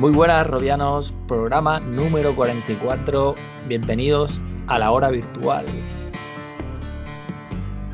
Muy 0.00 0.12
buenas, 0.12 0.46
Robianos, 0.46 1.12
programa 1.28 1.78
número 1.78 2.34
44. 2.34 3.34
Bienvenidos 3.68 4.40
a 4.66 4.78
la 4.78 4.92
hora 4.92 5.10
virtual. 5.10 5.66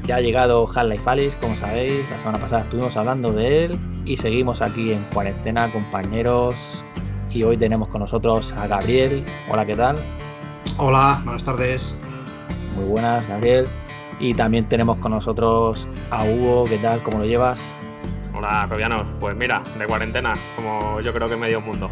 Ya 0.04 0.14
ha 0.14 0.20
llegado 0.20 0.68
Half-Life 0.72 1.10
Alice, 1.10 1.36
como 1.40 1.56
sabéis, 1.56 2.08
la 2.08 2.18
semana 2.20 2.38
pasada 2.38 2.62
estuvimos 2.62 2.96
hablando 2.96 3.32
de 3.32 3.64
él 3.64 3.78
y 4.04 4.16
seguimos 4.16 4.62
aquí 4.62 4.92
en 4.92 5.02
cuarentena, 5.12 5.68
compañeros. 5.72 6.84
Y 7.32 7.42
hoy 7.42 7.56
tenemos 7.56 7.88
con 7.88 8.02
nosotros 8.02 8.52
a 8.52 8.68
Gabriel. 8.68 9.24
Hola, 9.50 9.66
¿qué 9.66 9.74
tal? 9.74 9.96
Hola, 10.78 11.20
buenas 11.24 11.42
tardes. 11.42 12.00
Muy 12.76 12.84
buenas, 12.84 13.26
Gabriel. 13.26 13.66
Y 14.20 14.32
también 14.32 14.68
tenemos 14.68 14.98
con 14.98 15.10
nosotros 15.10 15.88
a 16.12 16.22
Hugo. 16.22 16.66
¿Qué 16.66 16.78
tal? 16.78 17.02
¿Cómo 17.02 17.18
lo 17.18 17.24
llevas? 17.24 17.60
Hola, 18.36 18.66
Robianos. 18.66 19.08
Pues 19.18 19.34
mira, 19.34 19.62
de 19.78 19.86
cuarentena, 19.86 20.34
como 20.56 21.00
yo 21.00 21.10
creo 21.14 21.26
que 21.26 21.36
medio 21.36 21.62
mundo. 21.62 21.90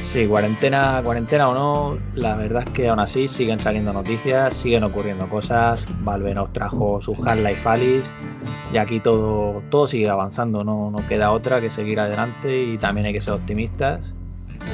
Sí, 0.00 0.26
cuarentena, 0.26 1.00
cuarentena 1.02 1.48
o 1.48 1.54
no, 1.54 1.98
la 2.14 2.36
verdad 2.36 2.64
es 2.66 2.70
que 2.74 2.88
aún 2.88 3.00
así 3.00 3.28
siguen 3.28 3.60
saliendo 3.60 3.94
noticias, 3.94 4.54
siguen 4.54 4.84
ocurriendo 4.84 5.26
cosas. 5.30 5.86
Valve 6.00 6.34
nos 6.34 6.52
trajo 6.52 7.00
su 7.00 7.12
Half-Life 7.14 7.66
Alice 7.66 8.10
y 8.70 8.76
aquí 8.76 9.00
todo, 9.00 9.62
todo 9.70 9.86
sigue 9.86 10.10
avanzando, 10.10 10.62
no, 10.64 10.90
no 10.90 10.98
queda 11.08 11.32
otra 11.32 11.62
que 11.62 11.70
seguir 11.70 11.98
adelante 11.98 12.62
y 12.62 12.76
también 12.76 13.06
hay 13.06 13.14
que 13.14 13.22
ser 13.22 13.34
optimistas 13.34 14.12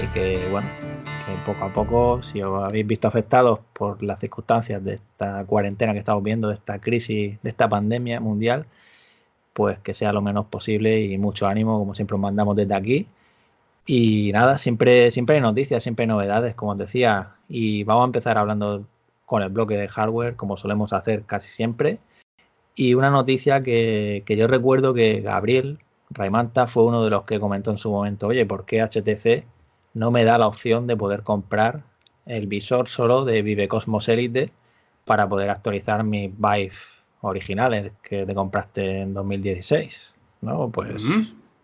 y 0.03 0.07
que, 0.13 0.49
bueno, 0.51 0.69
que 0.81 1.53
poco 1.53 1.65
a 1.67 1.73
poco, 1.73 2.23
si 2.25 2.43
os 2.43 2.65
habéis 2.65 2.87
visto 2.87 3.07
afectados 3.07 3.61
por 3.73 4.03
las 4.03 4.19
circunstancias 4.19 4.83
de 4.83 4.95
esta 4.95 5.45
cuarentena 5.45 5.93
que 5.93 6.01
estamos 6.01 6.25
viendo, 6.25 6.49
de 6.49 6.55
esta 6.55 6.81
crisis, 6.81 7.41
de 7.41 7.51
esta 7.51 7.69
pandemia 7.69 8.19
mundial, 8.19 8.67
pues 9.55 9.79
que 9.81 9.95
sea 9.95 10.13
lo 10.13 10.23
menos 10.23 10.47
posible 10.47 11.01
y 11.01 11.17
mucho 11.19 11.47
ánimo, 11.47 11.79
como 11.79 11.95
siempre 11.95 12.17
os 12.17 12.21
mandamos 12.21 12.57
desde 12.57 12.75
aquí. 12.75 13.07
Y 13.87 14.33
nada, 14.33 14.59
siempre, 14.59 15.11
siempre 15.11 15.37
hay 15.37 15.43
noticias, 15.43 15.83
siempre 15.83 16.05
hay 16.05 16.09
novedades, 16.09 16.55
como 16.55 16.73
os 16.73 16.79
decía, 16.79 17.37
y 17.49 17.85
vamos 17.85 18.03
a 18.03 18.07
empezar 18.07 18.39
hablando 18.39 18.87
con 19.27 19.43
el 19.43 19.51
bloque 19.51 19.77
de 19.77 19.89
hardware, 19.89 20.37
como 20.37 20.57
solemos 20.57 20.93
hacer 20.93 21.25
casi 21.25 21.49
siempre. 21.49 21.99
Y 22.75 22.95
una 22.95 23.11
noticia 23.11 23.63
que, 23.63 24.25
que 24.27 24.37
yo 24.37 24.49
recuerdo 24.49 24.95
que 24.95 25.21
Gabriel 25.21 25.79
Raimanta 26.11 26.67
fue 26.67 26.85
uno 26.85 27.05
de 27.05 27.11
los 27.11 27.25
que 27.25 27.41
comentó 27.41 27.71
en 27.71 27.79
su 27.79 27.91
momento, 27.91 28.29
oye, 28.29 28.47
¿por 28.47 28.65
qué 28.67 28.83
HTC 28.83 29.45
no 29.95 30.11
me 30.11 30.25
da 30.25 30.39
la 30.39 30.49
opción 30.49 30.87
de 30.87 30.97
poder 30.97 31.23
comprar 31.23 31.85
el 32.27 32.47
visor 32.47 32.89
solo 32.89 33.25
de 33.25 33.43
Vive 33.43 33.69
Cosmos 33.69 34.09
Elite 34.09 34.51
para 35.05 35.29
poder 35.29 35.51
actualizar 35.51 36.05
mi 36.05 36.29
Vive 36.29 36.73
originales 37.25 37.93
que 38.03 38.27
te 38.27 38.35
compraste 38.35 39.01
en 39.01 39.15
2016, 39.15 40.15
¿no? 40.43 40.71
Pues, 40.71 41.05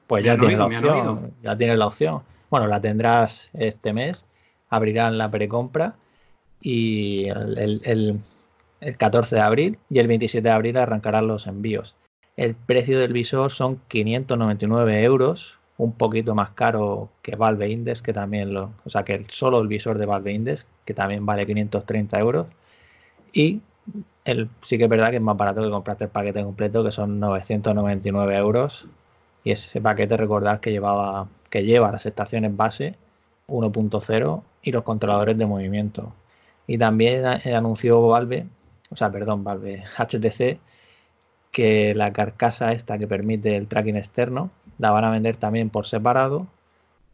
pues 0.06 0.24
ya 0.24 0.36
tienes 0.36 0.58
la 0.58 0.66
opción, 0.66 1.32
ya 1.42 1.56
tienes 1.56 1.78
la 1.78 1.86
opción. 1.86 2.22
Bueno, 2.50 2.66
la 2.66 2.80
tendrás 2.80 3.50
este 3.52 3.92
mes, 3.92 4.24
abrirán 4.68 5.18
la 5.18 5.30
precompra 5.30 5.94
y 6.60 7.28
el, 7.28 7.82
el, 7.84 8.20
el 8.80 8.96
14 8.96 9.36
de 9.36 9.40
abril 9.40 9.78
y 9.88 9.98
el 9.98 10.08
27 10.08 10.42
de 10.42 10.54
abril 10.54 10.76
arrancarán 10.76 11.26
los 11.26 11.46
envíos. 11.46 11.94
El 12.36 12.54
precio 12.54 12.98
del 12.98 13.12
visor 13.12 13.52
son 13.52 13.80
599 13.88 15.02
euros, 15.02 15.58
un 15.76 15.92
poquito 15.92 16.34
más 16.34 16.50
caro 16.50 17.10
que 17.22 17.36
Valve 17.36 17.70
Index, 17.70 18.02
que 18.02 18.12
también 18.12 18.54
lo, 18.54 18.72
o 18.84 18.90
sea, 18.90 19.04
que 19.04 19.24
solo 19.28 19.60
el 19.60 19.68
visor 19.68 19.98
de 19.98 20.06
Valve 20.06 20.32
Index, 20.32 20.66
que 20.84 20.94
también 20.94 21.24
vale 21.26 21.46
530 21.46 22.18
euros. 22.18 22.46
Y 23.32 23.60
sí 24.24 24.78
que 24.78 24.84
es 24.84 24.90
verdad 24.90 25.10
que 25.10 25.16
es 25.16 25.22
más 25.22 25.36
barato 25.36 25.62
que 25.62 25.70
comprarte 25.70 26.04
el 26.04 26.10
paquete 26.10 26.42
completo, 26.42 26.84
que 26.84 26.92
son 26.92 27.20
999 27.20 28.36
euros. 28.36 28.86
Y 29.44 29.52
ese 29.52 29.80
paquete, 29.80 30.16
recordar 30.16 30.60
que 30.60 30.70
llevaba 30.70 31.28
que 31.50 31.64
lleva 31.64 31.92
las 31.92 32.06
estaciones 32.06 32.56
base 32.56 32.94
1.0 33.48 34.42
y 34.62 34.72
los 34.72 34.84
controladores 34.84 35.36
de 35.36 35.46
movimiento. 35.46 36.14
Y 36.66 36.78
también 36.78 37.26
anunció 37.26 38.00
Valve, 38.06 38.46
o 38.90 38.96
sea, 38.96 39.10
perdón, 39.10 39.44
Valve, 39.44 39.84
HTC, 39.98 40.58
que 41.50 41.94
la 41.94 42.12
carcasa 42.12 42.72
esta 42.72 42.96
que 42.96 43.08
permite 43.08 43.56
el 43.56 43.66
tracking 43.66 43.96
externo 43.96 44.50
la 44.78 44.92
van 44.92 45.04
a 45.04 45.10
vender 45.10 45.36
también 45.36 45.68
por 45.68 45.86
separado 45.86 46.46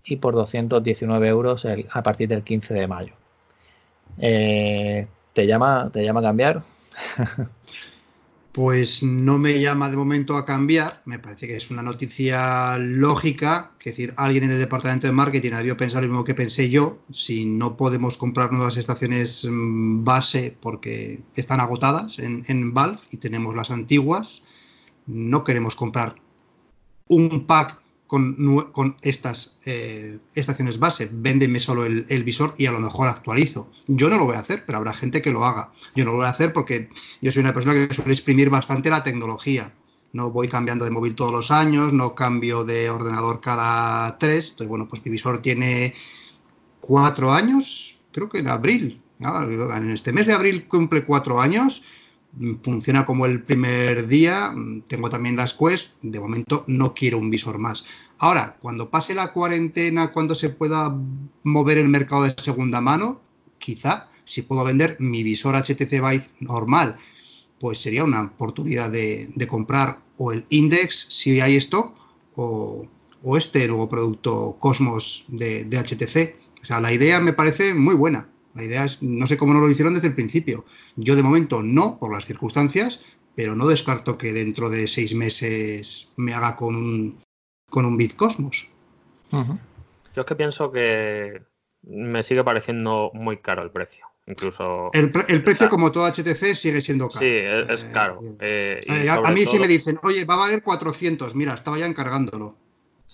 y 0.05 0.17
por 0.17 0.34
219 0.34 1.27
euros 1.27 1.67
a 1.91 2.03
partir 2.03 2.28
del 2.28 2.44
15 2.44 2.75
de 2.75 2.87
mayo. 2.87 3.15
Eh, 4.19 5.09
¿te, 5.33 5.47
llama, 5.47 5.91
¿Te 5.93 6.05
llama 6.05 6.21
a 6.21 6.25
cambiar? 6.25 6.62
Pues 8.56 9.02
no 9.02 9.38
me 9.38 9.60
llama 9.60 9.90
de 9.90 9.98
momento 9.98 10.34
a 10.34 10.46
cambiar, 10.46 11.02
me 11.04 11.18
parece 11.18 11.46
que 11.46 11.56
es 11.56 11.70
una 11.70 11.82
noticia 11.82 12.78
lógica, 12.78 13.72
que 13.78 13.90
decir, 13.90 14.14
alguien 14.16 14.44
en 14.44 14.52
el 14.52 14.58
departamento 14.58 15.06
de 15.06 15.12
marketing 15.12 15.52
ha 15.52 15.58
debido 15.58 15.76
pensar 15.76 16.02
lo 16.02 16.08
mismo 16.08 16.24
que 16.24 16.32
pensé 16.32 16.70
yo, 16.70 17.00
si 17.10 17.44
no 17.44 17.76
podemos 17.76 18.16
comprar 18.16 18.52
nuevas 18.52 18.78
estaciones 18.78 19.44
mm, 19.44 20.04
base 20.04 20.56
porque 20.58 21.20
están 21.34 21.60
agotadas 21.60 22.18
en, 22.18 22.44
en 22.46 22.72
Valve 22.72 23.00
y 23.10 23.18
tenemos 23.18 23.54
las 23.54 23.70
antiguas, 23.70 24.42
no 25.06 25.44
queremos 25.44 25.76
comprar 25.76 26.16
un 27.08 27.46
pack 27.46 27.78
con, 28.06 28.97
estas 29.03 29.59
eh, 29.65 30.19
estaciones 30.34 30.78
base. 30.78 31.09
Véndeme 31.12 31.61
solo 31.61 31.84
el, 31.84 32.25
visor 32.25 32.55
y 32.56 32.67
a 32.67 32.72
lo 32.72 32.81
mejor 32.81 33.09
actualizo. 33.09 33.71
Yo 33.87 34.09
no 34.09 34.17
lo 34.17 34.25
voy 34.25 34.37
a 34.37 34.41
hacer, 34.41 34.65
pero 34.65 34.78
habrá 34.78 34.94
gente 34.94 35.22
que 35.22 35.31
lo 35.33 35.44
haga. 35.44 35.72
Yo 35.94 36.05
no 36.05 36.12
lo 36.12 36.19
voy 36.19 36.27
a 36.27 36.31
hacer 36.31 36.53
porque 36.53 36.89
yo 37.21 37.33
soy 37.33 37.41
una 37.41 37.55
persona 37.55 37.75
que 37.75 37.94
suele 37.94 38.12
exprimir 38.12 38.50
bastante 38.50 38.91
la 38.91 39.03
tecnología. 39.03 39.75
No 40.12 40.31
voy 40.31 40.49
cambiando 40.49 40.84
de 40.84 40.91
móvil 40.91 41.15
todos 41.15 41.33
los 41.33 41.50
años, 41.50 41.93
no 41.93 42.15
cambio 42.15 42.65
de 42.65 42.89
ordenador 42.91 43.41
cada 43.41 44.17
tres. 44.19 44.50
Entonces, 44.50 44.69
bueno, 44.69 44.88
pues 44.88 45.05
mi 45.05 45.11
visor 45.11 45.43
tiene 45.43 45.94
cuatro 46.81 47.33
años, 47.33 48.03
creo 48.12 48.28
que 48.28 48.38
en 48.38 48.49
abril. 48.49 49.03
En 49.19 49.91
este 49.91 50.12
mes 50.12 50.27
de 50.27 50.34
abril 50.34 50.69
cumple 50.69 51.05
cuatro 51.05 51.41
años 51.41 51.83
funciona 52.62 53.06
como 53.06 53.26
el 53.26 53.42
primer 53.42 54.06
día, 54.06 54.54
tengo 54.88 55.08
también 55.08 55.36
las 55.36 55.54
Quest, 55.54 55.92
de 56.02 56.20
momento 56.20 56.64
no 56.66 56.94
quiero 56.94 57.19
un 57.19 57.30
visor 57.30 57.58
más. 57.58 57.84
Ahora, 58.19 58.56
cuando 58.60 58.91
pase 58.91 59.14
la 59.14 59.32
cuarentena, 59.32 60.12
cuando 60.12 60.34
se 60.34 60.50
pueda 60.50 60.96
mover 61.42 61.78
el 61.78 61.88
mercado 61.88 62.25
de 62.25 62.34
segunda 62.36 62.80
mano, 62.80 63.20
quizá 63.58 64.08
si 64.25 64.42
puedo 64.42 64.64
vender 64.64 64.96
mi 64.98 65.22
visor 65.22 65.54
HTC 65.54 65.91
Vive 65.91 66.28
normal, 66.41 66.96
pues 67.58 67.78
sería 67.78 68.04
una 68.04 68.22
oportunidad 68.22 68.91
de, 68.91 69.46
comprar 69.48 70.00
o 70.19 70.32
el 70.32 70.44
Index 70.50 71.06
si 71.10 71.41
hay 71.41 71.56
stock 71.56 71.94
o, 72.34 72.86
este 73.36 73.66
nuevo 73.66 73.88
producto 73.88 74.56
Cosmos 74.60 75.25
de, 75.28 75.64
de 75.64 75.78
HTC. 75.78 76.38
O 76.62 76.64
sea, 76.64 76.80
la 76.80 76.92
idea 76.92 77.19
me 77.19 77.32
parece 77.32 77.75
muy 77.75 77.94
buena. 77.94 78.28
La 78.56 78.65
idea 78.65 78.84
es, 78.84 79.03
no 79.03 79.27
sé 79.27 79.37
cómo 79.37 79.53
no 79.53 79.61
lo 79.61 79.71
hicieron 79.71 79.94
desde 79.94 80.09
el 80.09 80.15
principio. 80.15 80.65
Yo 80.97 81.15
de 81.15 81.22
momento 81.22 81.62
no, 81.62 81.99
por 81.99 82.12
las 82.12 82.25
circunstancias, 82.25 83.05
pero 83.34 83.55
no 83.55 83.67
descarto 83.67 84.17
que 84.17 84.33
dentro 84.33 84.71
de 84.71 84.89
seis 84.89 85.15
meses 85.15 86.11
me 86.17 86.33
haga 86.33 86.56
con 86.56 86.75
un, 86.75 87.21
con 87.69 87.84
un 87.84 87.97
Bitcosmos. 87.97 88.71
Yo 89.31 90.22
es 90.22 90.27
que 90.27 90.34
pienso 90.34 90.72
que 90.72 91.43
me 91.83 92.22
sigue 92.22 92.43
pareciendo 92.43 93.11
muy 93.12 93.37
caro 93.38 93.62
el 93.62 93.70
precio. 93.70 94.06
Incluso. 94.29 94.91
El, 94.93 95.12
precio, 95.12 95.69
como 95.69 95.93
todo 95.93 96.11
HTC, 96.11 96.55
sigue 96.55 96.82
siendo 96.82 97.09
caro. 97.09 97.20
Sí, 97.20 97.29
es, 97.31 97.85
eh, 97.85 97.91
caro. 97.93 98.20
Eh, 98.41 98.81
eh, 98.85 99.09
a, 99.09 99.31
mí 99.31 99.47
sí 99.47 99.59
me 99.59 99.69
dicen, 99.69 100.00
oye, 100.02 100.25
va 100.25 100.35
a 100.35 100.38
valer 100.38 100.62
400. 100.62 101.37
Mira, 101.37 101.55
estaba 101.55 101.79
ya 101.79 101.87
encargándolo. 101.87 102.56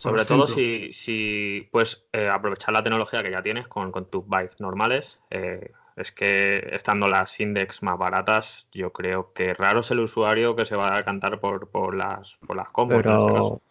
Sobre 0.02 0.24
todo 0.24 0.48
si, 0.48 0.92
si 0.92 1.68
puedes 1.70 2.06
eh, 2.12 2.28
aprovechar 2.28 2.74
la 2.74 2.82
tecnología 2.82 3.22
que 3.22 3.30
ya 3.30 3.40
tienes 3.40 3.68
con, 3.68 3.92
tus 4.06 4.26
Vive 4.26 4.50
normales. 4.58 5.20
Eh, 5.30 5.70
es 5.94 6.10
que 6.10 6.70
estando 6.72 7.06
las 7.06 7.38
index 7.38 7.82
más 7.82 7.98
baratas, 7.98 8.66
yo 8.72 8.92
creo 8.92 9.32
que 9.32 9.54
raro 9.54 9.80
es 9.80 9.90
el 9.90 10.00
usuario 10.00 10.56
que 10.56 10.64
se 10.64 10.74
va 10.74 10.96
a 10.96 11.04
cantar 11.04 11.38
por, 11.38 11.68
por 11.68 11.94
las, 11.94 12.38
por 12.46 12.56
las 12.56 12.70
combos 12.70 13.02
pero, 13.02 13.18
este 13.18 13.62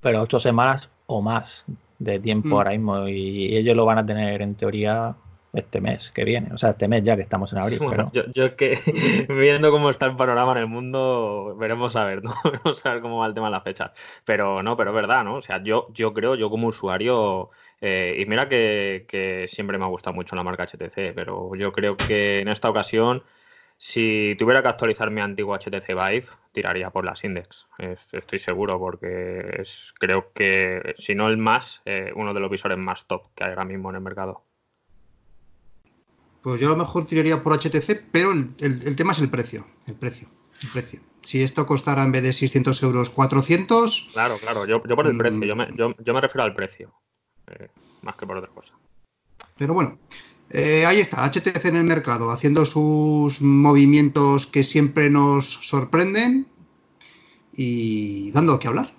Pero 0.00 0.20
ocho 0.20 0.38
semanas 0.38 0.90
o 1.06 1.22
más 1.22 1.64
de 1.98 2.20
tiempo 2.20 2.48
mm. 2.48 2.54
ahora 2.54 2.70
mismo 2.70 3.08
y 3.08 3.56
ellos 3.56 3.74
lo 3.74 3.84
van 3.84 3.98
a 3.98 4.06
tener 4.06 4.42
en 4.42 4.54
teoría 4.54 5.16
este 5.52 5.80
mes 5.80 6.10
que 6.12 6.24
viene, 6.24 6.52
o 6.52 6.56
sea, 6.56 6.70
este 6.70 6.86
mes 6.86 7.02
ya 7.02 7.16
que 7.16 7.22
estamos 7.22 7.52
en 7.52 7.58
abril. 7.58 7.80
yo, 8.12 8.24
yo, 8.30 8.56
que 8.56 8.78
viendo 9.28 9.70
cómo 9.70 9.90
está 9.90 10.06
el 10.06 10.16
panorama 10.16 10.52
en 10.52 10.58
el 10.58 10.66
mundo, 10.68 11.56
veremos 11.58 11.96
a 11.96 12.04
ver, 12.04 12.22
¿no? 12.22 12.34
Veremos 12.44 12.84
a 12.86 12.92
ver 12.92 13.02
cómo 13.02 13.18
va 13.18 13.26
el 13.26 13.34
tema 13.34 13.48
de 13.48 13.52
la 13.52 13.60
fecha. 13.60 13.92
Pero 14.24 14.62
no, 14.62 14.76
pero 14.76 14.90
es 14.90 14.96
verdad, 14.96 15.24
¿no? 15.24 15.36
O 15.36 15.40
sea, 15.40 15.62
yo, 15.62 15.88
yo 15.92 16.12
creo, 16.12 16.34
yo 16.36 16.50
como 16.50 16.68
usuario, 16.68 17.50
eh, 17.80 18.16
y 18.18 18.26
mira 18.26 18.48
que, 18.48 19.06
que, 19.08 19.48
siempre 19.48 19.78
me 19.78 19.84
ha 19.84 19.88
gustado 19.88 20.14
mucho 20.14 20.36
la 20.36 20.42
marca 20.44 20.66
HTC, 20.66 21.14
pero 21.14 21.54
yo 21.56 21.72
creo 21.72 21.96
que 21.96 22.40
en 22.40 22.48
esta 22.48 22.70
ocasión, 22.70 23.24
si 23.76 24.36
tuviera 24.38 24.62
que 24.62 24.68
actualizar 24.68 25.10
mi 25.10 25.20
antiguo 25.20 25.56
HTC 25.56 25.88
Vive, 25.88 26.26
tiraría 26.52 26.90
por 26.90 27.04
las 27.04 27.24
Index. 27.24 27.66
estoy 27.78 28.38
seguro, 28.38 28.78
porque 28.78 29.56
es, 29.60 29.94
creo 29.98 30.32
que, 30.32 30.94
si 30.96 31.14
no 31.14 31.28
el 31.28 31.38
más, 31.38 31.82
eh, 31.86 32.12
uno 32.14 32.34
de 32.34 32.40
los 32.40 32.50
visores 32.50 32.78
más 32.78 33.06
top 33.06 33.34
que 33.34 33.44
hay 33.44 33.50
ahora 33.50 33.64
mismo 33.64 33.90
en 33.90 33.96
el 33.96 34.02
mercado. 34.02 34.44
Pues 36.42 36.60
yo 36.60 36.68
a 36.68 36.70
lo 36.70 36.76
mejor 36.76 37.06
tiraría 37.06 37.42
por 37.42 37.58
HTC, 37.58 38.08
pero 38.10 38.32
el, 38.32 38.96
tema 38.96 39.12
es 39.12 39.18
el 39.18 39.28
precio. 39.28 39.66
El 39.86 39.94
precio. 39.94 40.28
El 40.62 40.68
precio. 40.70 41.00
Si 41.22 41.42
esto 41.42 41.66
costara 41.66 42.02
en 42.02 42.12
vez 42.12 42.22
de 42.22 42.32
600 42.32 42.82
euros 42.82 43.10
400. 43.10 44.10
Claro, 44.12 44.38
claro, 44.38 44.66
yo, 44.66 44.82
por 44.82 45.06
el 45.06 45.16
precio, 45.16 45.44
yo 45.44 45.56
me, 45.56 45.68
yo, 45.76 46.14
me 46.14 46.20
refiero 46.20 46.44
al 46.44 46.54
precio. 46.54 46.92
más 48.02 48.16
que 48.16 48.26
por 48.26 48.38
otra 48.38 48.50
cosa. 48.50 48.74
Pero 49.56 49.74
bueno, 49.74 49.98
eh, 50.50 50.86
ahí 50.86 50.98
está, 50.98 51.24
HTC 51.24 51.64
en 51.66 51.76
el 51.76 51.84
mercado, 51.84 52.30
haciendo 52.30 52.64
sus 52.64 53.42
movimientos 53.42 54.46
que 54.46 54.62
siempre 54.62 55.10
nos 55.10 55.46
sorprenden 55.46 56.46
y 57.52 58.30
dando 58.32 58.58
que 58.58 58.68
hablar. 58.68 58.94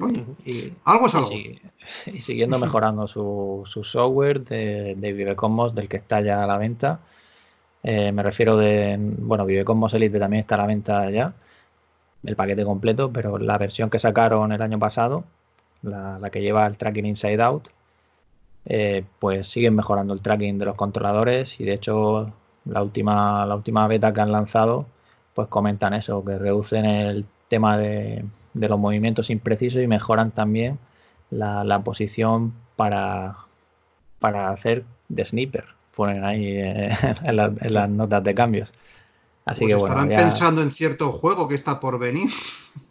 Oye, 0.00 0.72
algo 0.84 1.06
es 1.06 1.14
algo. 1.14 1.30
Y, 2.06 2.20
siguiendo 2.20 2.58
mejorando 2.58 3.06
su, 3.08 3.62
software 3.66 4.40
de, 4.42 4.94
de 4.96 5.12
Vivecosmos, 5.12 5.74
del 5.74 5.88
que 5.88 5.96
está 5.96 6.20
ya 6.20 6.42
a 6.42 6.46
la 6.46 6.58
venta. 6.58 7.00
Eh, 7.82 8.12
me 8.12 8.22
refiero 8.22 8.56
de, 8.56 8.96
bueno, 8.98 9.46
Vivecosmos 9.46 9.94
Elite 9.94 10.18
también 10.18 10.42
está 10.42 10.56
a 10.56 10.58
la 10.58 10.66
venta 10.66 11.10
ya, 11.10 11.34
el 12.24 12.36
paquete 12.36 12.64
completo, 12.64 13.12
pero 13.12 13.38
la 13.38 13.58
versión 13.58 13.90
que 13.90 13.98
sacaron 13.98 14.52
el 14.52 14.62
año 14.62 14.78
pasado, 14.78 15.24
la, 15.82 16.18
la 16.18 16.30
que 16.30 16.42
lleva 16.42 16.66
el 16.66 16.76
tracking 16.76 17.06
Inside 17.06 17.42
Out, 17.42 17.68
eh, 18.66 19.04
pues 19.18 19.48
siguen 19.48 19.74
mejorando 19.74 20.12
el 20.14 20.20
tracking 20.20 20.58
de 20.58 20.66
los 20.66 20.76
controladores 20.76 21.58
y 21.60 21.64
de 21.64 21.74
hecho 21.74 22.32
la 22.66 22.82
última, 22.82 23.46
la 23.46 23.56
última 23.56 23.86
beta 23.88 24.12
que 24.12 24.20
han 24.20 24.32
lanzado 24.32 24.86
pues 25.34 25.48
comentan 25.48 25.94
eso, 25.94 26.24
que 26.24 26.38
reducen 26.38 26.84
el 26.84 27.24
tema 27.48 27.78
de, 27.78 28.24
los 28.54 28.78
movimientos 28.78 29.30
imprecisos 29.30 29.82
y 29.82 29.86
mejoran 29.86 30.30
también 30.30 30.78
la, 31.30 31.82
posición 31.84 32.54
para, 32.76 33.36
para 34.18 34.50
hacer 34.50 34.84
de 35.08 35.24
sniper, 35.24 35.64
ponen 35.94 36.24
ahí 36.24 36.56
eh, 36.56 36.96
en 37.24 37.74
las 37.74 37.90
notas 37.90 38.24
de 38.24 38.34
cambios. 38.34 38.72
Así 39.46 39.62
pues 39.64 39.74
que 39.74 39.78
estarán 39.80 40.08
pensando 40.08 40.62
en 40.62 40.70
cierto 40.70 41.10
juego 41.12 41.48
que 41.48 41.54
está 41.54 41.80
por 41.80 41.98
venir. 41.98 42.28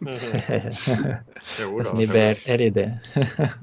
seguro. 1.56 1.84
Sniper 1.84 2.36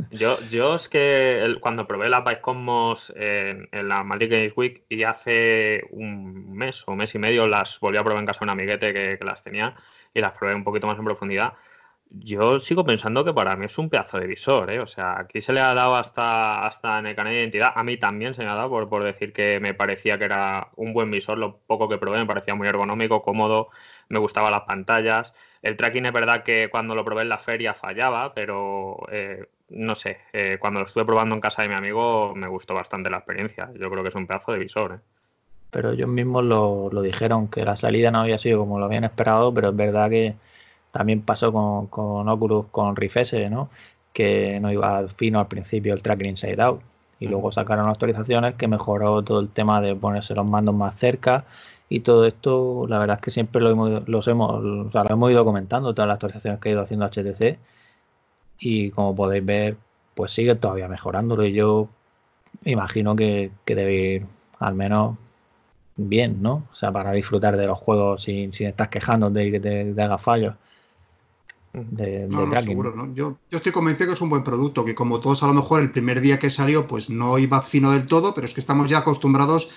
yo, 0.09 0.39
yo 0.47 0.75
es 0.75 0.89
que 0.89 1.57
cuando 1.59 1.85
probé 1.85 2.09
las 2.09 2.23
Vice 2.23 2.41
Cosmos 2.41 3.13
en, 3.15 3.67
la 3.71 4.03
Magic 4.03 4.31
Games 4.31 4.53
Week 4.55 4.83
y 4.89 5.03
hace 5.03 5.83
un 5.91 6.53
mes 6.53 6.83
o 6.88 6.95
mes 6.95 7.13
y 7.13 7.19
medio 7.19 7.47
las 7.47 7.79
volví 7.79 7.97
a 7.97 8.03
probar 8.03 8.21
en 8.21 8.25
casa 8.25 8.39
de 8.39 8.45
un 8.45 8.50
amiguete 8.50 8.93
que 8.93 9.19
las 9.23 9.43
tenía 9.43 9.75
y 10.13 10.21
las 10.21 10.33
probé 10.33 10.55
un 10.55 10.63
poquito 10.63 10.88
más 10.88 10.97
en 10.97 11.05
profundidad 11.05 11.53
yo 12.09 12.59
sigo 12.59 12.86
pensando 12.86 13.24
que 13.25 13.33
para 13.33 13.56
mí 13.56 13.65
es 13.65 13.77
un 13.77 13.89
pedazo 13.89 14.19
de 14.19 14.27
visor, 14.27 14.71
¿eh? 14.71 14.80
O 14.80 14.88
sea, 14.88 15.19
aquí 15.19 15.42
se 15.42 15.54
le 15.54 15.59
ha 15.59 15.74
dado 15.74 15.95
hasta, 15.95 16.65
hasta 16.65 17.00
en 17.00 17.07
el 17.07 17.15
canal 17.15 17.33
de 17.33 17.39
identidad. 17.39 17.71
A 17.75 17.83
mí 17.83 17.98
también 17.98 18.33
se 18.33 18.44
me 18.44 18.50
ha 18.50 18.56
dado 18.56 18.69
por, 18.69 18.89
por 18.89 19.04
decir 19.04 19.33
que 19.33 19.59
me 19.59 19.74
parecía 19.74 20.18
que 20.18 20.25
era 20.25 20.69
un 20.75 20.94
buen 20.94 21.12
visor. 21.12 21.38
Lo 21.38 21.57
poco 21.57 21.89
que 21.89 21.98
probé 21.98 22.19
me 22.19 22.25
parecía 22.25 22.56
muy 22.56 22.68
ergonómico, 22.68 23.21
cómodo, 23.21 23.69
me 24.09 24.19
gustaban 24.19 24.51
las 24.51 24.63
pantallas. 24.63 25.33
El 25.62 25.75
tracking 25.75 26.06
es 26.06 26.13
verdad 26.13 26.44
que 26.44 26.69
cuando 26.69 26.95
lo 26.95 27.04
probé 27.04 27.24
en 27.24 27.30
la 27.30 27.38
feria 27.38 27.74
fallaba, 27.74 28.33
pero 28.33 28.98
eh, 29.12 29.45
no 29.69 29.95
sé, 29.95 30.19
eh, 30.33 30.57
cuando 30.60 30.80
lo 30.80 30.86
estuve 30.86 31.06
probando 31.06 31.36
en 31.36 31.42
casa 31.42 31.63
de 31.63 31.69
mi 31.69 31.75
amigo 31.75 32.33
me 32.36 32.48
gustó 32.48 32.74
bastante 32.74 33.10
la 33.10 33.18
experiencia. 33.18 33.69
Yo 33.80 33.89
creo 33.89 34.03
que 34.03 34.10
es 34.10 34.15
un 34.15 34.27
pedazo 34.27 34.53
de 34.53 34.60
visor, 34.60 34.94
¿eh? 34.94 35.00
Pero 35.69 35.92
ellos 35.92 36.07
mismos 36.07 36.45
lo, 36.45 36.89
lo 36.92 37.01
dijeron, 37.01 37.50
que 37.50 37.65
la 37.65 37.75
salida 37.75 38.10
no 38.10 38.21
había 38.21 38.38
sido 38.38 38.60
como 38.60 38.80
lo 38.80 38.86
habían 38.86 39.03
esperado, 39.03 39.53
pero 39.53 39.69
es 39.69 39.75
verdad 39.75 40.10
que 40.10 40.36
también 40.92 41.22
pasó 41.22 41.51
con, 41.54 41.88
con 41.88 42.28
Oculus, 42.30 42.68
con 42.72 42.95
Rifese, 42.95 43.50
¿no? 43.50 43.69
que 44.18 44.60
no 44.60 44.72
iba 44.72 45.07
fino 45.10 45.39
al 45.39 45.48
principio 45.48 45.94
el 45.94 46.01
tracking 46.01 46.30
inside 46.30 46.60
out. 46.60 46.81
Y 47.19 47.28
luego 47.28 47.51
sacaron 47.51 47.88
actualizaciones 47.88 48.56
que 48.56 48.68
mejoró 48.68 49.24
todo 49.24 49.39
el 49.39 49.50
tema 49.50 49.80
de 49.80 49.95
ponerse 49.95 50.34
los 50.34 50.45
mandos 50.45 50.74
más 50.74 51.00
cerca. 51.00 51.45
Y 51.88 52.00
todo 52.00 52.25
esto, 52.25 52.88
la 52.89 52.98
verdad 52.98 53.18
es 53.18 53.22
que 53.22 53.30
siempre 53.30 53.62
lo 53.62 53.69
hemos, 53.69 54.10
los 54.10 54.28
hemos, 54.28 54.63
o 54.88 54.92
sea, 54.92 55.04
lo 55.04 55.12
hemos 55.13 55.31
ido 55.31 55.45
comentando, 55.45 55.94
todas 55.94 56.07
las 56.07 56.16
actualizaciones 56.16 56.60
que 56.60 56.69
ha 56.69 56.72
ido 56.72 56.81
haciendo 56.81 57.06
HTC. 57.06 57.60
Y 58.60 58.89
como 58.92 59.16
podéis 59.16 59.45
ver, 59.45 59.78
pues 60.16 60.31
sigue 60.31 60.56
todavía 60.56 60.88
mejorándolo. 60.88 61.45
Y 61.45 61.54
yo 61.54 61.88
imagino 62.66 63.16
que, 63.16 63.51
que 63.66 63.75
debe 63.75 63.94
ir 63.95 64.25
al 64.60 64.74
menos 64.74 65.16
bien, 65.95 66.42
¿no? 66.42 66.63
O 66.72 66.75
sea, 66.75 66.92
para 66.92 67.12
disfrutar 67.12 67.57
de 67.57 67.68
los 67.68 67.78
juegos 67.80 68.24
sin, 68.24 68.54
sin 68.54 68.68
estar 68.68 68.89
quejando 68.89 69.30
de 69.30 69.51
que 69.51 69.60
te 69.60 70.01
haga 70.01 70.18
fallos 70.18 70.56
de, 71.89 72.27
Seguro, 72.62 73.13
Yo, 73.13 73.38
estoy 73.51 73.71
convencido 73.71 74.07
que 74.07 74.13
es 74.13 74.21
un 74.21 74.29
buen 74.29 74.44
producto, 74.44 74.85
que 74.85 74.95
como 74.95 75.19
todos 75.19 75.44
a 75.44 75.47
lo 75.47 75.53
mejor 75.53 75.81
el 75.81 75.91
primer 75.91 76.21
día 76.21 76.39
que 76.39 76.50
salió 76.50 76.88
pues 76.88 77.09
no 77.09 77.38
iba 77.38 77.62
fino 77.62 77.91
del 77.91 78.07
todo, 78.07 78.33
pero 78.33 78.45
es 78.45 78.53
que 78.53 78.59
estamos 78.59 78.89
ya 78.89 79.00
acostumbrados 79.00 79.69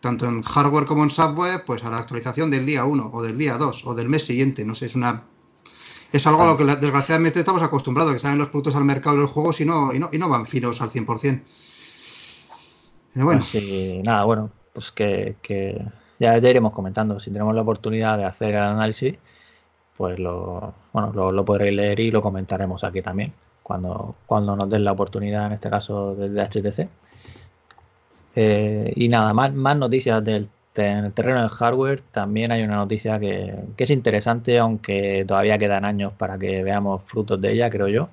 tanto 0.00 0.26
en 0.26 0.42
hardware 0.42 0.86
como 0.86 1.04
en 1.04 1.10
software, 1.10 1.62
pues 1.64 1.84
a 1.84 1.90
la 1.90 1.98
actualización 1.98 2.50
del 2.50 2.66
día 2.66 2.84
1 2.84 3.10
o 3.12 3.22
del 3.22 3.38
día 3.38 3.56
2 3.56 3.86
o 3.86 3.94
del 3.94 4.08
mes 4.08 4.24
siguiente, 4.24 4.64
no 4.64 4.74
sé, 4.74 4.86
es 4.86 4.94
una 4.94 5.24
es 6.12 6.26
algo 6.26 6.42
a 6.42 6.46
lo 6.46 6.58
que 6.58 6.64
desgraciadamente 6.64 7.38
estamos 7.38 7.62
acostumbrados, 7.62 8.12
que 8.12 8.18
salen 8.18 8.38
los 8.38 8.50
productos 8.50 8.76
al 8.76 8.84
mercado 8.84 9.16
de 9.16 9.22
los 9.22 9.30
juegos 9.30 9.60
y 9.62 9.64
no, 9.64 9.94
y 9.94 9.98
no, 9.98 10.10
y 10.12 10.18
no 10.18 10.28
van 10.28 10.46
finos 10.46 10.82
al 10.82 10.90
100%. 10.90 11.42
Pero 13.14 13.26
bueno. 13.26 13.42
Pues 13.50 13.64
nada, 14.04 14.24
bueno, 14.24 14.50
pues 14.74 14.92
que, 14.92 15.36
ya, 16.18 16.36
ya, 16.36 16.50
iremos 16.50 16.74
comentando. 16.74 17.18
Si 17.18 17.30
tenemos 17.30 17.54
la 17.54 17.62
oportunidad 17.62 18.18
de 18.18 18.24
hacer 18.26 18.50
el 18.50 18.60
análisis, 18.60 19.14
pues 19.96 20.18
lo, 20.18 20.74
bueno, 20.92 21.32
lo, 21.32 21.44
podréis 21.44 21.74
leer 21.76 22.00
y 22.00 22.10
lo 22.10 22.22
comentaremos 22.22 22.84
aquí 22.84 23.02
también, 23.02 23.32
cuando, 23.62 24.14
cuando 24.26 24.56
nos 24.56 24.68
den 24.70 24.84
la 24.84 24.92
oportunidad, 24.92 25.46
en 25.46 25.52
este 25.52 25.70
caso 25.70 26.14
desde 26.14 26.42
HTC. 26.42 26.88
Eh, 28.34 28.92
y 28.96 29.08
nada, 29.08 29.34
más, 29.34 29.52
más 29.54 29.76
noticias 29.76 30.24
del 30.24 30.48
el 30.74 31.12
terreno 31.12 31.40
del 31.40 31.50
hardware. 31.50 32.00
También 32.00 32.52
hay 32.52 32.62
una 32.62 32.76
noticia 32.76 33.18
que, 33.18 33.54
es 33.76 33.90
interesante, 33.90 34.58
aunque 34.58 35.24
todavía 35.26 35.58
quedan 35.58 35.84
años 35.84 36.12
para 36.14 36.38
que 36.38 36.62
veamos 36.62 37.02
frutos 37.02 37.40
de 37.40 37.52
ella, 37.52 37.70
creo 37.70 37.88
yo. 37.88 38.08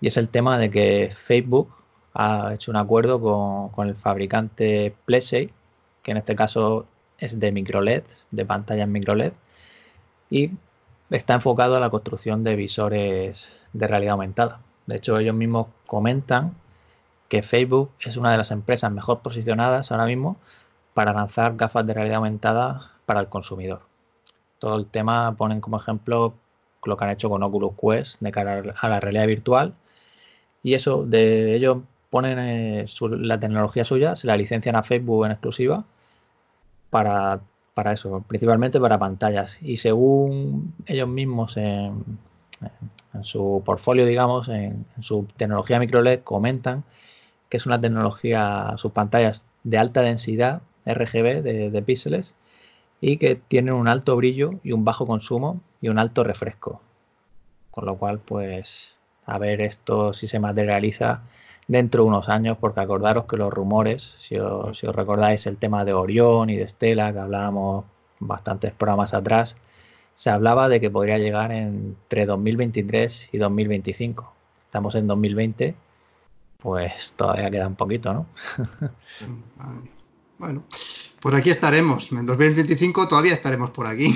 Y 0.00 0.08
es 0.08 0.16
el 0.16 0.28
tema 0.28 0.58
de 0.58 0.70
que 0.70 1.12
Facebook 1.16 1.72
ha 2.14 2.52
hecho 2.54 2.70
un 2.70 2.76
acuerdo 2.76 3.20
con, 3.20 3.70
con 3.70 3.88
el 3.88 3.94
fabricante 3.94 4.94
PlayStation, 5.06 5.52
que 6.02 6.10
en 6.12 6.16
este 6.18 6.34
caso 6.36 6.86
es 7.18 7.38
de 7.38 7.52
microLED, 7.52 8.04
de 8.30 8.44
pantallas 8.44 8.88
microLED. 8.88 9.32
Y 10.30 10.50
está 11.16 11.34
enfocado 11.34 11.76
a 11.76 11.80
la 11.80 11.90
construcción 11.90 12.44
de 12.44 12.56
visores 12.56 13.48
de 13.72 13.86
realidad 13.86 14.12
aumentada. 14.12 14.60
De 14.86 14.96
hecho, 14.96 15.18
ellos 15.18 15.34
mismos 15.34 15.68
comentan 15.86 16.54
que 17.28 17.42
Facebook 17.42 17.90
es 18.00 18.16
una 18.16 18.32
de 18.32 18.38
las 18.38 18.50
empresas 18.50 18.90
mejor 18.92 19.20
posicionadas 19.20 19.92
ahora 19.92 20.06
mismo 20.06 20.36
para 20.94 21.12
lanzar 21.12 21.56
gafas 21.56 21.86
de 21.86 21.94
realidad 21.94 22.16
aumentada 22.16 22.92
para 23.06 23.20
el 23.20 23.28
consumidor. 23.28 23.82
Todo 24.58 24.76
el 24.76 24.86
tema 24.86 25.34
ponen 25.36 25.60
como 25.60 25.78
ejemplo 25.78 26.34
lo 26.84 26.96
que 26.96 27.04
han 27.04 27.10
hecho 27.10 27.30
con 27.30 27.42
Oculus 27.42 27.72
Quest 27.80 28.20
de 28.20 28.32
cara 28.32 28.62
a 28.78 28.88
la 28.88 29.00
realidad 29.00 29.26
virtual. 29.26 29.74
Y 30.62 30.74
eso, 30.74 31.04
de 31.04 31.54
ellos 31.56 31.78
ponen 32.10 32.38
eh, 32.38 32.86
la 33.00 33.40
tecnología 33.40 33.84
suya, 33.84 34.16
se 34.16 34.26
la 34.26 34.36
licencian 34.36 34.76
a 34.76 34.82
Facebook 34.82 35.24
en 35.24 35.32
exclusiva 35.32 35.84
para 36.90 37.40
para 37.74 37.92
eso, 37.92 38.24
principalmente 38.26 38.80
para 38.80 38.98
pantallas. 38.98 39.58
Y 39.62 39.78
según 39.78 40.74
ellos 40.86 41.08
mismos 41.08 41.56
en, 41.56 42.04
su 43.22 43.62
portfolio, 43.64 44.06
digamos, 44.06 44.48
en, 44.48 44.86
su 45.00 45.26
tecnología 45.36 45.78
microLED, 45.78 46.20
comentan 46.20 46.84
que 47.48 47.56
es 47.58 47.66
una 47.66 47.80
tecnología, 47.80 48.74
sus 48.76 48.92
pantallas 48.92 49.44
de 49.64 49.78
alta 49.78 50.02
densidad 50.02 50.62
RGB 50.86 51.42
de, 51.42 51.82
píxeles 51.82 52.34
y 53.00 53.18
que 53.18 53.36
tienen 53.36 53.74
un 53.74 53.88
alto 53.88 54.16
brillo 54.16 54.60
y 54.62 54.72
un 54.72 54.84
bajo 54.84 55.06
consumo 55.06 55.60
y 55.80 55.88
un 55.88 55.98
alto 55.98 56.24
refresco. 56.24 56.80
Con 57.70 57.86
lo 57.86 57.96
cual, 57.96 58.20
pues, 58.20 58.94
a 59.26 59.38
ver 59.38 59.60
esto 59.60 60.12
si 60.12 60.28
se 60.28 60.38
materializa 60.38 61.22
dentro 61.72 62.04
de 62.04 62.08
unos 62.10 62.28
años, 62.28 62.58
porque 62.60 62.80
acordaros 62.80 63.24
que 63.24 63.38
los 63.38 63.52
rumores, 63.52 64.14
si 64.18 64.36
os, 64.36 64.82
recordáis 64.82 65.46
el 65.46 65.56
tema 65.56 65.84
de 65.84 65.94
Orión 65.94 66.50
y 66.50 66.56
de 66.56 66.64
Estela, 66.64 67.12
que 67.12 67.18
hablábamos 67.18 67.86
bastantes 68.20 68.72
programas 68.72 69.14
atrás, 69.14 69.56
se 70.14 70.30
hablaba 70.30 70.68
de 70.68 70.80
que 70.80 70.90
podría 70.90 71.18
llegar 71.18 71.50
entre 71.50 72.26
2023 72.26 73.30
y 73.32 73.38
2025. 73.38 74.32
Estamos 74.66 74.94
en 74.94 75.06
2020, 75.06 75.74
pues 76.58 77.14
todavía 77.16 77.50
queda 77.50 77.66
un 77.68 77.76
poquito, 77.76 78.12
¿no? 78.12 78.26
bueno, 80.42 80.64
por 81.20 81.36
aquí 81.36 81.50
estaremos. 81.50 82.10
En 82.10 82.26
2025 82.26 83.06
todavía 83.06 83.32
estaremos 83.32 83.70
por 83.70 83.86
aquí. 83.86 84.12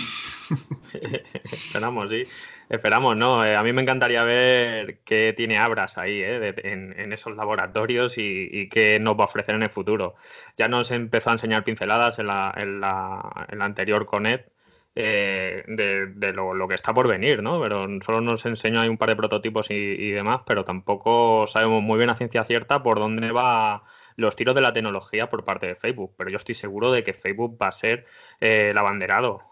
Esperamos, 1.44 2.10
sí. 2.10 2.24
Esperamos, 2.68 3.16
¿no? 3.16 3.44
Eh, 3.44 3.54
a 3.54 3.62
mí 3.62 3.72
me 3.72 3.82
encantaría 3.82 4.24
ver 4.24 4.98
qué 5.04 5.32
tiene 5.36 5.56
Abras 5.56 5.98
ahí, 5.98 6.20
eh, 6.20 6.52
en, 6.64 7.12
esos 7.12 7.36
laboratorios 7.36 8.18
y, 8.18 8.68
qué 8.68 8.98
nos 8.98 9.16
va 9.16 9.22
a 9.22 9.26
ofrecer 9.26 9.54
en 9.54 9.62
el 9.62 9.70
futuro. 9.70 10.16
Ya 10.56 10.66
nos 10.66 10.90
empezó 10.90 11.30
a 11.30 11.34
enseñar 11.34 11.62
pinceladas 11.62 12.18
en 12.18 12.26
la, 12.26 12.52
en 12.56 12.80
la, 12.80 13.46
en 13.48 13.60
la 13.60 13.64
anterior 13.64 14.04
Conet 14.04 14.50
eh, 14.96 15.62
de, 15.68 16.32
lo, 16.32 16.66
que 16.66 16.74
está 16.74 16.92
por 16.92 17.06
venir, 17.06 17.40
¿no? 17.40 17.60
Pero 17.60 17.86
solo 18.04 18.20
nos 18.20 18.44
enseñó 18.46 18.80
ahí 18.80 18.88
un 18.88 18.98
par 18.98 19.10
de 19.10 19.16
prototipos 19.16 19.70
y, 19.70 20.10
demás, 20.10 20.40
pero 20.44 20.64
tampoco 20.64 21.46
sabemos 21.46 21.84
muy 21.84 21.98
bien 21.98 22.10
a 22.10 22.16
ciencia 22.16 22.42
cierta 22.42 22.82
por 22.82 22.98
dónde 22.98 23.30
va 23.30 23.84
los 24.16 24.34
tiros 24.34 24.54
de 24.54 24.60
la 24.60 24.72
tecnología 24.72 25.30
por 25.30 25.44
parte 25.44 25.66
de 25.66 25.74
Facebook. 25.74 26.14
Pero 26.16 26.30
yo 26.30 26.36
estoy 26.36 26.54
seguro 26.54 26.90
de 26.90 27.04
que 27.04 27.12
Facebook 27.12 27.56
va 27.60 27.68
a 27.68 27.72
ser 27.72 28.06
el 28.40 28.76
abanderado 28.76 29.42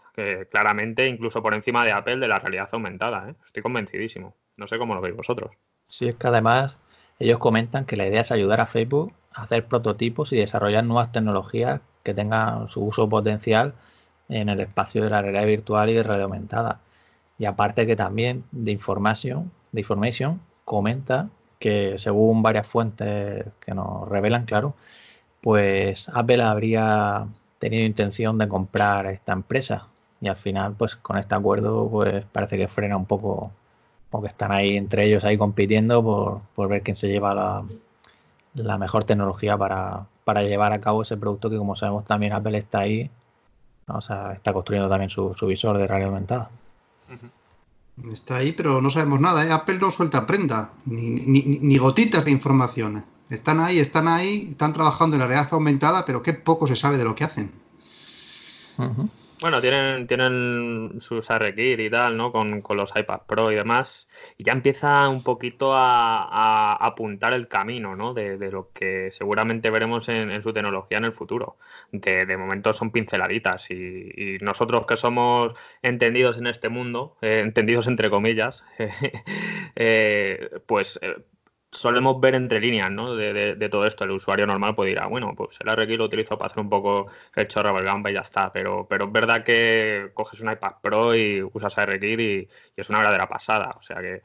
claramente 0.49 1.07
incluso 1.07 1.41
por 1.41 1.53
encima 1.53 1.83
de 1.83 1.91
Apple 1.91 2.17
de 2.17 2.27
la 2.27 2.39
realidad 2.39 2.69
aumentada. 2.71 3.29
¿eh? 3.29 3.35
Estoy 3.43 3.63
convencidísimo. 3.63 4.35
No 4.57 4.67
sé 4.67 4.77
cómo 4.77 4.95
lo 4.95 5.01
veis 5.01 5.15
vosotros. 5.15 5.51
Sí, 5.87 6.07
es 6.07 6.15
que 6.15 6.27
además 6.27 6.77
ellos 7.19 7.39
comentan 7.39 7.85
que 7.85 7.97
la 7.97 8.07
idea 8.07 8.21
es 8.21 8.31
ayudar 8.31 8.61
a 8.61 8.65
Facebook 8.65 9.13
a 9.33 9.43
hacer 9.43 9.65
prototipos 9.67 10.31
y 10.31 10.37
desarrollar 10.37 10.83
nuevas 10.83 11.11
tecnologías 11.11 11.81
que 12.03 12.13
tengan 12.13 12.69
su 12.69 12.83
uso 12.83 13.09
potencial 13.09 13.73
en 14.29 14.49
el 14.49 14.59
espacio 14.59 15.03
de 15.03 15.09
la 15.09 15.21
realidad 15.21 15.45
virtual 15.45 15.89
y 15.89 15.93
de 15.93 16.03
realidad 16.03 16.25
aumentada. 16.25 16.81
Y 17.37 17.45
aparte 17.45 17.85
que 17.85 17.95
también 17.95 18.45
de 18.51 18.71
información, 18.71 19.51
de 19.71 19.81
information 19.81 20.41
comenta 20.63 21.29
que 21.65 21.97
según 21.97 22.43
varias 22.43 22.67
fuentes 22.67 23.43
que 23.59 23.73
nos 23.73 24.07
revelan, 24.07 24.45
claro, 24.45 24.75
pues 25.41 26.07
Apple 26.09 26.43
habría 26.43 27.25
tenido 27.57 27.83
intención 27.87 28.37
de 28.37 28.47
comprar 28.47 29.07
esta 29.07 29.33
empresa 29.33 29.87
y 30.21 30.27
al 30.27 30.35
final 30.35 30.75
pues 30.77 30.95
con 30.95 31.17
este 31.17 31.33
acuerdo 31.33 31.89
pues 31.89 32.23
parece 32.31 32.57
que 32.59 32.67
frena 32.67 32.97
un 32.97 33.07
poco 33.07 33.51
porque 34.11 34.27
están 34.27 34.51
ahí 34.51 34.77
entre 34.77 35.05
ellos 35.05 35.23
ahí 35.23 35.39
compitiendo 35.39 36.03
por, 36.55 36.69
ver 36.69 36.83
quién 36.83 36.95
se 36.95 37.07
lleva 37.07 37.33
la, 38.53 38.77
mejor 38.77 39.03
tecnología 39.05 39.57
para, 39.57 40.07
llevar 40.43 40.71
a 40.71 40.81
cabo 40.81 41.01
ese 41.01 41.17
producto 41.17 41.49
que 41.49 41.57
como 41.57 41.75
sabemos 41.75 42.05
también 42.05 42.33
Apple 42.33 42.59
está 42.59 42.81
ahí 42.81 43.09
o 43.87 44.01
sea, 44.01 44.33
está 44.33 44.53
construyendo 44.53 44.87
también 44.89 45.09
su, 45.09 45.33
visor 45.47 45.77
de 45.79 45.87
realidad 45.87 46.09
aumentada. 46.09 46.49
Está 48.11 48.37
ahí, 48.37 48.51
pero 48.51 48.81
no 48.81 48.89
sabemos 48.89 49.21
nada. 49.21 49.45
¿eh? 49.45 49.51
Apple 49.51 49.79
no 49.79 49.89
suelta 49.89 50.27
prenda, 50.27 50.73
ni, 50.85 51.77
gotitas 51.77 52.25
de 52.25 52.31
información. 52.31 53.05
Están 53.29 53.59
ahí, 53.59 53.79
están 53.79 54.07
ahí, 54.07 54.49
están 54.51 54.73
trabajando 54.73 55.15
en 55.15 55.21
la 55.21 55.27
realidad 55.27 55.53
aumentada, 55.53 56.05
pero 56.05 56.21
qué 56.21 56.33
poco 56.33 56.67
se 56.67 56.75
sabe 56.75 56.97
de 56.97 57.05
lo 57.05 57.15
que 57.15 57.23
hacen. 57.23 57.51
Bueno, 59.41 59.59
tienen, 59.59 60.07
tienen 60.07 61.01
sus 61.01 61.29
ARKit 61.29 61.79
y 61.79 61.89
tal, 61.89 62.15
¿no? 62.15 62.31
Con, 62.31 62.63
los 62.69 62.95
iPad 62.95 63.21
Pro 63.27 63.51
y 63.51 63.55
demás. 63.55 64.07
Y 64.37 64.45
ya 64.45 64.53
empieza 64.53 65.09
un 65.09 65.23
poquito 65.23 65.73
a, 65.73 66.73
apuntar 66.75 67.33
el 67.33 67.47
camino, 67.49 67.95
¿no? 67.95 68.13
De, 68.13 68.37
lo 68.49 68.71
que 68.71 69.11
seguramente 69.11 69.69
veremos 69.69 70.07
en, 70.07 70.41
su 70.41 70.53
tecnología 70.53 70.99
en 70.99 71.05
el 71.05 71.11
futuro. 71.11 71.57
De, 71.91 72.37
momento 72.37 72.71
son 72.71 72.91
pinceladitas. 72.91 73.69
Y, 73.71 74.37
nosotros 74.41 74.85
que 74.85 74.95
somos 74.95 75.51
entendidos 75.81 76.37
en 76.37 76.47
este 76.47 76.69
mundo, 76.69 77.17
eh, 77.21 77.41
entendidos 77.43 77.87
entre 77.87 78.09
comillas, 78.09 78.63
eh, 79.75 80.49
pues 80.65 80.97
eh, 81.01 81.15
solemos 81.75 82.19
ver 82.19 82.35
entre 82.35 82.59
líneas 82.59 82.91
¿no? 82.91 83.15
de, 83.15 83.69
todo 83.69 83.85
esto. 83.85 84.03
El 84.03 84.11
usuario 84.11 84.47
normal 84.47 84.75
puede 84.75 84.91
ir, 84.91 84.99
ah, 84.99 85.07
bueno, 85.07 85.33
pues 85.35 85.59
el 85.63 85.75
RX 85.75 85.97
lo 85.97 86.05
utilizo 86.05 86.37
para 86.37 86.47
hacer 86.47 86.61
un 86.61 86.69
poco 86.69 87.07
el 87.35 87.47
chorro 87.47 87.73
gamba 87.83 88.09
y 88.09 88.13
ya 88.13 88.21
está. 88.21 88.51
Pero, 88.51 88.87
pero 88.89 89.05
es 89.05 89.11
verdad 89.11 89.43
que 89.43 90.11
coges 90.13 90.39
un 90.41 90.51
iPad 90.51 90.73
Pro 90.81 91.15
y 91.15 91.41
usas 91.53 91.77
ARKit 91.77 92.19
y, 92.19 92.47
es 92.75 92.89
una 92.89 92.99
verdadera 92.99 93.27
pasada. 93.27 93.75
O 93.77 93.81
sea 93.81 93.97
que 93.97 94.21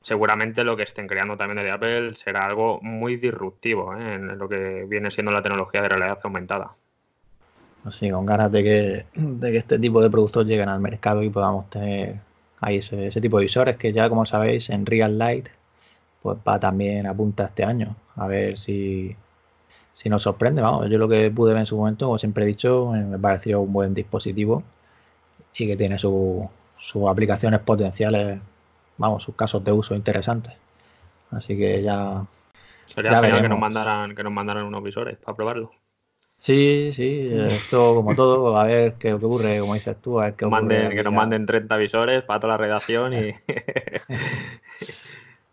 seguramente 0.00 0.64
lo 0.64 0.76
que 0.76 0.82
estén 0.82 1.06
creando 1.06 1.36
también 1.36 1.64
de 1.64 1.70
Apple 1.70 2.14
será 2.14 2.46
algo 2.46 2.80
muy 2.82 3.16
disruptivo 3.16 3.94
¿eh? 3.96 4.14
en 4.14 4.38
lo 4.38 4.48
que 4.48 4.84
viene 4.88 5.10
siendo 5.10 5.30
la 5.32 5.42
tecnología 5.42 5.82
de 5.82 5.88
realidad 5.88 6.18
aumentada. 6.22 6.72
Así, 7.84 8.10
con 8.10 8.26
ganas 8.26 8.52
de 8.52 8.62
que, 8.62 9.06
de 9.14 9.52
que 9.52 9.58
este 9.58 9.78
tipo 9.78 10.02
de 10.02 10.10
productos 10.10 10.46
lleguen 10.46 10.68
al 10.68 10.80
mercado 10.80 11.22
y 11.22 11.30
podamos 11.30 11.70
tener 11.70 12.16
ahí 12.60 12.76
ese 12.76 13.20
tipo 13.20 13.38
de 13.38 13.44
visores 13.44 13.76
que 13.78 13.92
ya, 13.92 14.08
como 14.10 14.26
sabéis, 14.26 14.68
en 14.68 14.84
Real 14.84 15.16
Light 15.16 15.48
pues 16.22 16.38
va 16.46 16.58
también 16.58 17.06
apunta 17.06 17.46
este 17.46 17.64
año. 17.64 17.94
A 18.16 18.26
ver 18.26 18.58
si, 18.58 19.16
si 19.92 20.08
nos 20.08 20.22
sorprende. 20.22 20.62
Vamos, 20.62 20.88
yo 20.90 20.98
lo 20.98 21.08
que 21.08 21.30
pude 21.30 21.52
ver 21.52 21.60
en 21.60 21.66
su 21.66 21.76
momento, 21.76 22.06
como 22.06 22.18
siempre 22.18 22.44
he 22.44 22.46
dicho, 22.46 22.92
me 22.92 23.18
pareció 23.18 23.60
un 23.60 23.72
buen 23.72 23.94
dispositivo 23.94 24.62
y 25.56 25.66
que 25.66 25.76
tiene 25.76 25.98
sus 25.98 26.48
aplicaciones 27.08 27.60
potenciales, 27.60 28.38
vamos, 28.98 29.22
sus 29.22 29.34
casos 29.34 29.64
de 29.64 29.72
uso 29.72 29.94
interesantes. 29.94 30.54
Así 31.30 31.56
que 31.56 31.82
ya. 31.82 32.24
Sería 32.86 33.16
genial 33.16 33.42
que 33.42 33.48
nos 33.48 33.58
mandaran, 33.58 34.14
que 34.14 34.22
nos 34.22 34.32
mandaran 34.32 34.64
unos 34.64 34.82
visores 34.82 35.16
para 35.16 35.36
probarlo. 35.36 35.70
Sí, 36.38 36.92
sí, 36.94 37.26
esto 37.28 37.94
como 37.94 38.14
todo, 38.14 38.56
a 38.56 38.64
ver 38.64 38.94
qué, 38.94 39.12
ocurre, 39.12 39.60
como 39.60 39.74
dices 39.74 40.00
tú, 40.00 40.18
a 40.18 40.24
ver 40.24 40.34
qué 40.34 40.46
ocurre. 40.46 40.88
que 40.88 41.02
nos 41.02 41.12
manden 41.12 41.44
30 41.44 41.76
visores 41.76 42.22
para 42.22 42.40
toda 42.40 42.54
la 42.54 42.56
redacción 42.56 43.12
y. 43.12 43.34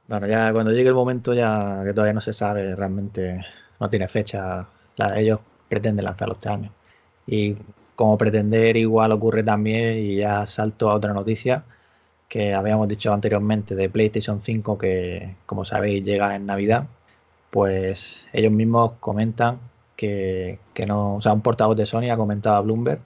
Bueno, 0.08 0.28
ya 0.28 0.54
cuando 0.54 0.72
llegue 0.72 0.88
el 0.90 0.96
momento 0.96 1.34
ya 1.34 1.82
que 1.84 1.94
todavía 1.94 2.14
no 2.14 2.22
se 2.22 2.34
sabe 2.34 2.76
realmente, 2.76 3.46
no 3.80 3.90
tiene 3.90 4.08
fecha, 4.08 4.68
ellos 5.16 5.40
pretenden 5.68 6.06
lanzarlo 6.06 6.36
este 6.36 6.50
año. 6.50 6.72
Y 7.26 7.56
como 7.96 8.18
pretender 8.18 8.78
igual 8.78 9.12
ocurre 9.12 9.44
también, 9.44 9.98
y 9.98 10.18
ya 10.18 10.46
salto 10.46 10.90
a 10.90 10.96
otra 10.96 11.14
noticia 11.14 11.64
que 12.30 12.54
habíamos 12.54 12.88
dicho 12.88 13.14
anteriormente 13.14 13.76
de 13.76 13.90
PlayStation 13.90 14.42
5 14.44 14.78
que 14.78 15.36
como 15.46 15.66
sabéis 15.66 16.04
llega 16.04 16.36
en 16.36 16.46
Navidad, 16.46 16.88
pues 17.52 18.28
ellos 18.34 18.52
mismos 18.52 18.94
comentan 19.00 19.60
que, 19.96 20.60
que 20.74 20.86
no, 20.86 21.16
o 21.18 21.22
sea, 21.22 21.34
un 21.34 21.42
portavoz 21.42 21.78
de 21.78 21.86
Sony 21.86 22.10
ha 22.12 22.18
comentado 22.18 22.56
a 22.58 22.62
Bloomberg 22.62 23.00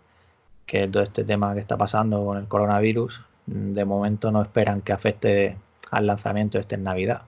que 0.66 0.88
todo 0.88 1.04
este 1.04 1.24
tema 1.24 1.54
que 1.54 1.60
está 1.62 1.78
pasando 1.78 2.26
con 2.26 2.38
el 2.38 2.48
coronavirus, 2.48 3.22
de 3.46 3.86
momento 3.86 4.32
no 4.32 4.42
esperan 4.42 4.82
que 4.82 4.94
afecte 4.94 5.58
al 5.92 6.08
lanzamiento 6.08 6.58
este 6.60 6.76
en 6.76 6.84
Navidad. 6.84 7.22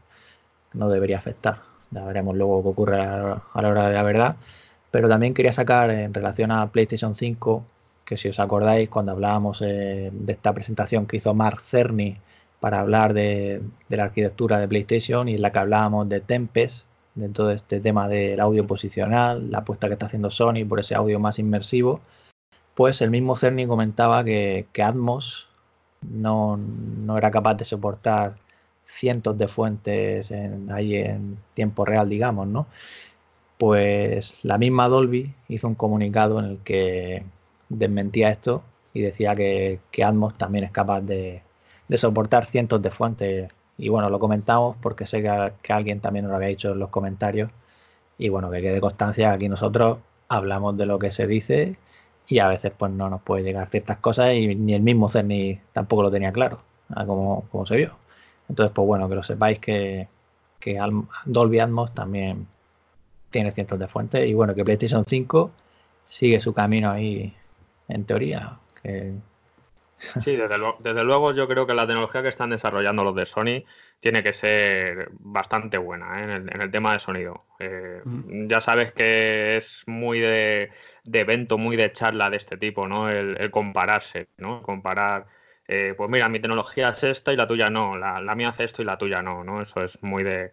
No 0.73 0.89
debería 0.89 1.19
afectar. 1.19 1.59
Ya 1.91 2.03
veremos 2.05 2.35
luego 2.35 2.63
qué 2.63 2.69
ocurre 2.69 3.01
a 3.01 3.61
la 3.61 3.69
hora 3.69 3.89
de 3.89 3.93
la 3.93 4.03
verdad. 4.03 4.35
Pero 4.89 5.09
también 5.09 5.33
quería 5.33 5.53
sacar 5.53 5.91
en 5.91 6.13
relación 6.13 6.51
a 6.51 6.67
PlayStation 6.71 7.15
5, 7.15 7.63
que 8.05 8.17
si 8.17 8.29
os 8.29 8.39
acordáis, 8.39 8.89
cuando 8.89 9.11
hablábamos 9.11 9.61
eh, 9.61 10.09
de 10.11 10.33
esta 10.33 10.53
presentación 10.53 11.07
que 11.07 11.17
hizo 11.17 11.33
Mark 11.33 11.61
Cerny 11.61 12.17
para 12.59 12.79
hablar 12.79 13.13
de, 13.13 13.61
la 13.89 14.05
arquitectura 14.05 14.59
de 14.59 14.67
PlayStation 14.67 15.27
y 15.27 15.35
en 15.35 15.41
la 15.41 15.51
que 15.51 15.59
hablábamos 15.59 16.07
de 16.09 16.21
Tempest, 16.21 16.85
de 17.15 17.29
todo 17.29 17.51
este 17.51 17.79
tema 17.79 18.07
del 18.07 18.39
audio 18.39 18.65
posicional, 18.65 19.51
la 19.51 19.59
apuesta 19.59 19.87
que 19.87 19.93
está 19.93 20.05
haciendo 20.05 20.29
Sony 20.29 20.65
por 20.67 20.79
ese 20.79 20.95
audio 20.95 21.19
más 21.19 21.39
inmersivo, 21.39 21.99
pues 22.75 23.01
el 23.01 23.11
mismo 23.11 23.35
Cerny 23.35 23.67
comentaba 23.67 24.23
que, 24.23 24.67
Atmos 24.81 25.47
no, 26.01 26.57
no, 26.57 27.17
era 27.17 27.31
capaz 27.31 27.55
de 27.55 27.65
soportar 27.65 28.35
cientos 28.95 29.37
de 29.37 29.47
fuentes 29.47 30.31
ahí 30.71 30.95
en 30.95 31.37
tiempo 31.53 31.85
real, 31.85 32.09
digamos, 32.09 32.47
¿no? 32.47 32.67
Pues 33.57 34.43
la 34.45 34.57
misma 34.57 34.89
Dolby 34.89 35.33
hizo 35.47 35.67
un 35.67 35.75
comunicado 35.75 36.39
en 36.39 36.45
el 36.45 36.57
que 36.59 37.23
desmentía 37.69 38.29
esto 38.29 38.63
y 38.93 39.01
decía 39.01 39.35
que, 39.35 39.79
Atmos 40.03 40.35
también 40.35 40.65
es 40.65 40.71
capaz 40.71 41.01
de, 41.01 41.41
soportar 41.95 42.45
cientos 42.45 42.81
de 42.81 42.91
fuentes. 42.91 43.51
Y 43.77 43.89
bueno, 43.89 44.09
lo 44.09 44.19
comentamos 44.19 44.77
porque 44.81 45.07
sé 45.07 45.21
que, 45.21 45.73
alguien 45.73 45.99
también 45.99 46.25
nos 46.25 46.31
lo 46.31 46.37
había 46.37 46.49
dicho 46.49 46.71
en 46.71 46.79
los 46.79 46.89
comentarios. 46.89 47.51
Y 48.17 48.29
bueno, 48.29 48.51
que 48.51 48.61
quede 48.61 48.81
constancia, 48.81 49.31
aquí 49.31 49.49
nosotros 49.49 49.99
hablamos 50.29 50.77
de 50.77 50.85
lo 50.85 50.99
que 50.99 51.11
se 51.11 51.27
dice 51.27 51.77
y 52.27 52.39
a 52.39 52.47
veces 52.47 52.71
pues 52.77 52.91
no 52.91 53.09
nos 53.09 53.21
puede 53.21 53.43
llegar 53.43 53.69
ciertas 53.69 53.97
cosas 53.97 54.33
y 54.35 54.55
ni 54.55 54.73
el 54.73 54.81
mismo 54.81 55.09
Cerny 55.09 55.59
tampoco 55.73 56.03
lo 56.03 56.11
tenía 56.11 56.31
claro, 56.31 56.59
como 57.05 57.65
se 57.65 57.77
vio. 57.77 58.02
Entonces, 58.49 58.73
pues 58.73 58.85
bueno, 58.85 59.09
que 59.09 59.15
lo 59.15 59.23
sepáis 59.23 59.59
que, 59.59 60.07
que 60.59 60.79
Dolby 61.25 61.59
Atmos 61.59 61.93
también 61.93 62.47
tiene 63.31 63.51
cientos 63.51 63.79
de 63.79 63.87
fuentes 63.87 64.25
y 64.25 64.33
bueno, 64.33 64.53
que 64.53 64.63
PlayStation 64.63 65.05
5 65.05 65.51
sigue 66.07 66.39
su 66.39 66.53
camino 66.53 66.91
ahí, 66.91 67.33
en 67.87 68.05
teoría. 68.05 68.59
Sí, 70.19 70.35
desde, 70.35 71.03
luego 71.03 71.33
yo 71.33 71.47
creo 71.47 71.65
que 71.65 71.73
la 71.73 71.87
tecnología 71.87 72.21
que 72.21 72.27
están 72.27 72.49
desarrollando 72.49 73.03
los 73.03 73.15
de 73.15 73.25
Sony 73.25 73.63
tiene 73.99 74.21
que 74.21 74.33
ser 74.33 75.09
bastante 75.19 75.77
buena 75.77 76.19
¿eh? 76.19 76.35
en, 76.35 76.61
el, 76.61 76.71
tema 76.71 76.93
de 76.93 76.99
sonido. 76.99 77.45
Eh, 77.59 78.01
mm. 78.03 78.47
Ya 78.47 78.59
sabes 78.59 78.91
que 78.91 79.55
es 79.57 79.83
muy 79.87 80.19
de, 80.19 80.69
evento, 81.05 81.57
muy 81.57 81.77
de 81.77 81.91
charla 81.91 82.29
de 82.29 82.37
este 82.37 82.57
tipo, 82.57 82.87
¿no? 82.87 83.09
El, 83.09 83.37
el 83.39 83.49
compararse, 83.49 84.27
¿no? 84.37 84.61
Comparar 84.61 85.25
eh, 85.67 85.93
pues 85.95 86.09
mira, 86.09 86.27
mi 86.27 86.39
tecnología 86.39 86.89
es 86.89 87.03
esta 87.03 87.31
y 87.31 87.37
la 87.37 87.47
tuya 87.47 87.69
no, 87.69 87.97
la, 87.97 88.35
mía 88.35 88.49
hace 88.49 88.65
esto 88.65 88.81
y 88.81 88.85
la 88.85 88.97
tuya 88.97 89.21
no, 89.21 89.43
¿no? 89.43 89.61
Eso 89.61 89.81
es 89.81 90.01
muy 90.03 90.23
de, 90.23 90.51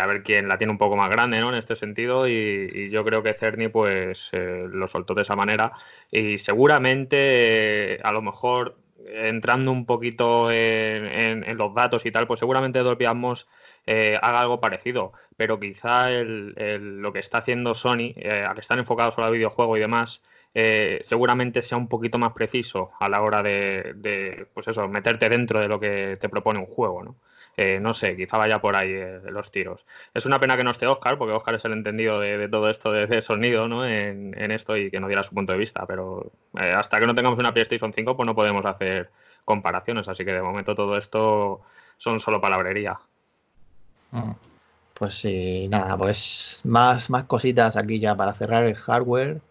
a 0.00 0.06
ver 0.06 0.22
quién 0.22 0.48
la 0.48 0.56
tiene 0.58 0.70
un 0.72 0.78
poco 0.78 0.96
más 0.96 1.10
grande, 1.10 1.40
¿no? 1.40 1.50
En 1.50 1.56
este 1.56 1.76
sentido 1.76 2.26
y, 2.26 2.88
yo 2.90 3.04
creo 3.04 3.22
que 3.22 3.34
Cerny 3.34 3.68
pues 3.68 4.30
eh, 4.32 4.66
lo 4.70 4.88
soltó 4.88 5.14
de 5.14 5.22
esa 5.22 5.36
manera 5.36 5.72
y 6.10 6.38
seguramente 6.38 7.94
eh, 7.94 8.00
a 8.02 8.12
lo 8.12 8.22
mejor 8.22 8.78
entrando 9.08 9.70
un 9.72 9.86
poquito 9.86 10.50
en, 10.50 11.56
los 11.56 11.74
datos 11.74 12.06
y 12.06 12.10
tal, 12.10 12.26
pues 12.26 12.40
seguramente 12.40 12.80
Dolby 12.80 13.04
Atmos 13.04 13.48
haga 13.86 14.40
algo 14.40 14.60
parecido, 14.60 15.12
pero 15.36 15.60
quizá 15.60 16.10
lo 16.10 17.12
que 17.12 17.20
está 17.20 17.38
haciendo 17.38 17.74
Sony, 17.74 18.14
a 18.48 18.52
que 18.54 18.60
están 18.60 18.80
enfocados 18.80 19.14
solo 19.14 19.28
al 19.28 19.34
videojuego 19.34 19.76
y 19.76 19.80
demás, 19.80 20.22
eh, 20.58 21.00
seguramente 21.02 21.60
sea 21.60 21.76
un 21.76 21.86
poquito 21.86 22.16
más 22.16 22.32
preciso 22.32 22.90
a 22.98 23.10
la 23.10 23.20
hora 23.20 23.42
de, 23.42 24.46
pues 24.54 24.66
eso, 24.66 24.88
meterte 24.88 25.28
dentro 25.28 25.60
de 25.60 25.68
lo 25.68 25.78
que 25.78 26.16
te 26.18 26.30
propone 26.30 26.58
un 26.58 26.64
juego, 26.64 27.04
¿no? 27.04 27.16
Eh, 27.58 27.78
no 27.78 27.92
sé, 27.92 28.16
quizá 28.16 28.38
vaya 28.38 28.58
por 28.58 28.74
ahí 28.74 28.90
eh, 28.90 29.20
los 29.28 29.50
tiros. 29.50 29.84
Es 30.14 30.24
una 30.24 30.40
pena 30.40 30.56
que 30.56 30.64
no 30.64 30.70
esté 30.70 30.86
Oscar, 30.86 31.18
porque 31.18 31.34
Oscar 31.34 31.56
es 31.56 31.64
el 31.66 31.72
entendido 31.72 32.20
de, 32.20 32.48
todo 32.48 32.70
esto 32.70 32.90
de, 32.90 33.20
sonido 33.20 33.68
¿no? 33.68 33.84
En, 33.84 34.50
esto 34.50 34.78
y 34.78 34.90
que 34.90 34.98
no 34.98 35.08
diera 35.08 35.22
su 35.22 35.34
punto 35.34 35.52
de 35.52 35.58
vista, 35.58 35.84
pero 35.86 36.32
hasta 36.54 37.00
que 37.00 37.06
no 37.06 37.14
tengamos 37.14 37.38
una 37.38 37.52
PlayStation 37.52 37.92
5 37.92 38.16
pues 38.16 38.26
no 38.26 38.34
podemos 38.34 38.64
hacer 38.64 39.10
comparaciones, 39.44 40.08
así 40.08 40.24
que 40.24 40.32
de 40.32 40.40
momento 40.40 40.74
todo 40.74 40.96
esto 40.96 41.60
son 41.98 42.18
solo 42.18 42.40
palabrería. 42.40 42.98
Mm. 44.10 44.32
Pues 44.94 45.18
sí, 45.18 45.68
nada, 45.68 45.98
pues 45.98 46.62
más, 46.64 47.10
más 47.10 47.24
cositas 47.24 47.76
aquí 47.76 48.00
ya 48.00 48.14
para 48.14 48.32
cerrar 48.32 48.64
el 48.64 48.74
hardware. 48.74 49.42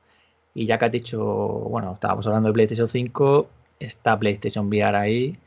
Y 0.56 0.66
ya 0.66 0.80
que 0.80 0.86
has 0.86 0.92
dicho, 0.92 1.24
bueno, 1.24 1.94
estábamos 1.94 2.26
hablando 2.28 2.50
de 2.50 2.54
PlayStation 2.54 2.88
5, 2.88 3.48
está 3.80 4.18
PlayStation 4.20 4.68
VR 4.68 4.98
ahí. 4.98 5.38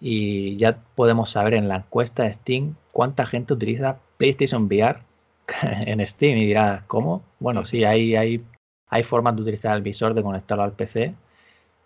Y 0.00 0.56
ya 0.58 0.78
podemos 0.94 1.30
saber 1.30 1.54
en 1.54 1.68
la 1.68 1.76
encuesta 1.76 2.24
de 2.24 2.32
Steam 2.34 2.76
cuánta 2.92 3.26
gente 3.26 3.54
utiliza 3.54 3.98
PlayStation 4.18 4.64
VR 4.66 5.00
en 5.62 6.06
Steam. 6.06 6.38
Y 6.38 6.46
dirás, 6.46 6.82
¿cómo? 6.86 7.22
Bueno, 7.40 7.64
sí, 7.64 7.84
hay, 7.84 8.16
hay, 8.16 8.44
hay 8.88 9.02
formas 9.02 9.36
de 9.36 9.42
utilizar 9.42 9.74
el 9.76 9.82
visor, 9.82 10.14
de 10.14 10.22
conectarlo 10.22 10.64
al 10.64 10.72
PC 10.72 11.14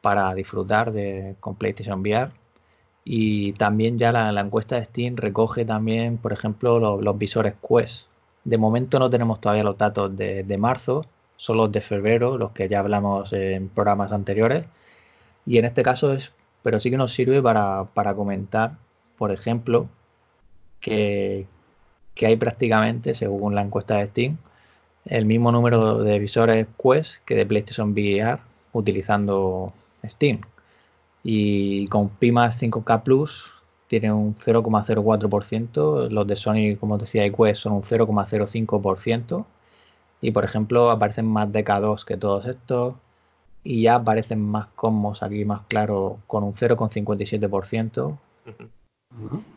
para 0.02 0.35
disfrutar 0.35 0.93
de, 0.93 1.37
con 1.41 1.57
PlayStation 1.57 2.00
VR. 2.00 2.33
Y 3.05 3.52
también 3.55 3.99
ya 3.99 4.12
la, 4.12 4.41
encuesta 4.41 4.76
de 4.76 4.85
Steam 4.85 5.17
recoge 5.17 5.64
también, 5.64 6.19
por 6.19 6.33
ejemplo, 6.33 7.00
los, 7.00 7.19
visores 7.19 7.55
Quest. 7.67 8.07
De 8.45 8.59
momento 8.59 8.99
no 8.99 9.11
tenemos 9.11 9.41
todavía 9.41 9.64
los 9.64 9.79
datos 9.79 10.17
de, 10.17 10.57
marzo, 10.59 11.05
son 11.42 11.56
los 11.56 11.72
de 11.72 11.80
febrero, 11.80 12.38
los 12.38 12.52
que 12.52 12.68
ya 12.68 12.78
hablamos 12.78 13.32
en 13.32 13.68
programas 13.68 14.12
anteriores. 14.12 14.64
Y 15.44 15.58
en 15.58 15.64
este 15.64 15.82
caso 15.82 16.12
es, 16.12 16.30
pero 16.62 16.78
sí 16.78 16.88
que 16.88 16.96
nos 16.96 17.12
sirve 17.12 17.42
para, 17.42 17.88
comentar, 18.14 18.76
por 19.18 19.32
ejemplo, 19.32 19.88
que, 20.78 21.49
que 22.14 22.26
hay 22.26 22.37
prácticamente, 22.37 23.16
según 23.16 23.56
la 23.56 23.62
encuesta 23.62 23.96
de 23.96 24.06
Steam, 24.06 24.37
el 25.06 25.26
mismo 25.26 25.50
número 25.50 26.04
de 26.04 26.20
visores 26.20 26.68
Quest 26.80 27.16
que 27.25 27.34
de 27.34 27.44
PlayStation 27.44 27.90
VR 27.90 28.38
utilizando 28.72 29.72
Steam 30.06 30.42
y 31.25 31.88
con 31.88 32.08
Pi 32.11 32.30
más 32.30 32.62
5K 32.62 33.02
Plus 33.02 33.50
tiene 33.88 34.12
un 34.12 34.37
0,04%, 34.38 36.08
los 36.08 36.26
de 36.28 36.37
Sony, 36.37 36.76
como 36.78 36.99
decía, 36.99 37.28
Quest 37.32 37.62
son 37.62 37.72
un 37.72 37.82
0,05%, 37.82 39.44
y 40.23 40.31
por 40.31 40.45
ejemplo 40.45 40.91
aparecen 40.91 41.26
más 41.26 41.50
DK2 41.50 42.05
que 42.05 42.17
todos 42.17 42.47
estos, 42.47 42.95
y 43.64 43.83
ya 43.83 43.97
aparecen 43.97 44.41
más 44.41 44.69
Cosmos 44.75 45.23
aquí 45.23 45.45
más 45.45 45.62
claro 45.69 46.19
con 46.26 46.45
un 46.45 46.55
0,57%. 46.55 48.17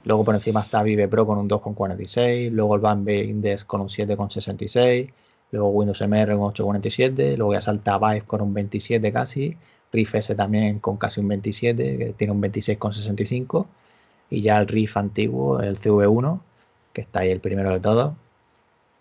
Luego 0.03 0.25
por 0.25 0.35
encima 0.35 0.59
está 0.59 0.83
Vive 0.83 1.07
Pro 1.07 1.25
con 1.25 1.37
un 1.37 1.47
2,46, 1.47 2.51
luego 2.51 2.75
el 2.75 2.81
Bambi 2.81 3.21
Index 3.21 3.63
con 3.63 3.79
un 3.79 3.87
7,66, 3.87 5.11
luego 5.51 5.69
Windows 5.69 6.01
MR 6.01 6.35
con 6.35 6.53
8,47, 6.53 7.37
luego 7.37 7.53
ya 7.53 7.61
salta 7.61 7.97
Vive 7.97 8.23
con 8.23 8.41
un 8.41 8.53
27 8.53 9.13
casi, 9.13 9.55
Riff 9.95 10.15
S 10.15 10.35
también 10.35 10.79
con 10.79 10.97
casi 10.97 11.21
un 11.21 11.29
27, 11.29 11.97
que 11.97 12.13
tiene 12.17 12.33
un 12.33 12.41
26,65. 12.41 13.65
Y 14.29 14.41
ya 14.41 14.57
el 14.59 14.67
Riff 14.67 14.97
antiguo, 14.97 15.61
el 15.61 15.79
CV1, 15.79 16.39
que 16.93 17.01
está 17.01 17.21
ahí 17.21 17.29
el 17.31 17.39
primero 17.39 17.71
de 17.71 17.79
todos. 17.79 18.13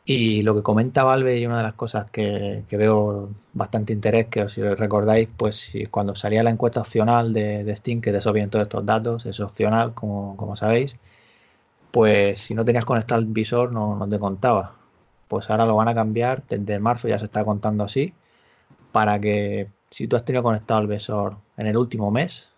Y 0.06 0.42
lo 0.42 0.54
que 0.54 0.62
comenta 0.62 1.02
Valve 1.02 1.38
y 1.38 1.46
una 1.46 1.58
de 1.58 1.62
las 1.62 1.74
cosas 1.74 2.10
que, 2.10 2.64
veo 2.70 3.30
bastante 3.54 3.94
interés, 3.94 4.26
que 4.28 4.48
si 4.50 4.62
recordáis, 4.62 5.28
pues 5.34 5.72
cuando 5.90 6.14
salía 6.14 6.42
la 6.42 6.50
encuesta 6.50 6.80
opcional 6.80 7.32
de, 7.32 7.74
Steam, 7.76 8.02
que 8.02 8.12
te 8.12 8.18
todos 8.20 8.62
estos 8.62 8.84
datos, 8.84 9.24
es 9.26 9.40
opcional, 9.40 9.94
como, 9.94 10.36
como, 10.36 10.56
sabéis, 10.56 10.96
pues 11.90 12.40
si 12.42 12.54
no 12.54 12.64
tenías 12.64 12.84
conectado 12.84 13.20
el 13.20 13.26
visor 13.26 13.72
no, 13.72 13.96
no 13.96 14.08
te 14.08 14.18
contaba. 14.18 14.76
Pues 15.28 15.50
ahora 15.50 15.66
lo 15.66 15.76
van 15.76 15.88
a 15.88 15.94
cambiar, 15.94 16.42
desde 16.48 16.78
marzo 16.78 17.08
ya 17.08 17.18
se 17.18 17.26
está 17.26 17.44
contando 17.44 17.84
así, 17.84 18.14
para 18.92 19.18
que 19.20 19.70
si 19.90 20.08
tú 20.08 20.16
has 20.16 20.24
tenido 20.24 20.42
conectado 20.42 20.80
el 20.80 20.88
visor 20.88 21.36
en 21.56 21.66
el 21.66 21.76
último 21.78 22.10
mes, 22.10 22.50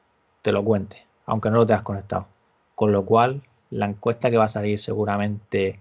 te 0.43 0.53
lo 0.53 0.65
cuente, 0.65 1.07
aunque 1.27 1.51
no 1.51 1.57
lo 1.59 1.67
tengas 1.67 1.83
conectado. 1.83 2.27
Con 2.75 2.93
lo 2.93 3.05
cual, 3.05 3.43
la 3.71 3.87
encuesta 3.87 4.31
que 4.31 4.37
va 4.39 4.47
a 4.47 4.49
salir 4.49 4.81
seguramente 4.81 5.81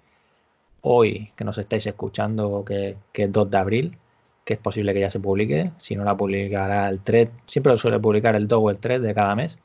hoy, 0.85 1.31
que 1.35 1.43
nos 1.43 1.57
estáis 1.57 1.85
escuchando, 1.85 2.63
que, 2.65 2.97
es 3.13 3.31
2 3.31 3.51
de 3.51 3.57
abril, 3.57 3.97
que 4.43 4.55
es 4.55 4.59
posible 4.59 4.93
que 4.93 5.01
ya 5.01 5.09
se 5.09 5.19
publique, 5.19 5.71
si 5.79 5.95
no 5.95 6.03
la 6.03 6.15
publicará 6.15 6.87
el 6.89 6.99
3, 7.01 7.29
siempre 7.45 7.71
lo 7.71 7.77
suele 7.77 7.99
publicar 7.99 8.35
el 8.35 8.47
2 8.47 8.59
o 8.61 8.69
el 8.69 8.77
3 8.77 9.01
de 9.01 9.13
cada 9.13 9.35
mes, 9.35 9.57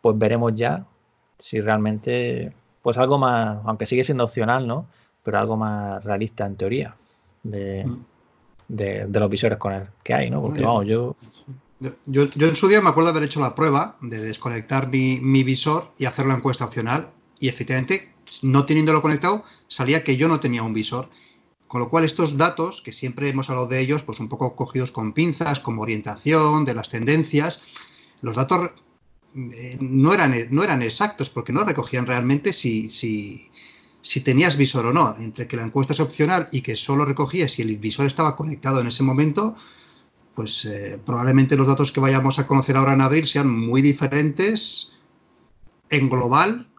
pues 0.00 0.18
veremos 0.18 0.54
ya 0.54 0.86
si 1.38 1.60
realmente, 1.60 2.52
pues 2.82 2.98
algo 2.98 3.18
más, 3.18 3.58
aunque 3.64 3.86
sigue 3.86 4.04
siendo 4.04 4.24
opcional, 4.24 4.66
¿no? 4.66 4.86
Pero 5.22 5.38
algo 5.38 5.56
más 5.56 6.04
realista 6.04 6.46
en 6.46 6.56
teoría. 6.56 6.96
De, 7.42 7.84
mm 7.84 8.04
de, 8.70 9.20
los 9.20 9.30
visores 9.30 9.58
con 9.58 9.72
el 9.72 9.88
que 10.02 10.14
hay, 10.14 10.30
¿no? 10.30 10.40
Porque 10.42 10.62
vamos, 10.62 10.86
yo... 10.86 11.16
yo... 12.06 12.26
Yo, 12.34 12.46
en 12.46 12.56
su 12.56 12.68
día 12.68 12.82
me 12.82 12.90
acuerdo 12.90 13.08
haber 13.08 13.22
hecho 13.22 13.40
la 13.40 13.54
prueba 13.54 13.96
de 14.02 14.20
desconectar 14.20 14.88
mi, 14.88 15.42
visor 15.42 15.92
y 15.96 16.04
hacer 16.04 16.26
la 16.26 16.34
encuesta 16.34 16.66
opcional 16.66 17.08
y 17.38 17.48
efectivamente, 17.48 18.12
no 18.42 18.66
teniéndolo 18.66 19.00
conectado, 19.00 19.44
salía 19.70 20.04
que 20.04 20.16
yo 20.16 20.28
no 20.28 20.40
tenía 20.40 20.62
un 20.62 20.74
visor. 20.74 21.08
Con 21.66 21.80
lo 21.80 21.88
cual 21.88 22.04
estos 22.04 22.36
datos, 22.36 22.82
que 22.82 22.92
siempre 22.92 23.28
hemos 23.28 23.48
hablado 23.48 23.68
de 23.68 23.78
ellos, 23.78 24.02
pues 24.02 24.18
un 24.18 24.28
poco 24.28 24.56
cogidos 24.56 24.90
con 24.90 25.12
pinzas, 25.12 25.60
como 25.60 25.82
orientación, 25.82 26.64
de 26.64 26.74
las 26.74 26.88
tendencias, 26.88 27.62
los 28.22 28.34
datos 28.34 28.72
eh, 29.36 29.78
no, 29.80 30.12
eran, 30.12 30.34
no 30.50 30.64
eran 30.64 30.82
exactos 30.82 31.30
porque 31.30 31.52
no 31.52 31.62
recogían 31.62 32.06
realmente 32.06 32.52
si, 32.52 32.90
si, 32.90 33.48
si 34.02 34.20
tenías 34.20 34.56
visor 34.56 34.86
o 34.86 34.92
no, 34.92 35.14
entre 35.20 35.46
que 35.46 35.56
la 35.56 35.62
encuesta 35.62 35.92
es 35.92 36.00
opcional 36.00 36.48
y 36.50 36.62
que 36.62 36.74
solo 36.74 37.04
recogía 37.04 37.46
si 37.46 37.62
el 37.62 37.78
visor 37.78 38.06
estaba 38.06 38.34
conectado 38.34 38.80
en 38.80 38.88
ese 38.88 39.04
momento, 39.04 39.54
pues 40.34 40.64
eh, 40.64 41.00
probablemente 41.06 41.56
los 41.56 41.68
datos 41.68 41.92
que 41.92 42.00
vayamos 42.00 42.40
a 42.40 42.48
conocer 42.48 42.76
ahora 42.76 42.94
en 42.94 43.02
abril 43.02 43.26
sean 43.28 43.48
muy 43.48 43.80
diferentes 43.80 44.96
en 45.88 46.08
global 46.10 46.69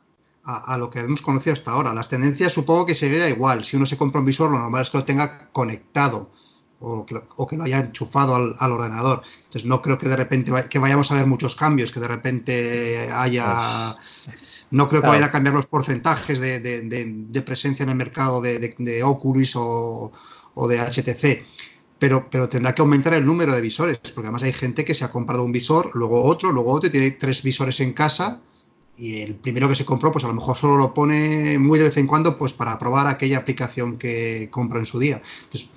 a, 0.43 0.77
lo 0.77 0.89
que 0.89 0.99
hemos 0.99 1.21
conocido 1.21 1.53
hasta 1.53 1.71
ahora. 1.71 1.93
Las 1.93 2.09
tendencias 2.09 2.51
supongo 2.51 2.85
que 2.85 2.95
sería 2.95 3.29
igual. 3.29 3.63
Si 3.63 3.77
uno 3.77 3.85
se 3.85 3.97
compra 3.97 4.19
un 4.19 4.25
visor, 4.25 4.51
lo 4.51 4.59
normal 4.59 4.81
es 4.81 4.89
que 4.89 4.97
lo 4.97 5.05
tenga 5.05 5.49
conectado 5.51 6.31
o 6.81 7.05
que, 7.05 7.57
lo 7.57 7.63
haya 7.63 7.79
enchufado 7.79 8.35
al, 8.35 8.71
ordenador. 8.71 9.21
Entonces 9.37 9.65
no 9.65 9.81
creo 9.81 9.97
que 9.97 10.09
de 10.09 10.15
repente 10.15 10.51
que 10.69 10.79
vayamos 10.79 11.11
a 11.11 11.15
ver 11.15 11.27
muchos 11.27 11.55
cambios, 11.55 11.91
que 11.91 11.99
de 11.99 12.07
repente 12.07 13.09
haya... 13.13 13.95
No 14.71 14.87
creo 14.87 15.01
que 15.01 15.09
vayan 15.09 15.25
a 15.25 15.31
cambiar 15.31 15.53
los 15.53 15.67
porcentajes 15.67 16.39
de, 16.39 17.43
presencia 17.45 17.83
en 17.83 17.89
el 17.89 17.95
mercado 17.95 18.41
de, 18.41 19.01
Oculus 19.03 19.53
o, 19.55 20.11
de 20.67 20.79
HTC. 20.79 21.45
Pero, 21.99 22.27
pero, 22.31 22.49
tendrá 22.49 22.73
que 22.73 22.81
aumentar 22.81 23.13
el 23.13 23.27
número 23.27 23.53
de 23.53 23.61
visores, 23.61 23.99
porque 23.99 24.27
además 24.27 24.41
hay 24.41 24.53
gente 24.53 24.83
que 24.83 24.95
se 24.95 25.05
ha 25.05 25.11
comprado 25.11 25.43
un 25.43 25.51
visor, 25.51 25.91
luego 25.93 26.23
otro, 26.23 26.51
luego 26.51 26.71
otro, 26.71 26.87
y 26.87 26.91
tiene 26.91 27.11
tres 27.11 27.43
visores 27.43 27.79
en 27.79 27.93
casa, 27.93 28.41
y 28.97 29.21
el 29.21 29.35
primero 29.35 29.67
que 29.67 29.75
se 29.75 29.85
compró, 29.85 30.11
pues 30.11 30.23
a 30.25 30.27
lo 30.27 30.33
mejor 30.33 30.57
solo 30.57 30.77
lo 30.77 30.93
pone 30.93 31.57
muy 31.57 31.79
de 31.79 31.85
vez 31.85 31.97
en 31.97 32.07
cuando, 32.07 32.37
pues 32.37 32.53
para 32.53 32.77
probar 32.77 33.07
aquella 33.07 33.39
aplicación 33.39 33.97
que 33.97 34.49
compró 34.51 34.79
en 34.79 34.85
su 34.85 34.99
día. 34.99 35.21
Entonces, 35.43 35.69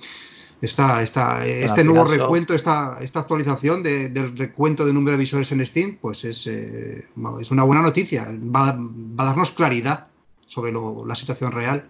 Está, 0.61 1.03
está, 1.03 1.45
este 1.45 1.83
nuevo 1.83 2.05
recuento, 2.05 2.53
esta, 2.53 2.97
esta 3.01 3.19
actualización 3.19 3.83
del 3.83 4.37
recuento 4.37 4.85
de 4.85 4.93
número 4.93 5.11
de 5.11 5.19
visores 5.19 5.51
en 5.51 5.63
Steam, 5.65 5.97
pues 6.01 6.23
es, 6.23 6.47
eh, 6.47 7.05
es 7.39 7.51
una 7.51 7.63
buena 7.63 7.81
noticia. 7.81 8.25
Va, 8.29 8.69
a 8.69 9.25
darnos 9.25 9.51
claridad 9.51 10.07
sobre 10.45 10.71
la 10.71 11.15
situación 11.15 11.51
real. 11.51 11.89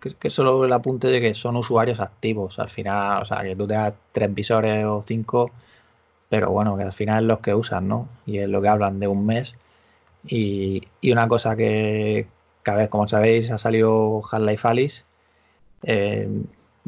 Que, 0.00 0.14
que 0.14 0.30
solo 0.30 0.64
el 0.64 0.72
apunte 0.72 1.08
de 1.08 1.20
que 1.20 1.34
son 1.34 1.56
usuarios 1.56 2.00
activos. 2.00 2.58
Al 2.58 2.70
final, 2.70 3.22
o 3.22 3.24
sea, 3.24 3.42
que 3.42 3.56
tú 3.56 3.66
te 3.66 3.74
das 3.74 3.92
tres 4.12 4.32
visores 4.32 4.84
o 4.86 5.02
cinco, 5.02 5.50
pero 6.28 6.50
bueno, 6.50 6.76
que 6.76 6.84
al 6.84 6.92
final 6.92 7.24
es 7.24 7.28
los 7.28 7.40
que 7.40 7.54
usan, 7.54 7.88
¿no? 7.88 8.08
Y 8.24 8.38
es 8.38 8.48
lo 8.48 8.62
que 8.62 8.68
hablan 8.68 9.00
de 9.00 9.08
un 9.08 9.26
mes. 9.26 9.56
Y, 10.26 10.82
una 11.10 11.28
cosa 11.28 11.56
que, 11.56 12.26
a 12.64 12.74
ver, 12.74 12.88
como 12.88 13.08
sabéis, 13.08 13.50
ha 13.50 13.58
salido 13.58 14.22
Half-Life 14.30 14.68
Alice. 14.68 15.04
Eh, 15.82 16.28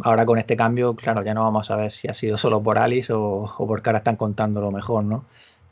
Ahora 0.02 0.26
con 0.26 0.38
este 0.38 0.56
cambio, 0.56 0.96
claro, 0.96 1.22
ya 1.22 1.34
no 1.34 1.44
vamos 1.44 1.70
a 1.70 1.76
ver 1.76 1.92
si 1.92 2.08
ha 2.08 2.14
sido 2.14 2.36
solo 2.36 2.60
por 2.62 2.78
Alice 2.78 3.12
o, 3.12 3.44
o 3.56 3.66
porque 3.66 3.88
ahora 3.88 3.98
están 3.98 4.16
contando 4.16 4.60
lo 4.60 4.72
mejor, 4.72 5.04
¿no? 5.04 5.24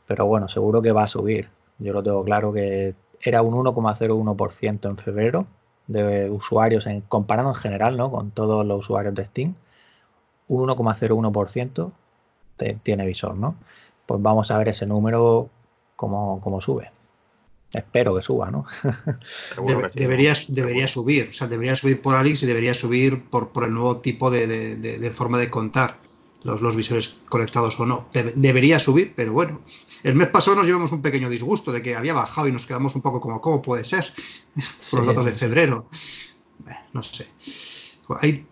Pero 0.06 0.26
bueno, 0.26 0.48
seguro 0.48 0.80
que 0.80 0.92
va 0.92 1.04
a 1.04 1.06
subir. 1.08 1.48
Yo 1.78 1.92
lo 1.92 2.02
tengo 2.02 2.22
claro 2.24 2.52
que 2.52 2.94
era 3.20 3.42
un 3.42 3.54
1,01% 3.54 4.88
en 4.88 4.96
febrero 4.96 5.46
de 5.88 6.30
usuarios, 6.30 6.86
en, 6.86 7.00
comparado 7.02 7.48
en 7.48 7.54
general, 7.56 7.96
¿no? 7.96 8.10
Con 8.12 8.30
todos 8.30 8.64
los 8.64 8.80
usuarios 8.80 9.14
de 9.14 9.24
Steam. 9.26 9.54
Un 10.48 10.68
1,01% 10.68 11.92
tiene 12.82 13.06
visor, 13.06 13.34
¿no? 13.36 13.56
Pues 14.06 14.22
vamos 14.22 14.50
a 14.52 14.58
ver 14.58 14.68
ese 14.68 14.86
número 14.86 15.48
cómo, 15.96 16.40
cómo 16.40 16.60
sube. 16.60 16.90
Espero 17.72 18.14
que 18.14 18.22
suba, 18.22 18.50
¿no? 18.50 18.66
debería, 19.94 20.34
debería 20.48 20.88
subir, 20.88 21.28
o 21.30 21.32
sea, 21.32 21.46
debería 21.46 21.74
subir 21.74 22.02
por 22.02 22.14
Alix 22.14 22.42
y 22.42 22.46
debería 22.46 22.74
subir 22.74 23.24
por, 23.24 23.50
por 23.50 23.64
el 23.64 23.72
nuevo 23.72 23.98
tipo 23.98 24.30
de, 24.30 25.12
forma 25.14 25.38
de 25.38 25.48
contar 25.48 25.96
los, 26.42 26.60
los, 26.60 26.76
visores 26.76 27.18
conectados 27.28 27.80
o 27.80 27.86
no. 27.86 28.08
debería 28.34 28.78
subir, 28.78 29.14
pero 29.16 29.32
bueno, 29.32 29.62
el 30.02 30.14
mes 30.14 30.28
pasado 30.28 30.56
nos 30.56 30.66
llevamos 30.66 30.92
un 30.92 31.00
pequeño 31.00 31.30
disgusto 31.30 31.72
de 31.72 31.80
que 31.80 31.96
había 31.96 32.12
bajado 32.12 32.46
y 32.48 32.52
nos 32.52 32.66
quedamos 32.66 32.94
un 32.94 33.00
poco 33.00 33.20
como, 33.20 33.40
¿cómo 33.40 33.62
puede 33.62 33.84
ser? 33.84 34.12
por 34.90 35.00
los 35.00 35.08
datos 35.08 35.24
de 35.24 35.32
febrero. 35.32 35.88
no 36.92 37.02
sé. 37.02 37.26
Hay, 38.20 38.44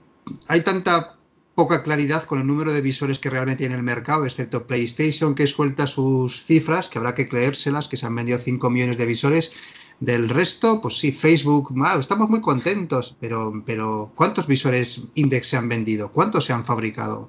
hay 0.48 0.62
tanta 0.62 1.19
poca 1.60 1.82
claridad 1.82 2.24
con 2.24 2.40
el 2.40 2.46
número 2.46 2.72
de 2.72 2.80
visores 2.80 3.18
que 3.18 3.28
realmente 3.28 3.64
tiene 3.64 3.74
el 3.74 3.82
mercado, 3.82 4.24
excepto 4.24 4.66
PlayStation, 4.66 5.34
que 5.34 5.46
suelta 5.46 5.86
sus 5.86 6.42
cifras, 6.42 6.88
que 6.88 6.96
habrá 6.96 7.14
que 7.14 7.28
creérselas, 7.28 7.86
que 7.86 7.98
se 7.98 8.06
han 8.06 8.14
vendido 8.14 8.38
5 8.38 8.70
millones 8.70 8.96
de 8.96 9.04
visores. 9.04 9.52
Del 10.00 10.30
resto, 10.30 10.80
pues 10.80 10.96
sí, 10.98 11.12
Facebook, 11.12 11.74
estamos 11.98 12.30
muy 12.30 12.40
contentos, 12.40 13.14
pero, 13.20 13.62
pero 13.66 14.10
¿cuántos 14.14 14.46
visores 14.46 15.02
Index 15.16 15.48
se 15.48 15.58
han 15.58 15.68
vendido? 15.68 16.10
¿Cuántos 16.10 16.46
se 16.46 16.54
han 16.54 16.64
fabricado? 16.64 17.28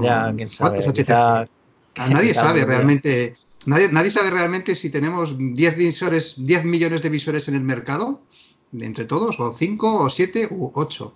ya, 0.00 0.32
quién 0.36 0.48
sabe. 0.48 0.78
nadie 1.96 2.34
sabe 2.34 2.64
realmente. 2.64 3.34
Nadie, 3.64 3.90
nadie 3.90 4.12
sabe 4.12 4.30
realmente 4.30 4.76
si 4.76 4.90
tenemos 4.90 5.34
10 5.36 5.76
visores, 5.76 6.46
10 6.46 6.66
millones 6.66 7.02
de 7.02 7.10
visores 7.10 7.48
en 7.48 7.56
el 7.56 7.62
mercado, 7.62 8.22
entre 8.78 9.06
todos, 9.06 9.40
o 9.40 9.52
5, 9.52 10.04
o 10.04 10.08
7, 10.08 10.46
u 10.52 10.70
8. 10.72 11.12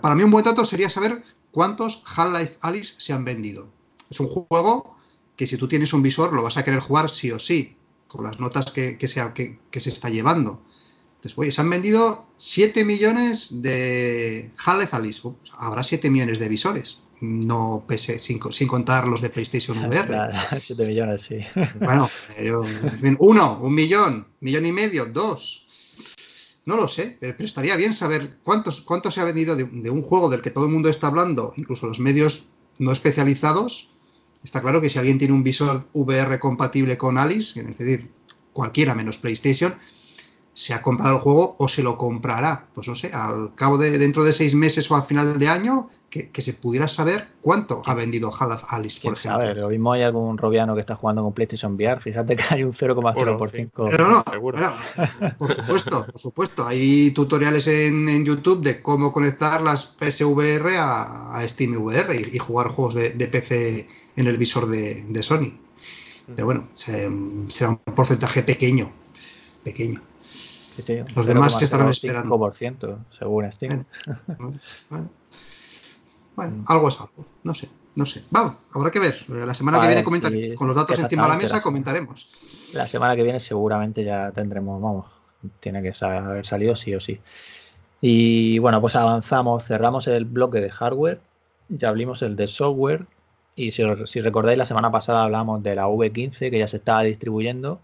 Para 0.00 0.14
mí 0.14 0.22
un 0.22 0.30
buen 0.30 0.44
dato 0.44 0.64
sería 0.64 0.90
saber 0.90 1.22
cuántos 1.50 2.02
Half-Life 2.04 2.58
Alice 2.60 2.94
se 2.98 3.12
han 3.12 3.24
vendido. 3.24 3.68
Es 4.10 4.20
un 4.20 4.28
juego 4.28 4.96
que 5.36 5.46
si 5.46 5.56
tú 5.56 5.68
tienes 5.68 5.92
un 5.92 6.02
visor 6.02 6.32
lo 6.32 6.42
vas 6.42 6.56
a 6.56 6.64
querer 6.64 6.80
jugar 6.80 7.10
sí 7.10 7.30
o 7.30 7.38
sí, 7.38 7.76
con 8.08 8.24
las 8.24 8.40
notas 8.40 8.70
que, 8.70 8.96
que, 8.98 9.58
que, 9.70 9.80
se 9.80 9.90
está 9.90 10.08
llevando. 10.08 10.62
Entonces, 11.16 11.38
oye, 11.38 11.52
se 11.52 11.60
han 11.60 11.70
vendido 11.70 12.26
7 12.36 12.84
millones 12.84 13.62
de 13.62 14.52
Half-Life 14.64 14.96
Alice. 14.96 15.22
habrá 15.52 15.82
7 15.82 16.10
millones 16.10 16.38
de 16.38 16.48
visores 16.48 17.02
no 17.20 17.84
pese, 17.86 18.18
sin, 18.18 18.40
sin, 18.52 18.68
contar 18.68 19.06
los 19.06 19.20
de 19.20 19.30
PlayStation 19.30 19.78
VR. 19.86 20.30
7 20.60 20.84
millones, 20.86 21.22
sí. 21.22 21.38
Bueno, 21.80 22.10
uno, 23.18 23.58
un 23.60 23.74
millón, 23.74 24.26
millón 24.40 24.66
y 24.66 24.72
medio, 24.72 25.06
dos. 25.06 25.65
No 26.66 26.76
lo 26.76 26.88
sé, 26.88 27.16
pero, 27.20 27.36
estaría 27.38 27.76
bien 27.76 27.94
saber 27.94 28.38
cuántos, 28.42 28.80
cuánto 28.80 29.12
se 29.12 29.20
ha 29.20 29.24
vendido 29.24 29.54
de, 29.54 29.64
un 29.88 30.02
juego 30.02 30.28
del 30.28 30.42
que 30.42 30.50
todo 30.50 30.66
el 30.66 30.72
mundo 30.72 30.88
está 30.88 31.06
hablando, 31.06 31.54
incluso 31.56 31.86
los 31.86 32.00
medios 32.00 32.48
no 32.80 32.90
especializados. 32.90 33.90
Está 34.42 34.60
claro 34.60 34.80
que 34.80 34.90
si 34.90 34.98
alguien 34.98 35.18
tiene 35.18 35.32
un 35.32 35.44
visor 35.44 35.86
VR 35.92 36.40
compatible 36.40 36.98
con 36.98 37.18
Alice, 37.18 37.58
es 37.58 37.78
decir, 37.78 38.10
cualquiera 38.52 38.96
menos 38.96 39.18
PlayStation, 39.18 39.76
se 40.56 40.72
ha 40.72 40.80
comprado 40.80 41.16
el 41.16 41.20
juego 41.20 41.54
o 41.58 41.68
se 41.68 41.82
lo 41.82 41.98
comprará. 41.98 42.66
Pues 42.72 42.88
no 42.88 42.94
sé, 42.94 43.12
al 43.12 43.54
cabo 43.54 43.76
de 43.76 43.98
dentro 43.98 44.24
de 44.24 44.32
seis 44.32 44.54
meses 44.54 44.90
o 44.90 44.96
al 44.96 45.02
final 45.02 45.38
de 45.38 45.48
año, 45.48 45.90
que, 46.08 46.40
se 46.40 46.54
pudiera 46.54 46.88
saber 46.88 47.28
cuánto 47.42 47.82
ha 47.84 47.92
vendido 47.92 48.32
Half 48.32 48.72
Alice, 48.72 49.00
por 49.02 49.12
ejemplo. 49.12 49.38
A 49.38 49.44
ver, 49.44 49.58
lo 49.58 49.68
mismo 49.68 49.92
hay 49.92 50.00
algún 50.00 50.38
robiano 50.38 50.74
que 50.74 50.80
está 50.80 50.96
jugando 50.96 51.22
con 51.22 51.34
PlayStation 51.34 51.74
VR, 51.74 52.00
fíjate 52.00 52.36
que 52.36 52.44
hay 52.48 52.64
un 52.64 52.72
0,0%. 52.72 53.70
Pero 53.90 54.08
no, 54.08 54.24
por 55.36 55.52
supuesto, 55.52 56.06
por 56.06 56.18
supuesto. 56.18 56.66
Hay 56.66 57.10
tutoriales 57.10 57.66
en, 57.66 58.24
YouTube 58.24 58.62
de 58.62 58.80
cómo 58.80 59.12
conectar 59.12 59.60
las 59.60 59.94
PSVR 59.98 60.78
a, 60.78 61.36
a 61.36 61.46
SteamVR 61.46 62.14
y, 62.14 62.36
y, 62.36 62.38
jugar 62.38 62.68
juegos 62.68 62.94
de, 62.94 63.10
PC 63.10 63.86
en 64.16 64.26
el 64.26 64.38
visor 64.38 64.66
de, 64.68 65.22
Sony. 65.22 65.52
Pero 66.34 66.46
bueno, 66.46 66.68
será 66.72 67.08
un 67.08 67.78
porcentaje 67.94 68.42
pequeño, 68.42 68.90
pequeño. 69.66 70.00
Los 71.16 71.26
demás 71.26 71.58
se 71.58 71.64
estarán 71.64 71.88
esperando. 71.88 72.36
5% 72.36 72.98
según 73.18 73.50
Steam. 73.52 73.84
bueno. 74.88 75.10
Bueno, 76.36 76.56
mm. 76.58 76.64
algo 76.66 76.88
es 76.88 77.00
algo. 77.00 77.24
No 77.42 77.54
sé, 77.54 77.68
no 77.94 78.06
sé. 78.06 78.22
Vamos, 78.30 78.58
habrá 78.72 78.90
que 78.90 79.00
ver. 79.00 79.24
La 79.28 79.54
semana 79.54 79.80
que 79.80 79.86
viene 79.88 80.04
comentaremos. 80.04 80.54
Con 80.54 80.68
los 80.68 80.76
datos 80.76 80.98
encima 80.98 81.24
de 81.24 81.28
la 81.30 81.36
mesa 81.36 81.60
comentaremos. 81.60 82.30
La 82.74 82.86
semana 82.86 83.16
que 83.16 83.22
viene 83.22 83.40
seguramente 83.40 84.04
ya 84.04 84.30
tendremos, 84.32 84.80
vamos, 84.80 85.06
tiene 85.60 85.82
que 85.82 85.92
haber 86.04 86.46
salido 86.46 86.76
sí 86.76 86.94
o 86.94 87.00
sí. 87.00 87.18
Y 88.02 88.58
bueno, 88.58 88.80
pues 88.80 88.94
avanzamos, 88.96 89.64
cerramos 89.64 90.06
el 90.06 90.26
bloque 90.26 90.60
de 90.60 90.68
hardware, 90.68 91.20
ya 91.70 91.88
abrimos 91.88 92.22
el 92.22 92.36
de 92.36 92.46
software. 92.46 93.06
Y 93.56 93.72
si, 93.72 93.82
si 94.04 94.20
recordáis, 94.20 94.58
la 94.58 94.66
semana 94.66 94.92
pasada 94.92 95.24
hablamos 95.24 95.62
de 95.62 95.74
la 95.74 95.86
V15 95.88 96.50
que 96.50 96.58
ya 96.58 96.68
se 96.68 96.76
estaba 96.76 97.02
distribuyendo 97.02 97.80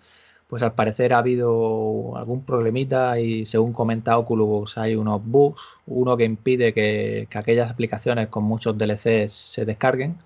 pues 0.52 0.62
al 0.62 0.74
parecer 0.74 1.14
ha 1.14 1.18
habido 1.18 2.14
algún 2.14 2.44
problemita 2.44 3.18
y 3.18 3.46
según 3.46 3.72
comenta 3.72 4.18
Oculus 4.18 4.76
hay 4.76 4.96
unos 4.96 5.24
bugs, 5.24 5.62
uno 5.86 6.14
que 6.18 6.24
impide 6.24 6.74
que, 6.74 7.26
aquellas 7.34 7.70
aplicaciones 7.70 8.28
con 8.28 8.44
muchos 8.44 8.76
DLCs 8.76 9.32
se 9.32 9.64
descarguen 9.64 10.18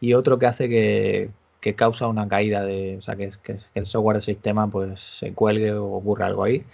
y 0.00 0.14
otro 0.14 0.40
que 0.40 0.46
hace 0.46 0.68
que, 0.68 1.30
causa 1.76 2.08
una 2.08 2.26
caída 2.26 2.64
de, 2.64 2.96
o 2.96 3.00
sea, 3.00 3.14
que, 3.14 3.30
el 3.76 3.86
software 3.86 4.16
del 4.16 4.22
sistema 4.22 4.66
pues 4.66 5.00
se 5.02 5.34
cuelgue 5.34 5.72
o 5.72 5.92
ocurra 5.94 6.26
algo 6.26 6.42
ahí. 6.42 6.64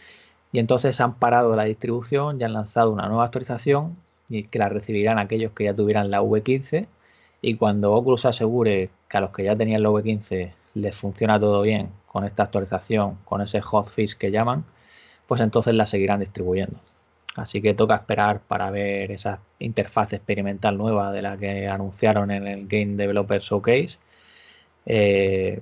Y 0.52 0.58
entonces 0.58 0.98
han 1.02 1.16
parado 1.16 1.54
la 1.54 1.64
distribución 1.64 2.40
y 2.40 2.44
han 2.44 2.54
lanzado 2.54 2.90
una 2.92 3.08
nueva 3.08 3.24
actualización 3.24 3.98
y 4.30 4.44
que 4.44 4.58
la 4.58 4.70
recibirán 4.70 5.18
aquellos 5.18 5.52
que 5.52 5.64
ya 5.64 5.74
tuvieran 5.74 6.10
la 6.10 6.22
V15 6.22 6.86
y 7.42 7.56
cuando 7.56 7.92
Oculus 7.92 8.24
asegure 8.24 8.88
que 9.10 9.18
a 9.18 9.20
los 9.20 9.32
que 9.32 9.44
ya 9.44 9.54
tenían 9.54 9.82
la 9.82 9.90
V15 9.90 10.52
les 10.74 10.96
funciona 10.96 11.38
todo 11.38 11.60
bien 11.60 11.90
con 12.16 12.24
esta 12.24 12.44
actualización, 12.44 13.18
con 13.26 13.42
ese 13.42 13.60
hotfix 13.60 14.16
que 14.16 14.30
llaman, 14.30 14.64
pues 15.26 15.42
entonces 15.42 15.74
la 15.74 15.86
seguirán 15.86 16.20
distribuyendo. 16.20 16.80
Así 17.34 17.60
que 17.60 17.74
toca 17.74 17.96
esperar 17.96 18.40
para 18.40 18.70
ver 18.70 19.10
esa 19.10 19.40
interfaz 19.58 20.14
experimental 20.14 20.78
nueva 20.78 21.12
de 21.12 21.20
la 21.20 21.36
que 21.36 21.68
anunciaron 21.68 22.30
en 22.30 22.46
el 22.46 22.66
Game 22.68 22.96
Developer 22.96 23.42
Showcase 23.42 23.98
eh, 24.86 25.60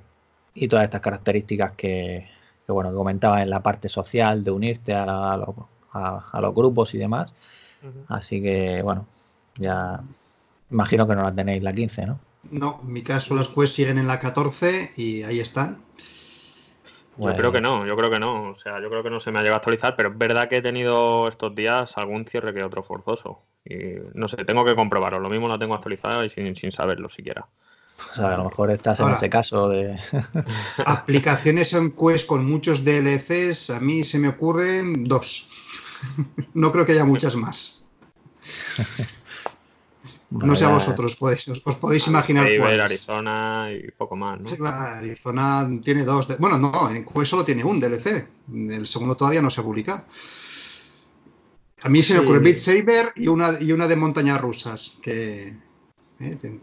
y 0.54 0.68
todas 0.68 0.84
estas 0.84 1.00
características 1.00 1.72
que, 1.72 2.28
bueno, 2.68 2.94
comentaba 2.94 3.42
en 3.42 3.50
la 3.50 3.60
parte 3.60 3.88
social 3.88 4.44
de 4.44 4.52
unirte 4.52 4.94
a, 4.94 5.36
los 5.36 6.54
grupos 6.54 6.94
y 6.94 6.98
demás. 6.98 7.34
Así 8.06 8.40
que 8.40 8.80
bueno, 8.80 9.08
ya 9.56 10.00
imagino 10.70 11.08
que 11.08 11.16
no 11.16 11.24
la 11.24 11.34
tenéis 11.34 11.64
la 11.64 11.72
15, 11.72 12.06
¿no? 12.06 12.20
No, 12.48 12.78
en 12.80 12.92
mi 12.92 13.02
caso 13.02 13.34
las 13.34 13.48
Quest 13.48 13.74
siguen 13.74 13.98
en 13.98 14.06
la 14.06 14.20
14 14.20 14.92
y 14.96 15.24
ahí 15.24 15.40
están. 15.40 15.83
Yo 17.18 17.34
creo 17.36 17.52
que 17.52 17.60
no, 17.60 17.86
yo 17.86 17.96
creo 17.96 18.10
que 18.10 18.18
no. 18.18 18.50
O 18.50 18.54
sea, 18.54 18.80
yo 18.80 18.88
creo 18.88 19.02
que 19.02 19.10
no 19.10 19.20
se 19.20 19.30
me 19.30 19.38
ha 19.38 19.42
llegado 19.42 19.56
a 19.56 19.58
actualizar, 19.58 19.94
pero 19.96 20.10
es 20.10 20.18
verdad 20.18 20.48
que 20.48 20.58
he 20.58 20.62
tenido 20.62 21.28
estos 21.28 21.54
días 21.54 21.96
algún 21.96 22.26
cierre 22.26 22.52
que 22.52 22.62
otro 22.62 22.82
forzoso. 22.82 23.42
Y 23.64 23.76
no 24.14 24.28
sé, 24.28 24.44
tengo 24.44 24.64
que 24.64 24.74
comprobarlo. 24.74 25.20
Lo 25.20 25.30
mismo 25.30 25.48
lo 25.48 25.58
tengo 25.58 25.74
actualizado 25.74 26.24
y 26.24 26.28
sin, 26.28 26.72
saberlo 26.72 27.08
siquiera. 27.08 27.46
O 28.12 28.14
sea, 28.14 28.34
a 28.34 28.36
lo 28.36 28.44
mejor 28.44 28.70
estás 28.70 28.98
en 29.00 29.10
ese 29.10 29.30
caso 29.30 29.68
de. 29.68 29.98
aplicaciones 30.84 31.72
en 31.74 31.92
Quest 31.92 32.26
con 32.26 32.44
muchos 32.44 32.84
DLCs, 32.84 33.70
a 33.70 33.80
mí 33.80 34.02
se 34.04 34.18
me 34.18 34.28
ocurren 34.28 35.04
dos. 35.04 35.48
no 36.54 36.72
creo 36.72 36.84
que 36.84 36.92
haya 36.92 37.04
muchas 37.04 37.36
más. 37.36 37.86
No 40.34 40.54
sé 40.54 40.64
a 40.64 40.68
vosotros, 40.68 41.14
podéis, 41.14 41.46
os, 41.48 41.60
podéis 41.60 42.06
imaginar 42.08 42.48
cuáles. 42.58 42.80
Arizona 42.80 43.68
y 43.72 43.90
poco 43.92 44.16
más, 44.16 44.40
¿no? 44.40 44.66
Arizona 44.66 45.68
tiene 45.82 46.04
dos. 46.04 46.26
bueno, 46.38 46.58
no, 46.58 46.90
en 46.90 47.04
Quest 47.04 47.30
solo 47.30 47.44
tiene 47.44 47.62
un 47.62 47.78
DLC. 47.78 48.28
El 48.52 48.86
segundo 48.86 49.16
todavía 49.16 49.40
no 49.42 49.50
se 49.50 49.60
ha 49.60 49.64
publicado. 49.64 50.04
A 51.82 51.88
mí 51.88 52.02
se 52.02 52.14
me 52.14 52.20
ocurre 52.20 52.40
Beat 52.40 52.58
Saber 52.58 53.12
y 53.14 53.28
una, 53.28 53.60
y 53.60 53.70
una 53.70 53.86
de 53.86 53.96
montañas 53.96 54.40
rusas. 54.40 54.98
Que. 55.00 55.56
Eh, 56.18 56.60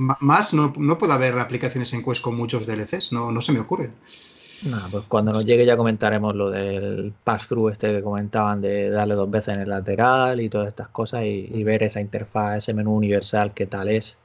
más 0.00 0.54
no, 0.54 0.72
no, 0.76 0.98
puede 0.98 1.12
haber 1.12 1.38
aplicaciones 1.38 1.92
en 1.94 2.04
Quest 2.04 2.20
con 2.20 2.36
muchos 2.36 2.66
DLCs, 2.66 3.12
no, 3.12 3.32
no 3.32 3.40
se 3.40 3.52
me 3.52 3.60
ocurre. 3.60 3.92
Nada, 4.68 4.88
pues 4.90 5.04
cuando 5.06 5.32
nos 5.32 5.44
llegue 5.44 5.64
ya 5.64 5.76
comentaremos 5.76 6.34
lo 6.34 6.50
del 6.50 7.14
pass-through 7.24 7.70
este 7.70 7.92
que 7.92 8.02
comentaban 8.02 8.60
de 8.60 8.90
darle 8.90 9.14
dos 9.14 9.30
veces 9.30 9.54
en 9.54 9.62
el 9.62 9.70
lateral 9.70 10.40
y 10.40 10.50
todas 10.50 10.68
estas 10.68 10.88
cosas 10.88 11.22
y, 11.24 11.64
ver 11.64 11.82
esa 11.82 12.00
interfaz, 12.00 12.58
ese 12.58 12.74
menú 12.74 12.94
universal 12.94 13.54
que 13.54 13.66
tal 13.66 13.88
es 13.88 14.16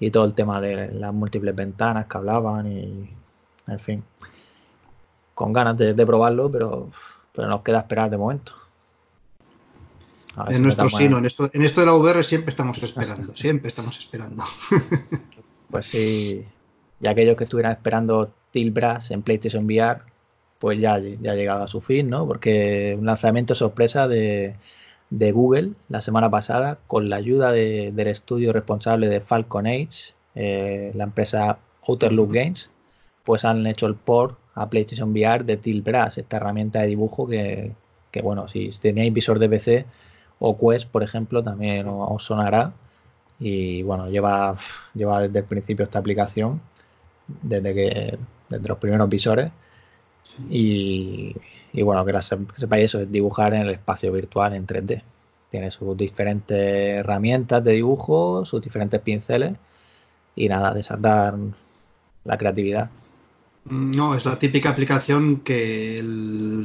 y 0.00 0.10
todo 0.10 0.24
el 0.24 0.34
tema 0.34 0.60
de 0.60 0.92
las 0.92 1.12
múltiples 1.12 1.54
ventanas 1.54 2.06
que 2.06 2.18
hablaban 2.18 2.66
y 2.66 3.08
en 3.68 3.78
fin, 3.78 4.04
con 5.34 5.52
ganas 5.52 5.76
de, 5.76 5.94
probarlo, 6.06 6.50
pero, 6.50 6.90
pero 7.32 7.48
nos 7.48 7.62
queda 7.62 7.80
esperar 7.80 8.10
de 8.10 8.16
momento. 8.16 8.52
En 10.48 10.62
nuestro 10.62 10.88
sino, 10.88 11.18
en 11.18 11.26
esto, 11.26 11.50
en 11.52 11.62
esto 11.64 11.80
de 11.80 11.86
la 11.86 11.94
VR 11.94 12.22
siempre 12.22 12.50
estamos 12.50 12.82
esperando, 12.82 13.32
siempre 13.36 13.68
estamos 13.68 13.98
esperando. 13.98 14.44
Pues 15.70 15.86
sí, 15.86 16.44
y 17.00 17.06
aquellos 17.06 17.36
que 17.36 17.44
estuvieran 17.44 17.72
esperando 17.72 18.32
Tilbras 18.50 19.10
en 19.10 19.22
PlayStation 19.22 19.64
VR, 19.64 20.02
pues 20.58 20.80
ya, 20.80 20.98
ya 20.98 21.32
ha 21.32 21.34
llegado 21.34 21.62
a 21.62 21.68
su 21.68 21.80
fin, 21.80 22.10
¿no? 22.10 22.26
Porque 22.26 22.96
un 22.98 23.06
lanzamiento 23.06 23.54
sorpresa 23.54 24.08
de, 24.08 24.56
Google 25.10 25.72
la 25.88 26.00
semana 26.00 26.30
pasada 26.30 26.78
con 26.86 27.08
la 27.08 27.16
ayuda 27.16 27.52
del 27.52 28.06
estudio 28.08 28.52
responsable 28.52 29.08
de 29.08 29.20
Falcon 29.20 29.66
Age, 29.66 30.14
eh, 30.34 30.92
la 30.94 31.04
empresa 31.04 31.58
Outer 31.86 32.12
Loop 32.12 32.32
Games, 32.32 32.70
pues 33.24 33.44
han 33.44 33.66
hecho 33.66 33.86
el 33.86 33.94
port 33.94 34.38
a 34.54 34.68
PlayStation 34.68 35.10
VR 35.10 35.44
de 35.44 35.56
Tilbras, 35.56 36.18
esta 36.18 36.36
herramienta 36.38 36.80
de 36.80 36.88
dibujo 36.88 37.26
que, 37.28 37.72
bueno, 38.22 38.48
si 38.48 38.70
tenéis 38.82 39.12
visor 39.12 39.38
de 39.38 39.48
PC 39.48 39.86
o 40.40 40.56
Quest, 40.56 40.88
por 40.90 41.02
ejemplo, 41.02 41.42
también 41.42 41.86
os 41.88 42.22
sonará. 42.24 42.72
Y 43.40 43.82
bueno, 43.82 44.08
lleva, 44.08 44.56
lleva 44.94 45.20
desde 45.22 45.40
el 45.40 45.44
principio 45.44 45.84
esta 45.84 46.00
aplicación, 46.00 46.60
desde 47.42 47.74
que 47.74 48.18
desde 48.48 48.68
los 48.68 48.78
primeros 48.78 49.08
visores. 49.08 49.50
Y, 50.48 51.34
bueno, 51.82 52.04
que, 52.04 52.12
la, 52.12 52.22
sepáis 52.22 52.84
eso, 52.84 53.00
es 53.00 53.10
dibujar 53.10 53.54
en 53.54 53.62
el 53.62 53.70
espacio 53.70 54.12
virtual 54.12 54.54
en 54.54 54.66
3D. 54.66 55.02
Tiene 55.50 55.70
sus 55.70 55.96
diferentes 55.96 57.00
herramientas 57.00 57.64
de 57.64 57.72
dibujo, 57.72 58.44
sus 58.44 58.62
diferentes 58.62 59.00
pinceles 59.00 59.56
y 60.36 60.48
nada, 60.48 60.72
desatar 60.72 61.34
la 62.24 62.38
creatividad. 62.38 62.90
No, 63.64 64.14
es 64.14 64.24
la 64.24 64.38
típica 64.38 64.70
aplicación 64.70 65.40
que 65.40 66.02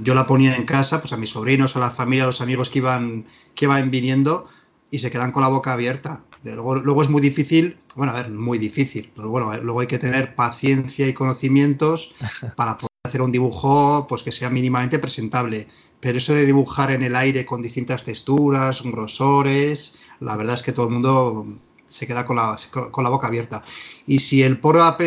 yo 0.04 0.16
la 0.16 0.26
ponía 0.26 0.56
en 0.56 0.66
casa, 0.66 1.02
pues 1.02 1.12
a 1.12 1.18
mis 1.18 1.32
sobrinos, 1.32 1.76
a 1.76 1.80
la 1.80 1.90
familia, 1.90 2.24
a 2.24 2.28
los 2.28 2.42
amigos 2.42 2.70
que 2.70 2.80
iban, 2.80 3.26
que 3.56 3.66
iban 3.66 3.92
viniendo 3.92 4.48
y 4.90 5.00
se 5.00 5.12
quedan 5.12 5.32
con 5.32 5.44
la 5.44 5.50
boca 5.50 5.74
abierta. 5.74 6.22
Luego, 6.44 6.76
luego 6.76 7.02
es 7.02 7.10
muy 7.10 7.22
difícil, 7.22 7.78
bueno, 7.96 8.12
a 8.12 8.16
ver, 8.16 8.30
muy 8.30 8.58
difícil, 8.58 9.12
pero 9.16 9.30
bueno, 9.30 9.56
luego 9.62 9.80
hay 9.80 9.88
que 9.88 9.98
tener 9.98 10.36
paciencia 10.36 11.08
y 11.08 11.14
conocimientos 11.14 12.14
para 12.56 12.78
poder 12.78 12.90
hacer 13.06 13.22
un 13.22 13.32
dibujo 13.32 14.06
pues 14.08 14.24
que 14.24 14.32
sea 14.32 14.50
mínimamente 14.50 15.00
presentable. 15.00 15.68
Pero 16.00 16.18
eso 16.18 16.34
de 16.34 16.46
dibujar 16.46 16.92
en 16.92 17.02
el 17.04 17.16
aire 17.16 17.46
con 17.46 17.62
distintas 17.62 18.04
texturas, 18.04 18.84
grosores, 18.84 20.00
la 20.20 20.36
verdad 20.36 20.56
es 20.56 20.64
que 20.64 20.74
todo 20.74 20.88
el 20.88 20.94
mundo 20.94 21.48
se 21.88 22.08
queda 22.08 22.26
con 22.26 22.36
la, 22.36 22.58
con 22.92 23.04
la 23.04 23.10
boca 23.10 23.28
abierta. 23.28 23.64
Y 24.06 24.20
si 24.20 24.44
el 24.44 24.60
poro 24.60 24.84
a, 24.84 24.98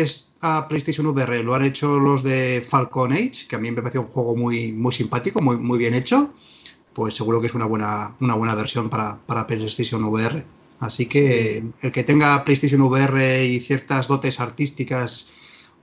a, 0.41 0.67
PlayStation 0.67 1.05
VR 1.07 1.43
lo 1.43 1.53
han 1.53 1.63
hecho 1.63 1.99
los 1.99 2.23
de 2.23 2.65
Falcon 2.67 3.11
Age, 3.11 3.45
que 3.47 3.55
a 3.55 3.59
mí 3.59 3.69
me 3.69 3.81
parece 3.81 3.99
un 3.99 4.07
juego 4.07 4.35
muy, 4.35 4.71
muy 4.71 4.91
simpático, 4.91 5.41
muy, 5.41 5.57
muy 5.57 5.77
bien 5.77 5.93
hecho, 5.93 6.33
pues 6.93 7.13
seguro 7.13 7.41
que 7.41 7.47
es 7.47 7.53
una 7.53 7.65
buena, 7.65 8.15
una 8.19 8.35
buena 8.35 8.55
versión 8.55 8.89
para, 8.89 9.19
para 9.25 9.45
PlayStation 9.45 10.03
VR. 10.05 10.43
Así 10.79 11.07
que 11.07 11.63
el 11.81 11.91
que 11.91 12.03
tenga 12.03 12.43
PlayStation 12.43 12.81
VR 12.81 13.45
y 13.45 13.59
ciertas 13.59 14.07
dotes 14.07 14.39
artísticas 14.39 15.33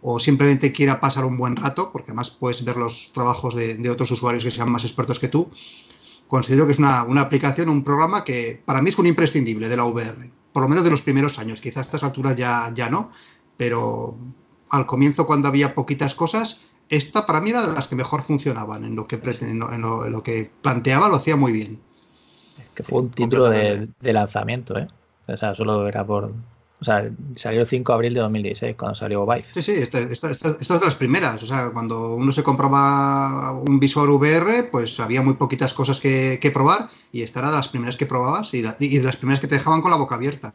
o 0.02 0.18
simplemente 0.18 0.70
quiera 0.70 1.00
pasar 1.00 1.24
un 1.24 1.36
buen 1.36 1.56
rato, 1.56 1.90
porque 1.90 2.10
además 2.10 2.30
puedes 2.30 2.64
ver 2.64 2.76
los 2.76 3.10
trabajos 3.12 3.54
de, 3.54 3.74
de 3.74 3.90
otros 3.90 4.10
usuarios 4.10 4.44
que 4.44 4.50
sean 4.50 4.70
más 4.70 4.84
expertos 4.84 5.18
que 5.18 5.28
tú, 5.28 5.50
considero 6.28 6.66
que 6.66 6.72
es 6.72 6.78
una, 6.78 7.04
una, 7.04 7.22
aplicación, 7.22 7.68
un 7.70 7.82
programa 7.82 8.22
que 8.22 8.62
para 8.64 8.82
mí 8.82 8.90
es 8.90 8.98
un 8.98 9.06
imprescindible 9.06 9.68
de 9.68 9.76
la 9.76 9.84
VR 9.84 10.30
por 10.54 10.62
lo 10.62 10.68
menos 10.68 10.84
de 10.84 10.90
los 10.90 11.02
primeros 11.02 11.38
años. 11.38 11.60
Quizás 11.60 11.78
a 11.78 11.80
estas 11.82 12.04
alturas 12.04 12.36
ya, 12.36 12.70
ya 12.72 12.88
no, 12.88 13.10
pero 13.58 14.16
al 14.70 14.86
comienzo 14.86 15.26
cuando 15.26 15.48
había 15.48 15.74
poquitas 15.74 16.14
cosas, 16.14 16.70
esta 16.88 17.26
para 17.26 17.40
mí 17.40 17.50
era 17.50 17.66
de 17.66 17.74
las 17.74 17.88
que 17.88 17.96
mejor 17.96 18.22
funcionaban 18.22 18.84
en 18.84 18.94
lo 18.94 19.08
que, 19.08 19.20
en 19.40 19.58
lo, 19.58 20.22
que 20.22 20.48
planteaba, 20.62 21.08
lo 21.08 21.16
hacía 21.16 21.34
muy 21.34 21.50
bien. 21.50 21.80
Que 22.74 22.82
fue 22.82 23.00
un 23.00 23.10
título 23.10 23.48
de, 23.48 23.88
lanzamiento, 24.00 24.78
¿eh? 24.78 24.88
O 25.26 25.36
sea, 25.36 25.54
solo 25.54 25.88
era 25.88 26.04
por, 26.04 26.32
o 26.80 26.84
sea, 26.84 27.10
salió 27.34 27.62
el 27.62 27.66
5 27.66 27.92
de 27.92 27.94
abril 27.94 28.14
de 28.14 28.20
2016, 28.20 28.76
cuando 28.76 28.94
salió 28.94 29.24
Vive. 29.24 29.44
Sí, 29.44 29.62
sí, 29.62 29.72
esta, 29.72 30.00
es 30.00 30.20
de 30.20 30.80
las 30.84 30.94
primeras. 30.96 31.42
O 31.42 31.46
sea, 31.46 31.70
cuando 31.72 32.14
uno 32.14 32.30
se 32.30 32.42
compraba 32.42 33.52
un 33.52 33.80
visor 33.80 34.10
VR, 34.10 34.64
pues 34.70 35.00
había 35.00 35.22
muy 35.22 35.32
poquitas 35.32 35.72
cosas 35.72 35.98
que, 35.98 36.50
probar 36.52 36.88
y 37.10 37.22
esta 37.22 37.40
era 37.40 37.48
de 37.48 37.56
las 37.56 37.68
primeras 37.68 37.96
que 37.96 38.04
probabas 38.04 38.52
y, 38.52 38.60
de 38.60 39.02
las 39.02 39.16
primeras 39.16 39.40
que 39.40 39.46
te 39.46 39.54
dejaban 39.54 39.80
con 39.80 39.92
la 39.92 39.96
boca 39.96 40.16
abierta. 40.16 40.52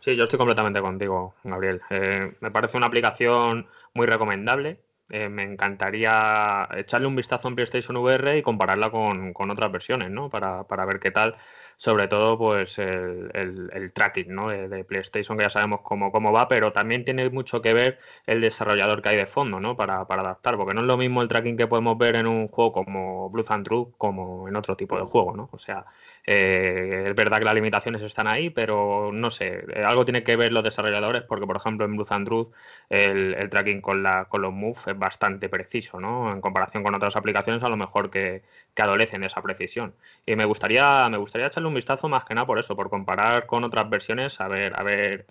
Sí, 0.00 0.16
yo 0.16 0.24
estoy 0.24 0.38
completamente 0.38 0.80
contigo, 0.80 1.34
Gabriel. 1.44 1.80
Eh, 1.90 2.34
me 2.40 2.50
parece 2.50 2.78
una 2.78 2.86
aplicación 2.86 3.66
muy 3.94 4.06
recomendable. 4.06 4.80
Eh, 5.08 5.28
me 5.28 5.42
encantaría 5.42 6.68
echarle 6.74 7.06
un 7.06 7.16
vistazo 7.16 7.48
en 7.48 7.54
PlayStation 7.54 7.96
VR 7.98 8.38
y 8.38 8.42
compararla 8.42 8.90
con, 8.90 9.34
otras 9.50 9.70
versiones, 9.70 10.10
¿no? 10.10 10.30
Para, 10.30 10.64
para 10.64 10.84
ver 10.86 11.00
qué 11.00 11.10
tal 11.10 11.36
sobre 11.82 12.06
todo 12.06 12.38
pues 12.38 12.78
el, 12.78 13.90
tracking 13.92 14.32
¿no? 14.32 14.50
de, 14.50 14.84
PlayStation, 14.84 15.36
que 15.36 15.42
ya 15.42 15.50
sabemos 15.50 15.80
cómo, 15.82 16.12
cómo 16.12 16.30
va, 16.30 16.46
pero 16.46 16.72
también 16.72 17.04
tiene 17.04 17.28
mucho 17.28 17.60
que 17.60 17.74
ver 17.74 17.98
el 18.24 18.40
desarrollador 18.40 19.02
que 19.02 19.08
hay 19.08 19.16
de 19.16 19.26
fondo 19.26 19.58
¿no? 19.58 19.76
para, 19.76 20.06
para 20.06 20.22
adaptar, 20.22 20.56
porque 20.56 20.74
no 20.74 20.82
es 20.82 20.86
lo 20.86 20.96
mismo 20.96 21.22
el 21.22 21.28
tracking 21.28 21.56
que 21.56 21.66
podemos 21.66 21.98
ver 21.98 22.14
en 22.14 22.28
un 22.28 22.46
juego 22.46 22.70
como 22.70 23.30
Blue 23.30 23.44
and 23.48 23.66
True 23.66 23.88
como 23.98 24.46
en 24.48 24.54
otro 24.54 24.76
tipo 24.76 24.96
de 24.96 25.04
juego, 25.04 25.34
¿no? 25.36 25.48
O 25.50 25.58
sea, 25.58 25.84
eh, 26.24 27.06
es 27.08 27.14
verdad 27.16 27.38
que 27.38 27.44
las 27.44 27.54
limitaciones 27.54 28.02
están 28.02 28.28
ahí, 28.28 28.50
pero 28.50 29.10
no 29.12 29.30
sé, 29.30 29.64
eh, 29.74 29.82
algo 29.84 30.04
tiene 30.04 30.22
que 30.22 30.36
ver 30.36 30.52
los 30.52 30.62
desarrolladores, 30.62 31.22
porque 31.22 31.46
por 31.46 31.56
ejemplo 31.56 31.84
en 31.84 31.96
Blue 31.96 32.06
and 32.10 32.26
Truth 32.26 32.52
el, 32.88 33.48
tracking 33.50 33.80
con, 33.80 34.02
la, 34.02 34.26
con 34.26 34.42
los 34.42 34.52
moves 34.52 34.86
es 34.86 34.98
bastante 34.98 35.48
preciso, 35.48 36.00
¿no? 36.00 36.32
En 36.32 36.40
comparación 36.40 36.82
con 36.84 36.94
otras 36.94 37.16
aplicaciones 37.16 37.62
a 37.64 37.68
lo 37.68 37.76
mejor 37.76 38.10
que, 38.10 38.42
que 38.74 38.82
adolecen 38.82 39.22
de 39.22 39.26
esa 39.28 39.42
precisión. 39.42 39.94
Y 40.26 40.36
me 40.36 40.44
gustaría, 40.44 41.08
me 41.08 41.16
gustaría 41.18 41.48
echarle 41.48 41.68
un 41.68 41.74
vistazo 41.74 42.08
más 42.08 42.24
que 42.24 42.34
nada 42.34 42.46
por 42.46 42.58
eso, 42.58 42.76
por 42.76 42.88
comparar 42.90 43.46
con 43.46 43.64
otras 43.64 43.90
versiones, 43.90 44.40
a 44.40 44.48
ver, 44.48 44.74
a 44.76 44.82
ver, 44.84 45.26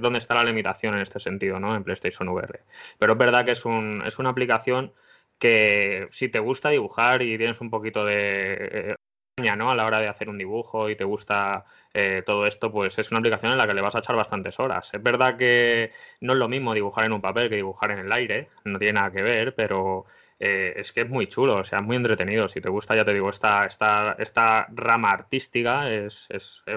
dónde 0.00 0.18
está 0.18 0.34
la 0.34 0.44
limitación 0.44 0.94
en 0.94 1.02
este 1.02 1.20
sentido, 1.20 1.60
¿no? 1.60 1.74
En 1.76 1.84
PlayStation 1.84 2.28
VR. 2.28 2.60
Pero 2.98 3.12
es 3.12 3.18
verdad 3.18 3.44
que 3.44 3.52
es, 3.52 3.64
un, 3.64 4.02
es 4.06 4.18
una 4.18 4.30
aplicación 4.30 4.92
que 5.38 6.08
si 6.10 6.28
te 6.28 6.38
gusta 6.38 6.70
dibujar 6.70 7.22
y 7.22 7.36
tienes 7.38 7.60
un 7.60 7.70
poquito 7.70 8.04
de 8.04 8.92
eh, 8.92 8.96
¿no? 9.36 9.70
a 9.70 9.74
la 9.74 9.86
hora 9.86 9.98
de 10.00 10.08
hacer 10.08 10.28
un 10.28 10.36
dibujo 10.36 10.90
y 10.90 10.96
te 10.96 11.04
gusta 11.04 11.64
eh, 11.94 12.22
todo 12.24 12.46
esto, 12.46 12.70
pues 12.70 12.98
es 12.98 13.10
una 13.10 13.20
aplicación 13.20 13.52
en 13.52 13.58
la 13.58 13.66
que 13.66 13.72
le 13.72 13.80
vas 13.80 13.94
a 13.94 14.00
echar 14.00 14.14
bastantes 14.14 14.60
horas. 14.60 14.92
Es 14.92 15.02
verdad 15.02 15.36
que 15.38 15.90
no 16.20 16.34
es 16.34 16.38
lo 16.38 16.48
mismo 16.48 16.74
dibujar 16.74 17.06
en 17.06 17.12
un 17.12 17.22
papel 17.22 17.48
que 17.48 17.56
dibujar 17.56 17.92
en 17.92 18.00
el 18.00 18.12
aire, 18.12 18.50
no 18.64 18.78
tiene 18.78 18.94
nada 18.94 19.10
que 19.10 19.22
ver, 19.22 19.54
pero 19.54 20.04
eh, 20.38 20.74
es 20.76 20.92
que 20.92 21.02
es 21.02 21.08
muy 21.08 21.28
chulo, 21.28 21.56
o 21.56 21.64
sea, 21.64 21.78
es 21.78 21.84
muy 21.84 21.96
entretenido. 21.96 22.46
Si 22.48 22.60
te 22.60 22.68
gusta, 22.68 22.94
ya 22.94 23.04
te 23.04 23.14
digo, 23.14 23.30
esta, 23.30 23.64
esta, 23.64 24.16
esta 24.18 24.66
rama 24.70 25.10
artística 25.10 25.90
es, 25.90 26.28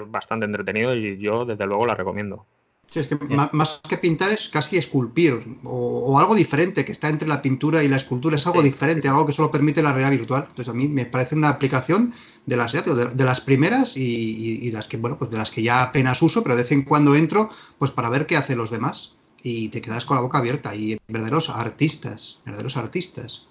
bastante 0.08 0.46
entretenido 0.46 0.96
y 0.96 1.18
yo 1.20 1.44
desde 1.46 1.66
luego 1.66 1.86
la 1.86 1.96
recomiendo. 1.96 2.48
Sí, 2.92 3.00
es 3.00 3.08
que 3.08 3.16
más, 3.16 3.82
que 3.88 3.98
pintar 3.98 4.32
es 4.32 4.48
casi 4.50 4.78
esculpir 4.78 5.58
o, 5.64 6.18
algo 6.20 6.36
diferente 6.36 6.86
que 6.86 6.92
está 6.92 7.10
entre 7.10 7.28
la 7.28 7.42
pintura 7.42 7.84
y 7.84 7.88
la 7.88 7.98
escultura, 7.98 8.36
es 8.36 8.48
algo 8.48 8.62
diferente, 8.62 9.08
algo 9.08 9.26
que 9.26 9.34
solo 9.34 9.52
permite 9.52 9.82
la 9.82 9.92
realidad 9.92 10.12
virtual. 10.12 10.46
Entonces 10.48 10.74
a 10.74 10.78
mí 10.78 10.88
me 10.88 11.06
parece 11.06 11.36
una 11.36 11.50
aplicación 11.50 12.14
de 12.46 12.58
las, 12.58 12.72
de, 12.72 13.26
las 13.26 13.42
primeras 13.42 13.98
y, 13.98 14.72
las 14.72 14.88
que, 14.88 14.98
bueno, 14.98 15.18
pues 15.18 15.32
de 15.32 15.38
las 15.38 15.52
que 15.52 15.64
ya 15.64 15.82
apenas 15.82 16.22
uso, 16.22 16.44
pero 16.44 16.56
de 16.56 16.62
vez 16.62 16.72
en 16.72 16.84
cuando 16.84 17.16
entro 17.16 17.50
pues 17.78 17.92
para 17.92 18.10
ver 18.10 18.28
qué 18.28 18.38
hacen 18.38 18.58
los 18.58 18.70
demás 18.70 19.16
y 19.44 19.70
te 19.70 19.82
quedas 19.82 20.06
con 20.06 20.16
la 20.16 20.22
boca 20.22 20.38
abierta. 20.38 20.76
Y 20.76 20.98
verdaderos 21.08 21.50
artistas, 21.50 22.40
verdaderos 22.46 22.78
artistas. 22.78 23.48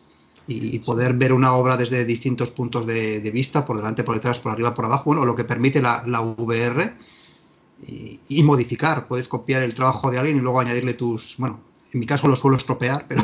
Y 0.46 0.78
poder 0.80 1.14
ver 1.14 1.32
una 1.32 1.54
obra 1.54 1.78
desde 1.78 2.04
distintos 2.04 2.50
puntos 2.50 2.86
de, 2.86 3.30
vista, 3.32 3.64
por 3.64 3.78
delante, 3.78 4.04
por 4.04 4.14
detrás, 4.14 4.38
por 4.38 4.52
arriba, 4.52 4.74
por 4.74 4.84
abajo, 4.84 5.04
bueno, 5.06 5.24
lo 5.24 5.34
que 5.34 5.44
permite 5.44 5.80
la, 5.80 6.04
la 6.06 6.20
VR 6.20 6.94
y, 7.86 8.42
modificar. 8.42 9.06
Puedes 9.06 9.28
copiar 9.28 9.62
el 9.62 9.74
trabajo 9.74 10.10
de 10.10 10.18
alguien 10.18 10.38
y 10.38 10.40
luego 10.40 10.60
añadirle 10.60 10.94
tus, 10.94 11.36
bueno, 11.38 11.60
en 11.92 12.00
mi 12.00 12.06
caso 12.06 12.28
lo 12.28 12.36
suelo 12.36 12.56
estropear, 12.56 13.06
pero 13.08 13.22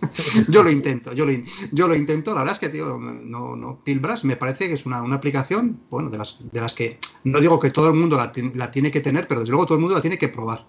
yo 0.48 0.62
lo 0.62 0.70
intento, 0.70 1.12
yo 1.12 1.26
lo, 1.26 1.32
yo 1.72 1.88
lo 1.88 1.94
intento. 1.94 2.34
La 2.34 2.40
verdad 2.40 2.54
es 2.54 2.58
que, 2.58 2.68
tío, 2.68 2.98
no, 2.98 3.56
no, 3.56 3.80
Tilbras 3.84 4.24
me 4.24 4.36
parece 4.36 4.68
que 4.68 4.74
es 4.74 4.86
una, 4.86 5.02
una, 5.02 5.16
aplicación, 5.16 5.80
bueno, 5.90 6.10
de 6.10 6.18
las, 6.18 6.44
de 6.50 6.60
las 6.60 6.74
que 6.74 6.98
no 7.24 7.40
digo 7.40 7.58
que 7.58 7.70
todo 7.70 7.88
el 7.88 7.96
mundo 7.96 8.16
la, 8.16 8.32
la, 8.54 8.70
tiene 8.70 8.90
que 8.90 9.00
tener, 9.00 9.26
pero 9.26 9.40
desde 9.40 9.50
luego 9.50 9.66
todo 9.66 9.76
el 9.76 9.80
mundo 9.80 9.96
la 9.96 10.02
tiene 10.02 10.18
que 10.18 10.28
probar. 10.28 10.64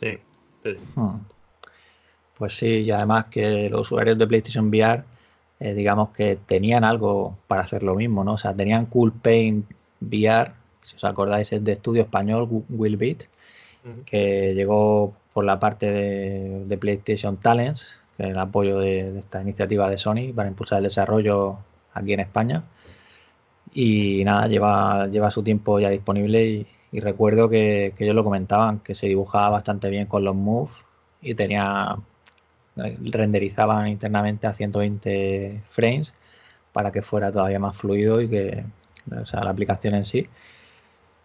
Sí, 0.00 0.18
sí. 0.62 0.70
Hmm. 0.94 1.18
Pues 2.36 2.56
sí, 2.56 2.66
y 2.66 2.90
además 2.90 3.26
que 3.30 3.68
los 3.68 3.82
usuarios 3.82 4.16
de 4.16 4.26
PlayStation 4.26 4.68
VR 4.68 5.04
eh, 5.60 5.74
digamos 5.74 6.08
que 6.10 6.38
tenían 6.46 6.84
algo 6.84 7.36
para 7.46 7.62
hacer 7.62 7.82
lo 7.82 7.94
mismo, 7.94 8.24
¿no? 8.24 8.32
O 8.32 8.38
sea, 8.38 8.54
tenían 8.54 8.86
Cool 8.86 9.12
Paint 9.12 9.70
VR, 10.00 10.52
si 10.90 10.96
os 10.96 11.04
acordáis, 11.04 11.52
es 11.52 11.62
de 11.64 11.72
estudio 11.72 12.02
español, 12.02 12.48
Will 12.68 12.96
Beat, 12.96 13.24
que 14.04 14.54
llegó 14.54 15.14
por 15.32 15.44
la 15.44 15.58
parte 15.58 15.90
de, 15.90 16.78
PlayStation 16.78 17.36
Talents, 17.36 17.96
que 18.16 18.24
es 18.24 18.30
el 18.30 18.38
apoyo 18.38 18.78
de, 18.78 19.18
esta 19.18 19.40
iniciativa 19.42 19.88
de 19.88 19.98
Sony 19.98 20.32
para 20.34 20.48
impulsar 20.48 20.78
el 20.78 20.84
desarrollo 20.84 21.58
aquí 21.94 22.12
en 22.12 22.20
España. 22.20 22.64
Y 23.72 24.24
nada, 24.24 24.48
lleva, 24.48 25.06
lleva 25.06 25.30
su 25.30 25.42
tiempo 25.42 25.78
ya 25.80 25.90
disponible 25.90 26.66
y, 26.92 27.00
recuerdo 27.00 27.48
que, 27.48 27.94
que 27.96 28.04
ellos 28.04 28.16
lo 28.16 28.24
comentaban, 28.24 28.80
que 28.80 28.96
se 28.96 29.06
dibujaba 29.06 29.50
bastante 29.50 29.88
bien 29.90 30.06
con 30.06 30.24
los 30.24 30.34
moves 30.34 30.74
y 31.22 31.34
tenía 31.34 31.96
renderizaban 32.76 33.88
internamente 33.88 34.46
a 34.46 34.52
120 34.52 35.62
frames 35.68 36.12
para 36.72 36.92
que 36.92 37.02
fuera 37.02 37.32
todavía 37.32 37.58
más 37.58 37.76
fluido 37.76 38.20
y 38.20 38.28
que, 38.28 38.64
o 39.10 39.26
sea, 39.26 39.42
la 39.42 39.50
aplicación 39.50 39.94
en 39.94 40.04
sí. 40.04 40.28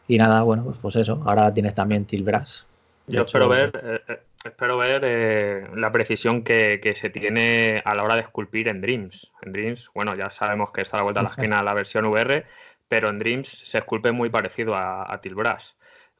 Y 0.07 0.17
nada, 0.17 0.41
bueno, 0.43 0.63
pues, 0.63 0.77
pues 0.81 0.95
eso. 0.97 1.21
Ahora 1.25 1.53
tienes 1.53 1.73
también 1.73 2.05
Tilbras. 2.05 2.65
Yo 3.07 3.23
espero 3.23 3.47
ver, 3.47 3.71
eh, 3.83 4.01
eh, 4.07 4.19
espero 4.43 4.77
ver 4.77 5.01
eh, 5.05 5.67
la 5.75 5.91
precisión 5.91 6.43
que, 6.43 6.93
se 6.95 7.09
tiene 7.09 7.81
a 7.85 7.93
la 7.93 8.03
hora 8.03 8.15
de 8.15 8.21
esculpir 8.21 8.67
en 8.67 8.81
Dreams. 8.81 9.31
En 9.43 9.51
Dreams, 9.51 9.91
bueno, 9.93 10.15
ya 10.15 10.29
sabemos 10.29 10.71
que 10.71 10.81
está 10.81 10.97
a 10.97 10.99
la 10.99 11.03
vuelta 11.03 11.19
a 11.19 11.23
la 11.23 11.29
esquina 11.35 11.61
la 11.63 11.73
versión 11.73 12.05
VR, 12.05 12.45
pero 12.87 13.09
en 13.09 13.19
Dreams 13.19 13.47
se 13.47 13.77
esculpe 13.77 14.11
muy 14.11 14.29
parecido 14.29 14.75
a, 14.75 15.11
a 15.11 15.21
Tilbras 15.21 15.75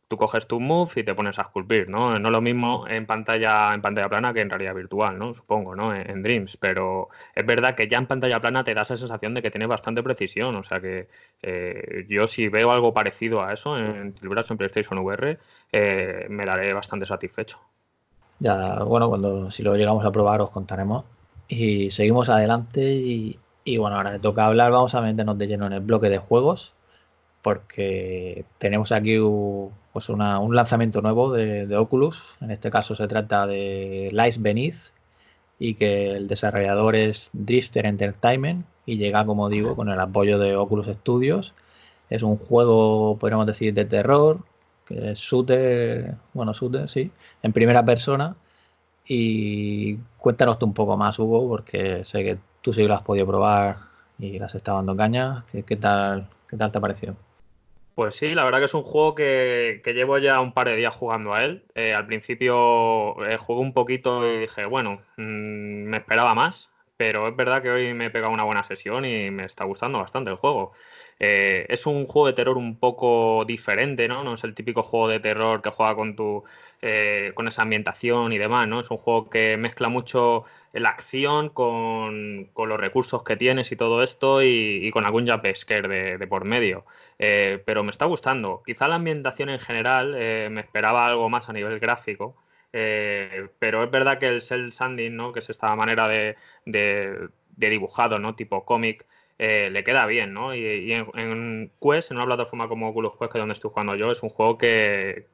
tú 0.07 0.17
coges 0.17 0.47
tu 0.47 0.59
move 0.59 0.91
y 0.95 1.03
te 1.03 1.15
pones 1.15 1.39
a 1.39 1.43
esculpir, 1.43 1.89
¿no? 1.89 2.17
No 2.19 2.29
lo 2.29 2.41
mismo 2.41 2.87
en 2.87 3.05
pantalla, 3.05 3.73
en 3.73 3.81
pantalla 3.81 4.09
plana 4.09 4.33
que 4.33 4.41
en 4.41 4.49
realidad 4.49 4.75
virtual, 4.75 5.17
¿no? 5.17 5.33
Supongo, 5.33 5.75
¿no? 5.75 5.95
En, 5.95 6.21
Dreams, 6.21 6.57
pero 6.57 7.09
es 7.33 7.45
verdad 7.45 7.75
que 7.75 7.87
ya 7.87 7.97
en 7.97 8.05
pantalla 8.05 8.39
plana 8.39 8.63
te 8.63 8.73
da 8.73 8.83
esa 8.83 8.97
sensación 8.97 9.33
de 9.33 9.41
que 9.41 9.51
tiene 9.51 9.65
bastante 9.65 10.03
precisión, 10.03 10.55
o 10.55 10.63
sea 10.63 10.79
que 10.79 11.07
eh, 11.41 12.05
yo 12.09 12.27
si 12.27 12.47
veo 12.47 12.71
algo 12.71 12.93
parecido 12.93 13.43
a 13.43 13.53
eso 13.53 13.77
en 13.77 14.13
Tilbras 14.13 14.49
en 14.51 14.57
PlayStation 14.57 14.99
VR, 14.99 15.39
eh, 15.71 16.25
me 16.29 16.45
daré 16.45 16.73
bastante 16.73 17.05
satisfecho. 17.05 17.59
Ya, 18.39 18.83
bueno, 18.83 19.09
cuando 19.09 19.49
si 19.51 19.63
lo 19.63 19.75
llegamos 19.75 20.05
a 20.05 20.11
probar 20.11 20.41
os 20.41 20.51
contaremos. 20.51 21.05
Y 21.47 21.91
seguimos 21.91 22.29
adelante 22.29 22.81
y, 22.81 23.39
y 23.63 23.77
bueno, 23.77 23.97
ahora 23.97 24.11
me 24.11 24.19
toca 24.19 24.45
hablar, 24.45 24.71
vamos 24.71 24.95
a 24.95 25.01
meternos 25.01 25.37
de 25.37 25.47
lleno 25.47 25.67
en 25.67 25.73
el 25.73 25.81
bloque 25.81 26.09
de 26.09 26.17
juegos 26.17 26.75
porque 27.45 28.43
tenemos 28.57 28.91
aquí 28.91 29.19
pues 29.95 30.10
un 30.10 30.53
lanzamiento 30.53 31.01
nuevo 31.01 31.31
de, 31.31 31.67
de, 31.67 31.77
Oculus. 31.77 32.36
En 32.41 32.51
este 32.51 32.69
caso 32.69 32.97
se 32.97 33.08
trata 33.08 33.47
de 33.47 34.10
Lies 34.12 34.41
Beneath 34.41 34.91
y 35.58 35.75
que 35.75 36.12
el 36.12 36.27
desarrollador 36.27 36.97
es 36.97 37.29
Drifter 37.31 37.86
Entertainment 37.86 38.65
y 38.86 38.97
llega, 38.97 39.25
como 39.25 39.47
digo, 39.47 39.73
con 39.73 39.88
el 39.88 39.97
apoyo 39.97 40.38
de 40.38 40.58
Oculus 40.58 40.88
Studios. 40.88 41.53
Es 42.10 42.23
un 42.23 42.36
juego, 42.36 43.17
podríamos 43.17 43.47
decir, 43.47 43.73
de 43.73 43.86
terror, 43.86 44.39
que 44.86 45.12
es 45.12 45.19
shooter, 45.19 46.15
bueno, 46.34 46.51
shooter, 46.51 46.89
sí, 46.89 47.10
en 47.41 47.53
primera 47.53 47.86
persona. 47.86 48.36
Y 49.08 49.95
cuéntanos 50.17 50.60
tú 50.60 50.65
un 50.65 50.73
poco 50.73 50.97
más, 50.97 51.17
Hugo, 51.19 51.47
porque 51.47 52.03
sé 52.03 52.21
que 52.25 52.38
tú 52.62 52.73
sí 52.73 52.84
lo 52.84 52.95
has 52.95 53.01
podido 53.01 53.27
probar 53.27 53.77
y 54.19 54.39
las 54.39 54.51
has 54.51 54.55
estado 54.55 54.79
dando 54.79 54.93
caña. 54.97 55.45
¿Qué, 55.53 55.63
qué 55.63 55.77
tal, 55.77 56.27
qué 56.49 56.58
tal 56.58 56.69
te 56.73 56.79
ha 56.79 56.81
parecido? 56.81 57.15
Pues 57.95 58.15
sí, 58.15 58.36
la 58.36 58.43
verdad 58.43 58.60
que 58.60 58.65
es 58.65 58.73
un 58.73 58.84
juego 58.84 59.15
que, 59.15 59.81
llevo 59.86 60.17
ya 60.17 60.41
un 60.41 60.53
par 60.53 60.67
de 60.67 60.75
días 60.75 60.93
jugando 60.93 61.34
a 61.34 61.45
él. 61.45 61.65
Eh, 61.75 61.93
al 61.93 62.05
principio 62.05 63.25
eh, 63.25 63.38
jugué 63.38 63.62
un 63.62 63.73
poquito 63.73 64.29
y 64.29 64.41
dije, 64.41 64.65
bueno, 64.65 65.01
mm, 65.15 65.21
me 65.21 65.97
esperaba 65.97 66.36
más, 66.36 66.71
pero 66.97 67.27
es 67.27 67.36
verdad 67.36 67.62
que 67.62 67.69
hoy 67.69 67.93
me 67.93 68.05
he 68.08 68.10
pegado 68.10 68.34
una 68.34 68.43
buena 68.43 68.63
sesión 68.63 69.05
y 69.05 69.31
me 69.31 69.45
está 69.45 69.65
gustando 69.65 69.99
bastante 69.99 70.31
el 70.31 70.38
juego. 70.38 70.73
Eh, 71.19 71.65
es 71.69 71.86
un 71.86 72.05
juego 72.08 72.27
de 72.27 72.34
terror 72.34 72.58
un 72.58 72.77
poco 72.77 73.45
diferente, 73.45 74.08
¿no? 74.08 74.23
No 74.23 74.34
es 74.34 74.43
el 74.43 74.53
típico 74.53 74.84
juego 74.84 75.08
de 75.08 75.19
terror 75.19 75.62
que 75.62 75.69
juega 75.69 75.95
con 75.95 76.15
tu 76.15 76.43
eh, 76.81 77.31
con 77.36 77.47
esa 77.47 77.62
ambientación 77.62 78.34
y 78.34 78.38
demás, 78.38 78.67
¿no? 78.67 78.79
Es 78.81 78.91
un 78.91 78.97
juego 78.97 79.29
que 79.29 79.58
mezcla 79.58 79.88
mucho 79.89 80.43
la 80.73 80.89
acción 80.89 81.49
con, 81.49 82.49
los 82.55 82.79
recursos 82.79 83.23
que 83.23 83.38
tienes 83.38 83.71
y 83.71 83.75
todo 83.77 84.03
esto 84.03 84.43
y, 84.43 84.91
con 84.91 85.05
algún 85.05 85.27
jump 85.27 85.43
de, 85.43 86.17
de 86.17 86.27
por 86.27 86.43
medio. 86.45 86.86
Eh, 87.19 87.62
pero 87.65 87.84
me 87.84 87.91
está 87.91 88.05
gustando. 88.05 88.62
Quizá 88.65 88.88
la 88.88 88.95
ambientación 88.95 89.49
en 89.49 89.60
general 89.60 90.12
me 90.51 90.62
esperaba 90.62 91.08
algo 91.08 91.29
más 91.29 91.49
a 91.49 91.53
nivel 91.53 91.79
gráfico. 91.79 92.36
Pero 93.59 93.83
es 93.83 93.91
verdad 93.91 94.19
que 94.19 94.27
el 94.27 94.41
cel 94.41 94.73
sanding, 94.73 95.15
¿no? 95.15 95.31
que 95.31 95.39
es 95.39 95.49
esta 95.49 95.73
manera 95.75 96.07
de, 96.09 96.35
de, 96.65 97.29
dibujado, 97.55 98.19
¿no? 98.19 98.35
tipo 98.35 98.65
cómic, 98.65 99.05
eh, 99.38 99.69
le 99.71 99.83
queda 99.83 100.05
bien, 100.05 100.33
¿no? 100.33 100.53
Y, 100.55 100.91
en, 100.93 101.71
Quest, 101.81 102.11
en 102.11 102.17
una 102.17 102.25
plataforma 102.25 102.67
como 102.67 102.89
Oculus 102.89 103.13
Quest, 103.17 103.31
que 103.31 103.38
es 103.38 103.41
donde 103.41 103.53
estoy 103.53 103.71
jugando 103.71 103.95
yo, 103.95 104.11
es 104.11 104.23
un 104.23 104.29
juego 104.29 104.57
que, 104.57 105.27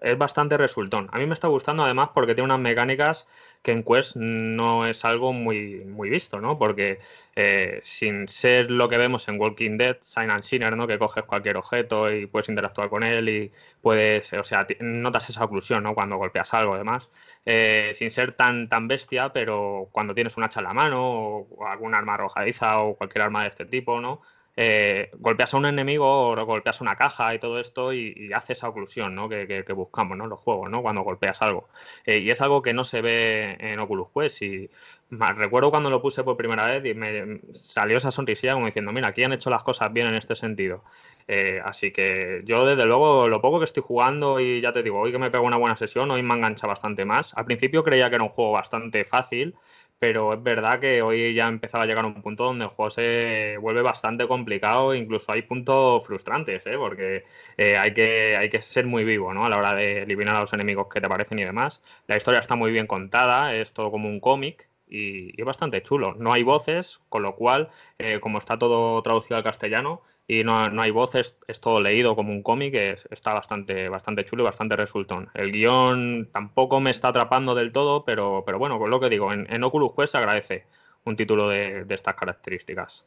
es 0.00 0.18
bastante 0.18 0.56
resultón. 0.56 1.08
A 1.12 1.18
mí 1.18 1.26
me 1.26 1.34
está 1.34 1.48
gustando 1.48 1.84
además 1.84 2.10
porque 2.14 2.34
tiene 2.34 2.46
unas 2.46 2.60
mecánicas 2.60 3.26
que 3.62 3.72
en 3.72 3.82
Quest 3.82 4.16
no 4.16 4.86
es 4.86 5.04
algo 5.04 5.32
muy, 5.32 5.84
muy 5.84 6.08
visto, 6.10 6.40
¿no? 6.40 6.58
Porque 6.58 6.98
eh, 7.36 7.78
sin 7.82 8.28
ser 8.28 8.70
lo 8.70 8.88
que 8.88 8.98
vemos 8.98 9.28
en 9.28 9.40
Walking 9.40 9.76
Dead, 9.78 9.96
Sign 10.00 10.30
and 10.30 10.42
Sinner, 10.42 10.76
¿no? 10.76 10.86
Que 10.86 10.98
coges 10.98 11.24
cualquier 11.24 11.56
objeto 11.56 12.10
y 12.10 12.26
puedes 12.26 12.48
interactuar 12.48 12.88
con 12.88 13.02
él 13.02 13.28
y 13.28 13.52
puedes, 13.82 14.32
o 14.32 14.44
sea, 14.44 14.66
notas 14.80 15.28
esa 15.30 15.44
oclusión, 15.44 15.82
¿no? 15.82 15.94
Cuando 15.94 16.16
golpeas 16.16 16.54
algo, 16.54 16.74
además. 16.74 17.10
Eh, 17.44 17.90
sin 17.92 18.10
ser 18.10 18.32
tan, 18.32 18.68
tan 18.68 18.88
bestia, 18.88 19.32
pero 19.32 19.88
cuando 19.92 20.14
tienes 20.14 20.36
un 20.36 20.44
hacha 20.44 20.60
en 20.60 20.64
la 20.64 20.74
mano 20.74 21.46
o 21.50 21.66
algún 21.66 21.94
arma 21.94 22.14
arrojadiza 22.14 22.80
o 22.80 22.96
cualquier 22.96 23.22
arma 23.22 23.42
de 23.42 23.48
este 23.48 23.64
tipo, 23.66 24.00
¿no? 24.00 24.20
Eh, 24.60 25.12
golpeas 25.18 25.54
a 25.54 25.56
un 25.56 25.66
enemigo 25.66 26.04
o 26.04 26.44
golpeas 26.44 26.80
una 26.80 26.96
caja 26.96 27.32
y 27.32 27.38
todo 27.38 27.60
esto 27.60 27.92
y, 27.92 28.32
hace 28.32 28.54
esa 28.54 28.68
oclusión 28.68 29.14
¿no? 29.14 29.28
que, 29.28 29.64
buscamos 29.72 30.18
¿no? 30.18 30.24
en 30.24 30.30
los 30.30 30.40
juegos, 30.40 30.68
¿no? 30.68 30.82
cuando 30.82 31.02
golpeas 31.02 31.40
algo. 31.42 31.68
Eh, 32.04 32.18
y 32.18 32.30
es 32.32 32.42
algo 32.42 32.60
que 32.60 32.74
no 32.74 32.82
se 32.82 33.00
ve 33.00 33.56
en 33.60 33.78
Oculus 33.78 34.08
Quest. 34.12 34.42
Y 34.42 34.68
recuerdo 35.10 35.70
cuando 35.70 35.90
lo 35.90 36.02
puse 36.02 36.24
por 36.24 36.36
primera 36.36 36.66
vez 36.66 36.84
y 36.86 36.92
me 36.92 37.40
salió 37.52 37.98
esa 37.98 38.10
sonrisilla 38.10 38.54
como 38.54 38.66
diciendo, 38.66 38.90
mira, 38.90 39.06
aquí 39.06 39.22
han 39.22 39.32
hecho 39.32 39.48
las 39.48 39.62
cosas 39.62 39.92
bien 39.92 40.08
en 40.08 40.16
este 40.16 40.34
sentido. 40.34 40.82
Eh, 41.28 41.60
así 41.64 41.92
que 41.92 42.42
yo 42.44 42.66
desde 42.66 42.84
luego 42.84 43.28
lo 43.28 43.40
poco 43.40 43.60
que 43.60 43.64
estoy 43.64 43.84
jugando 43.86 44.40
y 44.40 44.60
ya 44.60 44.72
te 44.72 44.82
digo, 44.82 44.98
hoy 44.98 45.12
que 45.12 45.18
me 45.18 45.30
pego 45.30 45.44
una 45.44 45.56
buena 45.56 45.76
sesión, 45.76 46.10
hoy 46.10 46.24
me 46.24 46.34
engancha 46.34 46.66
bastante 46.66 47.04
más. 47.04 47.32
Al 47.36 47.44
principio 47.44 47.84
creía 47.84 48.08
que 48.08 48.16
era 48.16 48.24
un 48.24 48.30
juego 48.30 48.50
bastante 48.50 49.04
fácil, 49.04 49.54
pero 49.98 50.34
es 50.34 50.42
verdad 50.42 50.80
que 50.80 51.02
hoy 51.02 51.34
ya 51.34 51.48
empezaba 51.48 51.84
a 51.84 51.86
llegar 51.86 52.04
a 52.04 52.08
un 52.08 52.22
punto 52.22 52.44
donde 52.44 52.64
el 52.64 52.70
juego 52.70 52.90
se 52.90 53.56
vuelve 53.60 53.82
bastante 53.82 54.26
complicado, 54.28 54.94
incluso 54.94 55.32
hay 55.32 55.42
puntos 55.42 56.06
frustrantes, 56.06 56.66
¿eh? 56.66 56.76
porque 56.76 57.24
eh, 57.56 57.76
hay, 57.76 57.92
que, 57.94 58.36
hay 58.36 58.48
que 58.50 58.62
ser 58.62 58.86
muy 58.86 59.04
vivo 59.04 59.34
¿no? 59.34 59.44
a 59.44 59.48
la 59.48 59.58
hora 59.58 59.74
de 59.74 60.02
eliminar 60.02 60.36
a 60.36 60.40
los 60.40 60.52
enemigos 60.52 60.88
que 60.88 61.00
te 61.00 61.06
aparecen 61.06 61.38
y 61.38 61.44
demás. 61.44 61.82
La 62.06 62.16
historia 62.16 62.40
está 62.40 62.54
muy 62.54 62.70
bien 62.70 62.86
contada, 62.86 63.54
es 63.54 63.72
todo 63.72 63.90
como 63.90 64.08
un 64.08 64.20
cómic, 64.20 64.68
y, 64.90 65.40
es 65.40 65.44
bastante 65.44 65.82
chulo. 65.82 66.14
No 66.14 66.32
hay 66.32 66.42
voces, 66.42 67.00
con 67.08 67.22
lo 67.22 67.34
cual, 67.36 67.70
eh, 67.98 68.20
como 68.20 68.38
está 68.38 68.58
todo 68.58 69.00
traducido 69.02 69.36
al 69.36 69.44
castellano, 69.44 70.02
y 70.30 70.44
no, 70.44 70.68
no 70.68 70.82
hay 70.82 70.90
voces, 70.90 71.38
es 71.48 71.58
todo 71.58 71.80
leído 71.80 72.14
como 72.14 72.32
un 72.32 72.42
cómic, 72.42 72.74
está 72.74 73.32
bastante, 73.32 73.88
bastante 73.88 74.26
chulo 74.26 74.42
y 74.42 74.44
bastante 74.44 74.76
resultón. 74.76 75.30
El 75.32 75.50
guion 75.52 76.28
tampoco 76.30 76.80
me 76.80 76.90
está 76.90 77.08
atrapando 77.08 77.54
del 77.54 77.72
todo, 77.72 78.04
pero, 78.04 78.42
pero 78.44 78.58
bueno, 78.58 78.78
con 78.78 78.90
lo 78.90 79.00
que 79.00 79.08
digo, 79.08 79.32
en, 79.32 79.64
Oculus 79.64 79.92
Quest 79.96 80.12
se 80.12 80.18
agradece 80.18 80.66
un 81.04 81.16
título 81.16 81.48
de, 81.48 81.86
estas 81.88 82.14
características. 82.14 83.06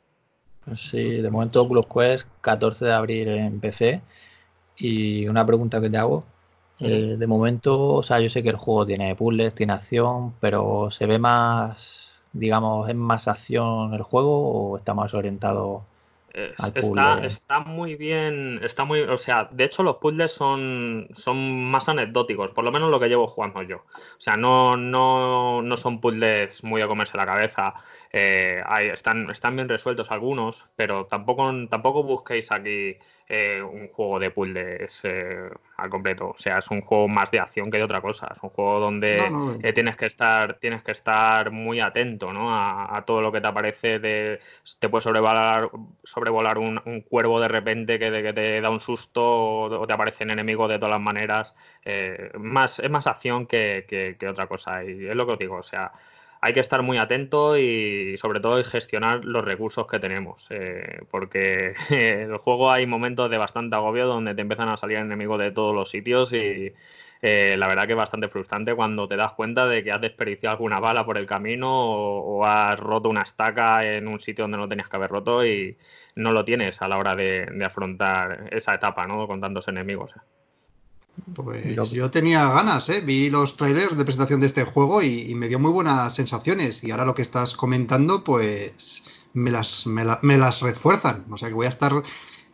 Sí, 0.73 1.21
de 1.21 1.29
momento 1.29 1.61
Oculus 1.61 1.85
Quest, 1.85 2.27
14 2.41 2.85
de 2.85 2.93
abril 2.93 3.27
en 3.27 3.59
PC. 3.59 4.01
Y 4.77 5.27
una 5.27 5.45
pregunta 5.45 5.79
que 5.79 5.91
te 5.91 5.97
hago. 5.97 6.25
Eh, 6.79 7.17
de 7.19 7.27
momento, 7.27 7.93
o 7.93 8.03
sea, 8.03 8.19
yo 8.19 8.29
sé 8.29 8.41
que 8.41 8.49
el 8.49 8.55
juego 8.55 8.87
tiene 8.87 9.15
puzzles, 9.15 9.53
tiene 9.53 9.73
acción, 9.73 10.33
pero 10.39 10.89
¿se 10.89 11.05
ve 11.05 11.19
más, 11.19 12.13
digamos, 12.33 12.89
es 12.89 12.95
más 12.95 13.27
acción 13.27 13.93
el 13.93 14.01
juego 14.01 14.71
o 14.71 14.77
está 14.77 14.95
más 14.95 15.13
orientado 15.13 15.85
está, 16.33 17.23
está, 17.23 17.59
muy 17.59 17.95
bien, 17.95 18.59
está 18.63 18.85
muy, 18.85 19.01
o 19.01 19.17
sea, 19.17 19.49
de 19.51 19.65
hecho 19.65 19.83
los 19.83 19.97
puzzles 19.97 20.31
son, 20.31 21.09
son 21.13 21.65
más 21.65 21.89
anecdóticos, 21.89 22.51
por 22.51 22.63
lo 22.63 22.71
menos 22.71 22.89
lo 22.89 22.99
que 22.99 23.09
llevo 23.09 23.27
jugando 23.27 23.61
yo. 23.63 23.77
O 23.77 24.19
sea, 24.19 24.37
no, 24.37 24.77
no, 24.77 25.61
no 25.61 25.77
son 25.77 25.99
puzzles 25.99 26.63
muy 26.63 26.81
a 26.81 26.87
comerse 26.87 27.17
la 27.17 27.25
cabeza. 27.25 27.73
Eh, 28.13 28.61
están, 28.93 29.29
están 29.29 29.55
bien 29.55 29.69
resueltos 29.69 30.11
algunos, 30.11 30.65
pero 30.75 31.05
tampoco, 31.05 31.49
tampoco 31.69 32.03
busquéis 32.03 32.51
aquí 32.51 32.97
eh, 33.33 33.61
un 33.61 33.87
juego 33.87 34.19
de 34.19 34.29
puzzles 34.29 34.99
eh, 35.05 35.49
al 35.77 35.89
completo. 35.89 36.31
O 36.31 36.37
sea, 36.37 36.57
es 36.57 36.69
un 36.69 36.81
juego 36.81 37.07
más 37.07 37.31
de 37.31 37.39
acción 37.39 37.71
que 37.71 37.77
de 37.77 37.83
otra 37.85 38.01
cosa. 38.01 38.27
Es 38.29 38.43
un 38.43 38.49
juego 38.49 38.81
donde 38.81 39.21
eh, 39.63 39.71
tienes 39.71 39.95
que 39.95 40.07
estar, 40.07 40.55
tienes 40.55 40.83
que 40.83 40.91
estar 40.91 41.49
muy 41.49 41.79
atento 41.79 42.33
¿no? 42.33 42.53
a, 42.53 43.01
todo 43.07 43.21
lo 43.21 43.31
que 43.31 43.39
te 43.39 43.47
aparece. 43.47 43.99
De, 43.99 44.41
te 44.79 44.89
puede 44.89 45.01
sobrevolar, 45.01 45.69
sobrevolar 46.03 46.57
un, 46.57 47.05
cuervo 47.09 47.39
de 47.39 47.47
repente 47.47 47.97
que, 47.97 48.33
te 48.33 48.59
da 48.59 48.69
un 48.69 48.81
susto 48.81 49.23
o, 49.23 49.87
te 49.87 49.93
aparecen 49.93 50.29
enemigos 50.29 50.67
de 50.67 50.77
todas 50.77 50.91
las 50.91 51.01
maneras. 51.01 51.55
más, 52.37 52.79
es 52.79 52.89
más 52.89 53.07
acción 53.07 53.45
que, 53.47 53.85
que 54.19 54.27
otra 54.27 54.47
cosa. 54.47 54.83
Y 54.83 55.07
es 55.07 55.15
lo 55.15 55.25
que 55.25 55.31
os 55.31 55.39
digo. 55.39 55.55
O 55.55 55.63
sea, 55.63 55.93
hay 56.41 56.53
que 56.53 56.59
estar 56.59 56.81
muy 56.81 56.97
atento 56.97 57.57
y 57.57 58.17
sobre 58.17 58.39
todo 58.39 58.63
gestionar 58.63 59.23
los 59.23 59.45
recursos 59.45 59.85
que 59.87 59.99
tenemos, 59.99 60.47
eh, 60.49 61.01
porque 61.11 61.73
en 61.91 62.31
el 62.31 62.37
juego 62.37 62.71
hay 62.71 62.87
momentos 62.87 63.29
de 63.29 63.37
bastante 63.37 63.75
agobio 63.75 64.07
donde 64.07 64.33
te 64.33 64.41
empiezan 64.41 64.69
a 64.69 64.77
salir 64.77 64.97
enemigos 64.97 65.39
de 65.39 65.51
todos 65.51 65.75
los 65.75 65.91
sitios 65.91 66.33
y 66.33 66.73
eh, 67.21 67.55
la 67.57 67.67
verdad 67.67 67.85
que 67.85 67.93
es 67.93 67.97
bastante 67.97 68.27
frustrante 68.27 68.73
cuando 68.75 69.07
te 69.07 69.15
das 69.15 69.33
cuenta 69.33 69.67
de 69.67 69.83
que 69.83 69.91
has 69.91 70.01
desperdiciado 70.01 70.53
alguna 70.55 70.79
bala 70.79 71.05
por 71.05 71.19
el 71.19 71.27
camino 71.27 71.69
o, 71.71 72.43
has 72.43 72.79
roto 72.79 73.09
una 73.09 73.21
estaca 73.21 73.85
en 73.85 74.07
un 74.07 74.19
sitio 74.19 74.45
donde 74.45 74.57
no 74.57 74.67
tenías 74.67 74.89
que 74.89 74.95
haber 74.95 75.11
roto 75.11 75.45
y 75.45 75.77
no 76.15 76.31
lo 76.31 76.43
tienes 76.43 76.81
a 76.81 76.87
la 76.87 76.97
hora 76.97 77.15
de, 77.15 77.47
afrontar 77.63 78.47
esa 78.51 78.73
etapa 78.73 79.05
¿no? 79.05 79.27
con 79.27 79.39
tantos 79.39 79.67
enemigos. 79.67 80.15
Pues 81.33 81.91
yo 81.91 82.09
tenía 82.09 82.49
ganas, 82.49 82.89
¿eh? 82.89 83.01
vi 83.01 83.29
los 83.29 83.55
trailers 83.55 83.97
de 83.97 84.03
presentación 84.03 84.39
de 84.39 84.47
este 84.47 84.63
juego 84.63 85.01
y, 85.01 85.33
me 85.35 85.47
dio 85.47 85.59
muy 85.59 85.71
buenas 85.71 86.13
sensaciones. 86.15 86.83
Y 86.83 86.91
ahora 86.91 87.05
lo 87.05 87.15
que 87.15 87.21
estás 87.21 87.53
comentando, 87.53 88.23
pues 88.23 89.03
me 89.33 89.51
las, 89.51 89.87
me, 89.87 90.37
las 90.37 90.61
refuerzan. 90.61 91.25
O 91.29 91.37
sea 91.37 91.47
que 91.49 91.53
voy 91.53 91.65
a 91.65 91.69
estar 91.69 91.93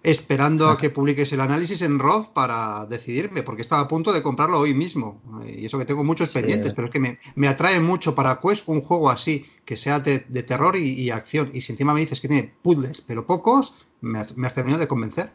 esperando 0.04 0.70
a 0.70 0.78
que 0.78 0.90
publiques 0.98 1.32
el 1.34 1.42
análisis 1.42 1.82
en 1.82 1.98
ROV 1.98 2.34
para 2.34 2.86
decidirme, 2.86 3.42
porque 3.42 3.62
estaba 3.62 3.82
a 3.82 3.88
punto 3.88 4.14
de 4.14 4.22
comprarlo 4.22 4.60
hoy 4.60 4.74
mismo. 4.74 5.22
Y 5.48 5.66
eso 5.66 5.80
que 5.80 5.86
tengo 5.86 6.04
muchos 6.04 6.30
pendientes, 6.30 6.74
pero 6.74 6.88
es 6.88 6.94
que 6.94 7.20
me, 7.36 7.48
atrae 7.48 7.80
mucho 7.80 8.16
para 8.16 8.40
Quest 8.40 8.68
un 8.68 8.82
juego 8.82 9.10
así, 9.10 9.46
que 9.66 9.78
sea 9.78 10.00
de, 10.00 10.20
terror 10.44 10.76
y, 10.76 11.10
acción. 11.10 11.50
Y 11.54 11.62
si 11.62 11.74
encima 11.74 11.94
me 11.94 12.02
dices 12.02 12.22
que 12.22 12.28
tiene 12.28 12.54
puzzles, 12.62 13.02
pero 13.02 13.26
pocos, 13.26 13.74
me 14.02 14.20
has, 14.20 14.54
terminado 14.54 14.80
de 14.80 14.88
convencer. 14.88 15.32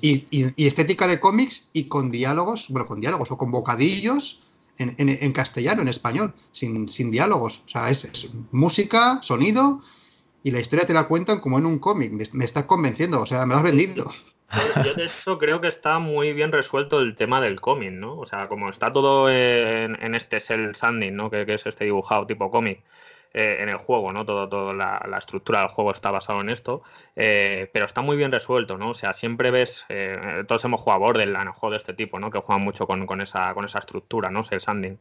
y, 0.00 0.26
estética 0.66 1.06
de 1.06 1.20
cómics 1.20 1.70
y 1.72 1.84
con 1.84 2.10
diálogos, 2.10 2.68
bueno, 2.70 2.86
con 2.86 3.00
diálogos 3.00 3.30
o 3.30 3.38
con 3.38 3.50
bocadillos 3.50 4.42
en, 4.78 5.32
castellano, 5.32 5.82
en 5.82 5.88
español, 5.88 6.34
sin, 6.52 6.88
sin 6.88 7.10
diálogos. 7.10 7.62
O 7.66 7.68
sea, 7.68 7.90
es, 7.90 8.30
música, 8.52 9.18
sonido 9.22 9.80
y 10.42 10.50
la 10.50 10.60
historia 10.60 10.86
te 10.86 10.94
la 10.94 11.08
cuentan 11.08 11.40
como 11.40 11.58
en 11.58 11.66
un 11.66 11.78
cómic. 11.78 12.12
Me, 12.12 12.44
estás 12.44 12.64
convenciendo, 12.64 13.20
o 13.20 13.26
sea, 13.26 13.44
me 13.46 13.54
lo 13.54 13.58
has 13.58 13.64
vendido. 13.64 14.10
Yo 14.84 14.94
de 14.94 15.06
hecho 15.06 15.38
creo 15.38 15.60
que 15.60 15.66
está 15.66 15.98
muy 15.98 16.32
bien 16.32 16.52
resuelto 16.52 17.00
el 17.00 17.16
tema 17.16 17.40
del 17.40 17.60
cómic, 17.60 17.90
¿no? 17.90 18.16
O 18.16 18.24
sea, 18.24 18.46
como 18.46 18.68
está 18.68 18.92
todo 18.92 19.28
en, 19.28 20.14
este 20.14 20.38
cel 20.38 20.74
sanding, 20.74 21.16
¿no? 21.16 21.30
Que, 21.30 21.44
que, 21.46 21.54
es 21.54 21.66
este 21.66 21.84
dibujado 21.84 22.26
tipo 22.26 22.50
cómic. 22.50 22.80
Eh, 23.34 23.58
en 23.60 23.68
el 23.68 23.76
juego, 23.76 24.12
¿no? 24.12 24.24
Todo, 24.24 24.48
todo 24.48 24.72
la, 24.72 25.00
estructura 25.18 25.60
del 25.60 25.68
juego 25.68 25.90
está 25.90 26.10
basado 26.10 26.40
en 26.40 26.48
esto, 26.48 26.82
eh, 27.16 27.68
pero 27.72 27.84
está 27.84 28.00
muy 28.00 28.16
bien 28.16 28.32
resuelto, 28.32 28.78
¿no? 28.78 28.90
O 28.90 28.94
sea, 28.94 29.12
siempre 29.12 29.50
ves, 29.50 29.86
eh, 29.88 30.44
todos 30.48 30.64
hemos 30.64 30.80
jugado 30.80 31.04
a 31.04 31.06
Borderlands, 31.06 31.56
juego 31.56 31.72
de 31.72 31.78
este 31.78 31.94
tipo, 31.94 32.18
¿no? 32.18 32.30
Que 32.30 32.38
juegan 32.38 32.64
mucho 32.64 32.86
con, 32.86 33.06
con, 33.06 33.20
esa, 33.20 33.52
con 33.54 33.64
esa 33.64 33.78
estructura, 33.78 34.30
¿no? 34.30 34.40
El 34.50 34.60
sanding. 34.60 34.98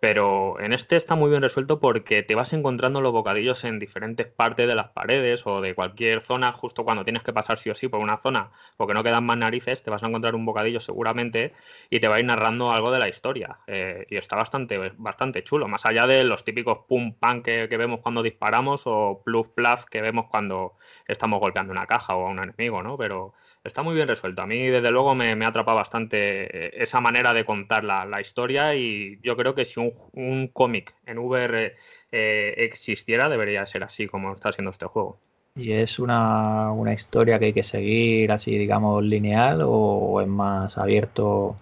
Pero 0.00 0.60
en 0.60 0.72
este 0.72 0.96
está 0.96 1.16
muy 1.16 1.30
bien 1.30 1.42
resuelto 1.42 1.80
porque 1.80 2.22
te 2.22 2.34
vas 2.36 2.52
encontrando 2.52 3.00
los 3.00 3.12
bocadillos 3.12 3.64
en 3.64 3.78
diferentes 3.78 4.26
partes 4.28 4.68
de 4.68 4.74
las 4.76 4.90
paredes 4.90 5.46
o 5.46 5.60
de 5.60 5.74
cualquier 5.74 6.20
zona, 6.20 6.52
justo 6.52 6.84
cuando 6.84 7.04
tienes 7.04 7.22
que 7.24 7.32
pasar 7.32 7.58
sí 7.58 7.70
o 7.70 7.74
sí 7.74 7.88
por 7.88 8.00
una 8.00 8.16
zona 8.16 8.50
porque 8.76 8.94
no 8.94 9.02
quedan 9.02 9.24
más 9.24 9.38
narices, 9.38 9.82
te 9.82 9.90
vas 9.90 10.02
a 10.02 10.06
encontrar 10.06 10.34
un 10.34 10.44
bocadillo 10.44 10.80
seguramente 10.80 11.52
y 11.90 12.00
te 12.00 12.08
va 12.08 12.16
a 12.16 12.20
ir 12.20 12.26
narrando 12.26 12.70
algo 12.70 12.90
de 12.92 12.98
la 12.98 13.08
historia. 13.08 13.58
Eh, 13.66 14.06
y 14.08 14.16
está 14.16 14.36
bastante, 14.36 14.92
bastante 14.96 15.42
chulo, 15.42 15.68
más 15.68 15.84
allá 15.86 16.06
de 16.06 16.24
los 16.24 16.44
típicos 16.44 16.78
pum 16.88 17.14
pam 17.14 17.42
que, 17.42 17.66
vemos 17.78 18.00
cuando 18.00 18.22
disparamos 18.22 18.82
o 18.86 19.22
pluf 19.24 19.48
plaf 19.50 19.84
que 19.84 20.00
vemos 20.02 20.26
cuando 20.28 20.74
estamos 21.06 21.40
golpeando 21.40 21.72
una 21.72 21.86
caja 21.86 22.16
o 22.16 22.26
a 22.26 22.30
un 22.30 22.38
enemigo, 22.40 22.82
¿no? 22.82 22.96
Pero 22.96 23.34
está 23.68 23.82
muy 23.82 23.94
bien 23.94 24.08
resuelto. 24.08 24.42
A 24.42 24.46
mí, 24.46 24.66
desde 24.66 24.90
luego, 24.90 25.14
me, 25.14 25.36
me 25.36 25.46
atrapa 25.46 25.72
bastante 25.72 26.66
eh, 26.66 26.70
esa 26.74 27.00
manera 27.00 27.32
de 27.32 27.44
contar 27.44 27.84
la, 27.84 28.20
historia 28.20 28.74
y 28.74 29.20
yo 29.22 29.36
creo 29.36 29.54
que 29.54 29.64
si 29.64 29.78
un, 29.80 30.48
cómic 30.48 30.94
en 31.06 31.18
VR 31.18 31.76
eh, 32.10 32.54
existiera, 32.56 33.28
debería 33.28 33.64
ser 33.66 33.84
así 33.84 34.08
como 34.08 34.34
está 34.34 34.50
siendo 34.52 34.72
este 34.72 34.86
juego. 34.86 35.20
¿Y 35.54 35.72
es 35.72 35.98
una, 35.98 36.72
historia 36.94 37.38
que 37.38 37.46
hay 37.46 37.52
que 37.52 37.62
seguir 37.62 38.32
así, 38.32 38.56
digamos, 38.58 39.04
lineal 39.04 39.60
o 39.64 40.20
es 40.20 40.28
más 40.28 40.76
abierto? 40.78 41.56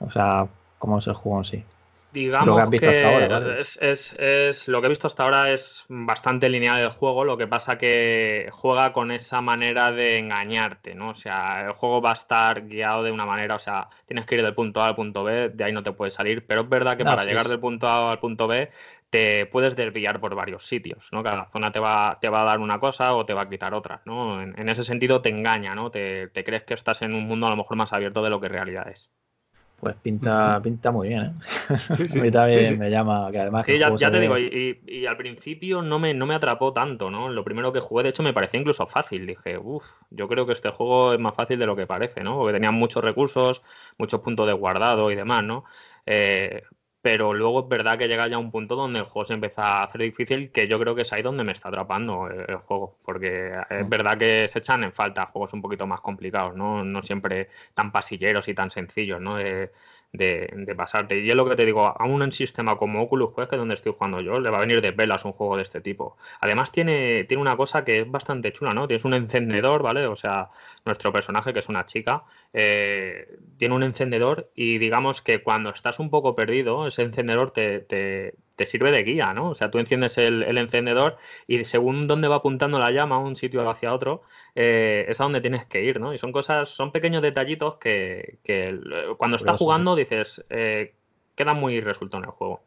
O 0.00 0.10
sea, 0.10 0.48
¿cómo 0.78 0.98
es 0.98 1.06
el 1.06 1.14
juego 1.14 1.38
en 1.38 1.44
sí? 1.44 1.64
Digamos 2.24 2.70
que, 2.70 3.58
es, 3.80 4.68
lo 4.68 4.80
que 4.80 4.86
he 4.86 4.88
visto 4.88 5.06
hasta 5.06 5.24
ahora 5.24 5.52
es 5.52 5.84
bastante 5.88 6.48
lineal 6.48 6.80
el 6.80 6.90
juego, 6.90 7.24
lo 7.24 7.36
que 7.36 7.46
pasa 7.46 7.78
que 7.78 8.48
juega 8.52 8.92
con 8.92 9.10
esa 9.10 9.40
manera 9.40 9.92
de 9.92 10.18
engañarte, 10.18 10.94
¿no? 10.94 11.10
O 11.10 11.14
sea, 11.14 11.66
el 11.66 11.72
juego 11.72 12.00
va 12.02 12.10
a 12.10 12.14
estar 12.14 12.66
guiado 12.66 13.02
de 13.02 13.12
una 13.12 13.24
manera, 13.24 13.54
o 13.54 13.58
sea, 13.58 13.88
tienes 14.06 14.26
que 14.26 14.34
ir 14.34 14.42
del 14.42 14.54
punto 14.54 14.82
A 14.82 14.88
al 14.88 14.96
punto 14.96 15.22
B, 15.22 15.50
de 15.50 15.64
ahí 15.64 15.72
no 15.72 15.82
te 15.82 15.92
puedes 15.92 16.14
salir, 16.14 16.46
pero 16.46 16.62
es 16.62 16.68
verdad 16.68 16.96
que 16.96 17.04
para 17.04 17.24
llegar 17.24 17.48
del 17.48 17.60
punto 17.60 17.86
A 17.86 18.10
al 18.10 18.18
punto 18.18 18.48
B 18.48 18.70
te 19.10 19.46
puedes 19.46 19.76
desviar 19.76 20.20
por 20.20 20.34
varios 20.34 20.66
sitios, 20.66 21.08
¿no? 21.12 21.22
Cada 21.22 21.46
zona 21.50 21.72
te 21.72 21.78
va, 21.78 22.18
te 22.20 22.28
va 22.28 22.42
a 22.42 22.44
dar 22.44 22.58
una 22.58 22.78
cosa 22.78 23.14
o 23.14 23.24
te 23.24 23.32
va 23.32 23.42
a 23.42 23.48
quitar 23.48 23.74
otra, 23.74 24.02
¿no? 24.04 24.42
En, 24.42 24.68
ese 24.68 24.82
sentido 24.82 25.22
te 25.22 25.30
engaña, 25.30 25.74
¿no? 25.74 25.90
Te, 25.90 26.28
te 26.28 26.44
crees 26.44 26.64
que 26.64 26.74
estás 26.74 27.02
en 27.02 27.14
un 27.14 27.26
mundo 27.26 27.46
a 27.46 27.50
lo 27.50 27.56
mejor 27.56 27.76
más 27.76 27.92
abierto 27.92 28.22
de 28.22 28.30
lo 28.30 28.40
que 28.40 28.48
en 28.48 28.52
realidad 28.52 28.88
es. 28.88 29.10
Pues 29.80 29.94
pinta, 29.96 30.60
pinta 30.60 30.90
muy 30.90 31.08
bien, 31.08 31.22
¿eh? 31.22 31.32
a 32.18 32.22
mí 32.22 32.30
también 32.32 32.78
me 32.80 32.90
llama, 32.90 33.30
que 33.30 33.38
además... 33.38 33.64
ya, 33.66 33.94
ya 33.94 34.10
te 34.10 34.18
digo, 34.18 34.36
y, 34.36 35.06
al 35.06 35.16
principio 35.16 35.82
no 35.82 36.00
me, 36.00 36.14
no 36.14 36.26
me 36.26 36.34
atrapó 36.34 36.72
tanto, 36.72 37.12
¿no? 37.12 37.28
Lo 37.28 37.44
primero 37.44 37.72
que 37.72 37.78
jugué, 37.78 38.02
de 38.02 38.08
hecho, 38.08 38.24
me 38.24 38.32
parecía 38.32 38.58
incluso 38.58 38.88
fácil. 38.88 39.24
Dije, 39.24 39.56
uff, 39.56 39.84
yo 40.10 40.26
creo 40.26 40.46
que 40.46 40.52
este 40.52 40.70
juego 40.70 41.12
es 41.12 41.20
más 41.20 41.34
fácil 41.34 41.60
de 41.60 41.66
lo 41.66 41.76
que 41.76 41.86
parece, 41.86 42.24
¿no? 42.24 42.38
Porque 42.38 42.54
tenía 42.54 42.72
muchos 42.72 43.04
recursos, 43.04 43.62
muchos 43.98 44.20
puntos 44.20 44.48
de 44.48 44.52
guardado 44.52 45.12
y 45.12 45.14
demás, 45.14 45.44
¿no? 45.44 45.64
Eh, 46.06 46.62
pero 47.00 47.32
luego 47.32 47.60
es 47.60 47.68
verdad 47.68 47.96
que 47.96 48.08
llega 48.08 48.26
ya 48.28 48.38
un 48.38 48.50
punto 48.50 48.74
donde 48.74 49.00
el 49.00 49.04
juego 49.06 49.24
se 49.24 49.34
empieza 49.34 49.62
a 49.62 49.84
hacer 49.84 50.02
difícil, 50.02 50.50
que 50.50 50.66
yo 50.66 50.78
creo 50.78 50.94
que 50.94 51.02
es 51.02 51.12
ahí 51.12 51.22
donde 51.22 51.44
me 51.44 51.52
está 51.52 51.68
atrapando 51.68 52.28
el, 52.28 52.56
juego, 52.56 52.98
porque 53.04 53.52
es 53.70 53.86
mm. 53.86 53.88
verdad 53.88 54.18
que 54.18 54.48
se 54.48 54.58
echan 54.58 54.84
en 54.84 54.92
falta 54.92 55.26
juegos 55.26 55.52
un 55.54 55.62
poquito 55.62 55.86
más 55.86 56.00
complicados, 56.00 56.56
¿no? 56.56 56.84
No 56.84 57.02
siempre 57.02 57.48
tan 57.74 57.92
pasilleros 57.92 58.48
y 58.48 58.54
tan 58.54 58.70
sencillos, 58.70 59.20
¿no? 59.20 59.38
De, 60.12 60.74
pasarte. 60.76 61.20
Y 61.20 61.30
es 61.30 61.36
lo 61.36 61.48
que 61.48 61.56
te 61.56 61.64
digo, 61.64 61.86
a 61.86 62.04
un 62.04 62.32
sistema 62.32 62.76
como 62.76 63.02
Oculus 63.02 63.32
pues 63.34 63.48
que 63.48 63.56
es 63.56 63.58
donde 63.58 63.74
estoy 63.74 63.92
jugando 63.92 64.20
yo, 64.20 64.40
le 64.40 64.50
va 64.50 64.58
a 64.58 64.60
venir 64.60 64.80
de 64.80 64.90
velas 64.92 65.24
un 65.24 65.32
juego 65.32 65.56
de 65.56 65.62
este 65.62 65.80
tipo. 65.80 66.16
Además 66.40 66.72
tiene, 66.72 67.24
tiene 67.24 67.40
una 67.40 67.56
cosa 67.56 67.84
que 67.84 68.00
es 68.00 68.10
bastante 68.10 68.52
chula, 68.52 68.74
¿no? 68.74 68.86
Tienes 68.86 69.04
un 69.04 69.14
encendedor, 69.14 69.82
¿vale? 69.82 70.06
O 70.06 70.16
sea, 70.16 70.50
nuestro 70.84 71.12
personaje, 71.12 71.52
que 71.52 71.58
es 71.60 71.68
una 71.68 71.86
chica, 71.86 72.24
eh, 72.52 73.38
tiene 73.56 73.74
un 73.74 73.82
encendedor 73.82 74.50
y 74.54 74.78
digamos 74.78 75.22
que 75.22 75.42
cuando 75.42 75.70
estás 75.70 75.98
un 75.98 76.10
poco 76.10 76.34
perdido, 76.34 76.86
ese 76.86 77.02
encendedor 77.02 77.50
te 77.50 78.34
sirve 78.66 78.90
de 78.90 79.02
guía, 79.02 79.32
¿no? 79.34 79.50
O 79.50 79.54
sea, 79.54 79.70
tú 79.70 79.78
enciendes 79.78 80.18
el, 80.18 80.58
encendedor 80.58 81.16
y 81.46 81.62
según 81.64 82.06
dónde 82.06 82.28
va 82.28 82.36
apuntando 82.36 82.78
la 82.78 82.90
llama, 82.90 83.18
un 83.18 83.36
sitio 83.36 83.68
hacia 83.68 83.94
otro, 83.94 84.22
eh, 84.54 85.06
es 85.08 85.20
a 85.20 85.24
donde 85.24 85.40
tienes 85.40 85.66
que 85.66 85.84
ir, 85.84 86.00
¿no? 86.00 86.14
Y 86.14 86.18
son 86.18 86.32
cosas, 86.32 86.68
son 86.68 86.92
pequeños 86.92 87.22
detallitos 87.22 87.76
que, 87.76 88.38
cuando 89.16 89.36
estás 89.36 89.56
jugando 89.56 89.94
dices, 89.94 90.44
eh, 90.50 90.94
queda 91.34 91.54
muy 91.54 91.80
resuelto 91.80 92.18
en 92.18 92.24
el 92.24 92.30
juego. 92.30 92.62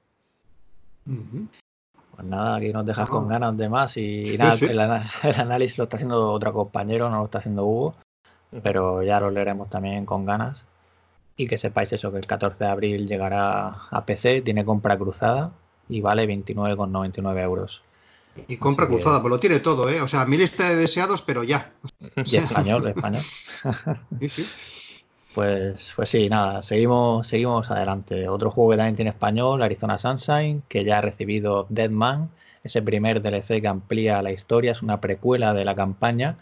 Pues 2.15 2.25
nada, 2.25 2.55
aquí 2.55 2.71
nos 2.71 2.85
dejas 2.85 3.09
con 3.09 3.27
ganas 3.27 3.57
de 3.57 3.69
más 3.69 3.97
y 3.97 4.37
nada, 4.37 4.55
El, 5.23 5.35
análisis 5.35 5.77
lo 5.77 5.85
está 5.85 5.97
haciendo 5.97 6.29
otro 6.29 6.53
compañero, 6.53 7.09
no 7.09 7.19
lo 7.19 7.25
está 7.25 7.39
haciendo 7.39 7.65
Hugo, 7.65 7.95
pero 8.63 9.03
ya 9.03 9.19
lo 9.19 9.31
leeremos 9.31 9.69
también 9.69 10.05
con 10.05 10.25
ganas. 10.25 10.65
Y 11.37 11.47
que 11.47 11.57
sepáis 11.57 11.91
eso, 11.93 12.11
que 12.11 12.17
el 12.19 12.27
14 12.27 12.63
de 12.63 12.69
abril 12.69 13.07
llegará 13.07 13.87
a 13.89 14.05
PC, 14.05 14.41
tiene 14.41 14.65
compra 14.65 14.97
cruzada, 14.97 15.51
y 15.91 15.99
vale 15.99 16.25
29,99 16.25 17.43
euros. 17.43 17.81
Y 18.47 18.55
compra 18.55 18.87
cruzada, 18.87 19.21
pues 19.21 19.29
lo 19.29 19.39
tiene 19.39 19.59
todo, 19.59 19.89
¿eh? 19.89 20.01
O 20.01 20.07
sea, 20.07 20.25
mi 20.25 20.37
lista 20.37 20.69
de 20.69 20.77
deseados, 20.77 21.21
pero 21.21 21.43
ya. 21.43 21.73
Y 22.25 22.37
español, 22.37 22.87
español. 22.87 23.21
Pues, 25.33 25.93
pues 25.95 26.09
sí, 26.09 26.27
nada, 26.27 26.61
seguimos, 26.61 27.25
seguimos 27.25 27.71
adelante. 27.71 28.27
Otro 28.27 28.51
juego 28.51 28.71
que 28.71 28.75
también 28.75 28.97
tiene 28.97 29.11
español, 29.11 29.61
Arizona 29.61 29.97
Sunshine, 29.97 30.61
que 30.67 30.83
ya 30.83 30.97
ha 30.97 31.01
recibido 31.01 31.67
Deadman, 31.69 32.29
ese 32.65 32.81
primer 32.81 33.21
DLC 33.21 33.61
que 33.61 33.67
amplía 33.69 34.21
la 34.21 34.33
historia, 34.33 34.73
es 34.73 34.81
una 34.81 34.99
precuela 34.99 35.53
de 35.53 35.63
la 35.63 35.73
campaña 35.73 36.35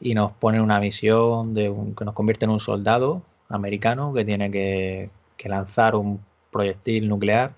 y 0.00 0.14
nos 0.14 0.32
pone 0.32 0.60
una 0.60 0.80
misión 0.80 1.54
de 1.54 1.72
que 1.96 2.04
nos 2.04 2.12
convierte 2.12 2.46
en 2.46 2.50
un 2.50 2.58
soldado 2.58 3.22
americano 3.48 4.12
que 4.12 4.24
tiene 4.24 4.50
que 4.50 5.10
lanzar 5.44 5.94
un 5.94 6.18
proyectil 6.50 7.08
nuclear 7.08 7.54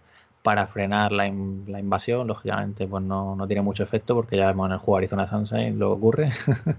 para 0.47 0.69
frenar 0.69 1.11
la, 1.11 1.27
invasión. 1.27 2.29
Lógicamente, 2.29 2.87
pues 2.87 3.03
no, 3.03 3.37
tiene 3.49 3.63
mucho 3.63 3.83
efecto 3.83 4.15
porque 4.15 4.37
ya 4.37 4.47
vemos 4.47 4.67
en 4.69 4.75
el 4.75 4.79
juego 4.79 4.99
Arizona 4.99 5.29
Sunshine 5.29 5.77
lo 5.77 5.91
ocurre. 5.91 6.31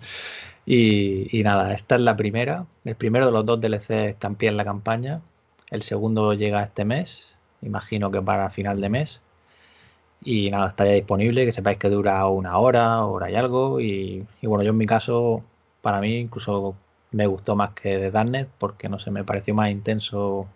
y, 0.65 1.41
nada, 1.43 1.73
esta 1.73 1.95
es 1.95 2.01
la 2.01 2.15
primera. 2.15 2.65
El 2.85 2.95
primero 2.95 3.25
de 3.25 3.33
los 3.33 3.45
dos 3.45 3.59
DLC 3.59 4.17
que 4.17 4.25
amplían 4.27 4.55
la 4.55 4.63
campaña. 4.63 5.19
El 5.69 5.81
segundo 5.81 6.33
llega 6.33 6.63
este 6.63 6.85
mes. 6.85 7.35
Imagino 7.61 8.09
que 8.09 8.21
para 8.21 8.49
final 8.49 8.79
de 8.79 8.87
mes. 8.87 9.21
Y 10.23 10.49
nada, 10.49 10.69
está 10.69 10.85
ya 10.85 10.93
disponible. 10.93 11.45
Que 11.45 11.51
sepáis 11.51 11.77
que 11.77 11.89
dura 11.89 12.25
una 12.27 12.57
hora, 12.59 13.03
hora 13.05 13.29
y 13.29 13.35
algo. 13.35 13.81
Y, 13.81 14.25
bueno, 14.43 14.63
yo 14.63 14.69
en 14.71 14.77
mi 14.77 14.85
caso, 14.85 15.43
para 15.81 15.99
mí, 15.99 16.15
incluso 16.15 16.75
me 17.11 17.27
gustó 17.27 17.57
más 17.57 17.71
que 17.71 17.97
de 17.97 18.11
Darknet 18.11 18.47
porque 18.59 18.87
no 18.87 18.97
sé, 18.99 19.11
me 19.11 19.25
pareció 19.25 19.53
más 19.53 19.71
intenso. 19.71 20.47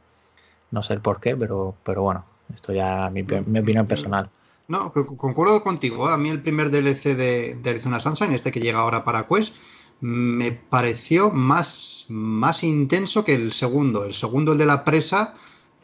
No 0.72 0.82
sé 0.82 0.93
el 0.93 1.01
por 1.01 1.20
qué, 1.20 1.36
pero, 1.36 1.76
pero 1.84 2.03
bueno, 2.03 2.26
esto 2.54 2.74
ya 2.74 3.10
mi, 3.10 3.24
mi 3.24 3.60
opinión 3.60 3.88
personal. 3.88 4.30
No, 4.68 4.93
concuerdo 4.93 5.64
contigo. 5.64 6.08
A 6.08 6.18
mí 6.18 6.30
el 6.30 6.41
primer 6.41 6.72
DLC 6.72 7.16
de, 7.16 7.56
de 7.56 7.70
Arizona 7.70 7.99
Sunshine, 7.99 8.34
este 8.34 8.52
que 8.52 8.62
llega 8.62 8.80
ahora 8.80 9.04
para 9.04 9.28
Quest, 9.28 9.58
me 9.99 10.52
pareció 10.52 11.30
más, 11.30 12.06
más 12.10 12.64
intenso 12.64 13.26
que 13.26 13.36
el 13.36 13.54
segundo. 13.54 14.06
El 14.06 14.14
segundo, 14.14 14.54
el 14.54 14.58
de 14.58 14.66
la 14.66 14.84
presa, 14.86 15.36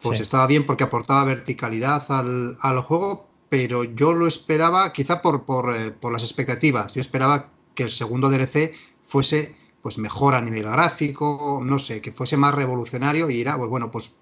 pues 0.02 0.20
estaba 0.20 0.48
bien 0.48 0.66
porque 0.66 0.86
aportaba 0.86 1.24
verticalidad 1.24 2.10
al, 2.10 2.58
al, 2.62 2.82
juego, 2.82 3.28
pero 3.50 3.84
yo 3.84 4.14
lo 4.14 4.26
esperaba, 4.26 4.94
quizá 4.94 5.22
por, 5.22 5.46
por, 5.46 5.76
eh, 5.76 5.92
por, 5.92 6.14
las 6.14 6.24
expectativas. 6.24 6.94
Yo 6.94 7.02
esperaba 7.02 7.52
que 7.76 7.84
el 7.84 7.92
segundo 7.92 8.30
DLC 8.30 8.74
fuese 9.04 9.56
pues 9.82 9.98
mejor 9.98 10.34
a 10.34 10.42
nivel 10.42 10.64
gráfico, 10.64 11.62
no 11.64 11.78
sé, 11.78 12.02
que 12.02 12.12
fuese 12.12 12.38
más 12.38 12.56
revolucionario 12.56 13.30
y 13.30 13.42
era, 13.42 13.58
pues 13.58 13.70
bueno, 13.70 13.92
pues 13.92 14.20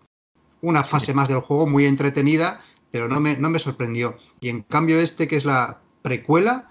una 0.62 0.84
fase 0.84 1.14
más 1.14 1.30
del 1.30 1.40
juego 1.40 1.68
muy 1.68 1.86
entretenida, 1.86 2.62
pero 2.92 3.08
no 3.08 3.20
me, 3.20 3.38
no 3.38 3.50
me 3.50 3.60
sorprendió. 3.60 4.16
Y 4.40 4.50
en 4.50 4.62
cambio 4.62 5.00
este, 5.00 5.28
que 5.28 5.36
es 5.36 5.46
la 5.46 5.82
precuela, 6.02 6.70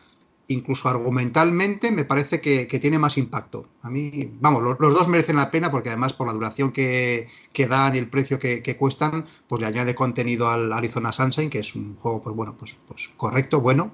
incluso 0.49 0.89
argumentalmente, 0.89 1.91
me 1.91 2.05
parece 2.05 2.41
que, 2.41 2.66
tiene 2.80 2.99
más 2.99 3.16
impacto. 3.16 3.68
A 3.82 3.91
mí, 3.91 4.32
vamos, 4.41 4.62
los, 4.62 4.78
dos 4.78 5.09
merecen 5.09 5.37
la 5.37 5.51
pena 5.51 5.70
porque 5.70 5.89
además 5.89 6.12
por 6.12 6.26
la 6.26 6.32
duración 6.32 6.72
que, 6.72 7.28
dan 7.68 7.95
y 7.95 7.99
el 7.99 8.09
precio 8.09 8.39
que, 8.39 8.76
cuestan, 8.78 9.24
pues 9.49 9.61
le 9.61 9.66
añade 9.66 9.95
contenido 9.95 10.49
al 10.49 10.72
Arizona 10.72 11.12
Sunshine, 11.12 11.51
que 11.51 11.61
es 11.61 11.74
un 11.74 11.97
juego, 11.97 12.22
pues 12.22 12.37
bueno, 12.37 12.57
pues, 12.59 12.76
pues 12.87 13.11
correcto, 13.16 13.61
bueno. 13.61 13.93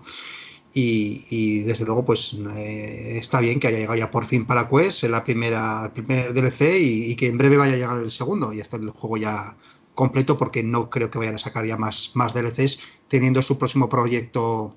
Y, 0.72 1.60
desde 1.62 1.84
luego, 1.84 2.04
pues 2.04 2.36
eh, 2.56 3.18
está 3.18 3.40
bien 3.40 3.58
que 3.58 3.66
haya 3.66 3.78
llegado 3.78 3.98
ya 3.98 4.10
por 4.10 4.24
fin 4.26 4.46
para 4.46 4.68
Quest, 4.68 5.02
la 5.04 5.24
primera, 5.24 5.86
el 5.86 5.90
primer 5.90 6.32
DLC 6.32 6.60
y, 6.78 7.10
y, 7.10 7.16
que 7.16 7.26
en 7.26 7.38
breve 7.38 7.56
vaya 7.56 7.74
a 7.74 7.76
llegar 7.76 7.98
el 7.98 8.10
segundo. 8.10 8.52
Y 8.52 8.60
hasta 8.60 8.76
el 8.76 8.90
juego 8.90 9.16
ya 9.16 9.56
completo 10.00 10.38
porque 10.38 10.62
no 10.62 10.88
creo 10.88 11.10
que 11.10 11.18
vayan 11.18 11.34
a 11.34 11.38
sacar 11.38 11.66
ya 11.66 11.76
más, 11.76 12.12
más 12.14 12.32
DLCs, 12.32 12.88
teniendo 13.06 13.42
su 13.42 13.58
próximo 13.58 13.90
proyecto 13.90 14.74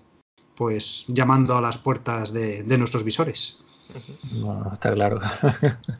pues 0.57 1.05
llamando 1.07 1.55
a 1.55 1.61
las 1.61 1.77
puertas 1.77 2.33
de, 2.33 2.77
nuestros 2.77 3.05
visores. 3.05 3.63
Bueno, 4.41 4.69
está 4.73 4.93
claro. 4.93 5.21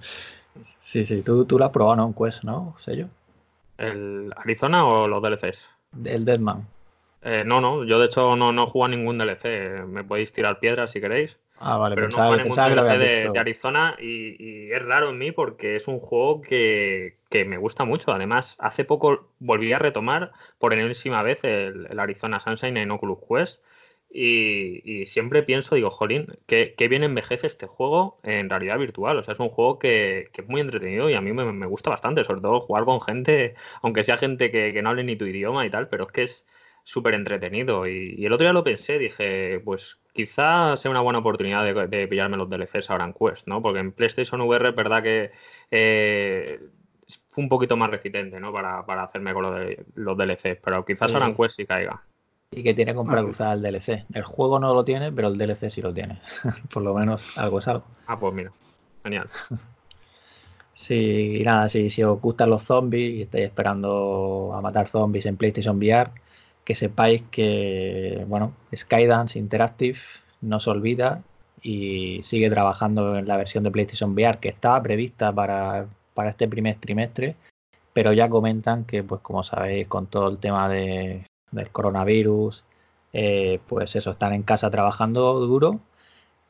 sí, 0.82 1.05
sí, 1.05 1.21
tú, 1.21 1.45
tú 1.45 1.57
lo 1.57 1.63
has 1.63 1.71
probado, 1.71 1.95
¿no? 1.95 2.07
En 2.07 2.13
Quest, 2.13 2.43
¿no? 2.43 2.76
¿Sello? 2.84 3.07
¿El 3.78 4.34
Arizona 4.36 4.86
o 4.86 5.07
los 5.07 5.24
DLCs? 5.24 5.69
El 6.03 6.26
Deadman. 6.26 6.67
Eh, 7.21 7.43
no, 7.45 7.61
no, 7.61 7.86
yo 7.86 7.99
de 7.99 8.07
hecho 8.07 8.36
no, 8.36 8.51
no 8.51 8.67
juego 8.67 8.86
a 8.86 8.89
ningún 8.89 9.17
DLC. 9.17 9.86
Me 9.88 10.03
podéis 10.03 10.34
tirar 10.34 10.59
piedras 10.59 10.91
si 10.91 10.99
queréis. 10.99 11.38
Ah, 11.66 11.78
vale, 11.78 11.95
pero 11.95 12.07
pensaba, 12.07 12.26
no 12.26 12.32
juego 12.34 12.41
a 12.41 12.43
pensaba 12.43 12.68
que 12.70 12.74
ningún 12.76 12.99
DLC 12.99 12.99
de, 12.99 13.32
de 13.32 13.39
Arizona 13.39 13.95
y, 13.97 14.36
y 14.38 14.72
es 14.74 14.84
raro 14.84 15.11
en 15.11 15.18
mí 15.18 15.32
porque 15.32 15.78
es 15.78 15.88
un 15.88 15.99
juego 15.99 16.41
que, 16.41 17.16
que 17.30 17.45
me 17.45 17.57
gusta 17.57 17.86
mucho. 17.86 18.11
Además, 18.11 18.57
hace 18.59 18.84
poco 18.84 19.30
volví 19.39 19.72
a 19.72 19.80
retomar 19.80 20.34
por 20.59 20.74
enésima 20.74 21.24
vez 21.24 21.43
el, 21.45 21.88
el 21.89 21.99
Arizona 21.99 22.41
Sunshine 22.41 22.78
en 22.78 22.91
Oculus 22.91 23.20
Quest. 23.28 23.61
Y, 24.16 24.82
y 24.84 25.07
siempre 25.07 25.41
pienso, 25.41 25.74
digo, 25.74 25.89
jolín, 25.89 26.28
qué, 26.45 26.76
qué 26.78 26.88
bien 26.88 27.03
envejece 27.03 27.47
este 27.47 27.66
juego 27.66 28.20
en 28.24 28.49
realidad 28.49 28.78
virtual. 28.78 29.18
O 29.18 29.24
sea, 29.24 29.32
es 29.32 29.39
un 29.39 29.49
juego 29.49 29.80
que, 29.80 30.26
que 30.34 30.41
es 30.41 30.47
muy 30.47 30.59
entretenido 30.61 31.09
y 31.09 31.16
a 31.16 31.22
mí 31.22 31.32
me, 31.32 31.45
me 31.51 31.66
gusta 31.66 31.89
bastante, 31.89 32.24
sobre 32.26 32.41
todo 32.41 32.59
jugar 32.59 32.84
con 32.84 33.01
gente, 33.01 33.55
aunque 33.82 34.03
sea 34.03 34.18
gente 34.18 34.51
que, 34.51 34.74
que 34.74 34.82
no 34.82 34.89
hable 34.89 35.03
ni 35.05 35.16
tu 35.16 35.26
idioma 35.26 35.66
y 35.66 35.70
tal, 35.70 35.88
pero 35.88 36.03
es 36.03 36.11
que 36.11 36.24
es 36.24 36.45
súper 36.84 37.14
entretenido. 37.16 37.88
Y, 37.88 38.16
y 38.18 38.26
el 38.26 38.34
otro 38.34 38.46
día 38.46 38.54
lo 38.54 38.64
pensé, 38.64 38.98
dije, 39.00 39.60
pues 39.64 40.00
quizá 40.14 40.76
sea 40.78 40.92
una 40.92 41.02
buena 41.02 41.20
oportunidad 41.20 41.64
de, 41.66 41.88
de 41.88 42.08
pillarme 42.08 42.38
los 42.38 42.50
DLCs 42.50 42.90
ahora 42.92 43.06
en 43.06 43.14
Quest, 43.14 43.48
¿no? 43.48 43.62
Porque 43.62 43.80
en 43.80 43.92
PlayStation 43.94 44.42
VR 44.42 44.70
es 44.70 44.76
verdad 44.76 45.02
que 45.04 45.32
eh, 45.72 46.60
fue 47.32 47.44
un 47.44 47.50
poquito 47.50 47.78
más 47.78 47.90
resistente, 47.90 48.40
¿no? 48.40 48.52
Para, 48.54 48.86
para 48.86 49.04
hacerme 49.04 49.34
con 49.34 49.44
lo 49.44 49.52
de, 49.54 49.86
los 49.96 50.18
DLCs, 50.18 50.60
pero 50.64 50.86
quizás 50.86 51.12
Sí. 51.12 51.16
ahora 51.16 51.28
en 51.28 51.36
Quest 51.36 51.56
sí 51.58 51.66
caiga. 51.66 52.02
Y 52.52 52.62
que 52.64 52.74
tiene 52.76 52.94
compra 52.94 53.20
Ah, 53.20 53.24
cruzada 53.24 53.54
el 53.54 53.62
DLC. 53.64 54.06
El 54.14 54.24
juego 54.24 54.60
no 54.60 54.74
lo 54.74 54.86
tiene, 54.86 55.12
pero 55.12 55.28
el 55.30 55.38
DLC 55.38 55.70
sí 55.72 55.82
lo 55.82 55.94
tiene. 55.94 56.22
Por 56.72 56.84
lo 56.84 56.94
menos 56.94 57.38
algo 57.38 57.60
es 57.60 57.68
algo. 57.68 57.86
Ah, 58.06 58.20
pues 58.20 58.34
mira, 58.34 58.52
genial. 59.04 59.30
Sí, 60.76 61.38
y 61.40 61.44
nada, 61.44 61.70
si, 61.70 61.90
si 61.90 62.02
os 62.04 62.20
gustan 62.20 62.50
los 62.50 62.64
zombies 62.64 63.14
y 63.14 63.22
estáis 63.24 63.46
esperando 63.46 64.52
a 64.56 64.62
matar 64.62 64.88
zombies 64.88 65.26
en 65.28 65.38
PlayStation 65.38 65.78
VR, 65.78 66.10
que 66.64 66.76
sepáis 66.76 67.24
que, 67.32 68.26
bueno, 68.28 68.53
Skydance 68.76 69.39
Interactive 69.39 69.99
no 70.41 70.59
se 70.59 70.70
olvida 70.70 71.24
y 71.61 72.22
sigue 72.24 72.49
trabajando 72.49 73.18
en 73.18 73.28
la 73.28 73.38
versión 73.38 73.64
de 73.64 73.72
PlayStation 73.72 74.11
VR 74.14 74.39
que 74.39 74.49
estaba 74.49 74.82
prevista 74.82 75.34
para, 75.34 75.88
para 76.14 76.30
este 76.30 76.47
primer 76.47 76.78
trimestre, 76.78 77.36
pero 77.93 78.14
ya 78.14 78.30
comentan 78.30 78.86
que, 78.86 79.03
pues 79.03 79.22
como 79.22 79.43
sabéis, 79.43 79.88
con 79.88 80.07
todo 80.07 80.30
el 80.30 80.39
tema 80.39 80.70
de, 80.70 81.26
del 81.51 81.70
coronavirus, 81.70 82.64
eh, 83.14 83.59
pues 83.68 83.95
eso, 83.95 84.11
están 84.11 84.34
en 84.34 84.43
casa 84.43 84.72
trabajando 84.72 85.39
duro 85.39 85.80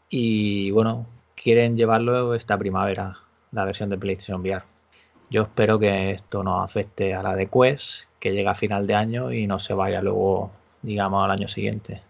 y, 0.09 0.71
bueno, 0.71 1.05
quieren 1.35 1.77
llevarlo 1.77 2.35
esta 2.35 2.57
primavera 2.57 3.19
la 3.51 3.65
versión 3.65 3.89
de 3.89 3.97
PlayStation 3.97 4.41
VR. 4.41 4.63
Yo 5.29 5.43
espero 5.43 5.79
que 5.79 6.11
esto 6.11 6.43
no 6.43 6.61
afecte 6.61 7.13
a 7.13 7.23
la 7.23 7.35
de 7.35 7.47
Quest, 7.47 8.03
que 8.23 8.31
llega 8.33 8.53
a 8.53 8.55
final 8.55 8.87
de 8.87 8.95
año 8.95 9.33
y 9.33 9.47
no 9.47 9.59
se 9.59 9.75
vaya 9.75 10.01
luego, 10.01 10.51
digamos, 10.83 11.25
al 11.25 11.31
año 11.31 11.49
siguiente. 11.49 12.01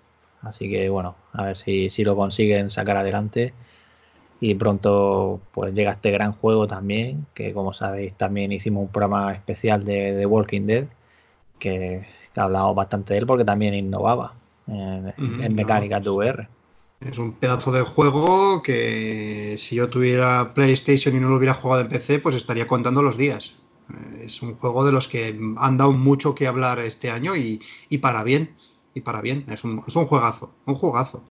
Así 0.43 0.70
que 0.72 0.89
bueno, 0.89 1.16
a 1.34 1.45
ver 1.45 1.57
si, 1.57 1.89
si 1.91 2.05
lo 2.05 2.16
consiguen 2.16 2.70
sacar 2.72 2.97
adelante. 2.97 3.53
Y 4.41 4.55
pronto 4.55 5.41
pues 5.53 5.74
llega 5.74 5.93
este 5.93 6.11
gran 6.11 6.34
juego 6.34 6.68
también, 6.68 7.26
que 7.34 7.53
como 7.53 7.74
sabéis 7.74 8.14
también 8.16 8.51
hicimos 8.51 8.84
un 8.84 8.89
programa 8.89 9.34
especial 9.34 9.86
de, 9.86 10.14
de 10.14 10.26
Walking 10.26 10.64
Dead, 10.68 10.88
que, 11.59 12.07
que 12.34 12.41
hablamos 12.41 12.76
bastante 12.76 13.14
de 13.14 13.20
él 13.22 13.28
porque 13.28 13.45
también 13.45 13.74
innovaba 13.76 14.34
en, 14.68 15.14
Ujú, 15.18 15.39
en 15.39 15.55
no, 15.55 15.55
mecánicas 15.55 16.03
de 16.03 16.11
VR. 16.11 16.47
Es 17.01 17.20
un 17.20 17.34
pedazo 17.34 17.72
de 17.72 17.84
juego 17.84 18.64
que 18.64 19.57
si 19.59 19.76
yo 19.76 19.91
tuviera 19.91 20.55
PlayStation 20.55 21.16
y 21.16 21.20
no 21.20 21.30
lo 21.30 21.36
hubiera 21.38 21.53
jugado 21.53 21.82
en 21.84 21.89
PC, 21.89 22.18
pues 22.20 22.36
estaría 22.36 22.68
contando 22.68 23.03
los 23.03 23.16
días. 23.16 23.59
Es 24.22 24.42
un 24.42 24.56
juego 24.56 24.86
de 24.86 24.92
los 24.92 25.08
que 25.08 25.38
han 25.58 25.78
dado 25.78 25.92
mucho 25.92 26.34
que 26.36 26.48
hablar 26.48 26.80
este 26.80 27.12
año 27.12 27.36
y, 27.36 27.62
y 27.90 27.98
para 28.00 28.24
bien. 28.24 28.56
Y 28.94 29.02
para 29.02 29.22
bien. 29.22 29.46
Es 29.50 29.64
un, 29.64 29.84
es 29.88 29.96
un 29.96 30.06
juegazo. 30.06 30.54
Un 30.66 30.76
juegazo. 30.76 31.24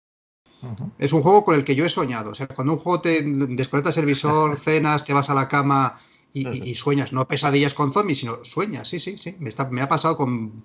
Es 0.99 1.11
un 1.13 1.21
juego 1.21 1.43
con 1.43 1.55
el 1.55 1.63
que 1.63 1.75
yo 1.75 1.85
he 1.85 1.89
soñado. 1.89 2.31
O 2.31 2.35
sea, 2.35 2.47
cuando 2.47 2.73
un 2.73 2.79
juego 2.79 3.01
te 3.01 3.21
desconectas 3.23 3.97
el 3.97 4.05
visor, 4.05 4.55
cenas, 4.63 5.03
te 5.05 5.13
vas 5.13 5.29
a 5.29 5.33
la 5.33 5.47
cama 5.47 5.99
y, 6.33 6.47
y- 6.47 6.69
y 6.71 6.75
sueñas, 6.75 7.13
no 7.13 7.27
pesadillas 7.27 7.73
con 7.73 7.91
zombies, 7.91 8.19
sino 8.19 8.43
sueñas. 8.45 8.87
Sí, 8.87 8.99
sí, 8.99 9.17
sí. 9.17 9.35
Me, 9.39 9.49
está- 9.49 9.69
me 9.69 9.81
ha 9.81 9.89
pasado 9.89 10.15
con 10.17 10.63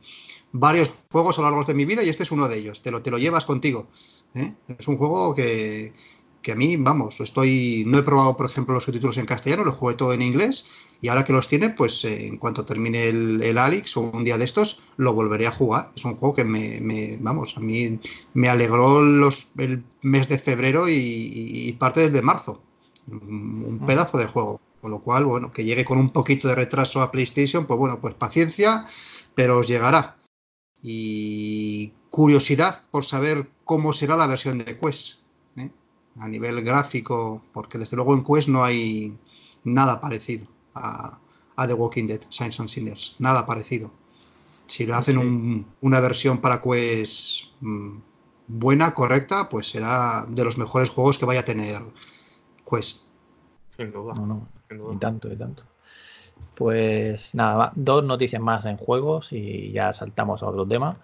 varios 0.53 0.93
juegos 1.11 1.39
a 1.39 1.43
lo 1.43 1.49
largo 1.51 1.65
de 1.65 1.75
mi 1.75 1.85
vida 1.85 2.03
y 2.03 2.09
este 2.09 2.23
es 2.25 2.31
uno 2.31 2.49
de 2.49 2.59
ellos. 2.59 2.83
Te 2.83 2.91
lo, 2.91 3.03
te 3.03 3.11
lo 3.11 3.19
llevas 3.19 3.45
contigo. 3.47 3.89
¿eh? 4.35 4.55
Es 4.79 4.87
un 4.89 4.97
juego 4.99 5.35
que, 5.35 5.93
que 6.47 6.53
a 6.53 6.61
mí, 6.63 6.77
vamos, 6.77 7.21
estoy. 7.21 7.83
No 7.87 7.99
he 7.99 8.03
probado, 8.11 8.37
por 8.37 8.47
ejemplo, 8.47 8.75
los 8.75 8.85
subtítulos 8.85 9.17
en 9.19 9.27
castellano, 9.27 9.65
lo 9.65 9.73
jugué 9.73 9.95
todo 9.97 10.13
en 10.15 10.23
inglés. 10.23 10.71
Y 11.03 11.09
ahora 11.09 11.25
que 11.25 11.33
los 11.33 11.49
tiene, 11.49 11.71
pues 11.71 12.05
eh, 12.05 12.27
en 12.29 12.37
cuanto 12.39 12.65
termine 12.65 13.09
el, 13.09 13.43
el 13.43 13.59
Alex 13.59 13.97
o 13.97 14.01
un 14.03 14.25
día 14.25 14.39
de 14.39 14.45
estos, 14.45 14.83
lo 14.97 15.13
volveré 15.13 15.47
a 15.49 15.51
jugar. 15.51 15.91
Es 15.97 16.05
un 16.05 16.15
juego 16.17 16.35
que 16.37 16.45
me, 16.45 16.81
me- 16.81 17.17
vamos, 17.21 17.57
a 17.57 17.61
mí 17.61 17.99
me 18.35 18.49
alegró 18.49 19.03
los, 19.03 19.49
el 19.59 19.83
mes 20.03 20.29
de 20.29 20.39
febrero 20.39 20.89
y, 20.89 20.95
y 21.69 21.73
parte 21.75 22.01
desde 22.09 22.23
marzo. 22.23 22.63
Un 23.11 23.65
un 23.69 23.79
pedazo 23.87 24.17
de 24.19 24.27
juego. 24.27 24.61
Con 24.81 24.91
lo 24.93 25.01
cual, 25.01 25.25
bueno, 25.25 25.53
que 25.53 25.65
llegue 25.65 25.85
con 25.85 25.99
un 25.99 26.11
poquito 26.11 26.47
de 26.49 26.55
retraso 26.55 27.03
a 27.03 27.11
PlayStation, 27.11 27.67
pues 27.67 27.79
bueno, 27.79 27.99
pues 28.01 28.15
paciencia, 28.15 28.87
pero 29.35 29.59
os 29.59 29.67
llegará. 29.67 30.17
Y 30.83 31.93
curiosidad 32.11 32.83
por 32.93 33.05
saber 33.05 33.49
cómo 33.65 33.93
será 33.93 34.17
la 34.17 34.27
versión 34.29 34.59
de 34.59 34.79
Quest. 34.79 35.26
A 36.19 36.29
nivel 36.29 36.63
gráfico, 36.63 37.43
porque 37.53 37.79
desde 37.79 37.97
luego 37.97 38.15
en 38.15 38.25
Quest 38.25 38.49
no 38.49 38.65
hay 38.65 39.17
nada 39.65 40.01
parecido 40.01 40.47
a, 40.75 41.19
a 41.57 41.67
The 41.69 41.75
Walking 41.75 42.07
Dead, 42.07 42.21
Science 42.31 42.61
and 42.63 42.69
Sinners. 42.71 43.17
Nada 43.19 43.45
parecido. 43.45 43.91
Si 44.67 44.87
le 44.87 44.95
hacen 44.95 45.17
Sí. 45.21 45.21
un- 45.21 45.67
una 45.83 46.01
versión 46.01 46.39
para 46.39 46.61
Quest 46.63 47.53
mm, 47.61 47.99
buena, 48.49 48.95
correcta, 48.95 49.49
pues 49.49 49.69
será 49.69 50.27
de 50.29 50.45
los 50.45 50.59
mejores 50.59 50.89
juegos 50.91 51.19
que 51.19 51.27
vaya 51.27 51.41
a 51.41 51.45
tener 51.45 51.83
Quest. 52.69 53.03
Sin 53.77 53.93
duda, 53.93 54.15
No, 54.15 54.27
no, 54.27 54.49
sin 54.69 54.93
Y 54.95 54.97
tanto, 54.99 55.31
y 55.33 55.37
tanto. 55.37 55.65
Pues 56.55 57.35
nada, 57.35 57.73
dos 57.77 58.05
noticias 58.05 58.41
más 58.43 58.65
en 58.65 58.77
juegos 58.79 59.29
y 59.33 59.73
ya 59.73 59.93
saltamos 59.93 60.43
a 60.43 60.47
otro 60.47 60.67
tema. 60.67 60.97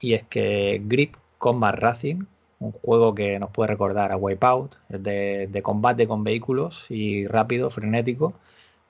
Y 0.00 0.14
es 0.14 0.26
que 0.28 0.80
Grip 0.84 1.16
Combat 1.38 1.74
Racing, 1.74 2.22
un 2.60 2.72
juego 2.72 3.14
que 3.14 3.38
nos 3.38 3.50
puede 3.50 3.68
recordar 3.68 4.12
a 4.12 4.16
Wipeout, 4.16 4.74
de, 4.88 5.48
de 5.50 5.62
combate 5.62 6.08
con 6.08 6.24
vehículos 6.24 6.86
y 6.90 7.26
rápido, 7.26 7.70
frenético, 7.70 8.34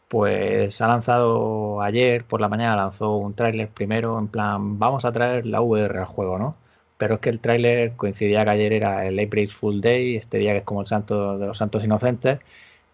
pues 0.09 0.81
ha 0.81 0.89
lanzado 0.89 1.83
ayer 1.83 2.25
por 2.25 2.41
la 2.41 2.49
mañana, 2.49 2.77
lanzó 2.77 3.17
un 3.17 3.35
tráiler 3.35 3.69
primero 3.69 4.19
en 4.19 4.29
plan, 4.29 4.79
vamos 4.79 5.05
a 5.05 5.13
traer 5.13 5.47
la 5.47 5.61
VR 5.61 5.99
al 5.99 6.07
juego, 6.07 6.39
¿no? 6.39 6.57
Pero 6.97 7.17
es 7.17 7.21
que 7.21 7.31
el 7.31 7.41
tráiler 7.41 7.93
coincidía 7.97 8.45
que 8.45 8.51
ayer 8.51 8.73
era 8.73 9.07
el 9.07 9.19
April 9.21 9.49
Full 9.51 9.81
Day, 9.81 10.17
este 10.17 10.39
día 10.39 10.53
que 10.53 10.59
es 10.59 10.65
como 10.65 10.81
el 10.81 10.87
santo 10.87 11.39
de 11.39 11.47
los 11.47 11.59
santos 11.59 11.85
inocentes, 11.85 12.41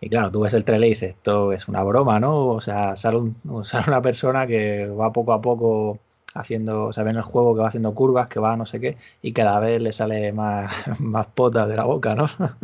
y 0.01 0.09
claro, 0.11 0.31
tú 0.31 0.41
ves 0.41 0.55
el 0.55 0.65
trailer 0.65 0.89
y 0.89 0.91
dices, 0.95 1.11
esto 1.11 1.53
es 1.53 1.69
una 1.69 1.83
broma, 1.83 2.21
¿no? 2.21 2.49
O 2.49 2.61
sea, 2.61 2.97
sale, 2.97 3.17
un- 3.19 3.37
sale 3.65 3.85
una 3.89 4.03
persona 4.03 4.47
que 4.47 4.87
va 4.87 5.13
poco 5.13 5.33
a 5.33 5.41
poco 5.41 5.99
haciendo, 6.35 6.87
o 6.87 6.93
sea, 6.93 7.05
ve 7.05 7.11
en 7.11 7.17
el 7.17 7.23
juego 7.23 7.55
que 7.55 7.63
va 7.63 7.69
haciendo 7.69 7.95
curvas, 7.95 8.29
que 8.29 8.41
va 8.41 8.57
no 8.57 8.67
sé 8.67 8.81
qué, 8.81 8.97
y 9.23 9.33
cada 9.33 9.59
vez 9.61 9.81
le 9.81 9.93
sale 9.93 10.33
más, 10.33 10.73
más 11.01 11.27
potas 11.29 11.69
de 11.69 11.77
la 11.77 11.85
boca, 11.85 12.15
¿no? 12.15 12.29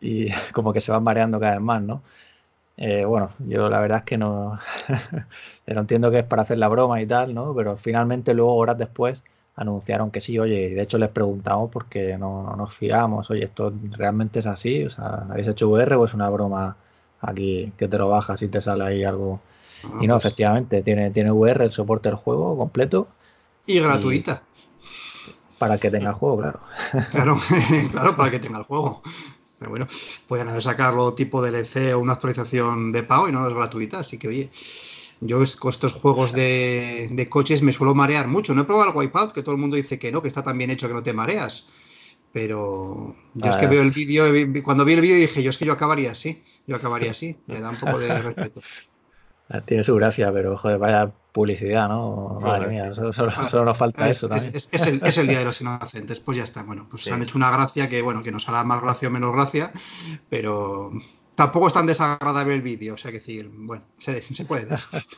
Y 0.00 0.30
como 0.52 0.72
que 0.72 0.80
se 0.80 0.90
van 0.92 1.04
mareando 1.04 1.38
cada 1.40 1.52
vez 1.52 1.60
más, 1.60 1.80
¿no? 1.82 2.02
Eh, 2.76 3.04
bueno, 3.04 3.32
yo 3.40 3.68
la 3.68 3.80
verdad 3.80 3.98
es 3.98 4.04
que 4.04 4.18
no, 4.18 4.58
pero 5.64 5.80
entiendo 5.80 6.10
que 6.10 6.20
es 6.20 6.24
para 6.24 6.42
hacer 6.42 6.58
la 6.58 6.68
broma 6.68 7.00
y 7.02 7.06
tal, 7.06 7.34
¿no? 7.34 7.54
Pero 7.54 7.76
finalmente 7.76 8.34
luego, 8.34 8.56
horas 8.56 8.78
después, 8.78 9.22
anunciaron 9.56 10.10
que 10.10 10.20
sí, 10.20 10.38
oye, 10.38 10.70
y 10.70 10.74
de 10.74 10.82
hecho 10.82 10.98
les 10.98 11.10
preguntamos 11.10 11.70
porque 11.70 12.16
no, 12.18 12.42
no 12.44 12.56
nos 12.56 12.74
fiamos, 12.74 13.30
oye, 13.30 13.44
¿esto 13.44 13.72
realmente 13.92 14.40
es 14.40 14.46
así? 14.46 14.84
O 14.84 14.90
sea, 14.90 15.26
¿habéis 15.30 15.48
hecho 15.48 15.68
VR 15.68 15.96
o 15.96 16.04
es 16.04 16.14
una 16.14 16.28
broma 16.30 16.76
aquí 17.20 17.72
que 17.76 17.88
te 17.88 17.98
lo 17.98 18.08
bajas 18.08 18.42
y 18.42 18.48
te 18.48 18.60
sale 18.60 18.84
ahí 18.84 19.04
algo? 19.04 19.40
Y 19.98 20.06
no, 20.06 20.14
Vamos. 20.14 20.24
efectivamente, 20.24 20.82
tiene, 20.82 21.10
tiene 21.10 21.30
VR 21.32 21.64
el 21.64 21.72
soporte 21.72 22.08
del 22.08 22.16
juego 22.16 22.56
completo 22.56 23.08
Y 23.66 23.80
gratuita. 23.80 24.42
para 25.58 25.78
que 25.78 25.90
tenga 25.90 26.10
el 26.10 26.16
juego, 26.16 26.38
claro. 26.38 26.60
Claro, 27.10 27.38
claro, 27.90 28.16
para 28.16 28.30
que 28.30 28.40
tenga 28.40 28.58
el 28.58 28.64
juego. 28.64 29.02
Pero 29.58 29.70
bueno, 29.70 29.86
pueden 30.26 30.48
haber 30.48 30.62
sacarlo 30.62 31.14
tipo 31.14 31.40
DLC 31.42 31.94
o 31.94 32.00
una 32.00 32.14
actualización 32.14 32.90
de 32.92 33.04
pago 33.04 33.28
y 33.28 33.32
no 33.32 33.46
es 33.48 33.54
gratuita, 33.54 34.00
así 34.00 34.18
que 34.18 34.28
oye, 34.28 34.50
yo 35.20 35.38
con 35.60 35.70
estos 35.70 35.92
juegos 35.92 36.32
de, 36.32 37.08
de 37.12 37.28
coches 37.28 37.62
me 37.62 37.72
suelo 37.72 37.94
marear 37.94 38.26
mucho. 38.26 38.54
No 38.54 38.62
he 38.62 38.64
probado 38.64 38.90
el 38.90 38.96
Wipeout, 38.96 39.32
que 39.32 39.42
todo 39.42 39.54
el 39.54 39.60
mundo 39.60 39.76
dice 39.76 39.98
que 39.98 40.10
no, 40.10 40.20
que 40.20 40.28
está 40.28 40.42
tan 40.42 40.58
bien 40.58 40.70
hecho 40.70 40.88
que 40.88 40.94
no 40.94 41.02
te 41.02 41.12
mareas. 41.12 41.68
Pero 42.32 43.14
yo 43.34 43.50
es 43.50 43.56
que 43.56 43.66
Ah. 43.66 43.68
veo 43.68 43.82
el 43.82 43.90
vídeo, 43.92 44.24
cuando 44.64 44.84
vi 44.84 44.94
el 44.94 45.00
vídeo 45.02 45.16
dije, 45.16 45.42
yo 45.42 45.50
es 45.50 45.58
que 45.58 45.66
yo 45.66 45.72
acabaría 45.74 46.12
así, 46.12 46.42
yo 46.66 46.76
acabaría 46.76 47.10
así, 47.12 47.36
me 47.46 47.60
da 47.60 47.70
un 47.70 47.78
poco 47.78 47.98
de 47.98 48.20
respeto. 48.22 48.62
Ah, 49.48 49.60
Tiene 49.60 49.84
su 49.84 49.94
gracia, 49.96 50.32
pero 50.32 50.56
joder, 50.56 50.78
vaya 50.78 51.10
publicidad, 51.32 51.88
¿no? 51.88 52.38
Madre 52.40 52.68
mía, 52.68 52.88
sí. 52.90 52.94
solo, 52.94 53.12
solo- 53.12 53.32
solo 53.46 53.64
nos 53.66 53.76
falta 53.76 54.08
Es, 54.08 54.18
eso 54.18 54.26
es- 54.26 54.30
también. 54.30 54.56
es- 54.56 54.68
es 54.72 54.86
el, 54.86 55.02
es 55.04 55.18
el 55.18 55.26
Día 55.28 55.38
de 55.40 55.44
los 55.44 55.60
Inocentes, 55.62 56.20
pues 56.20 56.36
ya 56.38 56.44
está. 56.44 56.62
Bueno, 56.62 56.86
pues 56.90 57.04
Sí. 57.04 57.10
han 57.10 57.22
hecho 57.22 57.36
una 57.38 57.50
gracia 57.50 57.88
que, 57.88 58.00
bueno, 58.02 58.22
que 58.22 58.32
nos 58.32 58.48
hará 58.48 58.64
más 58.64 58.80
gracia 58.82 59.08
o 59.08 59.10
menos 59.10 59.32
gracia, 59.32 59.70
pero 60.30 60.90
tampoco 61.34 61.66
es 61.68 61.72
tan 61.72 61.86
desagradable 61.86 62.54
el 62.54 62.62
vídeo, 62.62 62.94
o 62.94 62.98
sea 62.98 63.10
que 63.10 63.18
decir, 63.18 63.50
bueno, 63.52 63.82
se, 63.96 64.20
se 64.22 64.44
puede 64.44 64.66
dar. 64.66 64.80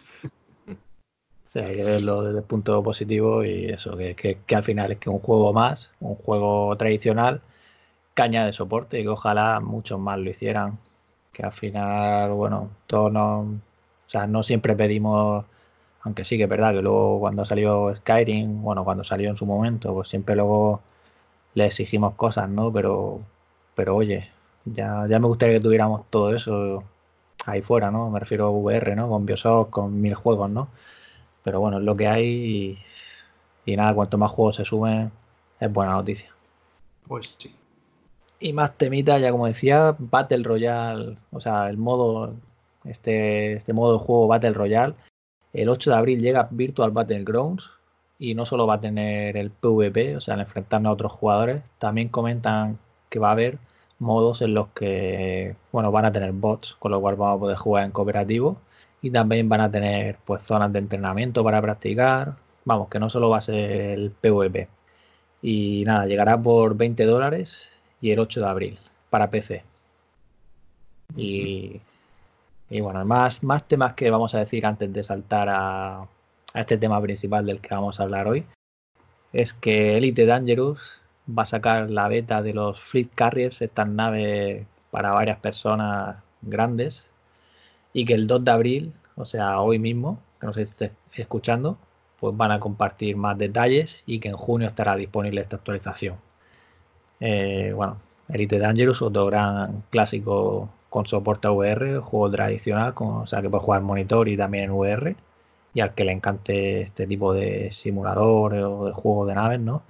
sea, 1.46 1.66
hay 1.66 1.76
que 1.76 1.84
verlo 1.84 2.22
desde 2.22 2.38
el 2.38 2.44
punto 2.44 2.82
positivo 2.82 3.44
y 3.44 3.66
eso, 3.66 3.96
que, 3.96 4.38
al 4.54 4.64
final 4.64 4.92
es 4.92 4.98
que 4.98 5.10
un 5.10 5.20
juego 5.20 5.52
más, 5.52 5.90
un 6.00 6.16
juego 6.16 6.76
tradicional, 6.76 7.40
caña 8.14 8.46
de 8.46 8.52
soporte 8.52 8.98
y 9.00 9.02
que 9.02 9.08
ojalá 9.08 9.60
muchos 9.60 9.98
más 10.00 10.18
lo 10.18 10.30
hicieran. 10.30 10.78
Que 11.32 11.42
al 11.44 11.52
final, 11.52 12.30
bueno, 12.32 12.70
todos 12.86 13.12
no, 13.12 13.40
o 13.40 13.56
sea, 14.18 14.26
no 14.26 14.42
siempre 14.42 14.76
pedimos, 14.76 15.44
aunque 16.02 16.24
sí 16.24 16.36
que 16.36 16.44
es 16.44 16.48
verdad 16.48 16.72
que 16.72 16.82
luego 16.82 17.20
cuando 17.20 17.44
salió 17.44 17.94
Skyrim, 17.96 18.62
bueno, 18.62 18.84
cuando 18.84 19.04
salió 19.04 19.30
en 19.30 19.36
su 19.36 19.46
momento, 19.46 19.94
pues 19.94 20.08
siempre 20.08 20.36
luego 20.36 20.82
le 21.54 21.66
exigimos 21.66 22.14
cosas, 22.14 22.48
¿no? 22.48 22.72
Pero, 22.72 23.20
pero 23.74 23.96
oye, 23.96 24.30
ya, 24.64 25.06
ya 25.08 25.18
me 25.18 25.26
gustaría 25.26 25.56
que 25.56 25.64
tuviéramos 25.64 26.02
todo 26.10 26.34
eso 26.34 26.84
ahí 27.46 27.62
fuera, 27.62 27.90
¿no? 27.90 28.10
Me 28.10 28.20
refiero 28.20 28.46
a 28.46 28.50
VR, 28.50 28.96
¿no? 28.96 29.08
Con 29.08 29.26
Bioshock, 29.26 29.70
con 29.70 30.00
mil 30.00 30.14
juegos, 30.14 30.50
¿no? 30.50 30.68
Pero 31.42 31.60
bueno, 31.60 31.78
es 31.78 31.84
lo 31.84 31.94
que 31.96 32.08
hay 32.08 32.78
y, 33.66 33.76
nada, 33.76 33.94
cuanto 33.94 34.18
más 34.18 34.30
juegos 34.32 34.56
se 34.56 34.64
sumen, 34.64 35.12
es 35.60 35.72
buena 35.72 35.92
noticia. 35.92 36.30
Pues 37.06 37.36
sí. 37.38 37.54
Y 38.40 38.52
más 38.52 38.76
temita, 38.76 39.18
ya 39.18 39.30
como 39.30 39.46
decía, 39.46 39.94
Battle 39.98 40.42
Royale, 40.42 41.18
o 41.32 41.40
sea, 41.40 41.68
el 41.68 41.76
modo, 41.78 42.34
este, 42.84 43.54
este 43.54 43.72
modo 43.72 43.98
de 43.98 44.04
juego 44.04 44.28
Battle 44.28 44.52
Royale, 44.52 44.94
el 45.52 45.68
8 45.68 45.90
de 45.90 45.96
abril 45.96 46.20
llega 46.20 46.48
Virtual 46.50 46.90
Battlegrounds 46.90 47.70
y 48.18 48.34
no 48.34 48.46
solo 48.46 48.66
va 48.66 48.74
a 48.74 48.80
tener 48.80 49.36
el 49.36 49.50
PvP, 49.50 50.16
o 50.16 50.20
sea, 50.20 50.34
el 50.34 50.40
enfrentarnos 50.40 50.90
a 50.90 50.94
otros 50.94 51.12
jugadores, 51.12 51.62
también 51.78 52.08
comentan 52.08 52.78
que 53.08 53.18
va 53.18 53.28
a 53.28 53.32
haber 53.32 53.58
modos 53.98 54.42
en 54.42 54.54
los 54.54 54.68
que, 54.68 55.56
bueno, 55.72 55.92
van 55.92 56.04
a 56.04 56.12
tener 56.12 56.32
bots, 56.32 56.74
con 56.76 56.92
lo 56.92 57.00
cual 57.00 57.16
vamos 57.16 57.36
a 57.36 57.40
poder 57.40 57.56
jugar 57.56 57.84
en 57.84 57.92
cooperativo 57.92 58.58
y 59.02 59.10
también 59.10 59.48
van 59.48 59.60
a 59.60 59.70
tener 59.70 60.18
pues 60.24 60.42
zonas 60.42 60.72
de 60.72 60.78
entrenamiento 60.80 61.44
para 61.44 61.60
practicar. 61.60 62.36
Vamos, 62.64 62.88
que 62.88 62.98
no 62.98 63.10
solo 63.10 63.28
va 63.28 63.38
a 63.38 63.40
ser 63.42 63.70
el 63.92 64.10
PvP. 64.10 64.68
Y 65.42 65.84
nada, 65.86 66.06
llegará 66.06 66.40
por 66.40 66.76
20 66.76 67.04
dólares 67.04 67.70
y 68.00 68.10
el 68.12 68.18
8 68.18 68.40
de 68.40 68.46
abril 68.46 68.78
para 69.10 69.30
PC. 69.30 69.62
Y, 71.16 71.80
y 72.70 72.80
bueno, 72.80 73.04
más, 73.04 73.40
temas 73.66 73.94
que 73.94 74.10
vamos 74.10 74.34
a 74.34 74.38
decir 74.38 74.66
antes 74.66 74.92
de 74.92 75.04
saltar 75.04 75.48
a, 75.48 76.02
a 76.02 76.60
este 76.60 76.78
tema 76.78 77.00
principal 77.00 77.46
del 77.46 77.60
que 77.60 77.74
vamos 77.74 78.00
a 78.00 78.04
hablar 78.04 78.28
hoy. 78.28 78.44
Es 79.32 79.52
que 79.52 79.96
Elite 79.96 80.26
Dangerous 80.26 80.80
va 81.28 81.44
a 81.44 81.46
sacar 81.46 81.90
la 81.90 82.08
beta 82.08 82.42
de 82.42 82.54
los 82.54 82.80
Fleet 82.80 83.08
Carriers, 83.14 83.62
estas 83.62 83.88
naves 83.88 84.66
para 84.90 85.12
varias 85.12 85.38
personas 85.38 86.16
grandes, 86.42 87.04
y 87.92 88.04
que 88.04 88.14
el 88.14 88.26
2 88.26 88.44
de 88.44 88.50
abril, 88.50 88.92
o 89.16 89.24
sea, 89.24 89.60
hoy 89.60 89.78
mismo, 89.78 90.20
que 90.40 90.46
nos 90.46 90.56
esté 90.56 90.92
escuchando, 91.14 91.78
pues 92.20 92.36
van 92.36 92.52
a 92.52 92.60
compartir 92.60 93.16
más 93.16 93.36
detalles 93.38 94.02
y 94.06 94.18
que 94.20 94.28
en 94.28 94.36
junio 94.36 94.68
estará 94.68 94.96
disponible 94.96 95.40
esta 95.40 95.56
actualización. 95.56 96.16
Eh, 97.20 97.72
bueno, 97.74 97.98
Elite 98.28 98.58
Dangerous, 98.58 99.02
otro 99.02 99.26
gran 99.26 99.82
clásico 99.90 100.70
con 100.94 101.06
soporte 101.06 101.48
a 101.48 101.50
VR, 101.50 101.98
juego 101.98 102.30
tradicional, 102.30 102.94
o 102.94 103.26
sea 103.26 103.42
que 103.42 103.50
puede 103.50 103.64
jugar 103.64 103.80
en 103.80 103.86
monitor 103.88 104.28
y 104.28 104.36
también 104.36 104.66
en 104.66 104.70
VR, 104.70 105.16
y 105.74 105.80
al 105.80 105.92
que 105.92 106.04
le 106.04 106.12
encante 106.12 106.82
este 106.82 107.08
tipo 107.08 107.32
de 107.34 107.72
simulador 107.72 108.54
o 108.54 108.86
de 108.86 108.92
juego 108.92 109.26
de 109.26 109.34
naves, 109.34 109.58
¿no? 109.58 109.82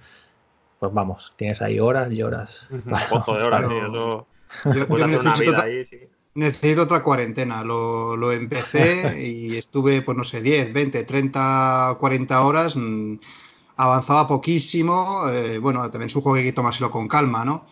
Pues 0.78 0.94
vamos, 0.94 1.34
tienes 1.36 1.60
ahí 1.60 1.78
horas 1.78 2.10
y 2.10 2.22
horas. 2.22 2.68
Un 2.70 2.80
pozo 3.10 3.34
de 3.34 3.42
horas, 3.42 3.66
sí, 5.36 6.08
necesito 6.32 6.84
otra 6.84 7.02
cuarentena. 7.02 7.62
Lo, 7.62 8.32
empecé 8.32 9.22
y 9.30 9.58
estuve, 9.58 10.00
pues 10.00 10.16
no 10.16 10.24
sé, 10.24 10.40
10, 10.40 10.72
20, 10.72 11.04
30, 11.04 11.98
40 12.00 12.46
horas. 12.46 12.76
Mm, 12.76 13.16
avanzaba 13.76 14.26
poquísimo. 14.26 15.28
Eh, 15.28 15.58
bueno, 15.58 15.82
también 15.90 16.06
es 16.06 16.16
un 16.16 16.22
juego 16.22 16.36
que 16.36 16.40
hay 16.40 16.46
que 16.46 16.54
tomárselo 16.54 16.90
con 16.90 17.08
calma, 17.08 17.44
¿no? 17.44 17.66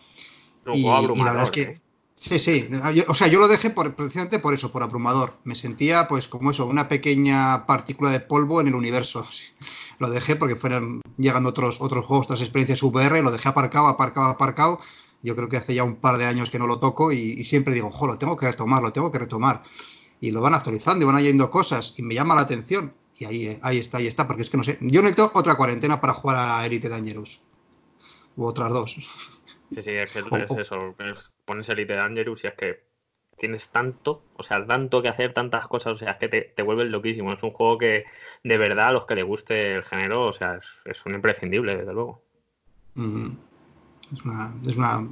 Y, 0.71 0.83
la 0.83 1.01
verdad 1.01 1.43
es 1.45 1.49
que. 1.49 1.82
Sí, 2.23 2.39
sí. 2.39 2.69
o 3.09 3.13
sea, 3.13 3.27
yo 3.27 3.39
lo 3.39 3.49
dejé 3.49 3.69
por, 3.69 3.93
precisamente 3.95 4.39
por 4.39 4.53
eso, 4.53 4.71
por 4.71 4.81
abrumador. 4.81 5.33
Me 5.43 5.55
sentía, 5.55 6.07
pues, 6.07 6.29
como 6.29 6.51
eso, 6.51 6.65
una 6.65 6.87
pequeña 6.87 7.65
partícula 7.65 8.11
de 8.11 8.21
polvo 8.21 8.61
en 8.61 8.67
el 8.67 8.75
universo. 8.75 9.27
Lo 9.99 10.09
dejé 10.09 10.37
porque 10.37 10.55
fueran 10.55 11.01
llegando 11.17 11.49
otros, 11.49 11.81
otros 11.81 12.05
juegos, 12.05 12.27
otras 12.27 12.39
experiencias 12.39 12.81
VR, 12.81 13.21
lo 13.21 13.29
dejé 13.29 13.49
aparcado, 13.49 13.87
aparcado, 13.87 14.27
aparcado 14.27 14.79
yo 15.23 15.35
creo 15.37 15.49
que 15.49 15.57
hace 15.57 15.73
ya 15.73 15.83
un 15.83 15.95
par 15.95 16.17
de 16.17 16.25
años 16.25 16.49
que 16.49 16.59
no 16.59 16.67
lo 16.67 16.79
toco 16.79 17.11
y, 17.13 17.43
siempre 17.45 17.73
digo, 17.73 17.89
jo, 17.89 18.07
lo 18.07 18.17
tengo 18.17 18.35
que 18.35 18.45
retomar, 18.45 18.83
lo 18.83 18.91
tengo 18.91 19.11
que 19.11 19.19
retomar. 19.19 19.63
Y 20.19 20.31
lo 20.31 20.41
van 20.41 20.53
actualizando 20.53 21.03
y 21.03 21.07
van 21.07 21.15
añadiendo 21.15 21.49
cosas 21.49 21.95
y 21.97 22.03
me 22.03 22.13
llama 22.13 22.35
la 22.35 22.41
atención. 22.41 22.93
Y 23.17 23.25
ahí, 23.25 23.59
ahí 23.61 23.77
está, 23.77 23.99
ahí 23.99 24.07
está, 24.07 24.27
porque 24.27 24.43
es 24.43 24.49
que 24.49 24.57
no 24.57 24.63
sé. 24.63 24.77
Yo 24.81 25.01
necesito 25.01 25.31
otra 25.33 25.55
cuarentena 25.55 26.01
para 26.01 26.13
jugar 26.13 26.37
a 26.37 26.65
Elite 26.65 26.89
Dangerous. 26.89 27.41
U 28.35 28.45
otras 28.45 28.73
dos. 28.73 28.97
Sí, 29.75 29.81
sí, 29.81 29.91
es, 29.91 30.11
que 30.11 30.19
es 30.19 30.51
eso. 30.57 30.95
Pones 31.45 31.69
Elite 31.69 31.95
Dangerous 31.95 32.43
y 32.43 32.47
es 32.47 32.53
que 32.53 32.93
tienes 33.37 33.69
tanto, 33.69 34.23
o 34.35 34.43
sea, 34.43 34.65
tanto 34.65 35.01
que 35.01 35.09
hacer, 35.09 35.33
tantas 35.33 35.67
cosas, 35.67 35.93
o 35.93 35.95
sea, 35.95 36.11
es 36.11 36.17
que 36.17 36.27
te, 36.29 36.41
te 36.55 36.63
vuelves 36.63 36.89
loquísimo. 36.89 37.33
Es 37.33 37.43
un 37.43 37.51
juego 37.51 37.77
que 37.77 38.05
de 38.43 38.57
verdad 38.57 38.89
a 38.89 38.91
los 38.91 39.05
que 39.05 39.15
les 39.15 39.25
guste 39.25 39.75
el 39.75 39.83
género, 39.83 40.27
o 40.27 40.33
sea, 40.33 40.59
es, 40.85 41.05
un 41.05 41.15
imprescindible, 41.15 41.75
desde 41.75 41.93
luego. 41.93 42.23
Es, 42.95 44.23
una, 44.23 44.55
es, 44.65 44.75
una, 44.75 45.07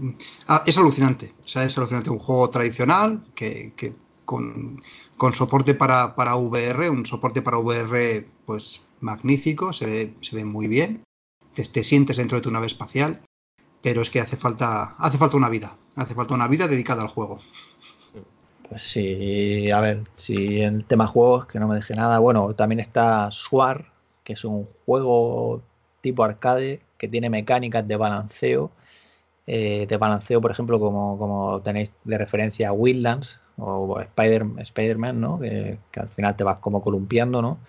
ah, 0.48 0.64
es 0.66 0.78
alucinante. 0.78 1.34
O 1.44 1.48
sea, 1.48 1.64
es 1.64 1.78
alucinante. 1.78 2.10
Un 2.10 2.20
juego 2.20 2.50
tradicional 2.50 3.24
que, 3.34 3.74
que 3.76 3.96
con, 4.26 4.80
con, 5.18 5.34
soporte 5.34 5.74
para, 5.74 6.16
para, 6.16 6.36
VR, 6.36 6.90
un 6.90 7.06
soporte 7.06 7.42
para 7.42 7.58
VR 7.58 8.26
pues 8.46 8.84
magnífico, 9.00 9.74
se 9.74 9.86
ve, 9.86 10.14
se 10.22 10.36
ve 10.36 10.46
muy 10.46 10.68
bien. 10.68 11.04
Te, 11.54 11.64
te, 11.66 11.84
sientes 11.84 12.18
dentro 12.18 12.38
de 12.38 12.44
tu 12.44 12.52
nave 12.52 12.68
espacial, 12.68 13.22
pero 13.82 14.02
es 14.02 14.10
que 14.10 14.20
hace 14.20 14.38
falta, 14.38 14.96
hace 14.98 15.18
falta 15.18 15.38
una 15.38 15.50
vida. 15.50 15.76
Hace 15.96 16.16
falta 16.16 16.34
una 16.34 16.48
vida 16.48 16.68
dedicada 16.68 17.02
al 17.02 17.08
juego. 17.10 17.40
Pues 18.70 18.82
sí, 18.84 19.70
a 19.70 19.82
ver, 19.82 20.04
si 20.16 20.62
en 20.62 20.76
el 20.76 20.86
tema 20.86 21.08
juegos, 21.08 21.46
que 21.48 21.60
no 21.60 21.68
me 21.68 21.76
deje 21.76 21.94
nada, 21.94 22.20
bueno, 22.20 22.54
también 22.54 22.80
está 22.80 23.30
Swar, 23.32 23.92
que 24.24 24.34
es 24.34 24.46
un 24.46 24.68
juego 24.86 25.62
tipo 26.00 26.24
arcade 26.24 26.82
que 26.98 27.08
tiene 27.08 27.30
mecánicas 27.30 27.86
de 27.88 27.98
balanceo 27.98 28.72
eh, 29.48 29.88
de 29.88 29.98
balanceo, 29.98 30.40
por 30.40 30.52
ejemplo, 30.52 30.80
como, 30.80 31.18
como 31.18 31.62
tenéis 31.62 31.90
de 32.04 32.18
referencia 32.18 32.70
a 32.70 32.74
Wildlands 32.74 33.40
o 33.58 34.00
Spider, 34.00 34.46
Spider-Man, 34.60 35.20
¿no? 35.20 35.40
Que, 35.40 35.78
al 35.98 36.10
final 36.10 36.36
te 36.36 36.44
vas 36.44 36.60
como 36.60 36.82
columpiando, 36.82 37.42
¿no? 37.42 37.60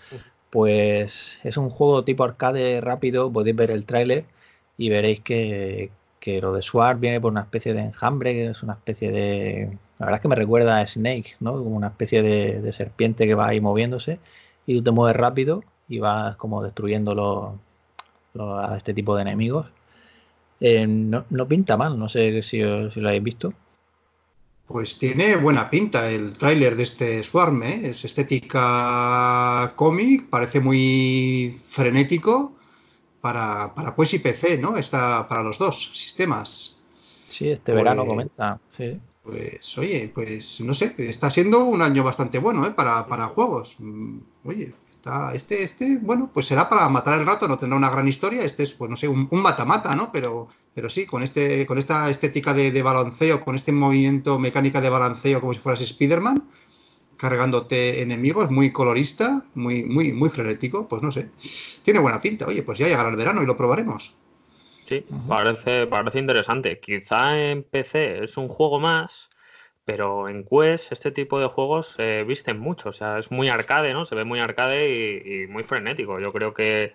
Pues 0.51 1.39
es 1.43 1.57
un 1.57 1.71
juego 1.71 2.05
tipo 2.05 2.25
arcade 2.25 2.81
rápido, 2.81 3.33
podéis 3.33 3.57
ver 3.57 3.71
el 3.71 3.85
tráiler 3.87 4.27
y 4.77 4.91
veréis 4.91 5.21
que, 5.21 5.91
lo 6.41 6.53
de 6.53 6.63
Sword 6.63 6.99
viene 6.99 7.21
por 7.21 7.33
una 7.33 7.43
especie 7.43 7.75
de 7.75 7.81
enjambre, 7.81 8.33
que 8.33 8.47
es 8.51 8.63
una 8.63 8.75
especie 8.75 9.11
de... 9.11 9.79
La 9.99 10.07
verdad 10.07 10.19
es 10.19 10.23
que 10.23 10.29
me 10.29 10.37
recuerda 10.37 10.81
a 10.81 10.87
Snake, 10.87 11.37
¿no? 11.41 11.53
Como 11.53 11.77
una 11.77 11.89
especie 11.89 12.23
de, 12.23 12.73
serpiente 12.73 13.27
que 13.27 13.35
va 13.35 13.49
ahí 13.49 13.61
moviéndose 13.61 14.19
y 14.67 14.77
tú 14.77 14.83
te 14.83 14.91
mueves 14.91 15.17
rápido 15.17 15.63
y 15.89 15.99
vas 15.99 16.37
como 16.37 16.63
destruyendo 16.63 17.59
a 18.39 18.77
este 18.77 18.95
tipo 18.95 19.15
de 19.17 19.23
enemigos. 19.23 19.67
Eh, 20.61 20.87
no, 20.87 21.49
pinta 21.49 21.77
mal, 21.77 21.99
no 21.99 22.09
sé 22.09 22.43
si, 22.43 22.61
lo 22.61 23.09
habéis 23.09 23.23
visto. 23.23 23.53
Pues 24.67 24.99
tiene 24.99 25.37
buena 25.37 25.69
pinta 25.69 26.09
el 26.09 26.39
tráiler 26.39 26.77
de 26.77 26.85
este 26.85 27.25
Swarm, 27.25 27.63
¿eh? 27.65 27.81
es 27.89 28.05
estética 28.05 29.73
cómic, 29.77 30.31
parece 30.31 30.61
muy 30.61 31.61
frenético 31.69 32.55
para, 33.23 33.75
para 33.75 33.97
pues 33.97 34.13
y 34.13 34.19
PC, 34.19 34.59
¿no? 34.59 34.77
Está 34.77 35.27
para 35.27 35.43
los 35.43 35.57
dos 35.57 35.93
sistemas. 35.95 36.79
Sí, 37.31 37.51
este 37.51 37.73
verano 37.73 38.03
pues 38.03 38.11
comenta, 38.11 38.61
sí. 38.77 39.01
Pues 39.23 39.79
oye, 39.79 40.11
pues 40.13 40.61
no 40.61 40.75
sé, 40.75 40.95
está 40.99 41.31
siendo 41.31 41.65
un 41.65 41.81
año 41.81 42.05
bastante 42.05 42.39
bueno 42.39 42.67
¿eh? 42.67 42.73
para, 42.73 43.07
para 43.07 43.29
juegos. 43.29 43.77
Mm, 43.79 44.19
oye, 44.45 44.75
este, 45.33 45.63
este, 45.65 45.99
bueno, 45.99 46.31
pues 46.33 46.47
será 46.47 46.69
para 46.69 46.89
matar 46.89 47.19
el 47.19 47.27
rato, 47.27 47.49
no 47.49 47.59
tendrá 47.59 47.77
una 47.77 47.91
gran 47.91 48.07
historia. 48.07 48.45
Este 48.45 48.63
es, 48.63 48.75
pues 48.75 48.91
no 48.91 48.97
sé, 48.97 49.09
un 49.09 49.29
mata-mata, 49.31 49.97
¿no? 49.97 50.13
Pero, 50.13 50.49
pero 50.75 50.89
sí, 50.89 51.07
con, 51.07 51.23
este, 51.23 51.67
con 51.67 51.79
esta 51.79 52.09
estética 52.09 52.55
de, 52.55 52.83
balanceo, 52.83 53.45
con 53.45 53.57
este 53.57 53.73
movimiento 53.73 54.39
mecánica 54.39 54.81
de 54.81 54.91
balanceo 54.91 55.41
como 55.41 55.55
si 55.55 55.61
fueras 55.61 55.81
Spider-Man, 55.81 56.49
cargándote 57.17 58.03
enemigos, 58.03 58.51
muy 58.51 58.73
colorista, 58.73 59.45
muy, 59.55 59.85
muy, 59.85 60.13
muy 60.13 60.29
frenético, 60.29 60.89
pues 60.89 61.03
no 61.03 61.11
sé. 61.11 61.29
Tiene 61.83 62.01
buena 62.01 62.21
pinta. 62.21 62.47
Oye, 62.47 62.63
pues 62.63 62.79
ya 62.79 62.87
llegará 62.87 63.11
el 63.11 63.17
verano 63.17 63.43
y 63.43 63.47
lo 63.47 63.57
probaremos. 63.57 64.17
Sí, 64.85 65.05
parece, 65.29 65.87
parece 65.87 66.19
interesante. 66.19 66.81
Quizá 66.81 67.39
en 67.39 67.63
PC 67.63 68.25
es 68.25 68.37
un 68.37 68.49
juego 68.49 68.81
más 68.81 69.31
pero 69.85 70.29
en 70.29 70.45
Quest 70.45 70.93
este 70.93 71.11
tipo 71.11 71.41
de 71.41 71.49
juegos 71.49 71.89
se 71.89 72.23
visten 72.25 72.59
mucho, 72.59 72.91
o 72.91 72.93
sea, 72.93 73.19
es 73.19 73.31
muy 73.31 73.49
arcade, 73.49 73.93
¿no? 73.93 74.05
Se 74.05 74.15
ve 74.15 74.25
muy 74.25 74.39
arcade 74.39 74.91
y, 74.91 75.47
muy 75.49 75.65
frenético. 75.65 76.21
Yo 76.21 76.33
creo 76.33 76.55
que 76.55 76.95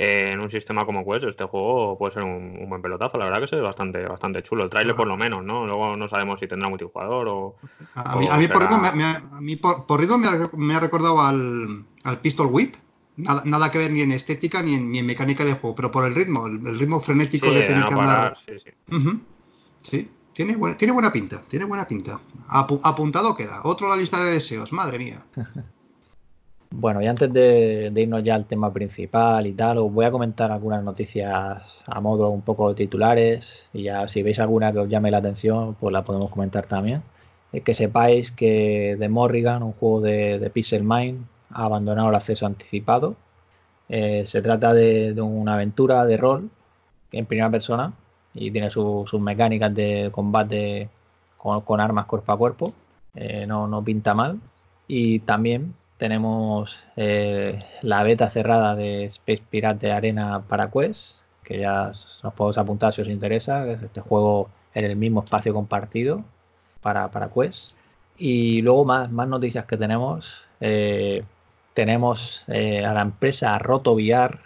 eh, 0.00 0.30
en 0.32 0.38
un 0.38 0.48
sistema 0.48 0.86
como 0.86 1.04
Quest 1.04 1.24
este 1.24 1.42
juego 1.42 1.98
puede 1.98 2.12
ser 2.12 2.22
un, 2.22 2.68
buen 2.68 2.80
pelotazo. 2.80 3.18
La 3.18 3.24
verdad 3.24 3.40
que 3.40 3.48
se 3.48 3.56
ve 3.56 3.62
bastante, 3.62 4.06
bastante 4.06 4.44
chulo. 4.44 4.62
El 4.62 4.70
trailer 4.70 4.94
por 4.94 5.08
lo 5.08 5.16
menos, 5.16 5.44
¿no? 5.44 5.66
Luego 5.66 5.96
no 5.96 6.06
sabemos 6.06 6.38
si 6.38 6.46
tendrá 6.46 6.68
multijugador 6.68 7.26
o... 7.28 7.56
A 7.96 8.14
mí, 8.16 8.46
por 8.46 8.62
ritmo, 8.62 10.18
me, 10.18 10.74
ha, 10.74 10.80
recordado 10.80 11.20
al, 11.20 11.84
Pistol 12.22 12.46
Whip 12.46 12.76
nada, 13.16 13.42
nada 13.44 13.72
que 13.72 13.78
ver 13.78 13.90
ni 13.90 14.02
en 14.02 14.12
estética 14.12 14.62
ni 14.62 14.74
en, 14.74 14.92
ni 14.92 15.00
en 15.00 15.06
mecánica 15.06 15.44
de 15.44 15.54
juego, 15.54 15.74
pero 15.74 15.90
por 15.90 16.04
el 16.04 16.14
ritmo, 16.14 16.46
el, 16.46 16.78
ritmo 16.78 17.00
frenético 17.00 17.48
Sí, 17.48 17.56
de 17.56 17.62
tener 17.62 17.80
no 17.80 17.88
que 17.88 17.94
andar. 17.94 18.36
sí, 18.36 18.52
sí. 18.60 18.70
Sí, 19.80 20.08
tiene 20.32 20.54
buena, 20.54 20.76
tiene 20.76 20.92
buena 20.92 21.12
pinta, 21.12 21.40
tiene 21.40 21.64
buena 21.64 21.88
pinta. 21.88 22.20
Apu- 22.50 22.80
apuntado 22.84 23.34
queda. 23.34 23.62
Otro 23.64 23.88
la 23.88 23.96
lista 23.96 24.24
de 24.24 24.30
deseos, 24.30 24.72
madre 24.72 24.98
mía. 24.98 25.24
Bueno, 26.70 27.00
y 27.02 27.06
antes 27.06 27.32
de, 27.32 27.90
irnos 27.96 28.22
ya 28.22 28.34
al 28.34 28.46
tema 28.46 28.72
principal 28.72 29.46
y 29.46 29.52
tal, 29.54 29.78
os 29.78 29.92
voy 29.92 30.04
a 30.04 30.10
comentar 30.10 30.52
algunas 30.52 30.82
noticias 30.84 31.82
a 31.86 32.00
modo 32.00 32.28
un 32.30 32.42
poco 32.42 32.74
titulares 32.74 33.66
y 33.72 33.84
ya 33.84 34.06
si 34.06 34.22
veis 34.22 34.38
alguna 34.38 34.70
que 34.72 34.78
os 34.80 34.88
llame 34.88 35.10
la 35.10 35.18
atención, 35.18 35.74
pues 35.80 35.92
la 35.92 36.04
podemos 36.04 36.30
comentar 36.30 36.66
también. 36.66 37.02
Eh, 37.52 37.62
que 37.62 37.72
sepáis 37.74 38.30
que 38.32 38.96
The 38.98 39.08
Morrigan, 39.08 39.62
un 39.62 39.72
juego 39.72 40.02
de, 40.02 40.50
Pixel 40.52 40.84
Mind, 40.84 41.26
ha 41.50 41.64
abandonado 41.64 42.10
el 42.10 42.16
acceso 42.16 42.44
anticipado. 42.46 43.16
Eh, 43.88 44.24
se 44.26 44.42
trata 44.42 44.74
de, 44.74 45.12
una 45.20 45.54
aventura 45.54 46.04
de 46.06 46.16
rol 46.16 46.50
en 47.12 47.26
primera 47.26 47.50
persona 47.50 47.92
y 48.34 48.50
tiene 48.50 48.70
su- 48.70 49.04
sus 49.06 49.20
mecánicas 49.20 49.74
de 49.74 50.10
combate 50.12 50.90
con, 51.38 51.62
con 51.62 51.80
armas 51.80 52.06
cuerpo 52.06 52.32
a 52.32 52.38
cuerpo. 52.38 52.74
Eh, 53.14 53.46
no, 53.46 53.66
no 53.68 53.82
pinta 53.84 54.14
mal. 54.14 54.40
Y 54.86 55.20
también 55.20 55.74
tenemos 55.98 56.78
eh, 56.96 57.58
la 57.82 58.02
beta 58.02 58.28
cerrada 58.30 58.74
de 58.76 59.04
Space 59.06 59.42
Pirate 59.50 59.92
Arena 59.92 60.42
para 60.48 60.70
Quest, 60.70 61.18
que 61.44 61.58
ya 61.60 61.88
os- 61.88 62.20
nos 62.22 62.34
podemos 62.34 62.58
apuntar 62.58 62.92
si 62.94 63.02
os 63.02 63.08
interesa. 63.08 63.66
este 63.72 64.00
juego 64.00 64.48
en 64.74 64.84
el 64.84 64.96
mismo 64.96 65.22
espacio 65.24 65.52
compartido 65.54 66.24
para, 66.82 67.10
para 67.10 67.28
Quest. 67.30 67.72
Y 68.18 68.62
luego 68.62 68.84
más, 68.84 69.10
más 69.10 69.28
noticias 69.28 69.64
que 69.66 69.76
tenemos. 69.76 70.44
eh, 70.60 71.24
tenemos 71.74 72.44
eh, 72.48 72.84
a 72.84 72.92
la 72.92 73.02
empresa 73.02 73.56
RotoVR, 73.58 74.40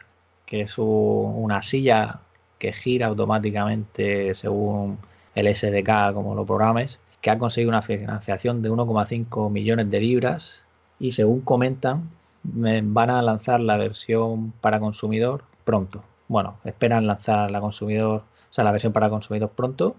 que 0.46 0.61
es 0.62 0.76
un- 0.78 1.34
una 1.44 1.62
silla 1.62 2.20
que 2.59 2.72
gira 2.72 3.07
automáticamente 3.09 4.34
según 4.34 4.98
el 5.34 5.46
SDK, 5.48 6.12
como 6.14 6.34
lo 6.34 6.44
programes, 6.46 7.00
que 7.22 7.30
ha 7.30 7.38
conseguido 7.38 7.70
una 7.70 7.82
financiación 7.82 8.62
de 8.62 8.70
1,5 8.70 9.48
millones 9.50 9.90
de 9.90 10.00
libras 10.00 10.61
y 11.03 11.12
según 11.12 11.42
comentan 11.42 12.11
me- 12.44 12.82
van 12.82 13.11
a 13.11 13.22
lanzar 13.22 13.61
la 13.61 13.76
versión 13.76 14.53
para 14.61 14.80
consumidor 14.80 15.44
pronto. 15.64 16.05
Bueno, 16.28 16.57
esperan 16.64 17.07
lanzar 17.07 17.50
la 17.50 17.61
consumidor, 17.61 18.22
o 18.22 18.55
sea, 18.55 18.64
la 18.64 18.72
versión 18.72 18.92
para 18.94 19.11
consumidor 19.11 19.50
pronto, 19.50 19.96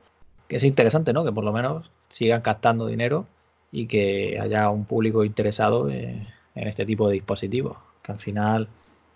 que 0.48 0.58
es 0.58 0.64
interesante, 0.64 1.14
¿no? 1.14 1.24
Que 1.26 1.32
por 1.32 1.44
lo 1.44 1.54
menos 1.54 1.92
sigan 2.10 2.42
captando 2.42 2.88
dinero 2.88 3.26
y 3.72 3.88
que 3.88 4.40
haya 4.42 4.70
un 4.70 4.86
público 4.86 5.24
interesado 5.26 5.90
en 5.90 6.28
este 6.56 6.86
tipo 6.86 7.08
de 7.08 7.16
dispositivos, 7.16 7.78
que 8.04 8.12
al 8.12 8.20
final, 8.20 8.68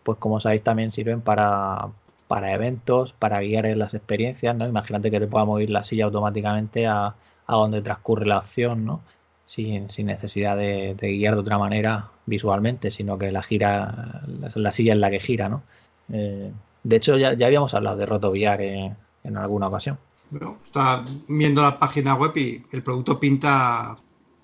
pues 0.04 0.18
como 0.20 0.40
sabéis, 0.40 0.64
también 0.64 0.92
sirven 0.92 1.22
para, 1.22 1.90
para 2.28 2.54
eventos, 2.54 3.14
para 3.14 3.40
guiar 3.42 3.66
en 3.66 3.80
las 3.80 3.94
experiencias, 3.94 4.56
¿no? 4.56 4.68
Imagínate 4.68 5.12
que 5.12 5.20
le 5.20 5.28
pueda 5.28 5.46
mover 5.46 5.70
la 5.70 5.84
silla 5.84 6.06
automáticamente 6.06 6.88
a, 6.88 7.16
a 7.48 7.56
donde 7.56 7.82
transcurre 7.82 8.26
la 8.26 8.38
acción, 8.38 8.86
¿no? 8.86 9.02
Sin, 9.48 9.90
sin 9.90 10.08
necesidad 10.08 10.58
de, 10.58 10.94
guiar 11.00 11.34
de 11.36 11.40
otra 11.40 11.58
manera 11.58 12.12
visualmente, 12.26 12.92
sino 12.92 13.18
que 13.18 13.32
la 13.32 13.42
gira, 13.42 14.22
la, 14.28 14.52
la 14.54 14.72
silla 14.72 14.94
es 14.94 15.00
la 15.00 15.10
que 15.10 15.22
gira, 15.22 15.48
¿no? 15.50 15.64
Eh, 16.12 16.52
de 16.84 16.96
hecho, 16.98 17.18
ya, 17.18 17.34
ya 17.34 17.48
habíamos 17.48 17.74
hablado 17.74 17.98
de 17.98 18.06
RotoVR 18.06 18.62
en, 18.62 18.98
en 19.24 19.38
alguna 19.38 19.68
ocasión. 19.70 19.98
Bueno, 20.30 20.58
está 20.64 21.06
viendo 21.30 21.62
la 21.62 21.80
página 21.80 22.16
web 22.16 22.34
y 22.36 22.66
el 22.72 22.84
producto 22.84 23.20
pinta, 23.20 23.96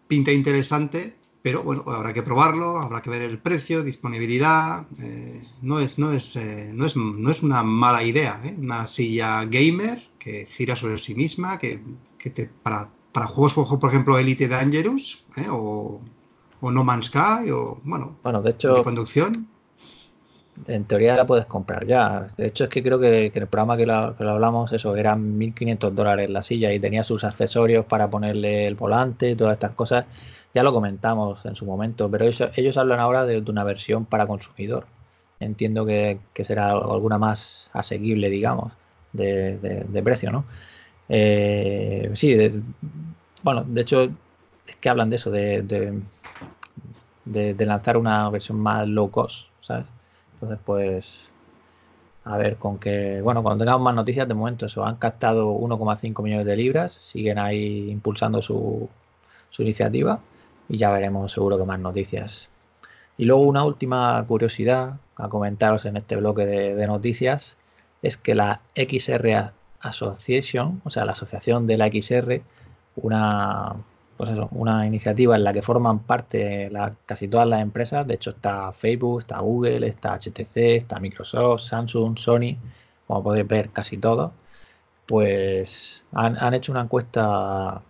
pinta 0.08 0.32
interesante, 0.32 1.16
pero 1.42 1.64
bueno, 1.64 1.84
habrá 1.88 2.14
que 2.14 2.24
probarlo, 2.24 2.78
habrá 2.78 3.02
que 3.02 3.10
ver 3.10 3.24
el 3.24 3.40
precio, 3.40 3.84
disponibilidad. 3.84 4.88
eh, 5.00 5.42
no, 5.62 5.80
es, 5.80 6.00
no, 6.00 6.14
es, 6.14 6.38
eh, 6.38 6.72
no, 6.74 6.86
es, 6.86 6.96
no 6.96 7.30
es 7.30 7.44
una 7.44 7.64
mala 7.64 8.04
idea, 8.04 8.40
¿eh? 8.46 8.56
Una 8.58 8.88
silla 8.88 9.44
gamer 9.46 10.02
que 10.18 10.46
gira 10.46 10.76
sobre 10.78 10.98
sí 10.98 11.14
misma, 11.16 11.58
que, 11.60 11.82
que 12.18 12.30
te, 12.30 12.50
para, 12.64 12.90
para 13.14 13.28
juegos 13.28 13.54
como, 13.54 13.80
por 13.80 13.90
ejemplo, 13.90 14.18
Elite 14.18 14.48
Dangerous 14.48 15.26
¿eh? 15.38 15.48
o, 15.52 16.02
o 16.62 16.72
No 16.72 16.84
Man's 16.84 17.08
Sky, 17.08 17.52
o 17.52 17.80
bueno, 17.84 18.18
Bueno, 18.24 18.42
de 18.42 18.52
de 18.68 18.82
hecho, 18.82 18.82
conducción. 18.82 19.48
en 20.68 20.86
teoría 20.86 21.16
la 21.18 21.26
puedes 21.26 21.46
comprar 21.46 21.86
ya. 21.86 22.28
De 22.38 22.48
hecho, 22.48 22.66
es 22.66 22.70
que 22.70 22.84
creo 22.84 23.00
que, 23.00 23.32
que 23.32 23.40
en 23.40 23.44
el 23.44 23.48
programa 23.50 23.76
que 23.78 23.86
lo, 23.86 24.16
que 24.16 24.24
lo 24.24 24.32
hablamos, 24.32 24.72
eso 24.72 24.96
eran 24.96 25.38
1.500 25.38 25.94
dólares 25.96 26.30
la 26.30 26.44
silla 26.44 26.72
y 26.74 26.80
tenía 26.80 27.04
sus 27.04 27.24
accesorios 27.24 27.86
para 27.86 28.10
ponerle 28.10 28.68
el 28.68 28.76
volante 28.76 29.32
y 29.32 29.36
todas 29.36 29.54
estas 29.54 29.72
cosas. 29.72 30.06
Ya 30.54 30.64
lo 30.64 30.72
comentamos 30.74 31.44
en 31.46 31.56
su 31.56 31.66
momento, 31.66 32.10
pero 32.10 32.26
ellos, 32.26 32.50
ellos 32.56 32.78
hablan 32.78 33.00
ahora 33.00 33.26
de, 33.26 33.42
de 33.42 33.52
una 33.52 33.64
versión 33.64 34.06
para 34.06 34.28
consumidor. 34.28 34.86
Entiendo 35.40 35.86
que, 35.86 36.20
que 36.34 36.44
será 36.44 36.72
alguna 36.72 37.18
más 37.18 37.70
asequible, 37.74 38.30
digamos, 38.30 38.72
de, 39.14 39.58
de- 39.58 39.84
de 39.86 40.04
precio, 40.04 40.32
¿no? 40.32 40.46
Eh, 41.10 42.12
sí, 42.16 42.36
bueno, 43.44 43.64
de 43.68 43.82
hecho, 43.82 44.04
es 44.66 44.76
que 44.78 44.90
hablan 44.90 45.10
de 45.10 45.16
eso, 45.18 45.32
de, 45.32 45.62
de- 47.26 47.66
lanzar 47.66 47.98
una 47.98 48.30
versión 48.30 48.60
más 48.60 48.88
low 48.88 49.10
cost, 49.12 49.48
¿sabes? 49.62 49.88
Entonces, 50.34 50.60
pues, 50.66 51.14
a 52.24 52.38
ver 52.38 52.58
con 52.58 52.80
qué. 52.80 53.22
Bueno, 53.22 53.44
cuando 53.44 53.64
tengamos 53.66 53.84
más 53.84 53.96
noticias, 53.96 54.28
de 54.28 54.34
momento 54.34 54.66
eso, 54.66 54.86
han 54.86 54.98
captado 54.98 55.52
1,5 55.52 56.24
millones 56.24 56.46
de 56.46 56.56
libras, 56.56 56.94
siguen 56.94 57.40
ahí 57.40 57.90
impulsando 57.92 58.42
su, 58.42 58.90
su 59.50 59.62
iniciativa 59.64 60.22
y 60.70 60.78
ya 60.78 60.92
veremos 60.92 61.32
seguro 61.34 61.58
que 61.58 61.66
más 61.66 61.80
noticias. 61.80 62.50
Y 63.18 63.26
luego 63.26 63.44
una 63.44 63.64
última 63.66 64.24
curiosidad 64.28 65.00
a 65.18 65.30
comentaros 65.30 65.86
en 65.86 65.98
este 65.98 66.16
bloque 66.16 66.46
de, 66.46 66.76
noticias 66.88 67.58
es 68.02 68.18
que 68.18 68.36
la 68.36 68.62
XR 68.76 69.52
Association, 69.84 70.82
o 70.86 70.90
sea, 70.90 71.06
la 71.06 71.14
asociación 71.14 71.68
de 71.68 71.78
la 71.78 71.88
XR, 71.88 72.44
una, 72.98 73.76
pues 74.18 74.30
eso, 74.32 74.48
una 74.52 74.86
iniciativa 74.88 75.36
en 75.36 75.44
la 75.44 75.54
que 75.54 75.62
forman 75.62 76.00
parte 76.00 76.70
la- 76.72 76.96
casi 77.06 77.28
todas 77.28 77.48
las 77.48 77.62
empresas. 77.62 78.08
De 78.08 78.16
hecho, 78.16 78.32
está 78.32 78.72
Facebook, 78.74 79.20
está 79.22 79.40
Google, 79.40 79.88
está 79.88 80.14
HTC, 80.14 80.78
está 80.78 81.00
Microsoft, 81.00 81.62
Samsung, 81.64 82.18
Sony, 82.18 82.58
como 83.08 83.24
podéis 83.24 83.48
ver, 83.48 83.70
casi 83.72 83.98
todos. 83.98 84.32
Pues 85.08 86.04
han, 86.14 86.54
hecho 86.54 86.72
una 86.72 86.82
encuesta 86.82 87.82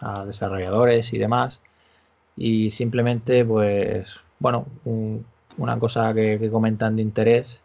a 0.00 0.24
desarrolladores 0.26 1.12
y 1.12 1.18
demás. 1.18 1.60
Y 2.36 2.70
simplemente, 2.72 3.44
pues, 3.44 4.08
bueno, 4.40 4.66
un- 4.84 5.26
una 5.58 5.78
cosa 5.78 6.14
que 6.14 6.50
comentan 6.50 6.96
de 6.96 7.02
interés 7.02 7.60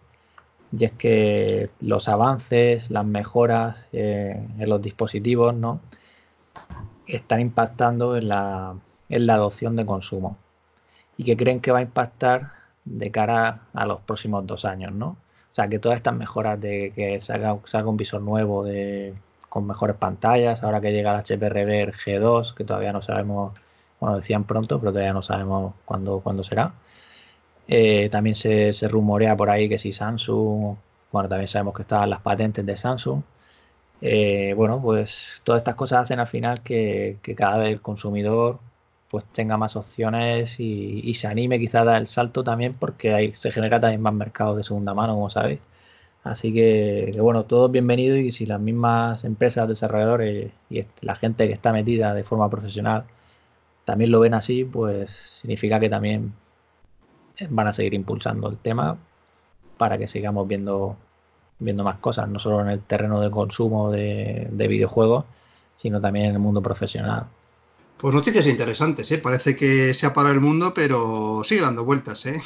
y 0.75 0.85
es 0.85 0.91
que 0.93 1.69
los 1.81 2.07
avances, 2.09 2.89
las 2.89 3.05
mejoras 3.05 3.77
eh, 3.93 4.43
en 4.57 4.69
los 4.69 4.81
dispositivos, 4.81 5.53
¿no? 5.53 5.79
están 7.07 7.41
impactando 7.41 8.17
en 8.17 8.29
la, 8.29 8.75
en 9.09 9.27
la 9.27 9.35
adopción 9.35 9.75
de 9.75 9.85
consumo 9.85 10.37
y 11.17 11.23
que 11.25 11.37
creen 11.37 11.59
que 11.59 11.71
va 11.71 11.79
a 11.79 11.81
impactar 11.83 12.53
de 12.85 13.11
cara 13.11 13.61
a 13.73 13.85
los 13.85 14.01
próximos 14.01 14.45
dos 14.47 14.65
años, 14.65 14.91
¿no? 14.91 15.17
O 15.51 15.55
sea, 15.55 15.67
que 15.67 15.79
todas 15.79 15.97
estas 15.97 16.15
mejoras 16.15 16.59
de 16.59 16.91
que 16.95 17.19
salga, 17.21 17.53
un 17.53 17.97
visor 17.97 18.21
nuevo 18.21 18.63
de, 18.63 19.13
con 19.49 19.67
mejores 19.67 19.95
pantallas, 19.97 20.63
ahora 20.63 20.81
que 20.81 20.91
llega 20.91 21.11
el 21.11 21.17
HP 21.19 21.49
Rever 21.49 21.93
G2, 21.93 22.55
que 22.55 22.63
todavía 22.63 22.91
no 22.91 23.01
sabemos, 23.03 23.53
bueno, 23.99 24.15
decían 24.15 24.45
pronto, 24.45 24.79
pero 24.79 24.91
todavía 24.91 25.13
no 25.13 25.21
sabemos 25.21 25.75
cuándo, 25.85 26.19
cuándo 26.21 26.43
será. 26.43 26.73
Eh, 27.67 28.09
también 28.09 28.35
se, 28.35 28.71
rumorea 28.87 29.35
por 29.35 29.49
ahí 29.49 29.69
que 29.69 29.77
si 29.77 29.93
Samsung, 29.93 30.75
bueno, 31.11 31.29
también 31.29 31.47
sabemos 31.47 31.75
que 31.75 31.83
estaban 31.83 32.09
las 32.09 32.21
patentes 32.21 32.65
de 32.65 32.77
Samsung. 32.77 33.21
Eh, 34.01 34.53
bueno, 34.57 34.81
pues 34.81 35.41
todas 35.43 35.61
estas 35.61 35.75
cosas 35.75 36.03
hacen 36.03 36.19
al 36.19 36.27
final 36.27 36.61
que, 36.63 37.17
cada 37.37 37.57
vez 37.57 37.69
el 37.71 37.81
consumidor 37.81 38.59
pues 39.09 39.25
tenga 39.25 39.57
más 39.57 39.75
opciones 39.75 40.59
y, 40.59 41.13
se 41.15 41.27
anime 41.27 41.59
quizá 41.59 41.81
a 41.81 41.85
dar 41.85 42.01
el 42.01 42.07
salto 42.07 42.43
también 42.43 42.73
porque 42.75 43.13
ahí 43.13 43.33
se 43.35 43.51
genera 43.51 43.79
también 43.79 44.01
más 44.01 44.13
mercado 44.13 44.55
de 44.55 44.63
segunda 44.63 44.93
mano, 44.93 45.15
como 45.15 45.29
sabéis. 45.29 45.59
Así 46.23 46.53
que, 46.53 47.11
que 47.13 47.21
bueno, 47.21 47.45
todo 47.45 47.67
es 47.67 47.71
bienvenido 47.73 48.17
y 48.17 48.31
si 48.31 48.45
las 48.45 48.59
mismas 48.59 49.23
empresas, 49.25 49.67
desarrolladores 49.67 50.51
y 50.69 50.85
la 51.01 51.15
gente 51.15 51.47
que 51.47 51.53
está 51.53 51.73
metida 51.73 52.13
de 52.13 52.23
forma 52.23 52.49
profesional 52.49 53.05
también 53.85 54.11
lo 54.11 54.19
ven 54.21 54.33
así, 54.33 54.63
pues 54.65 55.11
significa 55.41 55.79
que 55.79 55.89
también 55.89 56.33
van 57.49 57.67
a 57.67 57.73
seguir 57.73 57.93
impulsando 57.93 58.49
el 58.49 58.57
tema 58.57 58.97
para 59.77 59.97
que 59.97 60.07
sigamos 60.07 60.47
viendo, 60.47 60.95
viendo 61.59 61.83
más 61.83 61.97
cosas, 61.97 62.29
no 62.29 62.39
solo 62.39 62.61
en 62.61 62.69
el 62.69 62.81
terreno 62.81 63.19
de 63.19 63.31
consumo 63.31 63.91
de, 63.91 64.47
de 64.51 64.67
videojuegos, 64.67 65.25
sino 65.77 65.99
también 65.99 66.27
en 66.27 66.33
el 66.33 66.39
mundo 66.39 66.61
profesional. 66.61 67.25
Pues 67.97 68.13
noticias 68.13 68.47
interesantes, 68.47 69.11
¿eh? 69.11 69.17
Parece 69.17 69.55
que 69.55 69.93
se 69.93 70.05
ha 70.05 70.13
parado 70.13 70.33
el 70.33 70.41
mundo, 70.41 70.73
pero 70.75 71.41
sigue 71.43 71.61
dando 71.61 71.85
vueltas, 71.85 72.25
¿eh? 72.25 72.41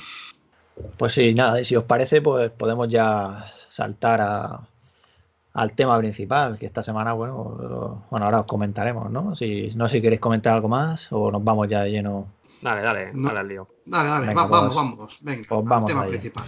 Pues 0.97 1.13
sí, 1.13 1.33
nada, 1.33 1.59
y 1.59 1.65
si 1.65 1.75
os 1.75 1.83
parece, 1.83 2.21
pues 2.21 2.51
podemos 2.51 2.87
ya 2.87 3.45
saltar 3.69 4.21
a, 4.21 4.61
al 5.53 5.71
tema 5.71 5.97
principal, 5.97 6.59
que 6.59 6.67
esta 6.67 6.83
semana, 6.83 7.13
bueno, 7.13 8.03
bueno, 8.11 8.25
ahora 8.25 8.41
os 8.41 8.45
comentaremos, 8.45 9.09
¿no? 9.09 9.35
Si, 9.35 9.71
no 9.75 9.87
sé 9.87 9.97
si 9.97 10.01
queréis 10.01 10.21
comentar 10.21 10.53
algo 10.53 10.67
más 10.67 11.11
o 11.11 11.31
nos 11.31 11.43
vamos 11.43 11.67
ya 11.67 11.81
de 11.81 11.91
lleno. 11.91 12.27
Dale, 12.61 12.81
dale, 12.81 13.11
dale 13.13 13.39
al 13.39 13.47
lío. 13.47 13.67
Dale, 13.85 14.09
dale, 14.09 14.27
Venga, 14.27 14.45
vamos, 14.45 14.73
pues- 14.73 14.75
vamos, 14.75 15.17
venga, 15.21 15.45
pues 15.47 15.59
al 15.59 15.65
vamos 15.67 15.87
tema 15.87 16.01
allá. 16.01 16.09
principal. 16.09 16.45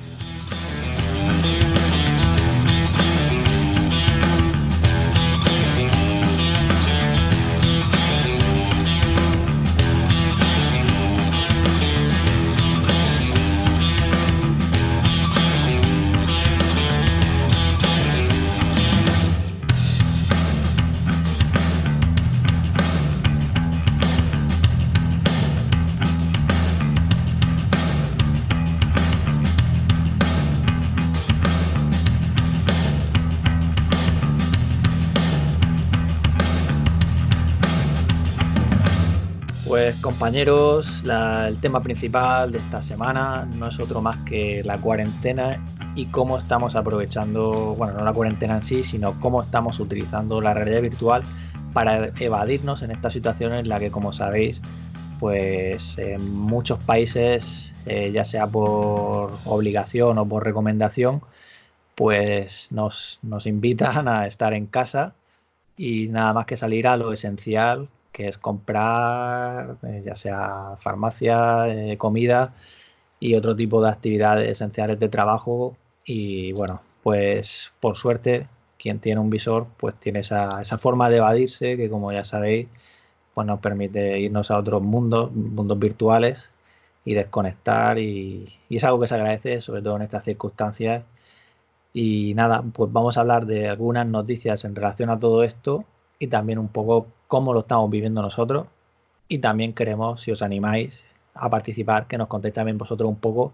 Compañeros, 40.19 41.05
el 41.47 41.61
tema 41.61 41.81
principal 41.81 42.51
de 42.51 42.57
esta 42.57 42.83
semana 42.83 43.47
no 43.55 43.69
es 43.69 43.79
otro 43.79 44.01
más 44.01 44.17
que 44.25 44.61
la 44.65 44.77
cuarentena 44.77 45.63
y 45.95 46.07
cómo 46.07 46.37
estamos 46.37 46.75
aprovechando, 46.75 47.73
bueno, 47.77 47.93
no 47.93 48.03
la 48.03 48.11
cuarentena 48.11 48.57
en 48.57 48.63
sí, 48.63 48.83
sino 48.83 49.17
cómo 49.21 49.41
estamos 49.41 49.79
utilizando 49.79 50.41
la 50.41 50.53
realidad 50.53 50.81
virtual 50.81 51.23
para 51.71 52.11
evadirnos 52.19 52.81
en 52.81 52.91
esta 52.91 53.09
situación 53.09 53.53
en 53.53 53.69
la 53.69 53.79
que, 53.79 53.91
como 53.91 54.11
sabéis, 54.11 54.61
pues 55.21 55.97
en 55.97 56.33
muchos 56.33 56.83
países, 56.83 57.71
eh, 57.85 58.11
ya 58.11 58.25
sea 58.25 58.45
por 58.45 59.31
obligación 59.45 60.17
o 60.17 60.27
por 60.27 60.43
recomendación, 60.43 61.21
pues 61.95 62.73
nos, 62.73 63.19
nos 63.21 63.45
invitan 63.45 64.09
a 64.09 64.27
estar 64.27 64.53
en 64.53 64.65
casa 64.65 65.13
y 65.77 66.09
nada 66.09 66.33
más 66.33 66.45
que 66.45 66.57
salir 66.57 66.87
a 66.87 66.97
lo 66.97 67.13
esencial, 67.13 67.87
que 68.11 68.27
es 68.27 68.37
comprar, 68.37 69.77
eh, 69.83 70.03
ya 70.05 70.15
sea 70.15 70.75
farmacia, 70.77 71.67
eh, 71.69 71.97
comida 71.97 72.53
y 73.19 73.35
otro 73.35 73.55
tipo 73.55 73.81
de 73.81 73.89
actividades 73.89 74.49
esenciales 74.49 74.99
de 74.99 75.09
trabajo. 75.09 75.77
Y 76.05 76.53
bueno, 76.53 76.81
pues 77.03 77.71
por 77.79 77.97
suerte, 77.97 78.47
quien 78.79 78.99
tiene 78.99 79.21
un 79.21 79.29
visor, 79.29 79.67
pues 79.77 79.95
tiene 79.99 80.19
esa, 80.21 80.61
esa 80.61 80.77
forma 80.77 81.09
de 81.09 81.17
evadirse 81.17 81.77
que 81.77 81.89
como 81.89 82.11
ya 82.11 82.25
sabéis, 82.25 82.67
pues 83.33 83.47
nos 83.47 83.59
permite 83.59 84.19
irnos 84.19 84.51
a 84.51 84.57
otros 84.59 84.81
mundos, 84.81 85.31
mundos 85.33 85.79
virtuales 85.79 86.49
y 87.05 87.13
desconectar 87.13 87.99
y, 87.99 88.53
y 88.69 88.77
es 88.77 88.83
algo 88.83 88.99
que 88.99 89.07
se 89.07 89.15
agradece, 89.15 89.61
sobre 89.61 89.81
todo 89.81 89.95
en 89.97 90.03
estas 90.03 90.23
circunstancias. 90.25 91.03
Y 91.93 92.33
nada, 92.35 92.63
pues 92.73 92.91
vamos 92.91 93.17
a 93.17 93.21
hablar 93.21 93.45
de 93.45 93.67
algunas 93.69 94.05
noticias 94.07 94.65
en 94.65 94.75
relación 94.75 95.09
a 95.09 95.19
todo 95.19 95.43
esto 95.43 95.85
y 96.19 96.27
también 96.27 96.59
un 96.59 96.67
poco 96.69 97.07
cómo 97.29 97.53
lo 97.53 97.61
estamos 97.61 97.89
viviendo 97.91 98.21
nosotros. 98.21 98.67
Y 99.29 99.39
también 99.39 99.73
queremos, 99.73 100.21
si 100.21 100.31
os 100.31 100.41
animáis 100.41 101.03
a 101.35 101.49
participar, 101.49 102.07
que 102.07 102.17
nos 102.17 102.27
contéis 102.27 102.55
también 102.55 102.77
vosotros 102.77 103.07
un 103.09 103.17
poco 103.17 103.53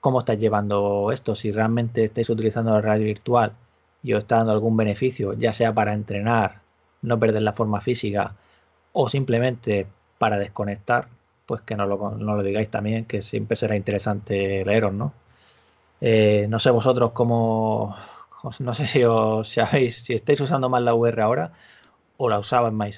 cómo 0.00 0.20
estáis 0.20 0.40
llevando 0.40 1.10
esto, 1.12 1.34
si 1.34 1.52
realmente 1.52 2.04
estáis 2.04 2.30
utilizando 2.30 2.72
la 2.72 2.80
radio 2.80 3.06
virtual 3.06 3.52
y 4.02 4.14
os 4.14 4.20
está 4.20 4.36
dando 4.36 4.52
algún 4.52 4.76
beneficio, 4.76 5.34
ya 5.34 5.52
sea 5.52 5.74
para 5.74 5.92
entrenar, 5.92 6.62
no 7.02 7.18
perder 7.18 7.42
la 7.42 7.52
forma 7.52 7.80
física 7.80 8.34
o 8.92 9.08
simplemente 9.08 9.86
para 10.18 10.38
desconectar, 10.38 11.08
pues 11.46 11.62
que 11.62 11.76
nos 11.76 11.88
lo, 11.88 11.96
nos 12.12 12.36
lo 12.36 12.42
digáis 12.42 12.70
también, 12.70 13.06
que 13.06 13.22
siempre 13.22 13.56
será 13.56 13.76
interesante 13.76 14.64
leeros, 14.64 14.94
¿no? 14.94 15.12
Eh, 16.00 16.46
no 16.48 16.58
sé 16.60 16.70
vosotros 16.70 17.12
cómo, 17.12 17.96
no 18.60 18.74
sé 18.74 18.86
si 18.86 19.04
os 19.04 19.48
sabéis, 19.48 19.96
si 20.04 20.14
estáis 20.14 20.40
usando 20.40 20.68
más 20.68 20.82
la 20.82 20.94
VR 20.94 21.22
ahora 21.22 21.52
o 22.22 22.28
la 22.28 22.42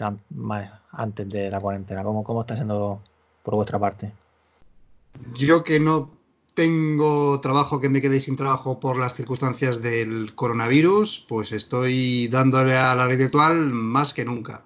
an- 0.01 0.21
más 0.31 0.69
antes 0.91 1.29
de 1.29 1.49
la 1.49 1.61
cuarentena. 1.61 2.03
¿Cómo, 2.03 2.25
cómo 2.25 2.41
está 2.41 2.57
siendo 2.57 3.01
por 3.45 3.55
vuestra 3.55 3.79
parte? 3.79 4.13
Yo 5.35 5.63
que 5.63 5.79
no 5.79 6.11
tengo 6.55 7.41
trabajo, 7.41 7.81
que 7.81 7.89
me 7.89 8.01
quedé 8.01 8.19
sin 8.19 8.37
trabajo 8.37 8.81
por 8.81 8.99
las 8.99 9.15
circunstancias 9.15 9.81
del 9.81 10.35
coronavirus, 10.35 11.25
pues 11.29 11.53
estoy 11.53 12.27
dándole 12.29 12.77
a 12.77 12.97
la 12.97 13.07
red 13.07 13.17
virtual 13.17 13.57
más 13.73 14.13
que 14.13 14.25
nunca. 14.25 14.65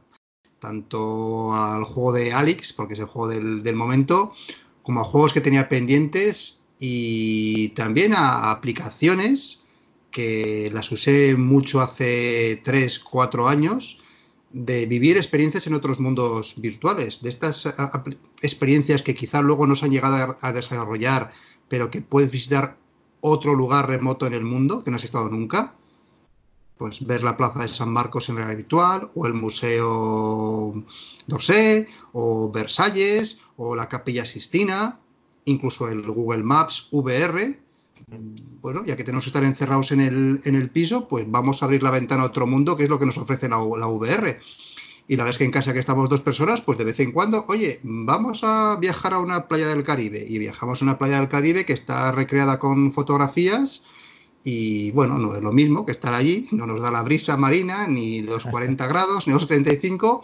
Tanto 0.59 1.53
al 1.53 1.85
juego 1.85 2.13
de 2.15 2.33
Alex, 2.33 2.73
porque 2.73 2.95
es 2.95 3.01
el 3.01 3.07
juego 3.07 3.29
del, 3.29 3.63
del 3.63 3.77
momento, 3.77 4.33
como 4.83 5.01
a 5.03 5.05
juegos 5.05 5.35
que 5.35 5.43
tenía 5.43 5.69
pendientes 5.69 6.61
y 6.81 7.69
también 7.71 8.15
a 8.15 8.51
aplicaciones 8.51 9.67
que 10.11 10.71
las 10.73 10.91
usé 10.91 11.37
mucho 11.37 11.83
hace 11.83 12.63
3, 12.65 12.99
4 13.01 13.49
años 13.49 14.03
de 14.53 14.87
vivir 14.87 15.17
experiencias 15.17 15.67
en 15.67 15.75
otros 15.75 16.01
mundos 16.01 16.55
virtuales, 16.59 17.23
de 17.23 17.29
estas 17.29 17.75
experiencias 18.43 19.03
que 19.03 19.15
quizá 19.15 19.43
luego 19.43 19.67
no 19.67 19.77
se 19.77 19.87
han 19.87 19.91
llegado 19.91 20.17
a, 20.17 20.37
a 20.41 20.53
desarrollar, 20.53 21.33
pero 21.69 21.91
que 21.91 22.03
puedes 22.03 22.31
visitar 22.31 22.79
otro 23.21 23.55
lugar 23.55 23.89
remoto 23.89 24.27
en 24.27 24.35
el 24.35 24.45
mundo 24.45 24.85
que 24.85 24.91
no 24.91 24.97
has 24.97 25.05
estado 25.05 25.29
nunca. 25.29 25.75
Pues 26.79 27.07
ver 27.07 27.23
la 27.23 27.37
plaza 27.37 27.63
de 27.63 27.69
San 27.69 27.91
Marcos 27.91 28.29
en 28.29 28.37
realidad 28.37 28.59
virtual, 28.59 29.11
o 29.15 29.27
el 29.27 29.33
Museo 29.33 30.85
d'Orsay, 31.27 31.87
o 32.13 32.53
Versalles, 32.53 33.41
o 33.57 33.75
la 33.75 33.89
Capilla 33.89 34.27
Sistina, 34.27 35.01
incluso 35.47 35.89
el 35.89 36.03
Google 36.03 36.43
Maps 36.43 36.89
VR. 36.93 37.59
Bueno, 38.61 38.85
ya 38.85 38.97
que 38.97 39.05
tenemos 39.05 39.25
que 39.25 39.31
estar 39.31 39.45
encerrados 39.45 39.93
en 39.93 40.01
el, 40.01 40.41
en 40.45 40.55
el 40.55 40.71
piso, 40.71 41.09
pues 41.09 41.25
vamos 41.29 41.63
a 41.63 41.67
abrir 41.67 41.83
la 41.83 41.91
ventana 41.91 42.23
a 42.23 42.27
otro 42.27 42.47
mundo, 42.47 42.77
que 42.77 42.85
es 42.85 42.89
lo 42.89 42.99
que 42.99 43.07
nos 43.07 43.19
ofrece 43.19 43.49
la, 43.49 43.57
la 43.57 43.87
VR. 43.89 44.39
Y 45.09 45.17
la 45.17 45.23
verdad 45.23 45.35
es 45.35 45.39
que 45.39 45.45
en 45.45 45.53
casa 45.53 45.73
que 45.73 45.79
estamos 45.79 46.09
dos 46.09 46.21
personas, 46.21 46.61
pues 46.61 46.79
de 46.79 46.85
vez 46.85 46.99
en 47.01 47.13
cuando, 47.13 47.45
oye, 47.49 47.81
vamos 47.83 48.41
a 48.43 48.77
viajar 48.81 49.15
a 49.15 49.19
una 49.19 49.47
playa 49.47 49.69
del 49.69 49.85
Caribe. 49.85 50.25
Y 50.29 50.39
viajamos 50.39 50.83
a 50.83 50.85
una 50.85 50.99
playa 50.99 51.21
del 51.21 51.29
Caribe 51.29 51.65
que 51.65 51.73
está 51.73 52.11
recreada 52.13 52.59
con 52.59 52.91
fotografías. 52.91 53.85
Y 54.49 54.93
bueno, 54.93 55.19
no 55.19 55.35
es 55.35 55.43
lo 55.43 55.51
mismo 55.53 55.85
que 55.85 55.91
estar 55.91 56.15
allí, 56.15 56.47
no 56.53 56.69
nos 56.69 56.81
da 56.81 56.93
la 56.93 57.03
brisa 57.03 57.37
marina, 57.37 57.89
ni 57.89 58.23
los 58.23 58.45
40 58.53 58.87
grados, 58.87 59.27
ni 59.27 59.33
los 59.33 59.49
35. 59.49 60.23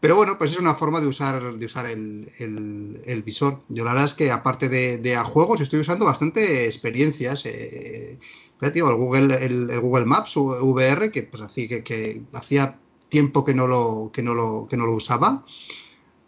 Pero 0.00 0.16
bueno, 0.16 0.36
pues 0.38 0.50
es 0.50 0.58
una 0.58 0.74
forma 0.74 1.00
de 1.00 1.06
usar, 1.06 1.54
de 1.56 1.64
usar 1.64 1.86
el, 1.86 2.28
el- 2.40 3.00
el 3.06 3.22
visor. 3.22 3.60
Yo 3.68 3.84
la 3.84 3.92
verdad 3.92 4.06
es 4.06 4.14
que 4.14 4.32
aparte 4.32 4.68
de, 4.68 4.98
de 4.98 5.14
a 5.14 5.22
juegos, 5.22 5.60
estoy 5.60 5.78
usando 5.78 6.04
bastante 6.04 6.64
experiencias. 6.66 7.46
Eh, 7.46 8.18
tío, 8.72 8.88
el, 8.90 8.96
Google, 8.96 9.34
el, 9.44 9.70
el 9.70 9.80
Google 9.80 10.04
Maps 10.06 10.36
VR, 10.36 11.12
que 11.12 11.22
pues 11.22 11.40
así 11.40 11.68
que, 11.68 11.84
que 11.84 12.22
hacía 12.32 12.80
tiempo 13.08 13.44
que 13.44 13.54
no 13.54 13.68
lo, 13.68 14.10
que 14.12 14.24
no 14.24 14.34
lo, 14.34 14.66
que 14.68 14.76
no 14.76 14.86
lo 14.86 14.94
usaba. 14.94 15.44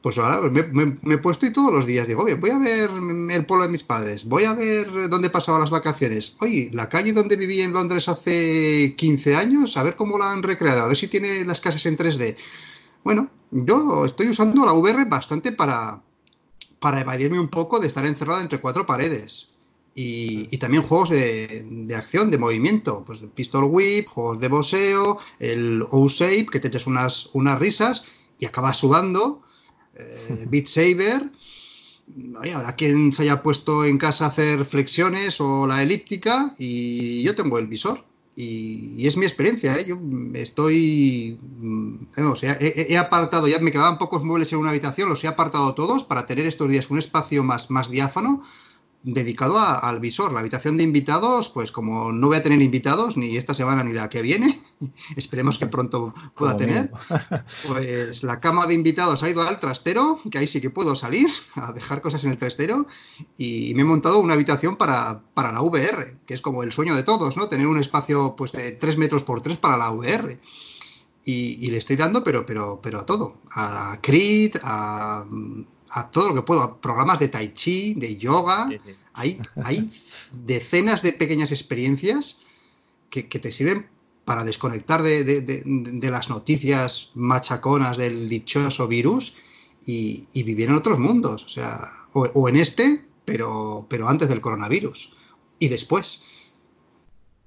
Pues 0.06 0.18
ahora 0.18 0.40
me, 0.48 0.62
me- 0.62 0.96
me 1.02 1.14
he 1.14 1.18
puesto 1.18 1.46
y 1.46 1.52
todos 1.52 1.74
los 1.74 1.84
días 1.84 2.06
digo, 2.06 2.22
oye, 2.22 2.34
voy 2.34 2.50
a 2.50 2.58
ver 2.60 2.90
el 3.28 3.44
pueblo 3.44 3.64
de 3.64 3.72
mis 3.72 3.82
padres, 3.82 4.24
voy 4.24 4.44
a 4.44 4.52
ver 4.54 5.08
dónde 5.08 5.26
he 5.26 5.30
pasado 5.32 5.58
las 5.58 5.70
vacaciones. 5.70 6.36
Oye, 6.42 6.70
la 6.72 6.88
calle 6.88 7.12
donde 7.12 7.34
viví 7.34 7.60
en 7.60 7.72
Londres 7.72 8.08
hace 8.08 8.94
15 8.96 9.34
años, 9.34 9.76
a 9.76 9.82
ver 9.82 9.96
cómo 9.96 10.16
la 10.16 10.30
han 10.30 10.44
recreado, 10.44 10.82
a 10.84 10.86
ver 10.86 10.96
si 10.96 11.08
tiene 11.08 11.44
las 11.44 11.60
casas 11.60 11.84
en 11.86 11.96
3D. 11.96 12.36
Bueno, 13.02 13.30
yo 13.50 14.04
estoy 14.04 14.28
usando 14.28 14.64
la 14.64 14.74
VR 14.74 15.06
bastante 15.06 15.50
para, 15.50 16.00
para 16.80 17.00
evadirme 17.00 17.40
un 17.40 17.48
poco 17.48 17.80
de 17.80 17.88
estar 17.88 18.06
encerrado 18.06 18.40
entre 18.42 18.60
cuatro 18.60 18.86
paredes. 18.86 19.54
Y, 19.94 20.48
y 20.50 20.58
también 20.58 20.82
juegos 20.84 21.10
de, 21.10 21.66
de 21.68 21.94
acción, 21.96 22.30
de 22.30 22.38
movimiento, 22.38 23.02
pues 23.04 23.24
Pistol 23.34 23.64
Whip, 23.64 24.06
juegos 24.08 24.38
de 24.40 24.48
boxeo, 24.48 25.18
el 25.40 25.84
O-Shape, 25.90 26.46
que 26.52 26.60
te 26.60 26.68
echas 26.68 26.86
unas, 26.86 27.30
unas 27.32 27.58
risas 27.58 28.06
y 28.38 28.44
acabas 28.46 28.76
sudando, 28.76 29.42
Beat 30.48 30.66
Saber. 30.66 31.30
Oye, 32.40 32.52
habrá 32.52 32.76
quien 32.76 33.12
se 33.12 33.22
haya 33.22 33.42
puesto 33.42 33.84
en 33.84 33.98
casa 33.98 34.26
a 34.26 34.28
hacer 34.28 34.64
flexiones 34.64 35.40
o 35.40 35.66
la 35.66 35.82
elíptica 35.82 36.54
y 36.58 37.22
yo 37.22 37.34
tengo 37.34 37.58
el 37.58 37.66
visor. 37.66 38.04
Y, 38.38 39.06
es 39.06 39.16
mi 39.16 39.24
experiencia, 39.24 39.74
¿eh? 39.76 39.86
yo 39.88 39.98
estoy, 40.34 41.38
mm, 41.58 41.94
he- 42.42 42.86
he 42.90 42.98
apartado, 42.98 43.48
ya 43.48 43.58
me 43.60 43.72
quedaban 43.72 43.96
pocos 43.98 44.22
muebles 44.24 44.52
en 44.52 44.58
una 44.58 44.70
habitación, 44.70 45.08
los 45.08 45.24
he 45.24 45.26
apartado 45.28 45.74
todos 45.74 46.04
para 46.04 46.26
tener 46.26 46.44
estos 46.44 46.68
días 46.68 46.90
un 46.90 46.98
espacio 46.98 47.42
más, 47.42 47.70
más 47.70 47.90
diáfano 47.90 48.42
dedicado 49.08 49.56
a- 49.56 49.78
al 49.78 50.00
visor. 50.00 50.32
La 50.32 50.40
habitación 50.40 50.76
de 50.76 50.82
invitados, 50.82 51.48
pues 51.48 51.70
como 51.70 52.12
no 52.12 52.26
voy 52.26 52.36
a 52.38 52.42
tener 52.42 52.60
invitados 52.60 53.16
ni 53.16 53.36
esta 53.36 53.54
semana 53.54 53.84
ni 53.84 53.92
la 53.92 54.08
que 54.10 54.20
viene, 54.20 54.60
esperemos 55.16 55.58
que 55.58 55.68
pronto 55.68 56.12
pueda 56.36 56.54
Como 56.54 56.56
tener, 56.56 56.90
pues 57.68 58.24
la 58.24 58.40
cama 58.40 58.66
de 58.66 58.74
invitados 58.74 59.22
ha 59.22 59.30
ido 59.30 59.42
al 59.42 59.60
trastero, 59.60 60.18
que 60.30 60.38
ahí 60.38 60.48
sí 60.48 60.60
que 60.60 60.70
puedo 60.70 60.96
salir 60.96 61.28
a 61.54 61.72
dejar 61.72 62.02
cosas 62.02 62.24
en 62.24 62.32
el 62.32 62.38
trastero, 62.38 62.86
y 63.38 63.72
me 63.76 63.82
he 63.82 63.84
montado 63.84 64.18
una 64.18 64.34
habitación 64.34 64.76
para, 64.76 65.22
para 65.34 65.52
la 65.52 65.62
VR, 65.62 66.18
que 66.26 66.34
es 66.34 66.40
como 66.42 66.64
el 66.64 66.72
sueño 66.72 66.96
de 66.96 67.04
todos, 67.04 67.36
¿no? 67.36 67.48
Tener 67.48 67.68
un 67.68 67.78
espacio 67.78 68.34
pues 68.36 68.50
de 68.52 68.72
3 68.72 68.98
metros 68.98 69.22
por 69.22 69.40
3 69.40 69.56
para 69.56 69.76
la 69.76 69.90
VR. 69.92 70.38
Y, 71.24 71.58
y 71.60 71.66
le 71.68 71.78
estoy 71.78 71.96
dando, 71.96 72.22
pero, 72.22 72.46
pero, 72.46 72.80
pero 72.82 73.00
a 73.00 73.06
todo. 73.06 73.38
A 73.50 73.98
Creed, 74.00 74.56
a, 74.62 75.24
a 75.90 76.10
todo 76.10 76.28
lo 76.28 76.34
que 76.34 76.42
puedo, 76.42 76.78
programas 76.80 77.18
de 77.18 77.28
tai 77.28 77.54
chi, 77.54 77.94
de 77.94 78.16
yoga, 78.16 78.68
Hay, 79.14 79.40
hay 79.64 79.90
decenas 80.32 81.02
de 81.02 81.12
pequeñas 81.12 81.50
experiencias 81.50 82.42
que, 83.10 83.22
te 83.22 83.52
sirven 83.52 83.88
para 84.24 84.44
desconectar 84.44 85.02
de, 85.02 86.10
las 86.10 86.28
noticias 86.28 87.12
machaconas 87.14 87.96
del 87.96 88.28
dichoso 88.28 88.88
virus 88.88 89.34
y, 89.86 90.26
vivir 90.34 90.68
en 90.68 90.76
otros 90.76 90.98
mundos, 90.98 91.44
o 91.44 91.48
sea, 91.48 91.92
o, 92.12 92.48
en 92.48 92.56
este, 92.56 93.04
pero, 93.24 93.86
pero 93.88 94.08
antes 94.08 94.28
del 94.28 94.40
coronavirus 94.40 95.12
y 95.58 95.68
después. 95.68 96.22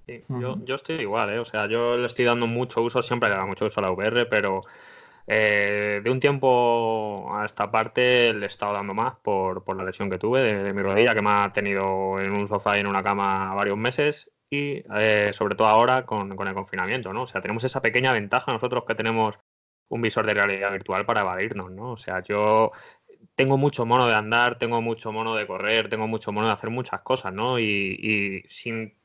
yo, 0.08 0.58
yo, 0.66 0.76
estoy 0.76 1.02
igual, 1.02 1.30
¿eh? 1.32 1.40
o 1.40 1.46
sea, 1.46 1.68
yo 1.68 1.98
le 1.98 2.08
estoy 2.08 2.26
dando 2.26 2.48
mucho 2.48 2.82
uso, 2.82 3.02
siempre 3.02 3.30
le 3.30 3.36
da 3.36 3.46
mucho 3.46 3.66
uso 3.66 3.80
a 3.80 3.84
la 3.84 3.92
VR, 3.92 4.26
pero 4.26 4.62
eh, 5.32 6.02
de 6.04 6.10
un 6.10 6.20
tiempo 6.20 7.30
a 7.38 7.46
esta 7.46 7.70
parte 7.70 8.34
le 8.34 8.46
he 8.46 8.48
estado 8.48 8.74
dando 8.74 8.96
más 8.96 9.14
por, 9.22 9.64
la 9.78 9.84
lesión 9.84 10.10
que 10.10 10.18
tuve 10.18 10.42
de, 10.42 10.74
mi 10.74 10.82
rodilla, 10.82 11.14
que 11.14 11.22
me 11.22 11.30
ha 11.30 11.54
tenido 11.54 12.20
en 12.20 12.32
un 12.32 12.48
sofá 12.48 12.78
y 12.78 12.80
en 12.80 12.88
una 12.88 13.04
cama 13.04 13.54
varios 13.54 13.78
meses 13.78 14.32
y 14.50 14.84
eh, 14.96 15.30
sobre 15.32 15.54
todo 15.54 15.68
ahora 15.68 16.08
con, 16.08 16.32
el 16.32 16.54
confinamiento, 16.56 17.14
¿no? 17.14 17.22
O 17.22 17.28
sea, 17.28 17.42
tenemos 17.42 17.64
esa 17.64 17.80
pequeña 17.80 18.12
ventaja 18.12 18.52
nosotros 18.52 18.86
que 18.88 18.96
tenemos 18.96 19.38
un 19.90 20.02
visor 20.02 20.26
de 20.26 20.34
realidad 20.34 20.72
virtual 20.72 21.06
para 21.06 21.22
evadirnos, 21.22 21.70
¿no? 21.70 21.92
O 21.92 21.98
sea, 21.98 22.24
yo 22.24 22.72
tengo 23.36 23.56
mucho 23.60 23.86
mono 23.86 24.08
de 24.08 24.16
andar, 24.16 24.58
tengo 24.58 24.82
mucho 24.82 25.12
mono 25.12 25.36
de 25.36 25.46
correr, 25.46 25.90
tengo 25.90 26.08
mucho 26.08 26.32
mono 26.32 26.48
de 26.48 26.54
hacer 26.54 26.72
muchas 26.72 27.02
cosas, 27.02 27.34
¿no? 27.34 27.60
Y, 27.60 27.64
y 27.64 28.42
sin 28.48 28.96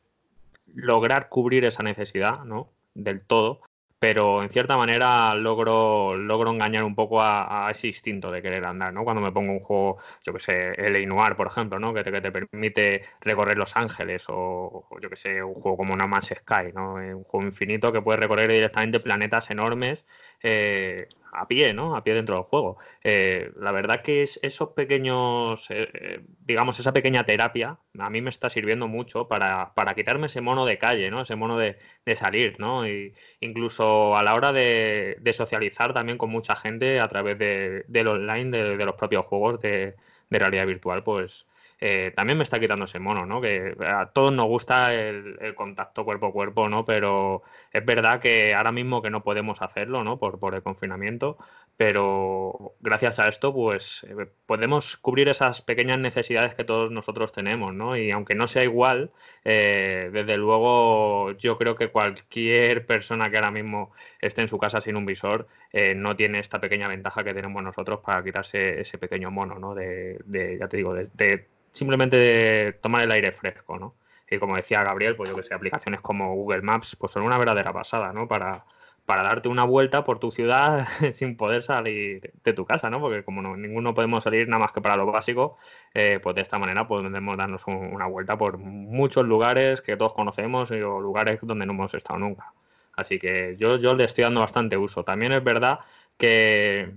lograr 0.74 1.28
cubrir 1.28 1.66
esa 1.66 1.82
necesidad, 1.82 2.44
¿no? 2.44 2.72
Del 2.94 3.26
todo, 3.26 3.60
pero 4.04 4.42
en 4.42 4.50
cierta 4.50 4.76
manera 4.76 5.34
logro, 5.34 6.14
logro 6.14 6.50
engañar 6.50 6.84
un 6.84 6.94
poco 6.94 7.22
a, 7.22 7.68
ese 7.70 7.86
instinto 7.86 8.30
de 8.30 8.42
querer 8.42 8.62
andar, 8.66 8.92
¿no? 8.92 9.02
Cuando 9.02 9.22
me 9.22 9.32
pongo 9.32 9.52
un 9.52 9.60
juego, 9.60 9.96
yo 10.22 10.34
que 10.34 10.40
sé, 10.40 10.72
el 10.72 11.08
Noir, 11.08 11.36
por 11.36 11.46
ejemplo, 11.46 11.78
¿no? 11.78 11.94
Que 11.94 12.02
te, 12.02 12.12
que 12.12 12.20
te 12.20 12.30
permite 12.30 13.00
recorrer 13.22 13.56
Los 13.56 13.78
Ángeles 13.78 14.26
o, 14.28 14.86
yo 15.00 15.08
que 15.08 15.16
sé, 15.16 15.42
un 15.42 15.54
juego 15.54 15.78
como 15.78 15.96
No 15.96 16.06
Man's 16.06 16.34
Sky, 16.36 16.70
¿no? 16.74 17.00
Eh, 17.00 17.14
un 17.14 17.24
juego 17.24 17.46
infinito 17.46 17.92
que 17.92 18.02
puede 18.02 18.18
recorrer 18.18 18.50
directamente 18.50 19.00
planetas 19.00 19.50
enormes 19.50 20.04
eh, 20.44 21.08
a 21.34 21.48
pie, 21.48 21.74
¿no? 21.74 21.96
A 21.96 22.04
pie 22.04 22.14
dentro 22.14 22.36
del 22.36 22.44
juego. 22.44 22.78
Eh, 23.02 23.52
la 23.58 23.72
verdad 23.72 24.02
que 24.02 24.22
es 24.22 24.38
esos 24.42 24.70
pequeños, 24.70 25.70
eh, 25.70 25.88
eh, 25.92 26.20
digamos, 26.46 26.78
esa 26.78 26.92
pequeña 26.92 27.24
terapia 27.24 27.78
a 27.98 28.10
mí 28.10 28.22
me 28.22 28.30
está 28.30 28.48
sirviendo 28.50 28.88
mucho 28.88 29.28
para, 29.28 29.72
quitarme 29.94 30.26
ese 30.28 30.40
mono 30.40 30.64
de 30.66 30.78
calle, 30.78 31.10
¿no? 31.10 31.22
Ese 31.22 31.36
mono 31.36 31.58
de, 31.58 31.76
salir, 32.14 32.58
¿no? 32.60 32.86
Y 32.86 33.12
incluso 33.40 34.16
a 34.16 34.22
la 34.22 34.34
hora 34.34 34.52
de, 34.52 35.18
socializar 35.32 35.92
también 35.92 36.18
con 36.18 36.30
mucha 36.30 36.56
gente 36.56 37.00
a 37.00 37.08
través 37.08 37.38
del 37.38 38.08
online, 38.08 38.56
de, 38.56 38.76
de 38.76 38.84
los 38.86 38.94
propios 38.94 39.26
juegos 39.26 39.60
de, 39.60 39.94
realidad 40.30 40.66
virtual, 40.66 41.04
pues 41.04 41.46
eh, 41.80 42.12
también 42.14 42.38
me 42.38 42.44
está 42.44 42.60
quitando 42.60 42.84
ese 42.84 42.98
mono, 42.98 43.26
¿no? 43.26 43.40
Que 43.40 43.76
a 43.86 44.10
todos 44.12 44.32
nos 44.32 44.46
gusta 44.46 44.94
el, 44.94 45.54
contacto 45.54 46.04
cuerpo 46.04 46.26
a 46.26 46.32
cuerpo, 46.32 46.68
¿no? 46.68 46.84
Pero 46.84 47.42
es 47.72 47.84
verdad 47.84 48.20
que 48.20 48.54
ahora 48.54 48.72
mismo 48.72 49.02
que 49.02 49.10
no 49.10 49.22
podemos 49.22 49.62
hacerlo, 49.62 50.04
¿no? 50.04 50.18
Por, 50.18 50.54
el 50.54 50.62
confinamiento, 50.62 51.36
pero 51.76 52.74
gracias 52.80 53.18
a 53.18 53.28
esto, 53.28 53.52
pues 53.52 54.04
eh, 54.08 54.26
podemos 54.46 54.96
cubrir 54.96 55.28
esas 55.28 55.62
pequeñas 55.62 55.98
necesidades 55.98 56.54
que 56.54 56.64
todos 56.64 56.90
nosotros 56.90 57.32
tenemos, 57.32 57.74
¿no? 57.74 57.96
Y 57.96 58.10
aunque 58.10 58.34
no 58.34 58.46
sea 58.46 58.64
igual, 58.64 59.10
eh, 59.44 60.10
desde 60.12 60.36
luego 60.36 61.32
yo 61.32 61.58
creo 61.58 61.74
que 61.74 61.88
cualquier 61.88 62.86
persona 62.86 63.30
que 63.30 63.36
ahora 63.36 63.50
mismo 63.50 63.92
esté 64.20 64.42
en 64.42 64.48
su 64.48 64.58
casa 64.58 64.80
sin 64.80 64.96
un 64.96 65.06
visor 65.06 65.48
no 65.96 66.14
tiene 66.16 66.38
esta 66.38 66.60
pequeña 66.60 66.88
ventaja 66.88 67.24
que 67.24 67.34
tenemos 67.34 67.62
nosotros 67.62 68.00
para 68.00 68.22
quitarse 68.22 68.80
ese 68.80 68.96
pequeño 68.98 69.30
mono, 69.30 69.58
¿no? 69.58 69.74
De, 69.74 70.18
ya 70.58 70.68
te 70.68 70.76
digo, 70.76 70.94
de 70.94 71.48
simplemente 71.74 72.72
tomar 72.82 73.02
el 73.02 73.10
aire 73.12 73.32
fresco, 73.32 73.78
¿no? 73.78 73.94
Y 74.30 74.38
como 74.38 74.56
decía 74.56 74.82
Gabriel, 74.82 75.16
pues 75.16 75.28
yo 75.30 75.36
que 75.36 75.42
sé, 75.42 75.54
aplicaciones 75.54 76.00
como 76.00 76.34
Google 76.34 76.62
Maps, 76.62 76.96
pues 76.96 77.12
son 77.12 77.22
una 77.24 77.38
verdadera 77.38 77.72
pasada, 77.72 78.12
¿no? 78.12 78.26
Para, 78.28 78.64
para 79.06 79.22
darte 79.22 79.48
una 79.48 79.64
vuelta 79.64 80.04
por 80.04 80.18
tu 80.18 80.30
ciudad 80.30 80.86
sin 81.12 81.36
poder 81.36 81.62
salir 81.62 82.32
de 82.42 82.52
tu 82.54 82.64
casa, 82.64 82.90
¿no? 82.90 83.00
Porque 83.00 83.24
como 83.24 83.42
no, 83.42 83.56
ninguno 83.56 83.94
podemos 83.94 84.24
salir 84.24 84.48
nada 84.48 84.60
más 84.60 84.72
que 84.72 84.80
para 84.80 84.96
lo 84.96 85.06
básico, 85.06 85.56
eh, 85.94 86.20
pues 86.22 86.36
de 86.36 86.42
esta 86.42 86.58
manera 86.58 86.88
podemos 86.88 87.36
darnos 87.36 87.66
una 87.66 88.06
vuelta 88.06 88.38
por 88.38 88.58
muchos 88.58 89.26
lugares 89.26 89.80
que 89.80 89.96
todos 89.96 90.14
conocemos 90.14 90.70
o 90.70 91.00
lugares 91.00 91.38
donde 91.42 91.66
no 91.66 91.72
hemos 91.72 91.94
estado 91.94 92.18
nunca. 92.18 92.52
Así 92.96 93.18
que 93.18 93.56
yo, 93.58 93.76
yo 93.78 93.94
le 93.94 94.04
estoy 94.04 94.24
dando 94.24 94.40
bastante 94.40 94.76
uso. 94.76 95.04
También 95.04 95.32
es 95.32 95.42
verdad 95.44 95.80
que 96.16 96.92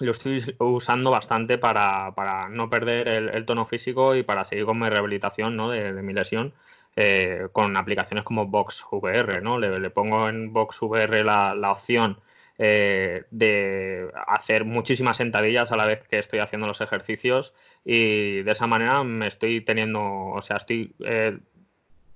lo 0.00 0.10
estoy 0.10 0.42
usando 0.58 1.10
bastante 1.10 1.58
para, 1.58 2.48
no 2.50 2.70
perder 2.70 3.08
el, 3.08 3.44
tono 3.44 3.66
físico 3.66 4.14
y 4.14 4.22
para 4.22 4.44
seguir 4.44 4.64
con 4.64 4.78
mi 4.78 4.88
rehabilitación 4.88 5.56
¿no? 5.56 5.68
de, 5.68 5.92
mi 6.02 6.12
lesión 6.12 6.52
eh, 6.96 7.48
con 7.52 7.76
aplicaciones 7.76 8.24
como 8.24 8.46
Box 8.46 8.84
VR. 8.90 9.40
¿no? 9.42 9.58
Le, 9.58 9.90
pongo 9.90 10.28
en 10.28 10.52
Box 10.52 10.80
VR 10.82 11.24
la, 11.24 11.70
opción 11.70 12.18
eh, 12.58 13.24
de 13.30 14.08
hacer 14.26 14.64
muchísimas 14.64 15.16
sentadillas 15.16 15.72
a 15.72 15.76
la 15.76 15.86
vez 15.86 16.06
que 16.08 16.18
estoy 16.18 16.38
haciendo 16.38 16.66
los 16.66 16.80
ejercicios 16.80 17.54
y 17.84 18.42
de 18.42 18.50
esa 18.50 18.66
manera 18.66 19.02
me 19.04 19.26
estoy 19.26 19.60
teniendo, 19.62 20.00
o 20.02 20.40
sea, 20.40 20.56
estoy 20.56 20.94
eh, 21.00 21.38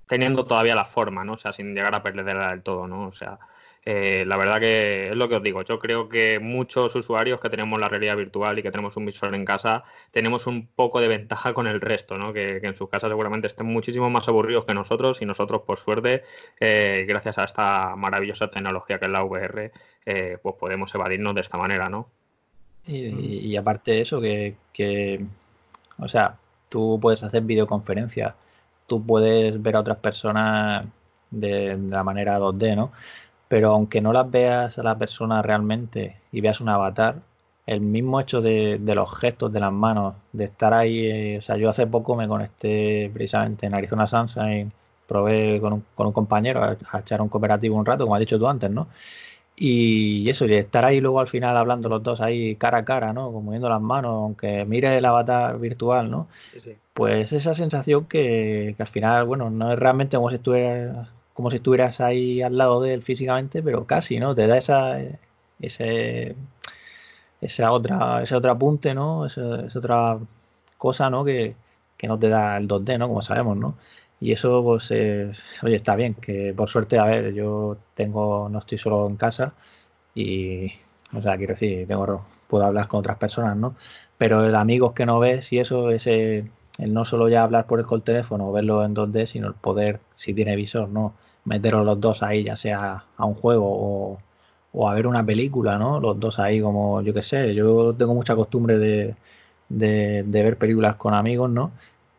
teniendo 0.07 0.45
todavía 0.45 0.75
la 0.75 0.85
forma, 0.85 1.23
¿no? 1.23 1.33
O 1.33 1.37
sea, 1.37 1.53
sin 1.53 1.75
llegar 1.75 1.93
a 1.93 2.03
perderla 2.03 2.51
del 2.51 2.63
todo, 2.63 2.87
¿no? 2.87 3.07
O 3.07 3.11
sea, 3.11 3.39
eh, 3.89 4.25
la 4.27 4.35
verdad 4.35 4.59
que 4.59 5.09
es 5.11 5.15
lo 5.15 5.29
que 5.29 5.37
os 5.37 5.43
digo. 5.43 5.61
Yo 5.61 5.79
creo 5.79 6.09
que 6.09 6.39
muchos 6.39 6.93
usuarios 6.95 7.39
que 7.39 7.49
tenemos 7.49 7.79
la 7.79 7.87
realidad 7.87 8.17
virtual 8.17 8.59
y 8.59 8.61
que 8.61 8.69
tenemos 8.69 8.97
un 8.97 9.05
visor 9.05 9.33
en 9.33 9.45
casa, 9.45 9.85
tenemos 10.11 10.45
un 10.45 10.67
poco 10.67 10.99
de 10.99 11.07
ventaja 11.07 11.53
con 11.53 11.67
el 11.67 11.79
resto, 11.79 12.17
¿no? 12.17 12.33
Que, 12.33 12.57
en 12.57 12.75
sus 12.75 12.89
casas 12.89 13.09
seguramente 13.09 13.47
estén 13.47 13.67
muchísimo 13.67 14.09
más 14.09 14.27
aburridos 14.27 14.65
que 14.65 14.73
nosotros 14.73 15.21
y 15.21 15.25
nosotros, 15.25 15.61
por 15.61 15.77
suerte, 15.77 16.23
eh, 16.59 17.05
gracias 17.07 17.37
a 17.37 17.45
esta 17.45 17.95
maravillosa 17.95 18.49
tecnología 18.49 18.99
que 18.99 19.05
es 19.05 19.11
la 19.11 19.23
VR, 19.23 19.71
eh, 20.05 20.37
pues 20.41 20.55
podemos 20.55 20.93
evadirnos 20.93 21.33
de 21.35 21.41
esta 21.41 21.57
manera, 21.57 21.87
¿no? 21.87 22.09
Y, 22.87 23.55
aparte 23.55 23.91
de 23.91 24.01
eso, 24.01 24.19
que, 24.19 25.25
o 25.97 26.07
sea, 26.09 26.35
tú 26.67 26.99
puedes 27.01 27.23
hacer 27.23 27.43
videoconferencias, 27.43 28.33
tú 28.85 29.05
puedes 29.05 29.61
ver 29.61 29.77
a 29.77 29.79
otras 29.81 29.97
personas 29.97 30.85
de, 31.31 31.77
de 31.77 31.89
la 31.89 32.03
manera 32.03 32.39
2D, 32.39 32.75
¿no? 32.75 32.91
Pero 33.47 33.71
aunque 33.71 34.01
no 34.01 34.13
las 34.13 34.29
veas 34.29 34.77
a 34.77 34.83
la 34.83 34.97
persona 34.97 35.41
realmente 35.41 36.17
y 36.31 36.41
veas 36.41 36.61
un 36.61 36.69
avatar, 36.69 37.21
el 37.67 37.81
mismo 37.81 38.19
hecho 38.21 38.41
de, 38.41 38.79
los 38.79 39.13
gestos 39.17 39.51
de 39.51 39.59
las 39.59 39.73
manos, 39.73 40.15
de 40.33 40.45
estar 40.45 40.73
ahí, 40.73 41.05
eh, 41.05 41.37
o 41.39 41.41
sea, 41.41 41.57
yo 41.57 41.69
hace 41.69 41.85
poco 41.85 42.15
me 42.15 42.27
conecté 42.27 43.11
precisamente 43.13 43.65
en 43.65 43.75
Arizona 43.75 44.07
Sunshine, 44.07 44.71
probé 45.07 45.59
con 45.61 45.73
un, 45.73 45.85
con 45.95 46.07
un 46.07 46.13
compañero 46.13 46.63
a, 46.63 46.99
echar 46.99 47.21
un 47.21 47.29
cooperativo 47.29 47.75
un 47.77 47.85
rato, 47.85 48.05
como 48.05 48.15
has 48.15 48.21
dicho 48.21 48.39
tú 48.39 48.47
antes, 48.47 48.69
¿no? 48.71 48.87
Y 49.59 50.29
eso, 50.29 50.45
y 50.45 50.53
estar 50.53 50.85
ahí 50.85 51.01
luego 51.01 51.19
al 51.19 51.27
final 51.27 51.57
hablando 51.57 51.89
los 51.89 52.03
dos 52.03 52.21
ahí 52.21 52.55
cara 52.57 52.79
a 52.79 52.85
cara, 52.85 53.11
¿no? 53.13 53.31
Como 53.33 53.51
viendo 53.51 53.69
las 53.69 53.81
manos, 53.81 54.11
aunque 54.13 54.65
mire 54.65 54.97
el 54.97 55.05
avatar 55.05 55.59
virtual, 55.59 56.11
¿no? 56.11 56.27
Pues 56.93 57.33
esa 57.33 57.53
sensación 57.55 58.05
que, 58.05 58.75
que, 58.77 58.83
al 58.83 58.87
final, 58.87 59.25
bueno, 59.25 59.49
no 59.49 59.73
es 59.73 59.79
realmente 59.79 60.17
como 60.17 60.29
si 60.29 60.35
estuviera 60.37 61.09
como 61.37 61.51
si 61.51 61.57
estuvieras 61.57 62.01
ahí 62.01 62.41
al 62.41 62.57
lado 62.57 62.81
de 62.81 62.95
él 62.95 63.03
físicamente, 63.03 63.61
pero 63.61 63.85
casi, 63.85 64.19
¿no? 64.19 64.33
Te 64.33 64.47
da 64.47 64.57
esa, 64.57 64.97
ese, 65.59 66.35
esa 67.41 67.71
otra, 67.71 68.23
ese 68.23 68.35
otro 68.35 68.51
apunte, 68.51 68.95
¿no? 68.95 69.25
Esa, 69.27 69.67
otra 69.77 70.17
cosa, 70.77 71.11
¿no? 71.11 71.23
Que, 71.25 71.55
no 72.03 72.17
te 72.19 72.29
da 72.29 72.57
el 72.57 72.67
2D, 72.67 72.97
¿no? 72.97 73.07
Como 73.07 73.21
sabemos, 73.21 73.55
¿no? 73.57 73.77
Y 74.19 74.31
eso, 74.31 74.63
pues, 74.63 74.91
oye, 74.91 75.75
está 75.75 75.95
bien, 75.95 76.15
que 76.15 76.53
por 76.57 76.69
suerte, 76.69 76.97
a 76.97 77.05
ver, 77.05 77.33
yo 77.33 77.77
tengo, 77.93 78.49
no 78.49 78.57
estoy 78.59 78.79
solo 78.79 79.07
en 79.07 79.17
casa 79.17 79.53
y, 80.15 80.73
o 81.13 81.21
sea, 81.21 81.37
quiero 81.37 81.53
decir, 81.53 81.87
tengo, 81.87 82.25
puedo 82.47 82.65
hablar 82.65 82.87
con 82.87 83.01
otras 83.01 83.17
personas, 83.19 83.55
¿no? 83.57 83.75
Pero 84.17 84.45
el 84.45 84.55
amigos 84.55 84.93
que 84.93 85.05
no 85.05 85.19
ves 85.19 85.53
y 85.53 85.59
eso, 85.59 85.91
ese, 85.91 86.49
el 86.79 86.93
no 86.93 87.05
solo 87.05 87.29
ya 87.29 87.43
hablar 87.43 87.67
por 87.67 87.79
el 87.79 88.03
teléfono 88.03 88.49
o 88.49 88.51
verlo 88.53 88.83
en 88.85 88.95
2D, 88.95 89.27
sino 89.27 89.47
el 89.47 89.53
poder, 89.55 89.99
si 90.15 90.33
tiene 90.33 90.55
visor, 90.55 90.89
¿no? 90.89 91.13
Meteros 91.47 91.85
los 91.85 91.99
dos 91.99 92.21
ahí, 92.23 92.43
ya 92.43 92.57
sea 92.57 93.05
a 93.15 93.25
un 93.25 93.33
juego 93.33 94.19
o, 94.73 94.89
a 94.89 94.93
ver 94.93 95.07
una 95.07 95.25
película, 95.25 95.77
¿no? 95.77 95.99
Los 95.99 96.19
dos 96.19 96.37
ahí 96.39 96.61
como, 96.61 97.01
yo 97.01 97.13
qué 97.13 97.21
sé, 97.21 97.55
yo 97.55 97.95
tengo 97.95 98.13
mucha 98.13 98.35
costumbre 98.35 98.77
de, 98.77 99.15
ver 100.27 100.57
películas 100.57 100.97
con 100.97 101.13
amigos, 101.13 101.49
¿no? 101.49 101.71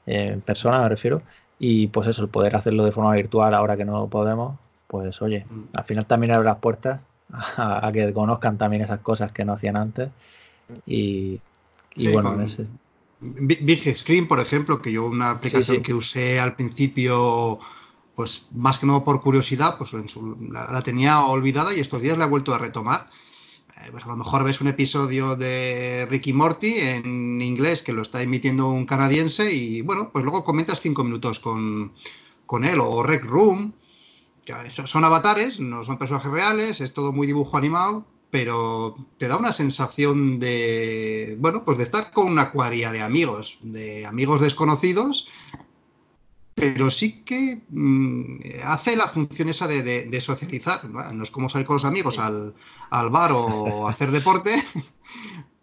Eh, 0.07 0.31
en 0.33 0.41
persona 0.41 0.81
me 0.81 0.89
refiero. 0.89 1.23
Y 1.61 1.89
pues 1.89 2.09
eso, 2.09 2.23
el 2.23 2.29
poder 2.29 2.57
hacerlo 2.57 2.85
de 2.85 2.93
forma 2.93 3.13
virtual 3.15 3.55
ahora 3.55 3.77
que 3.77 3.85
no 3.85 4.09
podemos, 4.09 4.59
pues 4.87 5.21
oye, 5.23 5.45
mm. 5.49 5.63
al 5.75 5.85
final 5.85 6.07
también 6.07 6.33
abre 6.33 6.47
las 6.47 6.59
puertas 6.59 7.01
a, 7.33 7.91
que 7.93 8.13
conozcan 8.13 8.59
también 8.59 8.83
esas 8.83 9.01
cosas 9.01 9.31
que 9.31 9.45
no 9.45 9.53
hacían 9.53 9.77
antes. 9.77 10.09
Y, 10.87 11.41
bueno, 12.13 12.41
ese... 12.43 12.67
Big 13.21 13.97
Screen, 13.97 14.29
por 14.29 14.41
ejemplo, 14.41 14.81
que 14.81 14.93
yo 14.93 15.07
una 15.07 15.31
aplicación 15.31 15.83
que 15.83 15.93
usé 15.93 16.39
al 16.39 16.55
principio 16.55 17.59
pues 18.19 18.49
más 18.53 18.81
que 18.81 18.87
no 18.87 19.05
por 19.05 19.23
curiosidad, 19.23 19.79
pues 19.79 19.93
la, 20.51 20.83
tenía 20.83 21.21
olvidada 21.21 21.73
y 21.73 21.79
estos 21.79 22.03
días 22.03 22.19
la 22.19 22.25
he 22.25 22.29
vuelto 22.29 22.53
a 22.53 22.59
retomar. 22.59 23.09
pues 23.93 24.05
a 24.05 24.09
lo 24.09 24.17
mejor 24.17 24.43
ves 24.43 24.61
un 24.61 24.67
episodio 24.67 25.37
de 25.37 26.05
Ricky 26.11 26.33
Morty 26.33 26.81
en 26.81 27.41
inglés 27.41 27.85
que 27.85 27.93
lo 27.93 28.03
está 28.03 28.21
emitiendo 28.21 28.71
un 28.71 28.87
canadiense 28.87 29.55
y 29.55 29.83
bueno, 29.83 30.11
pues 30.13 30.25
luego 30.25 30.43
comentas 30.43 30.81
cinco 30.81 31.05
minutos 31.05 31.39
con, 31.39 31.93
con 32.45 32.65
él 32.65 32.81
o 32.81 33.05
Rec 33.05 33.25
Room. 33.25 33.73
Que 34.45 34.69
son 34.69 35.05
avatares, 35.05 35.61
no 35.61 35.85
son 35.85 35.97
personajes 35.97 36.33
reales, 36.33 36.81
es 36.81 36.95
todo 36.95 37.13
muy 37.13 37.29
dibujo 37.29 37.57
animado, 37.57 38.05
pero 38.33 38.97
te 39.19 39.29
da 39.29 39.37
una 39.37 39.53
sensación 39.53 40.41
de, 40.41 41.37
bueno, 41.39 41.65
pues 41.65 41.79
de 41.79 41.85
estar 41.85 42.11
con 42.11 42.27
una 42.27 42.51
cuadrilla 42.51 42.91
de 42.91 43.01
amigos, 43.01 43.61
de 43.63 44.07
amigos 44.07 44.41
desconocidos, 44.41 45.29
pero 46.59 46.91
sí 46.91 47.23
que 47.25 47.63
mm, 47.71 48.39
hace 48.65 48.97
la 48.97 49.07
función 49.07 49.49
esa 49.49 49.67
de, 49.67 50.21
socializar. 50.21 50.85
¿no? 50.87 51.23
es 51.23 51.31
como 51.31 51.49
salir 51.49 51.67
con 51.67 51.75
los 51.75 51.85
amigos 51.85 52.19
al, 52.19 52.55
bar 53.11 53.33
o 53.33 53.89
hacer 53.89 54.11
deporte, 54.11 54.51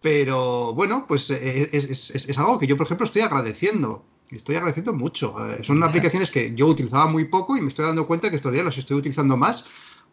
pero 0.02 0.74
bueno, 0.74 1.06
pues 1.08 1.30
es, 1.32 2.38
algo 2.38 2.60
que 2.60 2.68
yo, 2.68 2.78
por 2.78 2.86
ejemplo, 2.86 3.06
estoy 3.06 3.22
agradeciendo. 3.22 4.06
Estoy 4.32 4.56
agradeciendo 4.56 4.94
mucho. 4.94 5.36
Eh, 5.52 5.64
son 5.64 5.84
aplicaciones 5.84 6.32
que 6.32 6.56
yo 6.56 6.66
utilizaba 6.66 7.06
muy 7.06 7.26
poco 7.26 7.58
y 7.58 7.62
me 7.62 7.68
estoy 7.68 7.86
dando 7.86 8.08
cuenta 8.08 8.30
que 8.30 8.36
estos 8.36 8.52
días 8.52 8.66
las 8.66 8.78
estoy 8.78 8.98
utilizando 8.98 9.38
más 9.38 9.66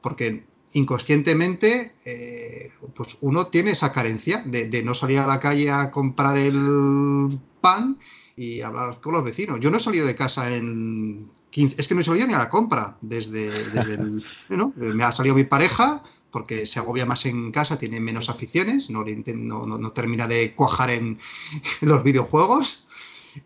porque 0.03 0.45
inconscientemente, 0.72 1.93
eh, 2.05 2.70
pues 2.95 3.18
uno 3.20 3.47
tiene 3.47 3.72
esa 3.72 3.93
carencia 3.93 4.43
de, 4.45 4.83
no 4.83 4.95
salir 4.95 5.18
a 5.18 5.26
la 5.26 5.41
calle 5.41 5.70
a 5.70 5.91
comprar 5.91 6.37
el 6.37 7.39
pan 7.61 7.99
y 8.37 8.61
hablar 8.61 9.01
con 9.01 9.12
los 9.12 9.24
vecinos. 9.24 9.61
Yo 9.61 9.70
no 9.70 9.76
he 9.76 9.80
salido 9.80 10.07
de 10.07 10.16
casa 10.16 10.55
en 10.55 11.30
15, 11.51 11.80
es 11.80 11.89
que 11.89 11.95
no 11.95 12.01
he 12.01 12.05
salido 12.05 12.26
ni 12.26 12.35
a 12.35 12.39
la 12.39 12.51
compra 12.51 12.97
desde, 13.01 13.49
el, 13.49 14.24
me 14.76 15.05
ha 15.05 15.12
salido 15.12 15.35
mi 15.35 15.45
pareja 15.45 16.03
porque 16.30 16.64
se 16.64 16.78
agobia 16.78 17.05
más 17.05 17.26
en 17.26 17.53
casa, 17.53 17.78
tiene 17.78 18.01
menos 18.01 18.30
aficiones, 18.30 18.89
no, 18.89 19.05
no, 19.05 19.93
termina 19.93 20.26
de 20.26 20.55
cuajar 20.55 20.91
en, 20.91 21.18
los 21.83 22.03
videojuegos. 22.03 22.89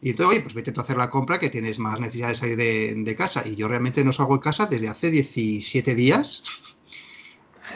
Y 0.01 0.11
entonces, 0.11 0.37
oye, 0.37 0.43
pues 0.43 0.55
vete 0.55 0.73
tú 0.73 0.81
a 0.81 0.85
hacer 0.85 0.97
la 0.97 1.11
compra 1.11 1.39
que 1.39 1.51
tienes 1.51 1.79
más 1.79 2.01
necesidad 2.01 2.29
de 2.29 2.35
salir 2.35 2.57
de, 2.57 2.95
de 2.97 3.17
casa. 3.17 3.47
Y 3.47 3.55
yo 3.55 3.69
realmente 3.69 4.05
no 4.05 4.13
salgo 4.13 4.37
de 4.37 4.43
casa 4.43 4.67
desde 4.67 4.89
hace 4.89 5.11
17 5.11 5.95
días 5.95 6.45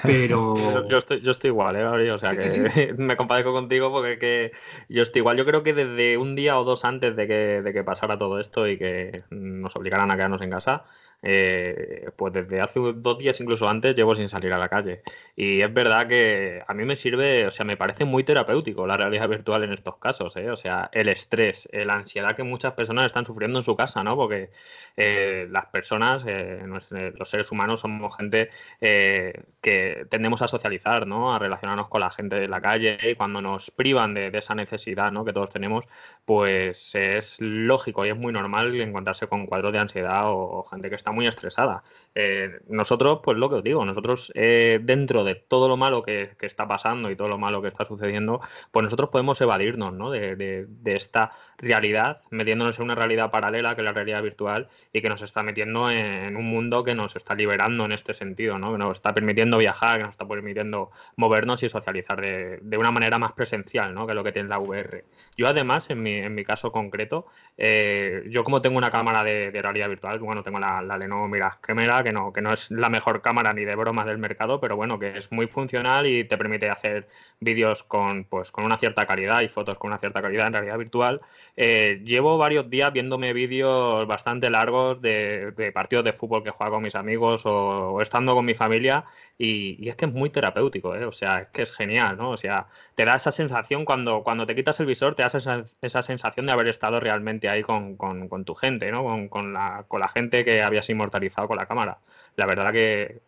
pero. 0.03 0.55
Yo, 0.88 0.98
estoy, 0.98 1.20
yo 1.20 1.30
estoy 1.30 1.48
igual, 1.48 1.76
¿eh, 1.76 2.11
O 2.12 2.18
sea, 2.18 2.30
que 2.30 2.40
me 2.98 3.16
compadezco 3.16 3.53
contigo 3.53 3.90
porque 3.90 4.18
que 4.18 4.53
yo 4.88 5.03
estoy 5.03 5.20
igual. 5.20 5.36
Yo 5.36 5.44
creo 5.44 5.62
que 5.62 5.74
desde 5.74 6.16
un 6.16 6.34
día 6.34 6.59
o 6.59 6.64
dos 6.64 6.84
antes 6.84 7.16
de 7.16 7.26
que, 7.26 7.62
de 7.62 7.72
que 7.72 7.84
pasara 7.84 8.18
todo 8.18 8.40
esto 8.40 8.68
y 8.68 8.78
que 8.78 9.22
nos 9.30 9.76
obligaran 9.76 10.11
a 10.11 10.16
quedarnos 10.16 10.42
en 10.42 10.51
casa, 10.51 10.84
eh, 11.22 12.10
pues 12.16 12.32
desde 12.32 12.60
hace 12.60 12.80
dos 12.94 13.18
días 13.18 13.38
incluso 13.40 13.68
antes 13.68 13.94
llevo 13.94 14.14
sin 14.14 14.28
salir 14.28 14.52
a 14.52 14.58
la 14.58 14.68
calle. 14.68 15.02
Y 15.36 15.60
es 15.60 15.72
verdad 15.72 16.06
que 16.06 16.62
a 16.66 16.74
mí 16.74 16.84
me 16.84 16.96
sirve, 16.96 17.46
o 17.46 17.50
sea, 17.50 17.64
me 17.64 17.76
parece 17.76 18.04
muy 18.04 18.24
terapéutico 18.24 18.86
la 18.86 18.96
realidad 18.96 19.28
virtual 19.28 19.64
en 19.64 19.72
estos 19.72 19.96
casos, 19.96 20.36
¿eh? 20.36 20.50
O 20.50 20.56
sea, 20.56 20.88
el 20.92 21.08
estrés, 21.08 21.68
eh, 21.72 21.84
la 21.84 21.94
ansiedad 21.94 22.34
que 22.34 22.42
muchas 22.42 22.72
personas 22.74 23.06
están 23.06 23.26
sufriendo 23.26 23.58
en 23.58 23.64
su 23.64 23.76
casa, 23.76 24.02
¿no? 24.02 24.16
Porque 24.16 24.50
las 24.96 25.66
personas, 25.66 26.24
los 26.26 27.30
seres 27.30 27.50
humanos 27.50 27.80
somos 27.80 28.14
gente 28.16 28.50
que 28.80 30.06
tendemos 30.10 30.42
a 30.42 30.48
socializar, 30.48 31.06
¿no? 31.06 31.34
A 31.34 31.38
relacionarnos 31.38 31.88
con 31.88 32.00
la 32.00 32.10
gente 32.10 32.36
de 32.36 32.48
la 32.48 32.60
calle 32.60 32.98
y 33.02 33.14
cuando 33.14 33.40
nos 33.40 33.70
privan 33.70 34.14
de, 34.14 34.30
esa 34.34 34.54
necesidad, 34.54 35.12
¿no? 35.12 35.24
Que 35.24 35.32
todos 35.32 35.50
tenemos, 35.50 35.86
pues 36.24 36.94
es 36.94 37.40
lógico 37.40 38.04
y 38.04 38.10
es 38.10 38.16
muy 38.16 38.32
normal 38.32 38.78
encontrarse 38.80 39.26
con 39.26 39.46
cuadros 39.46 39.72
de 39.72 39.78
ansiedad 39.78 40.24
o 40.26 40.62
gente 40.64 40.88
que 40.88 40.96
está 40.96 41.09
muy 41.12 41.26
estresada. 41.26 41.82
Eh, 42.14 42.61
nosotros, 42.68 43.20
pues 43.22 43.38
lo 43.38 43.48
que 43.48 43.56
os 43.56 43.62
digo, 43.62 43.84
nosotros 43.84 44.32
eh, 44.34 44.80
dentro 44.82 45.22
de 45.22 45.36
todo 45.36 45.68
lo 45.68 45.76
malo 45.76 46.02
que, 46.02 46.30
está 46.40 46.66
pasando 46.66 47.11
y 47.11 47.16
todo 47.16 47.28
lo 47.28 47.38
malo 47.38 47.62
que 47.62 47.68
está 47.68 47.84
sucediendo, 47.84 48.40
pues 48.72 48.82
nosotros 48.82 49.11
podemos 49.11 49.40
evadirnos 49.40 49.92
¿no? 49.92 50.11
de, 50.11 50.66
esta 50.84 51.32
realidad, 51.58 52.20
metiéndonos 52.30 52.78
en 52.78 52.84
una 52.84 52.94
realidad 52.94 53.30
paralela 53.30 53.74
que 53.74 53.82
es 53.82 53.84
la 53.84 53.92
realidad 53.92 54.22
virtual 54.22 54.68
y 54.92 55.00
que 55.00 55.08
nos 55.08 55.22
está 55.22 55.42
metiendo 55.42 55.90
en, 55.90 56.36
un 56.36 56.46
mundo 56.46 56.82
que 56.82 56.94
nos 56.94 57.14
está 57.14 57.34
liberando 57.34 57.84
en 57.84 57.92
este 57.92 58.14
sentido, 58.14 58.58
¿no? 58.58 58.72
que 58.72 58.78
nos 58.78 58.96
está 58.96 59.14
permitiendo 59.14 59.58
viajar, 59.58 59.98
que 59.98 60.04
nos 60.04 60.14
está 60.14 60.26
permitiendo 60.26 60.90
movernos 61.16 61.62
y 61.62 61.68
socializar 61.68 62.20
de, 62.20 62.78
una 62.78 62.90
manera 62.90 63.18
más 63.18 63.32
presencial 63.32 63.94
¿no? 63.94 64.06
que 64.06 64.14
lo 64.14 64.24
que 64.24 64.32
tiene 64.32 64.48
la 64.48 64.58
VR. 64.58 65.04
Yo 65.36 65.46
además, 65.46 65.90
en 65.90 66.02
mi, 66.02 66.44
caso 66.44 66.72
concreto, 66.72 67.26
eh, 67.58 68.24
yo 68.28 68.42
como 68.42 68.62
tengo 68.62 68.78
una 68.78 68.90
cámara 68.90 69.22
de, 69.22 69.50
realidad 69.61 69.88
virtual, 69.88 70.18
bueno, 70.18 70.42
tengo 70.42 70.58
la 70.58 70.80
Lenovo 71.01 71.28
Mirage 71.28 71.59
Camera, 71.61 72.03
que 72.03 72.12
no, 72.12 72.32
que 72.32 72.40
no 72.40 72.53
es 72.53 72.70
la 72.70 72.88
mejor 72.88 73.22
cámara 73.22 73.53
ni 73.53 73.64
de 73.64 73.74
broma 73.74 74.05
del 74.05 74.18
mercado, 74.18 74.61
pero 74.61 74.76
bueno, 74.76 74.98
que 74.98 75.18
es 75.18 75.32
muy 75.32 75.46
funcional 75.46 76.07
y 76.07 76.24
te 76.24 76.38
permite 76.38 76.70
hacer 76.70 77.09
vídeos 77.40 77.82
con, 77.82 78.24
pues, 78.24 78.53
con 78.53 78.64
una 78.64 78.78
cierta 78.78 79.07
calidad 79.07 79.40
y 79.40 79.48
fotos 79.48 79.78
con 79.78 79.88
una 79.88 79.98
cierta 79.98 80.22
calidad 80.22 80.46
en 80.46 80.53
realidad 80.53 80.78
virtual. 80.78 81.20
Eh, 81.57 82.01
llevo 82.05 82.38
varios 82.38 82.68
días 82.70 82.92
viéndome 82.92 83.32
vídeos 83.32 84.07
bastante 84.07 84.51
largos 84.51 85.01
de, 85.01 85.72
partidos 85.74 86.05
de 86.05 86.12
fútbol 86.12 86.44
que 86.44 86.51
juego 86.51 86.74
con 86.74 86.82
mis 86.82 86.94
amigos 86.94 87.42
o, 87.46 88.01
estando 88.01 88.34
con 88.34 88.44
mi 88.44 88.55
familia 88.55 89.05
y, 89.38 89.88
es 89.88 89.96
que 89.96 90.07
es 90.07 90.12
muy 90.12 90.30
terapéutico, 90.30 90.94
¿eh? 90.94 91.05
o 91.05 91.12
sea, 91.12 91.40
es 91.40 91.48
que 91.48 91.62
es 91.62 91.74
genial, 91.74 92.16
¿no? 92.16 92.30
O 92.30 92.36
sea, 92.36 92.66
te 92.94 93.05
da 93.05 93.16
esa 93.16 93.32
sensación 93.32 93.84
cuando, 93.84 94.22
cuando 94.22 94.46
te 94.46 94.55
quitas 94.55 94.78
el 94.80 94.86
visor, 94.86 95.14
te 95.14 95.22
das 95.22 95.34
esa, 95.34 95.64
esa 95.82 96.03
sensación 96.03 96.46
de 96.46 96.53
haber 96.53 96.68
estado 96.68 97.01
realmente 97.01 97.48
ahí 97.48 97.62
con, 97.62 97.96
con, 97.96 98.44
tu 98.44 98.55
gente, 98.55 98.90
¿no? 98.92 99.03
Con, 99.03 99.28
con, 99.28 99.53
la, 99.53 99.84
con 99.88 100.01
la 100.01 100.09
gente 100.09 100.44
que 100.44 100.62
inmortalizado 100.91 101.49
con 101.49 101.57
la 101.57 101.66
cámara. 101.66 101.99
La 102.36 102.47
verdad 102.47 102.72
que 102.72 103.22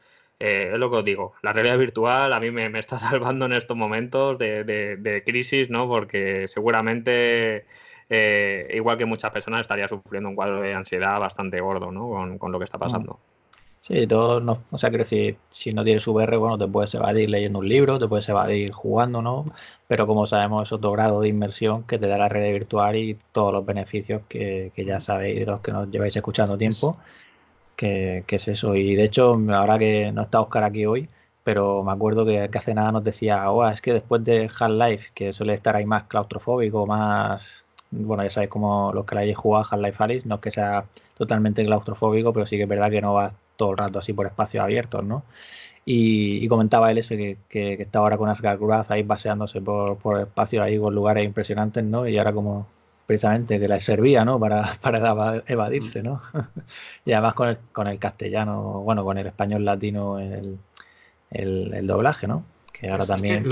eh, 0.44 0.70
es 0.72 0.78
lo 0.80 0.90
que 0.90 0.96
os 0.96 1.04
digo, 1.04 1.34
la 1.42 1.52
realidad 1.52 1.78
virtual 1.78 2.32
a 2.32 2.40
mí 2.40 2.50
me, 2.50 2.66
está 2.76 2.98
salvando 2.98 3.46
en 3.46 3.52
estos 3.52 3.76
momentos 3.76 4.36
de, 4.38 5.22
crisis, 5.24 5.70
¿no? 5.70 5.86
Porque 5.86 6.48
seguramente, 6.48 7.64
eh, 8.10 8.68
igual 8.74 8.96
que 8.96 9.04
muchas 9.04 9.30
personas, 9.30 9.60
estaría 9.60 9.86
sufriendo 9.86 10.28
un 10.28 10.34
cuadro 10.34 10.60
de 10.60 10.74
ansiedad 10.74 11.20
bastante 11.20 11.60
gordo, 11.60 11.92
¿no? 11.92 12.38
Con, 12.38 12.50
lo 12.50 12.58
que 12.58 12.64
está 12.64 12.76
pasando. 12.76 13.20
Sí, 13.82 14.04
todo 14.08 14.40
no, 14.40 14.64
o 14.72 14.78
sea, 14.78 14.90
que 14.90 15.04
si, 15.04 15.36
si 15.50 15.72
no 15.72 15.84
tienes 15.84 16.08
VR, 16.08 16.36
bueno, 16.36 16.58
te 16.58 16.66
puedes 16.66 16.92
evadir 16.96 17.30
leyendo 17.30 17.60
un 17.60 17.68
libro, 17.68 18.00
te 18.00 18.08
puedes 18.08 18.28
evadir 18.28 18.72
jugando, 18.72 19.22
¿no? 19.22 19.44
Pero 19.86 20.08
como 20.08 20.26
sabemos, 20.26 20.66
es 20.68 20.72
otro 20.72 20.90
grado 20.90 21.20
de 21.20 21.28
inmersión 21.28 21.84
que 21.84 22.00
te 22.00 22.08
da 22.08 22.18
la 22.18 22.28
realidad 22.28 22.54
virtual 22.54 22.96
y 22.96 23.16
todos 23.30 23.52
los 23.52 23.64
beneficios 23.64 24.22
que, 24.28 24.72
que 24.74 24.84
ya 24.84 24.98
sabéis, 24.98 25.46
los 25.46 25.60
que 25.60 25.70
nos 25.70 25.88
lleváis 25.88 26.16
escuchando 26.16 26.58
tiempo 26.58 26.96
que, 27.76 28.24
es 28.28 28.48
eso. 28.48 28.74
Y 28.76 28.94
de 28.94 29.04
hecho, 29.04 29.38
ahora 29.54 29.78
que 29.78 30.12
no 30.12 30.22
está 30.22 30.40
Oscar 30.40 30.64
aquí 30.64 30.86
hoy, 30.86 31.08
pero 31.44 31.82
me 31.82 31.92
acuerdo 31.92 32.24
que, 32.26 32.48
hace 32.54 32.74
nada 32.74 32.92
nos 32.92 33.04
decía, 33.04 33.50
oh, 33.50 33.66
es 33.68 33.80
que 33.80 33.92
después 33.94 34.22
de 34.24 34.50
Half-Life, 34.58 35.10
que 35.14 35.32
suele 35.32 35.54
estar 35.54 35.76
ahí 35.76 35.86
más 35.86 36.04
claustrofóbico, 36.04 36.86
más, 36.86 37.64
bueno, 37.90 38.22
ya 38.22 38.30
sabéis 38.30 38.50
como 38.50 38.92
los 38.92 39.04
que 39.06 39.14
la 39.14 39.22
hayáis 39.22 39.36
jugado 39.38 39.66
Half-Life 39.70 40.04
Alice, 40.04 40.28
no 40.28 40.36
es 40.36 40.40
que 40.40 40.50
sea 40.50 40.84
totalmente 41.16 41.64
claustrofóbico, 41.64 42.32
pero 42.32 42.46
sí 42.46 42.56
que 42.56 42.64
es 42.64 42.68
verdad 42.68 42.90
que 42.90 43.00
no 43.00 43.14
va 43.14 43.32
todo 43.56 43.72
el 43.72 43.78
rato 43.78 43.98
así 43.98 44.12
por 44.12 44.26
espacios 44.26 44.62
abiertos, 44.64 45.04
¿no? 45.04 45.24
Y, 45.84 46.46
comentaba 46.48 46.90
él 46.92 46.98
ese 46.98 47.16
que, 47.16 47.38
que, 47.48 47.76
que, 47.76 47.82
estaba 47.82 48.06
ahora 48.06 48.16
con 48.18 48.28
Asgard 48.28 48.60
ahí 48.90 49.02
paseándose 49.02 49.60
por, 49.60 49.98
por 49.98 50.20
espacios 50.20 50.62
ahí 50.62 50.78
con 50.78 50.94
lugares 50.94 51.24
impresionantes, 51.24 51.84
¿no? 51.84 52.06
Y 52.08 52.18
ahora 52.18 52.32
como 52.32 52.68
precisamente 53.12 53.60
que 53.60 53.68
la 53.68 53.78
servía, 53.78 54.24
¿no? 54.24 54.40
Para, 54.40 54.78
para 54.80 55.42
evadirse, 55.46 56.02
¿no? 56.02 56.22
y 57.04 57.12
además 57.12 57.34
con 57.34 57.48
el, 57.48 57.58
con 57.72 57.86
el 57.86 57.98
castellano, 57.98 58.80
bueno, 58.80 59.04
con 59.04 59.18
el 59.18 59.26
español 59.26 59.66
latino, 59.66 60.18
el, 60.18 60.58
el, 61.30 61.86
doblaje, 61.86 62.26
¿no? 62.26 62.44
Que 62.72 62.88
ahora 62.88 63.06
también... 63.06 63.44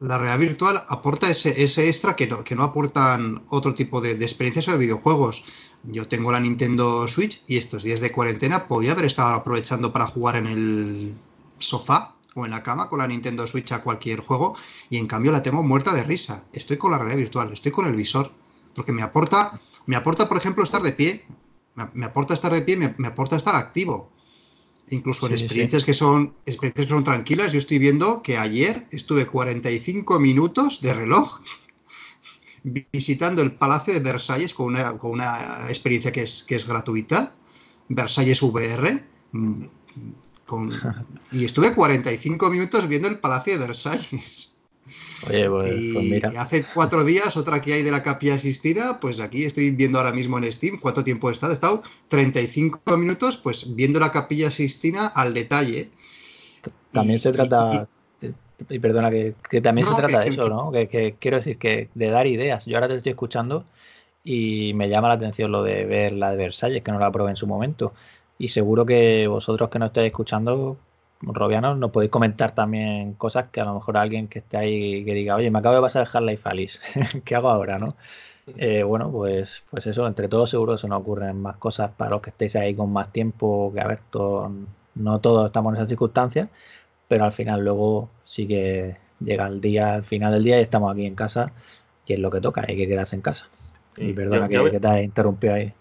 la, 0.00 0.18
realidad 0.18 0.38
virtual 0.38 0.82
aporta 0.88 1.30
ese, 1.30 1.62
ese 1.62 1.88
extra 1.88 2.16
que 2.16 2.26
no, 2.26 2.44
que 2.44 2.54
no 2.54 2.64
aportan 2.64 3.42
otro 3.48 3.74
tipo 3.74 4.02
de, 4.02 4.16
de 4.16 4.24
experiencias 4.24 4.68
o 4.68 4.72
de 4.72 4.78
videojuegos. 4.78 5.44
Yo 5.84 6.06
tengo 6.06 6.30
la 6.30 6.40
Nintendo 6.40 7.08
Switch 7.08 7.42
y 7.46 7.56
estos 7.56 7.82
días 7.82 8.00
de 8.00 8.12
cuarentena 8.12 8.68
podía 8.68 8.92
haber 8.92 9.06
estado 9.06 9.30
aprovechando 9.30 9.92
para 9.92 10.06
jugar 10.06 10.36
en 10.36 10.46
el 10.46 11.14
sofá 11.58 12.14
o 12.34 12.44
en 12.44 12.50
la 12.50 12.62
cama 12.62 12.88
con 12.88 12.98
la 12.98 13.06
Nintendo 13.06 13.46
Switch 13.46 13.72
a 13.72 13.82
cualquier 13.82 14.20
juego 14.20 14.54
y 14.90 14.98
en 14.98 15.06
cambio 15.06 15.32
la 15.32 15.42
tengo 15.42 15.62
muerta 15.62 15.94
de 15.94 16.04
risa. 16.04 16.44
Estoy 16.52 16.76
con 16.76 16.90
la 16.90 16.98
realidad 16.98 17.18
virtual, 17.18 17.52
estoy 17.52 17.72
con 17.72 17.86
el 17.86 17.96
visor 17.96 18.41
porque 18.74 18.92
me 18.92 19.02
aporta, 19.02 19.60
me 19.86 19.96
aporta, 19.96 20.28
por 20.28 20.36
ejemplo, 20.36 20.64
estar 20.64 20.82
de 20.82 20.92
pie, 20.92 21.24
me, 21.74 22.06
aporta 22.06 22.34
estar 22.34 22.52
de 22.52 22.62
pie, 22.62 22.76
me, 22.76 23.08
aporta 23.08 23.36
estar 23.36 23.54
activo. 23.54 24.10
Incluso 24.90 25.26
en 25.26 25.32
experiencias 25.32 25.84
que 25.84 25.94
son 25.94 26.34
experiencias 26.44 26.86
que 26.86 26.92
son 26.92 27.04
tranquilas, 27.04 27.52
yo 27.52 27.58
estoy 27.58 27.78
viendo 27.78 28.22
que 28.22 28.36
ayer 28.36 28.86
estuve 28.90 29.26
45 29.26 30.18
minutos 30.18 30.80
de 30.82 30.92
reloj 30.92 31.40
visitando 32.62 33.42
el 33.42 33.52
Palacio 33.52 33.94
de 33.94 34.00
Versalles 34.00 34.52
con 34.52 34.66
una, 34.66 34.98
con 34.98 35.12
una 35.12 35.66
experiencia 35.68 36.12
que 36.12 36.22
es, 36.22 36.42
que 36.42 36.56
es 36.56 36.66
gratuita, 36.66 37.34
Versalles 37.88 38.42
VR, 38.42 39.04
mm, 39.32 39.64
y 41.32 41.44
estuve 41.44 41.74
45 41.74 42.50
minutos 42.50 42.86
viendo 42.88 43.08
el 43.08 43.18
Palacio 43.18 43.58
de 43.58 43.66
Versalles. 43.66 44.51
Oye, 45.28 45.48
pues, 45.48 45.80
pues 45.92 46.04
mira. 46.04 46.32
hace 46.36 46.64
cuatro 46.74 47.04
días, 47.04 47.36
otra 47.36 47.60
que 47.60 47.74
hay 47.74 47.82
de 47.82 47.90
la 47.90 48.02
Capilla 48.02 48.38
Sistina, 48.38 48.98
pues 49.00 49.20
aquí 49.20 49.44
estoy 49.44 49.70
viendo 49.70 49.98
ahora 49.98 50.12
mismo 50.12 50.38
en 50.38 50.50
Steam 50.50 50.78
cuánto 50.80 51.04
tiempo 51.04 51.28
he 51.28 51.32
estado. 51.32 51.52
He 51.52 51.54
estado 51.54 51.82
35 52.08 52.96
minutos 52.96 53.36
pues 53.36 53.74
viendo 53.74 54.00
la 54.00 54.10
Capilla 54.10 54.50
Sistina 54.50 55.06
al 55.06 55.32
detalle. 55.32 55.90
También 56.92 57.18
se 57.18 57.32
trata, 57.32 57.88
y 58.68 58.78
perdona, 58.78 59.10
que, 59.10 59.34
también 59.62 59.86
se 59.86 59.94
trata 59.94 60.20
de 60.20 60.28
eso, 60.28 60.48
¿no? 60.48 60.72
Que, 60.72 61.16
quiero 61.18 61.36
decir 61.38 61.58
que 61.58 61.88
de 61.94 62.10
dar 62.10 62.26
ideas. 62.26 62.66
Yo 62.66 62.76
ahora 62.76 62.88
te 62.88 62.96
estoy 62.96 63.10
escuchando 63.10 63.64
y 64.24 64.72
me 64.74 64.88
llama 64.88 65.08
la 65.08 65.14
atención 65.14 65.50
lo 65.52 65.62
de 65.62 65.84
ver 65.84 66.12
la 66.12 66.30
de 66.30 66.36
Versalles, 66.36 66.82
que 66.82 66.92
no 66.92 66.98
la 66.98 67.10
probé 67.10 67.30
en 67.30 67.36
su 67.36 67.46
momento. 67.46 67.92
Y 68.38 68.48
seguro 68.48 68.86
que 68.86 69.26
vosotros 69.26 69.68
que 69.68 69.78
no 69.78 69.86
estáis 69.86 70.08
escuchando, 70.08 70.76
Robianos, 71.22 71.78
nos 71.78 71.90
podéis 71.90 72.10
comentar 72.10 72.54
también 72.54 73.14
cosas 73.14 73.48
que 73.48 73.60
a 73.60 73.64
lo 73.64 73.74
mejor 73.74 73.96
alguien 73.96 74.28
que 74.28 74.40
esté 74.40 74.56
ahí 74.56 75.04
que 75.04 75.14
diga, 75.14 75.36
oye, 75.36 75.50
me 75.50 75.60
acabo 75.60 75.76
de 75.76 75.80
pasar 75.80 76.02
el 76.02 76.08
Half-Life 76.12 76.48
Alice, 76.48 76.78
¿qué 77.24 77.34
hago 77.34 77.48
ahora, 77.48 77.78
no? 77.78 77.96
Eh, 78.56 78.82
bueno, 78.82 79.08
pues, 79.12 79.62
pues 79.70 79.86
eso, 79.86 80.04
entre 80.04 80.26
todos 80.26 80.50
seguro 80.50 80.76
se 80.76 80.88
nos 80.88 81.00
ocurren 81.00 81.40
más 81.40 81.58
cosas 81.58 81.92
para 81.92 82.10
los 82.10 82.22
que 82.22 82.30
estéis 82.30 82.56
ahí 82.56 82.74
con 82.74 82.92
más 82.92 83.12
tiempo, 83.12 83.70
que 83.72 83.80
a 83.80 83.86
ver, 83.86 84.00
no 84.96 85.20
todos 85.20 85.46
estamos 85.46 85.70
en 85.70 85.76
esas 85.76 85.88
circunstancias, 85.88 86.48
pero 87.06 87.24
al 87.24 87.32
final 87.32 87.64
luego 87.64 88.10
sí 88.24 88.48
que 88.48 88.96
llega 89.20 89.46
el 89.46 89.60
día, 89.60 89.94
al 89.94 90.04
final 90.04 90.32
del 90.32 90.42
día 90.42 90.58
y 90.58 90.62
estamos 90.62 90.92
aquí 90.92 91.06
en 91.06 91.14
casa 91.14 91.52
y 92.04 92.14
es 92.14 92.18
lo 92.18 92.30
que 92.30 92.40
toca, 92.40 92.64
hay 92.66 92.76
que 92.76 92.88
quedarse 92.88 93.14
en 93.14 93.22
casa. 93.22 93.46
Y 93.96 94.12
perdona 94.12 94.48
que, 94.48 94.70
que, 94.70 94.80
te 94.80 94.88
haya 94.88 95.02
interrumpido 95.02 95.54
ahí. 95.54 95.72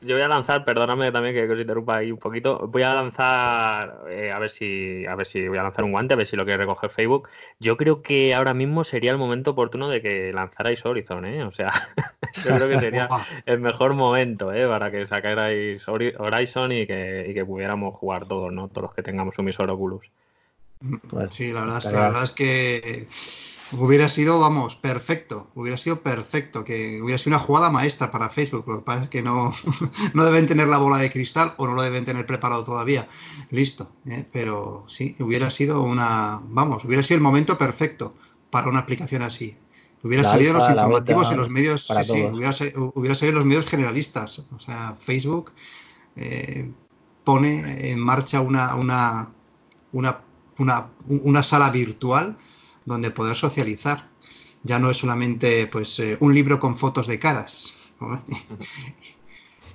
Yo 0.00 0.16
voy 0.16 0.22
a 0.22 0.28
lanzar, 0.28 0.64
perdóname 0.64 1.10
también 1.12 1.34
que 1.34 1.50
os 1.50 1.58
interrumpa 1.58 1.96
ahí 1.96 2.12
un 2.12 2.18
poquito. 2.18 2.68
Voy 2.68 2.82
a 2.82 2.92
lanzar, 2.94 4.04
eh, 4.10 4.32
a 4.32 4.38
ver 4.38 4.50
si, 4.50 5.06
a 5.06 5.14
ver 5.14 5.26
si 5.26 5.48
voy 5.48 5.56
a 5.56 5.62
lanzar 5.62 5.84
un 5.84 5.92
guante, 5.92 6.12
a 6.12 6.16
ver 6.16 6.26
si 6.26 6.36
lo 6.36 6.44
quiere 6.44 6.58
recoger 6.58 6.90
Facebook. 6.90 7.28
Yo 7.58 7.76
creo 7.78 8.02
que 8.02 8.34
ahora 8.34 8.52
mismo 8.52 8.84
sería 8.84 9.12
el 9.12 9.18
momento 9.18 9.52
oportuno 9.52 9.88
de 9.88 10.02
que 10.02 10.32
lanzarais 10.32 10.84
Horizon, 10.84 11.24
¿eh? 11.24 11.44
O 11.44 11.52
sea, 11.52 11.70
yo 12.44 12.54
creo 12.54 12.68
que 12.68 12.80
sería 12.80 13.08
el 13.46 13.60
mejor 13.60 13.94
momento, 13.94 14.52
¿eh? 14.52 14.66
Para 14.66 14.90
que 14.90 15.06
sacarais 15.06 15.86
Horizon 15.88 16.72
y 16.72 16.86
que, 16.86 17.26
y 17.28 17.34
que 17.34 17.44
pudiéramos 17.46 17.96
jugar 17.96 18.26
todos, 18.26 18.52
¿no? 18.52 18.68
Todos 18.68 18.82
los 18.82 18.94
que 18.94 19.02
tengamos 19.02 19.38
un 19.38 19.46
visor 19.46 19.70
Oculus. 19.70 20.10
Pues 21.08 21.34
sí, 21.34 21.52
la 21.52 21.62
verdad, 21.62 21.82
la 21.84 22.00
verdad 22.00 22.24
es 22.24 22.30
que 22.32 23.08
Hubiera 23.72 24.08
sido, 24.08 24.38
vamos, 24.38 24.76
perfecto. 24.76 25.48
Hubiera 25.54 25.76
sido 25.76 26.00
perfecto. 26.00 26.64
Que 26.64 27.00
hubiera 27.02 27.18
sido 27.18 27.36
una 27.36 27.44
jugada 27.44 27.70
maestra 27.70 28.10
para 28.10 28.28
Facebook. 28.28 28.64
Lo 28.66 28.78
que 28.78 28.84
pasa 28.84 29.04
es 29.04 29.08
que 29.08 29.22
no, 29.22 29.54
no 30.14 30.24
deben 30.24 30.46
tener 30.46 30.68
la 30.68 30.78
bola 30.78 30.98
de 30.98 31.10
cristal 31.10 31.54
o 31.56 31.66
no 31.66 31.74
lo 31.74 31.82
deben 31.82 32.04
tener 32.04 32.26
preparado 32.26 32.64
todavía. 32.64 33.08
Listo. 33.50 33.90
¿eh? 34.06 34.26
Pero 34.32 34.84
sí, 34.86 35.16
hubiera 35.18 35.50
sido 35.50 35.82
una. 35.82 36.40
Vamos, 36.44 36.84
hubiera 36.84 37.02
sido 37.02 37.16
el 37.16 37.22
momento 37.22 37.58
perfecto 37.58 38.14
para 38.50 38.68
una 38.68 38.80
aplicación 38.80 39.22
así. 39.22 39.56
Hubiera 40.02 40.22
salido 40.22 40.52
los 40.52 40.68
informativos 40.68 41.32
y 41.32 41.34
los 41.34 41.48
medios. 41.48 41.86
Sí, 41.86 42.04
sí, 42.04 42.22
hubiera, 42.24 42.52
salido 42.52 43.28
en 43.28 43.34
los 43.34 43.46
medios 43.46 43.66
generalistas. 43.66 44.46
O 44.54 44.60
sea, 44.60 44.94
Facebook 45.00 45.52
eh, 46.14 46.70
pone 47.24 47.90
en 47.90 47.98
marcha 47.98 48.42
una, 48.42 48.74
una, 48.74 49.30
una, 49.92 50.20
una, 50.58 50.90
una 51.08 51.42
sala 51.42 51.70
virtual 51.70 52.36
donde 52.84 53.10
poder 53.10 53.36
socializar. 53.36 54.08
Ya 54.62 54.78
no 54.78 54.90
es 54.90 54.96
solamente 54.96 55.66
pues, 55.66 55.98
eh, 55.98 56.16
un 56.20 56.34
libro 56.34 56.58
con 56.58 56.76
fotos 56.76 57.06
de 57.06 57.18
caras. 57.18 57.74
¿no? 58.00 58.22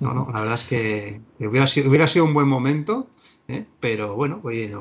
no, 0.00 0.30
la 0.32 0.40
verdad 0.40 0.56
es 0.56 0.64
que 0.64 1.20
hubiera 1.38 1.66
sido, 1.66 1.88
hubiera 1.88 2.08
sido 2.08 2.24
un 2.24 2.34
buen 2.34 2.48
momento, 2.48 3.08
¿eh? 3.48 3.66
pero 3.78 4.16
bueno, 4.16 4.40
oye, 4.42 4.72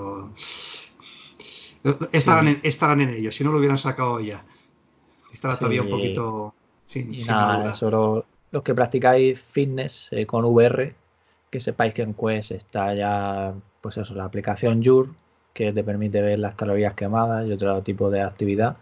estarán, 2.12 2.48
en, 2.48 2.60
estarán 2.64 3.02
en 3.02 3.10
ello. 3.10 3.32
Si 3.32 3.44
no 3.44 3.52
lo 3.52 3.60
hubieran 3.60 3.78
sacado 3.78 4.20
ya, 4.20 4.46
estará 5.32 5.58
todavía 5.58 5.82
un 5.82 5.90
poquito 5.90 6.54
sin, 6.86 7.16
nada, 7.28 7.74
Solo 7.74 8.26
los 8.52 8.64
que 8.64 8.74
practicáis 8.74 9.40
fitness 9.40 10.08
eh, 10.12 10.26
con 10.26 10.44
VR, 10.46 10.96
que 11.52 11.60
sepáis 11.60 11.94
que 11.94 12.02
en 12.02 12.14
Quest 12.14 12.52
está 12.52 12.96
ya, 12.96 13.54
pues 13.82 13.98
eso, 13.98 14.16
la 14.16 14.26
aplicación 14.26 14.84
Jur, 14.84 15.14
que 15.54 15.74
te 15.74 15.84
permite 15.84 16.22
ver 16.22 16.40
las 16.40 16.56
calorías 16.56 16.94
quemadas 16.94 17.48
y 17.48 17.52
otro 17.52 17.82
tipo 17.82 18.10
de 18.10 18.22
actividad, 18.22 18.78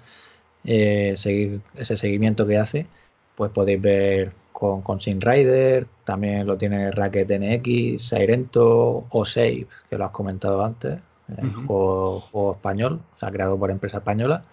eh, 0.65 1.13
seguir 1.17 1.61
ese 1.75 1.97
seguimiento 1.97 2.45
que 2.45 2.57
hace, 2.57 2.87
pues 3.35 3.51
podéis 3.51 3.81
ver 3.81 4.31
con, 4.51 4.81
con 4.81 4.99
Rider, 4.99 5.87
también 6.03 6.47
lo 6.47 6.57
tiene 6.57 6.91
Racket 6.91 7.29
NX, 7.29 8.01
Sirento 8.01 9.05
o 9.09 9.25
Save, 9.25 9.67
que 9.89 9.97
lo 9.97 10.05
has 10.05 10.11
comentado 10.11 10.63
antes, 10.63 10.99
eh, 11.29 11.53
juego, 11.65 12.53
español, 12.55 13.01
o 13.15 13.19
sea, 13.19 13.31
creado 13.31 13.57
por 13.59 13.69
empresa 13.71 13.97
española 13.97 14.43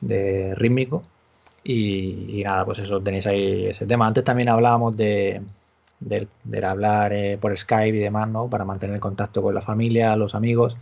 de 0.00 0.54
rítmico. 0.54 1.02
Y, 1.64 2.42
nada, 2.44 2.64
pues 2.66 2.80
eso, 2.80 3.00
tenéis 3.00 3.26
ahí 3.26 3.66
ese 3.66 3.86
tema. 3.86 4.06
Antes 4.06 4.24
también 4.24 4.50
hablábamos 4.50 4.96
de, 4.96 5.40
de, 6.00 6.66
hablar 6.66 7.12
eh, 7.14 7.38
por 7.40 7.56
Skype 7.56 7.96
y 7.96 8.00
demás, 8.00 8.28
¿no? 8.28 8.48
Para 8.48 8.64
mantener 8.66 8.96
el 8.96 9.00
contacto 9.00 9.42
con 9.42 9.54
la 9.54 9.62
familia, 9.62 10.14
los 10.16 10.34
amigos 10.34 10.76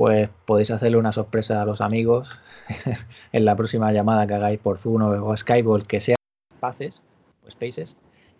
pues 0.00 0.30
podéis 0.46 0.70
hacerle 0.70 0.96
una 0.96 1.12
sorpresa 1.12 1.60
a 1.60 1.66
los 1.66 1.82
amigos 1.82 2.30
en 3.32 3.44
la 3.44 3.54
próxima 3.54 3.92
llamada 3.92 4.26
que 4.26 4.32
hagáis 4.32 4.58
por 4.58 4.78
Zoom 4.78 5.02
o 5.02 5.36
Skype 5.36 5.68
o 5.68 5.76
el 5.76 5.86
que 5.86 6.00
sea, 6.00 6.16
Spaces 6.56 7.02
o 7.46 7.50
Spaces, 7.50 7.98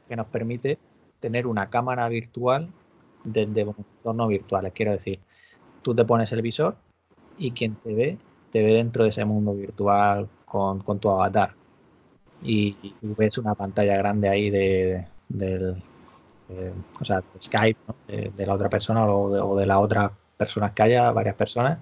que 0.08 0.16
nos 0.16 0.26
permite 0.28 0.78
tener 1.20 1.46
una 1.46 1.68
cámara 1.68 2.08
virtual 2.08 2.70
desde 3.24 3.60
entorno 3.60 4.28
virtuales. 4.28 4.72
Quiero 4.72 4.92
decir, 4.92 5.20
tú 5.82 5.94
te 5.94 6.06
pones 6.06 6.32
el 6.32 6.40
visor 6.40 6.76
y 7.36 7.50
quien 7.50 7.74
te 7.74 7.92
ve, 7.92 8.16
te 8.50 8.64
ve 8.64 8.76
dentro 8.76 9.04
de 9.04 9.10
ese 9.10 9.26
mundo 9.26 9.52
virtual 9.52 10.30
con, 10.46 10.80
tu 10.98 11.10
avatar. 11.10 11.52
Y, 12.42 12.94
ves 13.02 13.36
una 13.36 13.54
pantalla 13.54 13.98
grande 13.98 14.30
ahí 14.30 14.48
de, 14.48 15.06
del 15.28 15.82
o 16.98 17.04
sea, 17.04 17.22
Skype 17.38 17.78
de, 18.08 18.46
la 18.46 18.54
otra 18.54 18.70
persona 18.70 19.04
o 19.04 19.56
de 19.58 19.66
la 19.66 19.78
otra 19.78 20.10
personas 20.40 20.72
que 20.72 20.82
haya, 20.82 21.12
varias 21.12 21.36
personas. 21.36 21.78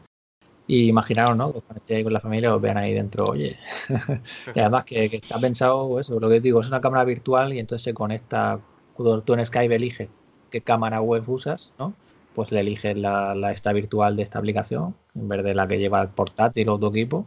Y 0.67 0.89
imaginaros, 0.89 1.37
¿no? 1.37 1.53
Que 1.53 1.61
conectéis 1.63 2.05
con 2.05 2.13
la 2.13 2.21
familia 2.21 2.55
os 2.55 2.61
vean 2.61 2.77
ahí 2.77 2.93
dentro, 2.93 3.25
oye. 3.25 3.57
y 4.55 4.59
además 4.59 4.85
que, 4.85 5.05
está 5.05 5.39
pensado, 5.39 5.99
eso, 6.01 6.19
lo 6.19 6.29
que 6.29 6.41
digo, 6.41 6.61
es 6.61 6.69
una 6.69 6.81
cámara 6.81 7.05
virtual 7.05 7.55
y 7.55 7.61
entonces 7.61 7.85
se 7.85 7.95
conecta, 7.95 8.59
cuando 8.95 9.23
tú 9.23 9.35
en 9.35 9.47
Skype 9.47 9.75
eliges 9.75 10.09
qué 10.51 10.61
cámara 10.61 11.01
web 11.01 11.23
usas, 11.31 11.73
¿no? 11.79 11.95
Pues 12.35 12.51
le 12.51 12.61
eliges 12.61 12.97
la, 12.97 13.53
esta 13.53 13.73
virtual 13.73 14.17
de 14.17 14.25
esta 14.25 14.39
aplicación 14.41 14.95
en 15.15 15.29
vez 15.29 15.43
de 15.45 15.55
la 15.55 15.67
que 15.67 15.79
lleva 15.79 16.03
el 16.03 16.09
portátil 16.09 16.69
o 16.69 16.79
tu 16.79 16.89
equipo. 16.89 17.27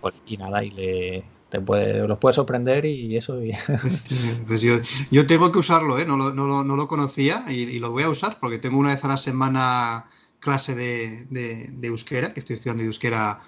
pues, 0.00 0.14
y 0.26 0.36
nada, 0.36 0.62
y 0.62 0.70
le, 0.70 1.24
te 1.48 1.60
puede, 1.60 2.06
los 2.06 2.18
puede 2.18 2.34
sorprender 2.34 2.84
y 2.84 3.16
eso. 3.16 3.40
Pues 4.46 4.62
yo, 4.62 5.26
tengo 5.26 5.50
que 5.50 5.58
usarlo, 5.58 5.98
¿eh? 5.98 6.06
no, 6.06 6.16
lo, 6.16 6.32
no, 6.32 6.62
no 6.62 6.76
lo 6.76 6.86
conocía 6.88 7.44
y, 7.48 7.62
y, 7.62 7.78
lo 7.78 7.90
voy 7.90 8.04
a 8.04 8.10
usar 8.10 8.36
porque 8.40 8.58
tengo 8.58 8.78
una 8.78 8.90
vez 8.90 9.04
a 9.04 9.08
la 9.08 9.16
semana 9.16 10.06
clase 10.46 10.76
de, 10.76 11.26
de, 11.28 11.88
euskera, 11.88 12.32
que 12.32 12.38
estoy 12.40 12.54
estudiando 12.54 12.82
de 12.82 12.86
euskera 12.86 13.40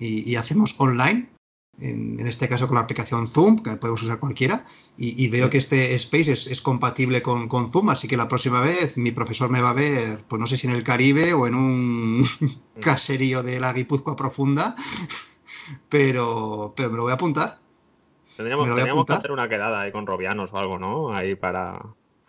y, 0.00 0.34
hacemos 0.36 0.80
online, 0.80 1.28
en, 1.78 2.26
este 2.26 2.48
caso 2.48 2.66
con 2.66 2.76
la 2.76 2.80
aplicación 2.80 3.28
Zoom, 3.28 3.58
que 3.58 3.76
podemos 3.76 4.02
usar 4.02 4.18
cualquiera, 4.18 4.64
y, 4.96 5.28
veo 5.28 5.50
que 5.50 5.58
este 5.58 5.94
Space 5.94 6.32
es, 6.32 6.62
compatible 6.62 7.20
con, 7.20 7.48
con, 7.48 7.70
Zoom, 7.70 7.90
así 7.90 8.08
que 8.08 8.16
la 8.16 8.28
próxima 8.28 8.62
vez 8.62 8.96
mi 8.96 9.12
profesor 9.12 9.50
me 9.50 9.60
va 9.60 9.70
a 9.70 9.74
ver, 9.74 10.24
pues 10.26 10.40
no 10.40 10.46
sé 10.46 10.56
si 10.56 10.66
en 10.66 10.72
el 10.72 10.84
Caribe 10.84 11.34
o 11.34 11.46
en 11.46 11.54
un 11.54 12.26
caserío 12.80 13.42
de 13.42 13.60
la 13.60 13.74
Guipúzcoa 13.74 14.16
profunda, 14.16 14.74
pero, 15.90 16.72
pero 16.74 16.88
me 16.90 16.96
lo 16.96 17.02
voy 17.02 17.12
a 17.12 17.16
apuntar. 17.16 17.58
Tendríamos, 18.36 18.66
que 18.66 19.12
hacer 19.12 19.32
una 19.32 19.48
quedada 19.50 19.82
ahí 19.82 19.92
con 19.92 20.06
Robianos 20.06 20.50
o 20.54 20.58
algo, 20.58 20.78
¿no? 20.78 21.14
Ahí 21.14 21.34
para, 21.34 21.78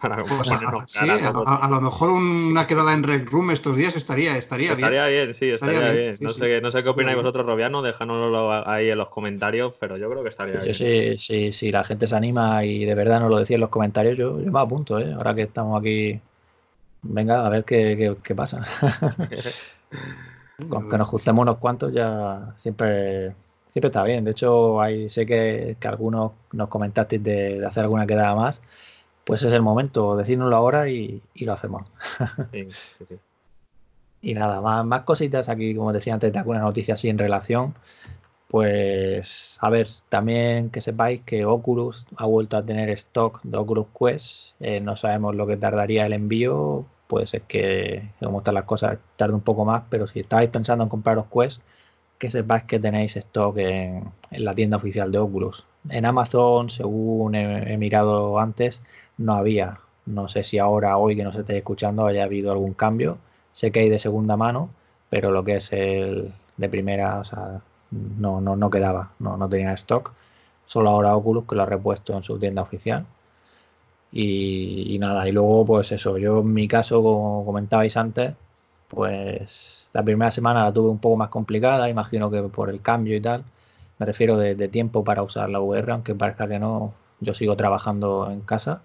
pues 0.04 0.48
sí, 0.88 1.08
a, 1.26 1.68
lo 1.70 1.82
mejor 1.82 2.10
una 2.10 2.68
quedada 2.68 2.94
en 2.94 3.04
Red 3.04 3.28
Room 3.30 3.52
estos 3.52 3.78
días 3.78 3.96
estaría, 3.96 4.36
estaría, 4.36 4.76
bien. 4.76 4.80
Estaría 4.80 5.08
bien, 5.08 5.34
sí, 5.34 5.50
estaría, 5.50 5.92
bien. 5.92 6.18
No, 6.20 6.30
Sé, 6.30 6.60
no 6.62 6.72
sé 6.72 6.84
qué 6.84 6.90
opináis 6.90 7.16
vosotros, 7.16 7.46
Robiano, 7.46 7.82
déjanoslo 7.82 8.70
ahí 8.70 8.90
en 8.90 8.98
los 8.98 9.10
comentarios, 9.10 9.74
pero 9.80 9.98
yo 9.98 10.10
creo 10.10 10.24
que 10.24 10.30
estaría 10.30 10.60
bien. 10.60 10.76
Sí, 10.76 11.18
sí, 11.18 11.54
sí, 11.54 11.72
la 11.72 11.84
gente 11.84 12.08
se 12.08 12.16
anima 12.16 12.66
y 12.66 12.84
de 12.86 12.96
verdad 12.96 13.22
nos 13.22 13.32
lo 13.32 13.40
decía 13.40 13.56
en 13.56 13.62
los 13.62 13.70
comentarios, 13.70 14.18
yo, 14.18 14.42
yo 14.42 14.52
me 14.52 14.60
apunto, 14.60 15.00
¿eh? 15.00 15.14
ahora 15.14 15.34
que 15.34 15.44
estamos 15.44 15.80
aquí. 15.80 16.20
Venga, 17.04 17.46
a 17.46 17.50
ver 17.50 17.64
qué, 17.64 18.16
qué, 18.24 18.36
pasa. 18.36 18.66
Con 20.70 20.90
que 20.90 20.98
nos 20.98 21.08
juntemos 21.08 21.44
unos 21.44 21.58
cuantos 21.58 21.92
ya 21.94 22.56
siempre 22.58 23.34
siempre 23.72 23.88
está 23.88 24.04
bien. 24.04 24.24
De 24.24 24.32
hecho, 24.32 24.80
hay, 24.80 25.10
sé 25.10 25.26
que, 25.26 25.76
que 25.80 25.88
algunos 25.88 26.32
nos 26.52 26.70
comentasteis 26.70 27.22
de, 27.24 27.60
de 27.60 27.66
hacer 27.66 27.84
alguna 27.84 28.06
quedada 28.06 28.36
más 28.36 28.62
pues 29.26 29.44
es 29.44 29.54
el 29.54 29.62
momento, 29.62 30.16
decírnoslo 30.16 30.56
ahora 30.56 30.90
y, 30.90 31.22
lo 31.36 31.54
hacemos. 31.54 31.90
Sí, 32.52 32.68
sí, 32.98 33.06
sí. 33.06 33.20
Y 34.24 34.34
nada, 34.36 34.62
más, 34.62 34.86
más 34.86 35.02
cositas 35.02 35.50
aquí, 35.50 35.76
como 35.76 35.92
decía 35.92 36.14
antes, 36.14 36.32
de 36.32 36.40
alguna 36.40 36.60
noticia 36.60 36.94
así 36.94 37.10
en 37.10 37.18
relación. 37.18 37.76
Pues, 38.48 39.58
a 39.60 39.70
ver, 39.70 39.90
también 40.10 40.70
que 40.70 40.80
sepáis 40.80 41.22
que 41.26 41.44
Oculus 41.44 42.06
ha 42.16 42.26
vuelto 42.26 42.56
a 42.56 42.64
tener 42.66 42.90
stock 42.92 43.42
de 43.44 43.58
Oculus 43.58 43.88
Quest. 44.00 44.52
Eh, 44.62 44.80
no 44.80 44.96
sabemos 44.96 45.36
lo 45.36 45.46
que 45.46 45.58
tardaría 45.58 46.06
el 46.06 46.14
envío. 46.14 46.86
Puede 47.08 47.28
ser 47.28 47.42
que, 47.42 48.12
como 48.22 48.38
están 48.40 48.54
las 48.54 48.64
cosas, 48.66 48.98
tarde 49.18 49.34
un 49.34 49.42
poco 49.42 49.66
más. 49.66 49.84
Pero 49.90 50.08
si 50.08 50.22
estáis 50.22 50.50
pensando 50.50 50.84
en 50.86 50.90
compraros 50.90 51.26
Quest, 51.34 51.62
que 52.18 52.30
sepáis 52.30 52.64
que 52.64 52.80
tenéis 52.80 53.18
stock 53.18 53.58
en, 53.58 54.06
la 54.32 54.56
tienda 54.56 54.78
oficial 54.78 55.12
de 55.12 55.18
Oculus. 55.18 55.66
En 55.90 56.06
Amazon, 56.06 56.70
según 56.70 57.36
he 57.36 57.76
mirado 57.78 58.40
antes, 58.40 58.82
no 59.18 59.34
había. 59.34 59.80
No 60.06 60.28
sé 60.30 60.44
si 60.44 60.60
ahora, 60.60 60.98
hoy 60.98 61.16
que 61.16 61.24
nos 61.24 61.36
estéis 61.36 61.60
escuchando, 61.60 62.06
haya 62.06 62.24
habido 62.24 62.52
algún 62.52 62.74
cambio. 62.74 63.18
Sé 63.54 63.72
que 63.72 63.82
hay 63.82 63.90
de 63.90 64.00
segunda 64.00 64.38
mano, 64.38 64.70
pero 65.10 65.32
lo 65.32 65.44
que 65.44 65.58
es 65.58 65.72
el, 65.74 66.34
de 66.58 66.70
primera, 66.70 67.20
o 67.20 67.24
sea, 67.24 67.62
no, 67.92 68.42
no, 68.42 68.56
no 68.56 68.70
quedaba, 68.70 69.12
no, 69.20 69.38
no 69.38 69.50
tenía 69.50 69.74
stock. 69.74 70.14
Solo 70.66 70.90
ahora 70.90 71.16
Oculus 71.16 71.46
que 71.46 71.56
lo 71.56 71.64
ha 71.64 71.66
repuesto 71.66 72.16
en 72.16 72.24
su 72.24 72.40
tienda 72.40 72.62
oficial. 72.62 73.06
Y, 74.12 74.98
nada, 75.00 75.28
y 75.28 75.32
luego 75.32 75.66
pues 75.66 75.92
eso, 75.92 76.18
yo 76.18 76.42
en 76.42 76.54
mi 76.54 76.68
caso, 76.68 77.02
como 77.02 77.46
comentabais 77.46 77.98
antes, 77.98 78.34
pues 78.88 79.88
la 79.94 80.04
primera 80.04 80.32
semana 80.32 80.64
la 80.64 80.74
tuve 80.74 80.90
un 80.90 81.00
poco 81.00 81.18
más 81.18 81.30
complicada, 81.30 81.90
imagino 81.90 82.30
que 82.30 82.44
por 82.44 82.70
el 82.70 82.82
cambio 82.82 83.16
y 83.16 83.22
tal. 83.22 83.44
Me 84.00 84.06
refiero 84.06 84.38
de, 84.38 84.56
de 84.56 84.68
tiempo 84.68 85.04
para 85.04 85.24
usar 85.24 85.50
la 85.50 85.60
VR, 85.60 85.92
aunque 85.94 86.16
parezca 86.16 86.48
que 86.48 86.60
no, 86.60 86.94
yo 87.22 87.34
sigo 87.34 87.56
trabajando 87.56 88.30
en 88.32 88.42
casa. 88.42 88.82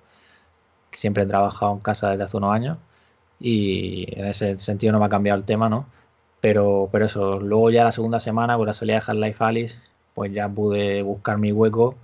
Siempre 0.92 1.24
he 1.24 1.26
trabajado 1.26 1.72
en 1.74 1.80
casa 1.80 2.10
desde 2.10 2.24
hace 2.24 2.36
unos 2.36 2.52
años 2.52 2.78
y 3.40 4.06
en 4.18 4.26
ese 4.26 4.58
sentido 4.58 4.92
no 4.92 5.00
me 5.00 5.06
ha 5.06 5.08
cambiado 5.08 5.38
el 5.38 5.44
tema, 5.44 5.68
¿no? 5.68 5.86
Pero, 6.40 6.88
pero 6.92 7.06
eso, 7.06 7.40
luego 7.40 7.70
ya 7.70 7.84
la 7.84 7.92
segunda 7.92 8.20
semana 8.20 8.56
con 8.56 8.66
la 8.66 8.74
salida 8.74 8.96
de 8.96 9.04
Half-Life 9.06 9.44
Alice, 9.44 9.76
pues 10.14 10.32
ya 10.32 10.48
pude 10.48 11.02
buscar 11.02 11.38
mi 11.38 11.52
hueco 11.52 11.96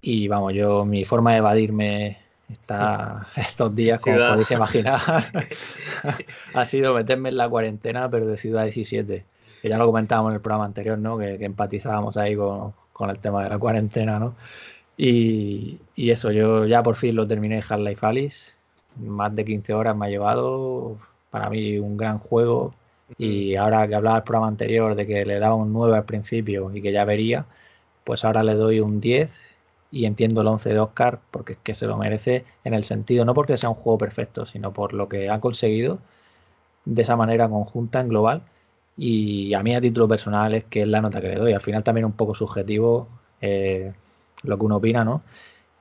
y 0.00 0.28
vamos, 0.28 0.54
yo 0.54 0.84
mi 0.84 1.04
forma 1.04 1.32
de 1.32 1.38
evadirme 1.38 2.18
está 2.48 3.26
estos 3.36 3.74
días, 3.74 4.00
como 4.00 4.16
podéis 4.16 4.50
imaginar, 4.50 5.00
ha 6.54 6.64
sido 6.64 6.94
meterme 6.94 7.30
en 7.30 7.36
la 7.36 7.48
cuarentena, 7.48 8.08
pero 8.10 8.26
de 8.26 8.36
Ciudad 8.36 8.64
17. 8.64 9.24
Que 9.60 9.68
ya 9.68 9.76
lo 9.76 9.86
comentábamos 9.86 10.30
en 10.30 10.36
el 10.36 10.40
programa 10.40 10.66
anterior, 10.66 10.96
¿no? 10.98 11.18
Que, 11.18 11.34
empatizábamos 11.44 12.16
ahí 12.16 12.36
con, 12.36 12.72
con, 12.92 13.10
el 13.10 13.18
tema 13.18 13.42
de 13.42 13.50
la 13.50 13.58
cuarentena, 13.58 14.18
¿no? 14.20 14.36
Y, 14.98 15.80
y, 15.96 16.10
eso, 16.10 16.32
yo 16.32 16.66
ya 16.66 16.82
por 16.82 16.96
fin 16.96 17.16
lo 17.16 17.26
terminé 17.26 17.62
Half-Life 17.66 18.04
Alice. 18.06 18.52
Más 18.96 19.34
de 19.34 19.44
15 19.44 19.72
horas 19.74 19.96
me 19.96 20.06
ha 20.06 20.10
llevado. 20.10 20.98
Para 21.30 21.48
mí 21.50 21.78
un 21.78 21.96
gran 21.96 22.18
juego. 22.18 22.74
Y 23.16 23.56
ahora 23.56 23.86
que 23.88 23.94
hablaba 23.94 24.18
el 24.18 24.24
programa 24.24 24.48
anterior 24.48 24.94
de 24.94 25.06
que 25.06 25.24
le 25.24 25.38
daba 25.38 25.54
un 25.54 25.72
9 25.72 25.96
al 25.96 26.04
principio 26.04 26.70
y 26.74 26.82
que 26.82 26.92
ya 26.92 27.04
vería, 27.04 27.46
pues 28.04 28.24
ahora 28.24 28.42
le 28.42 28.54
doy 28.54 28.80
un 28.80 29.00
10 29.00 29.48
y 29.90 30.04
entiendo 30.06 30.42
el 30.42 30.48
11 30.48 30.70
de 30.70 30.78
Oscar 30.80 31.20
porque 31.30 31.54
es 31.54 31.58
que 31.60 31.74
se 31.74 31.86
lo 31.86 31.96
merece 31.96 32.44
en 32.64 32.74
el 32.74 32.84
sentido, 32.84 33.24
no 33.24 33.34
porque 33.34 33.56
sea 33.56 33.70
un 33.70 33.74
juego 33.76 33.98
perfecto, 33.98 34.46
sino 34.46 34.72
por 34.72 34.92
lo 34.94 35.08
que 35.08 35.30
ha 35.30 35.40
conseguido 35.40 36.00
de 36.84 37.02
esa 37.02 37.16
manera 37.16 37.48
conjunta 37.48 38.00
en 38.00 38.08
global. 38.08 38.42
Y 38.96 39.54
a 39.54 39.62
mí 39.62 39.74
a 39.74 39.80
título 39.80 40.08
personal 40.08 40.54
es 40.54 40.64
que 40.64 40.82
es 40.82 40.88
la 40.88 41.00
nota 41.00 41.20
que 41.20 41.28
le 41.28 41.36
doy. 41.36 41.52
Al 41.52 41.60
final 41.60 41.84
también 41.84 42.04
un 42.06 42.12
poco 42.12 42.34
subjetivo 42.34 43.08
eh, 43.40 43.92
lo 44.44 44.58
que 44.58 44.64
uno 44.64 44.76
opina, 44.76 45.04
¿no? 45.04 45.22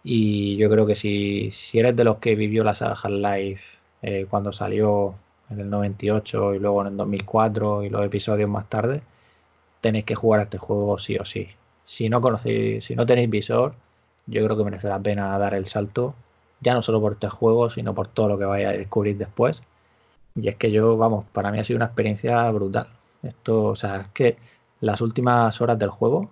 Y 0.03 0.57
yo 0.57 0.69
creo 0.69 0.85
que 0.85 0.95
si, 0.95 1.51
si 1.51 1.79
eres 1.79 1.95
de 1.95 2.03
los 2.03 2.17
que 2.17 2.35
vivió 2.35 2.63
la 2.63 2.75
saga 2.75 2.93
Half-Life 2.93 3.61
eh, 4.01 4.27
cuando 4.29 4.51
salió 4.51 5.15
en 5.49 5.59
el 5.59 5.69
98 5.69 6.55
y 6.55 6.59
luego 6.59 6.81
en 6.81 6.87
el 6.87 6.97
2004 6.97 7.83
y 7.83 7.89
los 7.89 8.05
episodios 8.05 8.49
más 8.49 8.67
tarde, 8.69 9.01
tenéis 9.81 10.05
que 10.05 10.15
jugar 10.15 10.41
a 10.41 10.43
este 10.43 10.57
juego 10.57 10.97
sí 10.99 11.17
o 11.17 11.25
sí. 11.25 11.47
Si 11.85 12.09
no 12.09 12.21
conocéis, 12.21 12.85
si 12.85 12.95
no 12.95 13.05
tenéis 13.05 13.29
visor, 13.29 13.75
yo 14.27 14.43
creo 14.45 14.57
que 14.57 14.63
merece 14.63 14.87
la 14.89 14.99
pena 14.99 15.37
dar 15.37 15.53
el 15.53 15.65
salto, 15.65 16.15
ya 16.61 16.73
no 16.73 16.81
solo 16.81 17.01
por 17.01 17.13
este 17.13 17.29
juego, 17.29 17.69
sino 17.69 17.93
por 17.95 18.07
todo 18.07 18.29
lo 18.29 18.37
que 18.37 18.45
vaya 18.45 18.69
a 18.69 18.73
descubrir 18.73 19.17
después. 19.17 19.61
Y 20.35 20.49
es 20.49 20.55
que 20.57 20.71
yo, 20.71 20.97
vamos, 20.97 21.25
para 21.33 21.51
mí 21.51 21.59
ha 21.59 21.63
sido 21.63 21.77
una 21.77 21.85
experiencia 21.87 22.49
brutal. 22.51 22.87
Esto, 23.23 23.65
o 23.65 23.75
sea, 23.75 23.97
es 24.01 24.07
que 24.09 24.37
las 24.81 25.01
últimas 25.01 25.59
horas 25.61 25.79
del 25.79 25.89
juego, 25.89 26.29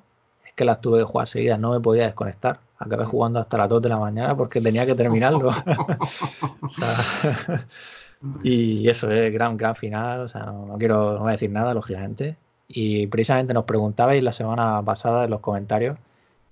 que 0.55 0.65
las 0.65 0.81
tuve 0.81 0.99
que 0.99 1.05
jugar 1.05 1.27
seguidas, 1.27 1.59
no 1.59 1.71
me 1.71 1.79
podía 1.79 2.05
desconectar. 2.05 2.59
Acabé 2.77 3.05
jugando 3.05 3.39
hasta 3.39 3.57
las 3.57 3.69
2 3.69 3.81
de 3.81 3.89
la 3.89 3.99
mañana 3.99 4.35
porque 4.35 4.61
tenía 4.61 4.85
que 4.85 4.95
terminarlo. 4.95 5.49
o 6.61 6.69
sea, 6.69 7.65
y 8.43 8.87
eso 8.89 9.09
es 9.11 9.31
gran, 9.33 9.57
gran 9.57 9.75
final. 9.75 10.21
O 10.21 10.27
sea, 10.27 10.45
no, 10.45 10.75
quiero 10.77 11.13
no 11.13 11.19
voy 11.19 11.29
a 11.29 11.31
decir 11.33 11.51
nada, 11.51 11.73
lógicamente. 11.73 12.37
Y 12.67 13.07
precisamente 13.07 13.53
nos 13.53 13.65
preguntabais 13.65 14.23
la 14.23 14.31
semana 14.31 14.81
pasada 14.83 15.25
en 15.25 15.31
los 15.31 15.39
comentarios 15.41 15.97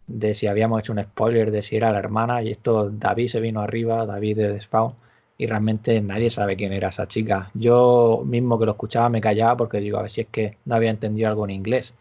de 0.07 0.35
si 0.35 0.47
habíamos 0.47 0.79
hecho 0.79 0.93
un 0.93 1.03
spoiler 1.03 1.51
de 1.51 1.61
si 1.63 1.75
era 1.75 1.91
la 1.91 1.99
hermana. 1.99 2.43
Y 2.43 2.51
esto, 2.51 2.89
David 2.89 3.27
se 3.29 3.39
vino 3.39 3.61
arriba, 3.61 4.05
David 4.05 4.37
de 4.37 4.61
Spawn, 4.61 4.93
y 5.37 5.47
realmente 5.47 5.99
nadie 6.01 6.29
sabe 6.29 6.55
quién 6.55 6.73
era 6.73 6.89
esa 6.89 7.07
chica. 7.07 7.49
Yo 7.53 8.23
mismo 8.25 8.59
que 8.59 8.65
lo 8.65 8.73
escuchaba 8.73 9.09
me 9.09 9.21
callaba 9.21 9.57
porque 9.57 9.79
digo, 9.79 9.97
a 9.97 10.03
ver 10.03 10.11
si 10.11 10.21
es 10.21 10.27
que 10.29 10.57
no 10.65 10.75
había 10.75 10.91
entendido 10.91 11.29
algo 11.29 11.45
en 11.45 11.51
inglés. 11.51 11.93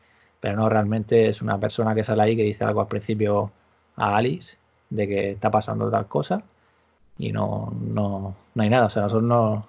Pero 0.43 0.57
no, 0.57 0.69
realmente 0.69 1.29
es 1.29 1.41
una 1.41 1.57
persona 1.57 1.95
que 1.95 2.03
sale 2.03 2.25
ahí 2.25 2.37
que 2.37 2.43
dice 2.43 2.65
algo 2.65 2.81
al 2.81 2.89
principio 2.89 3.53
a 3.95 4.17
Alice 4.17 4.57
de 4.91 5.07
que 5.07 5.31
está 5.31 5.53
pasando 5.53 5.89
tal 5.89 6.09
cosa 6.09 6.43
y 7.17 7.31
no, 7.31 7.73
no, 7.81 8.35
no 8.53 8.63
hay 8.63 8.69
nada. 8.69 8.87
O 8.87 8.91
sea, 8.91 9.03
nosotros 9.03 9.29
no 9.29 9.69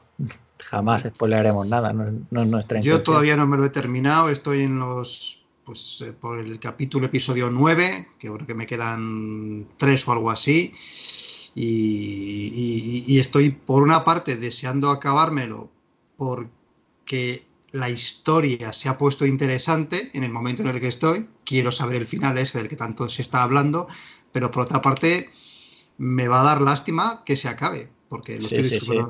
jamás 0.58 1.04
spoileremos 1.04 1.68
nada, 1.70 1.94
no, 1.94 2.06
no 2.32 2.46
nuestra 2.46 2.82
Yo 2.82 3.04
todavía 3.04 3.38
no 3.38 3.46
me 3.46 3.56
lo 3.56 3.66
he 3.66 3.70
terminado, 3.70 4.30
estoy 4.30 4.64
en 4.64 4.80
los 4.80 5.46
pues 5.64 6.02
eh, 6.02 6.12
por 6.12 6.40
el 6.40 6.60
capítulo 6.60 7.06
episodio 7.06 7.52
9, 7.52 8.08
que 8.18 8.32
creo 8.32 8.48
que 8.48 8.56
me 8.56 8.66
quedan 8.66 9.68
tres 9.78 10.08
o 10.08 10.12
algo 10.12 10.32
así. 10.32 10.74
Y, 11.56 13.04
y, 13.06 13.20
estoy 13.20 13.52
por 13.52 13.84
una 13.84 14.04
parte 14.04 14.38
deseando 14.38 14.90
acabármelo 14.90 15.70
porque 16.18 17.46
la 17.74 17.90
historia 17.90 18.72
se 18.72 18.88
ha 18.88 18.98
puesto 18.98 19.26
interesante 19.26 20.12
en 20.14 20.24
el 20.24 20.32
momento 20.32 20.62
en 20.62 20.70
el 20.70 20.80
que 20.80 20.88
estoy. 20.88 21.28
Quiero 21.44 21.72
saber 21.72 21.96
el 21.96 22.06
final 22.06 22.38
ese 22.38 22.60
del 22.60 22.70
que 22.70 22.76
tanto 22.76 23.10
se 23.10 23.24
está 23.24 23.42
hablando, 23.42 23.88
pero 24.32 24.52
por 24.52 24.64
otra 24.64 24.82
parte 24.82 25.30
me 25.98 26.28
va 26.28 26.42
a 26.42 26.44
dar 26.44 26.62
lástima 26.62 27.24
que 27.26 27.36
se 27.36 27.50
acabe, 27.50 27.90
porque 28.10 28.40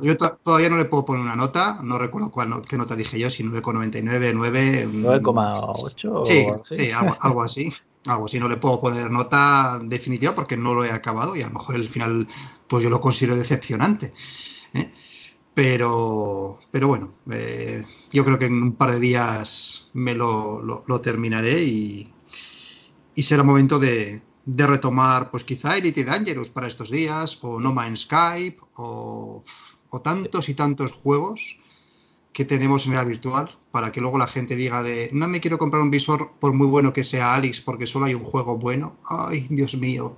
Yo 0.02 0.18
todavía 0.18 0.70
no 0.70 0.78
le 0.78 0.86
puedo 0.86 1.06
poner 1.06 1.22
una 1.22 1.36
nota, 1.36 1.82
no 1.84 1.98
recuerdo 1.98 2.32
cuál 2.32 2.62
qué 2.62 2.78
nota 2.78 2.96
dije 2.96 3.20
yo, 3.20 3.30
si 3.30 3.44
9,99, 3.44 4.32
9... 4.34 4.88
9,8. 4.88 6.26
Sí, 6.26 6.48
sí 6.74 6.92
algo, 6.92 7.44
así. 7.44 7.74
Algo 8.06 8.26
así, 8.26 8.40
no 8.40 8.48
le 8.48 8.58
puedo 8.58 8.80
poner 8.80 9.12
nota 9.12 9.82
definitiva 9.84 10.36
porque 10.36 10.56
no 10.56 10.74
lo 10.74 10.86
he 10.86 10.92
acabado 10.92 11.36
y 11.36 11.42
a 11.42 11.48
lo 11.48 11.56
mejor 11.56 11.76
el 11.76 11.90
final 11.90 12.30
pues 12.68 12.82
yo 12.82 12.90
lo 12.90 13.02
considero 13.02 13.36
decepcionante. 13.36 14.14
¿eh? 14.74 14.90
Pero, 15.54 16.60
pero 16.72 16.88
bueno, 16.88 17.14
eh, 17.32 17.84
yo 18.12 18.26
creo 18.26 18.40
que 18.40 18.46
en 18.46 18.62
un 18.62 18.76
par 18.76 18.92
de 18.92 19.00
días 19.00 19.92
me 19.94 20.16
lo, 20.16 20.84
terminaré 21.02 21.64
y, 21.64 22.12
y 23.14 23.24
será 23.24 23.44
momento 23.44 23.78
de, 23.78 24.22
de 24.46 24.68
retomar, 24.68 25.30
pues 25.32 25.44
quizá 25.44 25.78
Elite 25.78 26.04
Dangerous 26.04 26.50
para 26.50 26.68
estos 26.68 26.90
días, 26.90 27.38
o 27.42 27.60
No 27.60 27.74
Man's 27.74 28.02
Skype, 28.02 28.58
o, 28.76 29.42
o, 29.90 30.02
tantos 30.02 30.50
y 30.50 30.56
tantos 30.56 30.92
juegos 30.92 31.60
que 32.34 32.46
tenemos 32.46 32.88
en 32.88 32.94
la 32.96 33.04
virtual, 33.04 33.50
para 33.72 33.92
que 33.92 34.02
luego 34.02 34.18
la 34.18 34.28
gente 34.28 34.56
diga 34.56 34.82
de, 34.82 35.10
no 35.14 35.28
me 35.28 35.40
quiero 35.40 35.60
comprar 35.60 35.84
un 35.84 35.92
visor 35.92 36.32
por 36.40 36.52
muy 36.54 36.66
bueno 36.66 36.92
que 36.92 37.04
sea 37.04 37.36
Alex, 37.36 37.62
porque 37.62 37.86
solo 37.86 38.06
hay 38.06 38.16
un 38.16 38.24
juego 38.24 38.58
bueno. 38.58 38.98
Ay, 39.06 39.46
Dios 39.50 39.76
mío, 39.78 40.18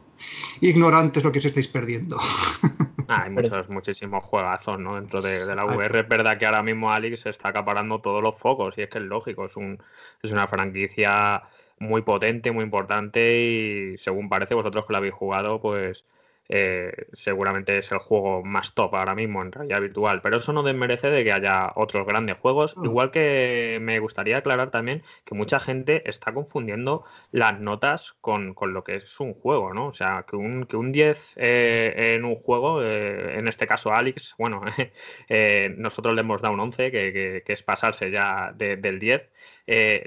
ignorantes 0.62 1.24
lo 1.24 1.32
que 1.32 1.40
os 1.40 1.46
estáis 1.46 1.68
perdiendo. 1.68 2.18
Ah, 3.08 3.24
hay 3.24 3.30
muchos, 3.32 3.70
muchísimos 3.70 4.24
juegazos 4.26 4.80
¿no? 4.80 4.96
dentro 4.96 5.22
de, 5.22 5.46
la 5.46 5.66
VR. 5.66 6.00
Es 6.00 6.08
verdad 6.08 6.38
que 6.38 6.46
ahora 6.46 6.64
mismo 6.64 6.92
Alex 6.92 7.26
está 7.26 7.50
acaparando 7.50 8.00
todos 8.00 8.22
los 8.22 8.36
focos 8.36 8.78
y 8.78 8.82
es 8.82 8.90
que 8.90 9.00
es 9.00 9.04
lógico, 9.04 9.46
es, 9.46 9.56
un, 9.58 9.80
es 10.22 10.32
una 10.32 10.48
franquicia 10.48 11.44
muy 11.80 12.02
potente, 12.02 12.52
muy 12.52 12.64
importante 12.64 13.42
y 13.42 13.98
según 13.98 14.30
parece 14.30 14.56
vosotros 14.56 14.86
que 14.86 14.94
lo 14.94 14.98
habéis 14.98 15.14
jugado, 15.14 15.60
pues 15.60 16.06
eh, 16.48 17.08
seguramente 17.14 17.78
es 17.78 17.92
el 17.92 17.98
juego 17.98 18.44
más 18.44 18.76
top 18.76 18.96
ahora 18.96 19.16
mismo 19.16 19.42
en 19.42 19.52
realidad 19.52 19.82
virtual, 19.82 20.22
pero 20.22 20.38
eso 20.38 20.54
no 20.54 20.62
desmerece 20.62 21.10
de 21.10 21.24
que 21.24 21.32
haya 21.32 21.72
otros 21.76 22.06
grandes 22.06 22.38
juegos, 22.38 22.78
mm. 22.78 22.86
igual 22.86 23.12
que 23.12 23.80
me 23.82 24.00
gustaría 24.00 24.38
aclarar 24.38 24.70
también 24.70 25.02
que 25.24 25.34
mucha 25.34 25.60
gente 25.60 26.08
está 26.10 26.34
confundiendo 26.34 27.04
las 27.32 27.60
notas 27.60 28.14
con, 28.22 28.56
lo 28.62 28.84
que 28.84 28.98
es 28.98 29.20
un 29.20 29.34
juego, 29.34 29.74
¿no? 29.74 29.88
O 29.88 29.92
sea, 29.92 30.26
que 30.30 30.36
un, 30.36 30.66
que 30.66 30.78
un 30.78 30.92
10 30.92 31.34
eh, 31.38 32.16
en 32.16 32.26
un 32.26 32.36
juego, 32.36 32.84
eh, 32.84 33.38
en 33.38 33.48
este 33.48 33.66
caso 33.66 33.94
Alex, 33.94 34.36
bueno, 34.38 34.62
nosotros 35.78 36.14
le 36.14 36.22
hemos 36.22 36.42
dado 36.42 36.54
un 36.54 36.60
11, 36.60 36.92
que, 36.92 37.44
es 37.46 37.64
pasarse 37.64 38.12
ya 38.12 38.52
del 38.54 39.00
10, 39.00 39.32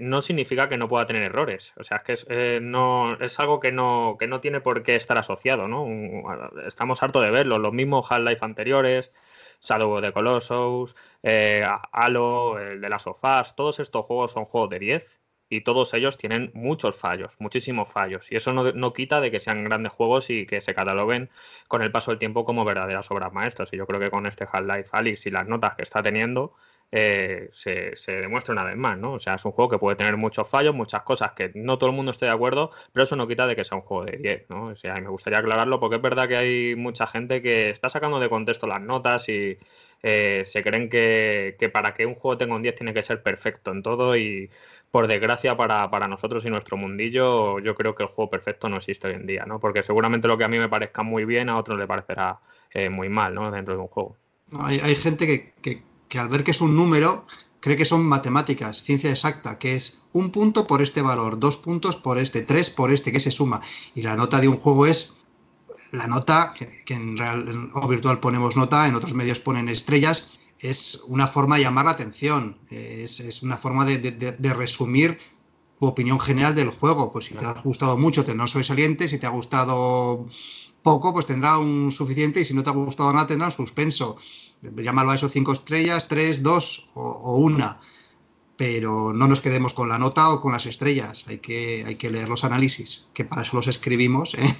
no 0.00 0.20
significa 0.20 0.68
que 0.68 0.76
no 0.76 0.88
pueda 0.88 1.06
tener 1.06 1.22
errores, 1.22 1.74
o 1.76 1.82
sea, 1.82 1.98
es 1.98 2.02
que 2.04 2.12
es, 2.12 2.62
no, 2.62 3.14
es 3.20 3.40
algo 3.40 3.58
que 3.58 3.72
no, 3.72 4.16
que 4.18 4.26
no 4.26 4.40
tiene 4.40 4.60
por 4.60 4.82
qué 4.82 4.96
estar 4.96 5.18
asociado, 5.18 5.66
¿no? 5.66 5.84
Estamos 6.66 7.02
harto 7.02 7.20
de 7.20 7.30
verlo, 7.30 7.58
los 7.58 7.72
mismos 7.72 8.10
Half-Life 8.10 8.44
anteriores, 8.44 9.12
Shadow 9.60 10.00
the 10.00 10.12
Colossus, 10.12 10.94
eh, 11.22 11.64
Halo, 11.92 12.58
el 12.58 12.80
de 12.80 12.88
las 12.88 13.02
sofás, 13.02 13.56
todos 13.56 13.80
estos 13.80 14.06
juegos 14.06 14.32
son 14.32 14.44
juegos 14.44 14.70
de 14.70 14.78
10 14.78 15.20
y 15.50 15.62
todos 15.62 15.94
ellos 15.94 16.18
tienen 16.18 16.50
muchos 16.54 16.96
fallos, 16.96 17.36
muchísimos 17.40 17.90
fallos. 17.90 18.30
Y 18.30 18.36
eso 18.36 18.52
no, 18.52 18.92
quita 18.92 19.20
de 19.20 19.30
que 19.30 19.40
sean 19.40 19.64
grandes 19.64 19.92
juegos 19.92 20.30
y 20.30 20.46
que 20.46 20.60
se 20.60 20.74
cataloguen 20.74 21.30
con 21.68 21.82
el 21.82 21.90
paso 21.90 22.10
del 22.10 22.18
tiempo 22.18 22.44
como 22.44 22.64
verdaderas 22.64 23.10
obras 23.10 23.32
maestras. 23.32 23.72
Y 23.72 23.78
yo 23.78 23.86
creo 23.86 24.00
que 24.00 24.10
con 24.10 24.26
este 24.26 24.46
Half-Life 24.50 24.90
Alyx 24.92 25.26
y 25.26 25.30
las 25.30 25.48
notas 25.48 25.74
que 25.74 25.82
está 25.82 26.02
teniendo, 26.02 26.54
eh, 26.90 27.50
se, 27.52 27.94
demuestre 28.06 28.52
una 28.52 28.64
vez 28.64 28.76
más, 28.76 28.98
¿no? 28.98 29.14
O 29.14 29.18
sea, 29.18 29.34
es 29.34 29.44
un 29.44 29.52
juego 29.52 29.70
que 29.70 29.78
puede 29.78 29.96
tener 29.96 30.16
muchos 30.16 30.48
fallos, 30.48 30.74
muchas 30.74 31.02
cosas 31.02 31.32
que 31.32 31.50
no 31.54 31.78
todo 31.78 31.90
el 31.90 31.96
mundo 31.96 32.12
esté 32.12 32.26
de 32.26 32.32
acuerdo, 32.32 32.70
pero 32.92 33.04
eso 33.04 33.14
no 33.14 33.28
quita 33.28 33.46
de 33.46 33.56
que 33.56 33.64
sea 33.64 33.76
un 33.76 33.82
juego 33.82 34.06
de 34.06 34.16
10, 34.16 34.50
¿no? 34.50 34.66
O 34.68 34.74
sea, 34.74 34.96
y 34.96 35.02
me 35.02 35.08
gustaría 35.10 35.38
aclararlo 35.38 35.80
porque 35.80 35.96
es 35.96 36.02
verdad 36.02 36.28
que 36.28 36.36
hay 36.36 36.76
mucha 36.76 37.06
gente 37.06 37.42
que 37.42 37.70
está 37.70 37.90
sacando 37.90 38.18
de 38.18 38.30
contexto 38.30 38.66
las 38.66 38.80
notas 38.80 39.28
y 39.28 39.58
eh, 40.02 40.42
se 40.46 40.62
creen 40.62 40.88
que, 40.88 41.56
para 41.72 41.92
que 41.92 42.06
un 42.06 42.14
juego 42.14 42.38
tenga 42.38 42.54
un 42.54 42.62
10 42.62 42.74
tiene 42.74 42.94
que 42.94 43.02
ser 43.02 43.22
perfecto 43.22 43.70
en 43.70 43.82
todo 43.82 44.16
y 44.16 44.48
por 44.90 45.08
desgracia 45.08 45.56
para, 45.58 46.08
nosotros 46.08 46.46
y 46.46 46.50
nuestro 46.50 46.78
mundillo, 46.78 47.58
yo 47.58 47.74
creo 47.74 47.94
que 47.94 48.04
el 48.04 48.08
juego 48.08 48.30
perfecto 48.30 48.70
no 48.70 48.78
existe 48.78 49.08
hoy 49.08 49.14
en 49.14 49.26
día, 49.26 49.44
¿no? 49.46 49.60
Porque 49.60 49.82
seguramente 49.82 50.26
lo 50.26 50.38
que 50.38 50.44
a 50.44 50.48
mí 50.48 50.58
me 50.58 50.70
parezca 50.70 51.02
muy 51.02 51.26
bien, 51.26 51.50
a 51.50 51.58
otros 51.58 51.78
le 51.78 51.86
parecerá 51.86 52.38
eh, 52.72 52.88
muy 52.88 53.10
mal, 53.10 53.34
¿no? 53.34 53.50
Dentro 53.50 53.74
de 53.74 53.80
un 53.80 53.88
juego. 53.88 54.16
Hay, 54.58 54.94
gente 54.94 55.52
que 55.60 55.82
que 56.08 56.18
al 56.18 56.28
ver 56.28 56.44
que 56.44 56.50
es 56.50 56.60
un 56.60 56.76
número, 56.76 57.26
cree 57.60 57.76
que 57.76 57.84
son 57.84 58.04
matemáticas, 58.04 58.82
ciencia 58.82 59.10
exacta, 59.10 59.58
que 59.58 59.74
es 59.74 60.00
un 60.12 60.30
punto 60.30 60.66
por 60.66 60.82
este 60.82 61.02
valor, 61.02 61.38
dos 61.38 61.56
puntos 61.56 61.96
por 61.96 62.18
este, 62.18 62.42
tres 62.42 62.70
por 62.70 62.92
este, 62.92 63.12
que 63.12 63.20
se 63.20 63.30
suma. 63.30 63.60
Y 63.94 64.02
la 64.02 64.16
nota 64.16 64.40
de 64.40 64.48
un 64.48 64.56
juego 64.56 64.86
es 64.86 65.14
la 65.92 66.06
nota, 66.06 66.54
que, 66.54 66.94
en 66.94 67.16
real 67.16 67.70
o 67.74 67.88
virtual 67.88 68.20
ponemos 68.20 68.56
nota, 68.56 68.88
en 68.88 68.94
otros 68.94 69.14
medios 69.14 69.40
ponen 69.40 69.68
estrellas, 69.68 70.32
es 70.60 71.02
una 71.06 71.26
forma 71.26 71.56
de 71.56 71.62
llamar 71.62 71.86
la 71.86 71.92
atención, 71.92 72.58
es, 72.70 73.20
es 73.20 73.42
una 73.42 73.56
forma 73.56 73.84
de, 73.84 73.98
de, 73.98 74.32
de, 74.32 74.54
resumir 74.54 75.18
tu 75.78 75.86
opinión 75.86 76.18
general 76.18 76.54
del 76.54 76.70
juego. 76.70 77.12
Pues 77.12 77.26
si 77.26 77.34
te 77.34 77.44
ha 77.44 77.52
gustado 77.52 77.96
mucho, 77.96 78.24
tendrá 78.24 78.44
un 78.44 78.48
sobresaliente, 78.48 79.08
si 79.08 79.18
te 79.18 79.26
ha 79.26 79.30
gustado 79.30 80.26
poco, 80.82 81.12
pues 81.12 81.26
tendrá 81.26 81.58
un 81.58 81.90
suficiente, 81.92 82.40
y 82.40 82.44
si 82.44 82.54
no 82.54 82.62
te 82.62 82.70
ha 82.70 82.72
gustado 82.72 83.12
nada, 83.12 83.26
tendrá 83.26 83.46
un 83.46 83.52
suspenso 83.52 84.16
llámalo 84.62 85.10
a 85.10 85.14
eso 85.14 85.28
cinco 85.28 85.52
estrellas, 85.52 86.08
tres, 86.08 86.42
dos 86.42 86.90
o, 86.94 87.36
una. 87.38 87.78
Pero 88.56 89.12
no 89.12 89.28
nos 89.28 89.40
quedemos 89.40 89.72
con 89.72 89.88
la 89.88 89.98
nota 89.98 90.30
o 90.30 90.40
con 90.40 90.52
las 90.52 90.66
estrellas. 90.66 91.24
Hay 91.28 91.38
que, 91.38 91.84
hay 91.86 91.94
que 91.94 92.10
leer 92.10 92.28
los 92.28 92.44
análisis, 92.44 93.06
que 93.14 93.24
para 93.24 93.42
eso 93.42 93.56
los 93.56 93.68
escribimos. 93.68 94.34
¿eh? 94.34 94.54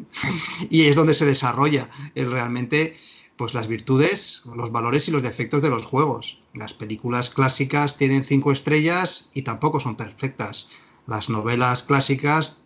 y 0.70 0.82
es 0.82 0.96
donde 0.96 1.14
se 1.14 1.26
desarrolla 1.26 1.88
realmente 2.16 2.96
pues 3.36 3.54
las 3.54 3.66
virtudes, 3.66 4.42
los 4.54 4.70
valores 4.70 5.08
y 5.08 5.10
los 5.10 5.22
defectos 5.22 5.62
de 5.62 5.70
los 5.70 5.84
juegos. 5.84 6.42
Las 6.54 6.74
películas 6.74 7.30
clásicas 7.30 7.96
tienen 7.96 8.24
cinco 8.24 8.52
estrellas 8.52 9.30
y 9.34 9.42
tampoco 9.42 9.80
son 9.80 9.96
perfectas. 9.96 10.68
Las 11.06 11.28
novelas 11.28 11.82
clásicas 11.82 12.58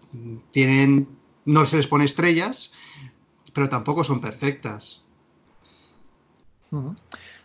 tienen, 0.51 1.09
no 1.45 1.65
se 1.67 1.79
les 1.79 1.87
pone 1.87 2.05
estrellas, 2.05 2.73
pero 3.53 3.69
tampoco 3.69 4.05
son 4.05 4.21
perfectas. 4.21 5.06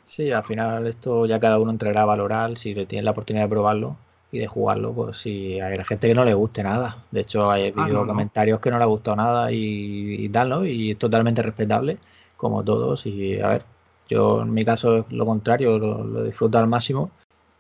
Sí, 0.07 0.31
al 0.31 0.43
final 0.43 0.88
esto 0.88 1.26
ya 1.26 1.39
cada 1.39 1.57
uno 1.60 1.72
entrará 1.72 2.02
a 2.02 2.06
valorar 2.06 2.57
si 2.57 2.73
le 2.73 2.85
tiene 2.85 3.03
la 3.03 3.11
oportunidad 3.11 3.45
de 3.45 3.49
probarlo 3.49 3.95
y 4.31 4.39
de 4.39 4.48
jugarlo, 4.48 4.93
pues 4.93 5.18
si 5.19 5.60
hay 5.60 5.77
gente 5.85 6.07
que 6.07 6.15
no 6.15 6.26
le 6.26 6.34
guste 6.34 6.64
nada. 6.64 7.03
De 7.11 7.22
hecho, 7.22 7.49
hay 7.49 7.73
ah, 7.76 7.88
no, 7.88 8.06
comentarios 8.06 8.57
no. 8.57 8.61
que 8.61 8.72
no 8.72 8.77
le 8.77 8.84
ha 8.84 8.88
gustado 8.88 9.18
nada 9.18 9.52
y, 9.52 10.26
y 10.26 10.30
¿no? 10.30 10.65
Y 10.65 10.91
es 10.91 10.98
totalmente 10.98 11.41
respetable, 11.41 11.98
como 12.38 12.64
todos. 12.64 13.06
Y 13.06 13.39
a 13.39 13.49
ver, 13.49 13.65
yo 14.10 14.41
en 14.41 14.53
mi 14.53 14.65
caso 14.65 14.99
es 14.99 15.11
lo 15.11 15.26
contrario, 15.26 15.77
lo, 15.80 16.03
lo 16.03 16.23
disfruto 16.23 16.57
al 16.60 16.68
máximo. 16.68 17.11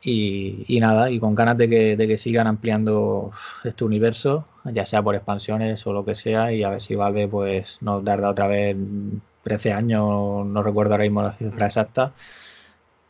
Y, 0.03 0.65
y, 0.67 0.79
nada, 0.79 1.11
y 1.11 1.19
con 1.19 1.35
ganas 1.35 1.57
de 1.57 1.69
que, 1.69 1.95
de 1.95 2.07
que 2.07 2.17
sigan 2.17 2.47
ampliando 2.47 3.31
este 3.63 3.83
universo, 3.85 4.45
ya 4.65 4.85
sea 4.85 5.03
por 5.03 5.15
expansiones 5.15 5.85
o 5.85 5.93
lo 5.93 6.03
que 6.05 6.15
sea, 6.15 6.51
y 6.53 6.63
a 6.63 6.69
ver 6.71 6.81
si 6.81 6.95
Valve 6.95 7.27
pues 7.27 7.77
nos 7.81 8.03
dará 8.03 8.29
otra 8.31 8.47
vez 8.47 8.75
13 9.43 9.73
años, 9.73 10.45
no 10.45 10.63
recuerdo 10.63 10.93
ahora 10.93 11.03
mismo 11.03 11.21
la 11.21 11.33
cifra 11.33 11.67
exacta, 11.67 12.13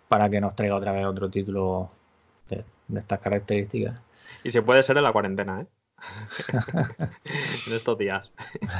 para 0.07 0.29
que 0.29 0.41
nos 0.41 0.55
traiga 0.55 0.75
otra 0.75 0.91
vez 0.91 1.05
otro 1.05 1.29
título 1.29 1.89
de, 2.49 2.63
de 2.87 2.99
estas 2.99 3.19
características. 3.19 3.99
Y 4.43 4.49
se 4.49 4.61
puede 4.61 4.83
ser 4.83 4.97
en 4.97 5.03
la 5.03 5.11
cuarentena, 5.11 5.61
¿eh? 5.61 5.65
en 7.67 7.73
estos 7.73 7.97
días. 7.97 8.31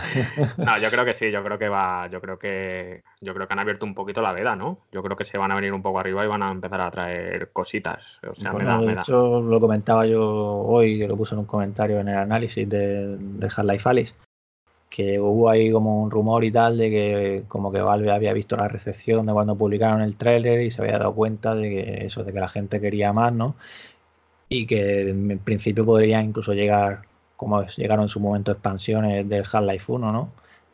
no, 0.58 0.78
yo 0.80 0.90
creo 0.90 1.06
que 1.06 1.14
sí, 1.14 1.32
yo 1.32 1.44
creo 1.44 1.58
que 1.58 1.70
va, 1.70 2.08
yo 2.08 2.22
creo 2.22 2.38
que 2.38 3.04
yo 3.22 3.34
creo 3.34 3.48
que 3.48 3.54
han 3.54 3.60
abierto 3.60 3.86
un 3.86 3.94
poquito 3.94 4.22
la 4.22 4.34
veda, 4.34 4.56
¿no? 4.56 4.80
Yo 4.92 5.04
creo 5.04 5.16
que 5.16 5.26
se 5.26 5.38
van 5.38 5.52
a 5.52 5.56
venir 5.56 5.74
un 5.74 5.82
poco 5.82 6.00
arriba 6.00 6.24
y 6.24 6.28
van 6.28 6.44
a 6.44 6.52
empezar 6.52 6.82
a 6.82 6.92
traer 6.92 7.52
cositas. 7.52 8.20
O 8.28 8.36
sea, 8.36 8.52
bueno, 8.52 8.68
me 8.68 8.74
da, 8.74 8.80
de 8.80 8.96
me 8.96 9.02
hecho, 9.02 9.32
da. 9.32 9.40
lo 9.40 9.60
comentaba 9.60 10.06
yo 10.06 10.24
hoy, 10.24 10.98
yo 10.98 11.08
lo 11.08 11.18
puse 11.18 11.36
en 11.36 11.40
un 11.40 11.46
comentario 11.46 12.00
en 12.00 12.10
el 12.10 12.18
análisis 12.18 12.68
de, 12.68 13.18
de 13.18 13.48
Half-Life 13.48 13.90
Alice, 13.90 14.16
que 14.92 15.20
hubo 15.22 15.50
ahí 15.50 15.72
como 15.72 16.04
un 16.04 16.12
rumor 16.12 16.44
y 16.44 16.52
tal 16.52 16.78
de 16.78 16.90
que 16.92 17.44
como 17.48 17.72
que 17.72 17.80
Valve 17.82 18.12
había 18.12 18.34
visto 18.34 18.58
la 18.58 18.68
recepción 18.68 19.26
de 19.26 19.32
cuando 19.34 19.56
publicaron 19.56 20.02
el 20.02 20.18
tráiler 20.18 20.62
y 20.64 20.70
se 20.70 20.82
había 20.82 21.00
dado 21.00 21.14
cuenta 21.16 21.56
de 21.56 21.70
que 21.70 22.06
eso, 22.06 22.24
de 22.26 22.34
que 22.34 22.40
la 22.42 22.50
gente 22.50 22.82
quería 22.82 23.14
más, 23.14 23.32
¿no? 23.34 23.56
Y 24.50 24.66
que 24.68 25.10
en 25.10 25.40
principio 25.40 25.86
podría 25.86 26.22
incluso 26.22 26.54
llegar, 26.54 27.04
como 27.38 27.64
llegaron 27.66 28.04
en 28.04 28.10
su 28.10 28.20
momento 28.20 28.52
expansiones 28.52 29.28
del 29.30 29.46
Half-Life 29.50 29.92
1, 29.94 30.12
¿no? 30.12 30.30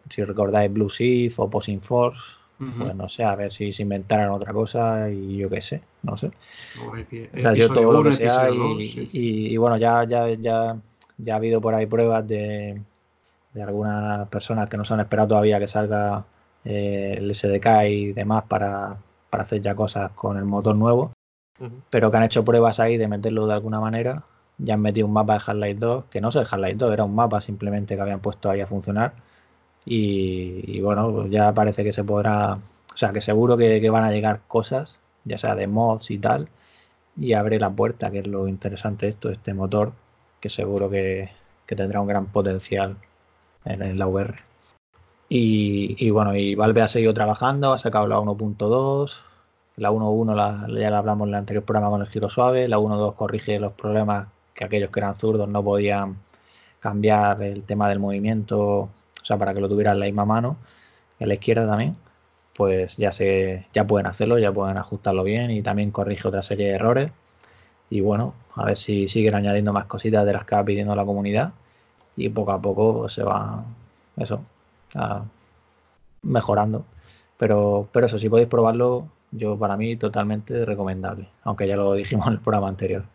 Si 0.10 0.24
recordáis 0.24 0.74
Blue 0.74 0.90
Shift 0.90 1.38
o 1.40 1.48
Posing 1.48 1.82
Force, 1.82 2.20
uh 2.60 2.64
-huh. 2.64 2.74
pues 2.80 2.96
no 2.96 3.08
sé, 3.10 3.24
a 3.24 3.36
ver 3.36 3.54
si 3.54 3.72
se 3.72 3.84
inventaran 3.84 4.32
otra 4.32 4.52
cosa 4.52 5.12
y 5.12 5.38
yo 5.38 5.48
qué 5.48 5.62
sé, 5.62 5.82
no 6.02 6.18
sé. 6.18 6.32
O 6.82 6.96
epi- 6.96 7.30
O 7.38 7.42
sea, 7.42 7.54
yo 7.54 7.68
todo 7.68 7.92
lo 7.94 8.04
que 8.04 8.16
episodio 8.16 8.32
sea 8.32 8.52
uno, 8.52 8.82
y, 8.82 8.86
sí. 8.88 9.10
y- 9.14 9.48
y 9.54 9.58
bueno, 9.58 9.78
ya, 9.78 10.04
ya, 10.06 10.28
ya, 10.30 10.76
ya 11.20 11.34
ha 11.34 11.38
habido 11.38 11.62
por 11.62 11.76
ahí 11.76 11.86
pruebas 11.86 12.28
de, 12.28 12.82
de 13.58 13.64
algunas 13.64 14.28
personas 14.30 14.70
que 14.70 14.78
no 14.78 14.86
se 14.86 14.94
han 14.94 15.00
esperado 15.00 15.30
todavía 15.30 15.60
que 15.60 15.68
salga 15.68 16.26
eh, 16.64 17.16
el 17.18 17.34
SDK 17.34 17.68
y 17.90 18.14
demás 18.14 18.44
para, 18.48 18.98
para 19.30 19.44
hacer 19.44 19.62
ya 19.62 19.76
cosas 19.76 20.12
con 20.12 20.38
el 20.38 20.46
motor 20.46 20.76
nuevo, 20.76 21.12
pero 21.90 22.12
que 22.12 22.18
han 22.18 22.24
hecho 22.24 22.46
pruebas 22.46 22.80
ahí 22.80 22.98
de 22.98 23.08
meterlo 23.08 23.48
de 23.48 23.54
alguna 23.54 23.80
manera. 23.80 24.24
Ya 24.60 24.76
han 24.76 24.82
metido 24.82 25.08
un 25.08 25.14
mapa 25.14 25.34
de 25.34 25.40
Half-Life 25.46 25.80
2, 25.80 26.06
que 26.06 26.22
no 26.22 26.30
es 26.30 26.36
el 26.36 26.46
Half-Life 26.50 26.76
2, 26.76 26.94
era 26.94 27.04
un 27.04 27.16
mapa 27.16 27.42
simplemente 27.42 27.96
que 27.96 28.02
habían 28.02 28.20
puesto 28.20 28.50
ahí 28.50 28.62
a 28.62 28.68
funcionar. 28.68 29.14
Y, 29.86 30.64
y 30.78 30.82
bueno, 30.82 31.12
pues 31.12 31.32
ya 31.32 31.54
parece 31.54 31.84
que 31.84 31.94
se 31.94 32.04
podrá, 32.04 32.56
o 32.94 32.98
sea, 32.98 33.14
que 33.14 33.22
seguro 33.22 33.58
que, 33.58 33.82
que 33.82 33.90
van 33.90 34.04
a 34.04 34.12
llegar 34.12 34.42
cosas, 34.48 35.00
ya 35.26 35.38
sea 35.38 35.56
de 35.56 35.68
mods 35.68 36.12
y 36.12 36.20
tal, 36.20 36.50
y 37.18 37.34
abre 37.34 37.60
la 37.60 37.70
puerta, 37.72 38.12
que 38.12 38.20
es 38.20 38.28
lo 38.28 38.48
interesante 38.48 39.08
de 39.08 39.12
esto, 39.12 39.30
este 39.32 39.54
motor, 39.54 39.94
que 40.40 40.50
seguro 40.50 40.90
que, 40.90 41.32
que 41.66 41.76
tendrá 41.76 42.02
un 42.02 42.08
gran 42.08 42.28
potencial 42.28 42.98
en, 43.68 43.98
la 43.98 44.08
VR. 44.08 44.36
Y, 45.30 46.10
bueno, 46.10 46.36
y 46.36 46.56
Valve 46.56 46.82
ha 46.82 46.88
seguido 46.88 47.14
trabajando, 47.14 47.74
ha 47.74 47.78
sacado 47.78 48.08
la 48.08 48.18
1.2, 48.20 49.20
la 49.78 49.92
1.1 49.92 50.36
la, 50.36 50.80
ya 50.80 50.90
la 50.90 51.00
hablamos 51.00 51.28
en 51.28 51.34
el 51.34 51.40
anterior 51.40 51.64
programa 51.66 51.90
con 51.92 52.02
el 52.02 52.08
giro 52.08 52.30
suave, 52.30 52.68
la 52.68 52.78
1.2 52.78 53.16
corrige 53.16 53.60
los 53.60 53.74
problemas 53.74 54.28
que 54.54 54.66
aquellos 54.66 54.90
que 54.90 55.00
eran 55.00 55.16
zurdos 55.16 55.50
no 55.50 55.64
podían 55.64 56.18
cambiar 56.80 57.44
el 57.44 57.64
tema 57.64 57.90
del 57.90 58.00
movimiento, 58.00 58.60
o 58.60 58.90
sea, 59.24 59.38
para 59.38 59.54
que 59.54 59.60
lo 59.62 59.70
tuvieran 59.70 60.00
la 60.00 60.06
misma 60.06 60.26
mano, 60.26 60.58
en 61.20 61.28
la 61.28 61.34
izquierda 61.36 61.68
también, 61.68 61.98
pues 62.56 62.98
ya 62.98 63.12
se 63.12 63.68
ya 63.74 63.86
pueden 63.86 64.08
hacerlo, 64.08 64.40
ya 64.40 64.52
pueden 64.52 64.78
ajustarlo 64.78 65.24
bien 65.24 65.52
y 65.52 65.62
también 65.62 65.92
corrige 65.92 66.28
otra 66.28 66.44
serie 66.44 66.68
de 66.70 66.74
errores. 66.76 67.12
Y 67.90 68.02
bueno, 68.02 68.34
a 68.56 68.66
ver 68.66 68.78
si 68.78 69.08
siguen 69.08 69.36
añadiendo 69.36 69.74
más 69.74 69.86
cositas 69.86 70.26
de 70.26 70.34
las 70.34 70.46
que 70.46 70.56
va 70.56 70.66
pidiendo 70.66 70.96
la 70.96 71.06
comunidad 71.06 71.54
y 72.18 72.30
poco 72.30 72.52
a 72.52 72.62
poco 72.62 73.08
se 73.08 73.24
va 73.24 73.64
eso 74.18 74.42
mejorando. 76.24 76.86
Pero, 77.38 77.88
pero 77.92 78.06
eso, 78.08 78.20
si 78.20 78.30
podéis 78.30 78.50
probarlo, 78.50 79.08
yo 79.32 79.58
para 79.58 79.78
mí 79.78 79.96
totalmente 79.98 80.66
recomendable, 80.66 81.30
aunque 81.44 81.68
ya 81.68 81.76
lo 81.76 81.94
dijimos 81.94 82.28
en 82.28 82.34
el 82.34 82.40
programa 82.40 82.68
anterior. 82.70 83.06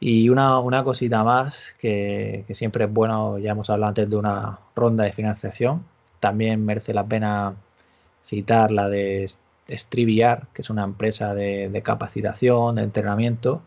Y 0.00 0.28
una, 0.30 0.58
una 0.58 0.84
cosita 0.84 1.22
más 1.24 1.74
que, 1.78 2.44
que, 2.46 2.54
siempre 2.54 2.84
es 2.86 2.92
bueno, 2.92 3.38
ya 3.38 3.52
hemos 3.52 3.70
hablado 3.70 3.90
antes 3.90 4.10
de 4.10 4.16
una 4.16 4.58
ronda 4.74 5.04
de 5.04 5.12
financiación, 5.12 5.84
también 6.20 6.64
merece 6.64 6.94
la 6.94 7.04
pena 7.06 7.54
citar 8.26 8.70
la 8.72 8.88
de 8.88 9.30
StriVR, 9.70 10.46
que 10.52 10.62
es 10.62 10.70
una 10.70 10.84
empresa 10.84 11.34
de, 11.34 11.82
capacitación, 11.84 12.76
de 12.76 12.82
entrenamiento, 12.82 13.62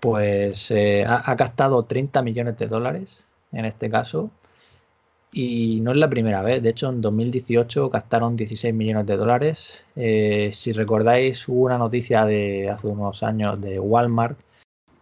pues 0.00 0.70
eh, 0.70 1.04
ha, 1.06 1.30
ha, 1.30 1.36
captado 1.36 1.84
30 1.84 2.22
millones 2.22 2.56
de 2.58 2.66
dólares 2.68 3.26
en 3.52 3.64
este 3.64 3.90
caso. 3.90 4.30
Y 5.32 5.80
no 5.80 5.92
es 5.92 5.96
la 5.96 6.10
primera 6.10 6.42
vez, 6.42 6.62
de 6.62 6.70
hecho 6.70 6.88
en 6.88 7.00
2018 7.00 7.90
captaron 7.90 8.36
16 8.36 8.74
millones 8.74 9.06
de 9.06 9.16
dólares. 9.16 9.84
Eh, 9.96 10.50
si 10.54 10.72
recordáis, 10.72 11.46
hubo 11.48 11.62
una 11.66 11.78
noticia 11.78 12.24
de 12.24 12.68
hace 12.68 12.88
unos 12.88 13.22
años 13.22 13.60
de 13.60 13.78
Walmart 13.78 14.38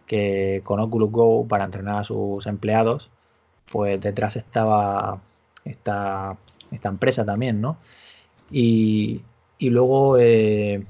que 0.05 0.61
con 0.63 0.79
Oculus 0.79 1.11
Go 1.11 1.47
para 1.47 1.65
entrenar 1.65 2.01
a 2.01 2.03
sus 2.03 2.45
empleados, 2.47 3.09
pues 3.71 4.01
detrás 4.01 4.35
estaba 4.35 5.21
esta, 5.65 6.37
esta 6.71 6.89
empresa 6.89 7.25
también, 7.25 7.61
¿no? 7.61 7.77
Y, 8.51 9.21
y 9.59 9.69
luego, 9.69 10.17
eh, 10.19 10.85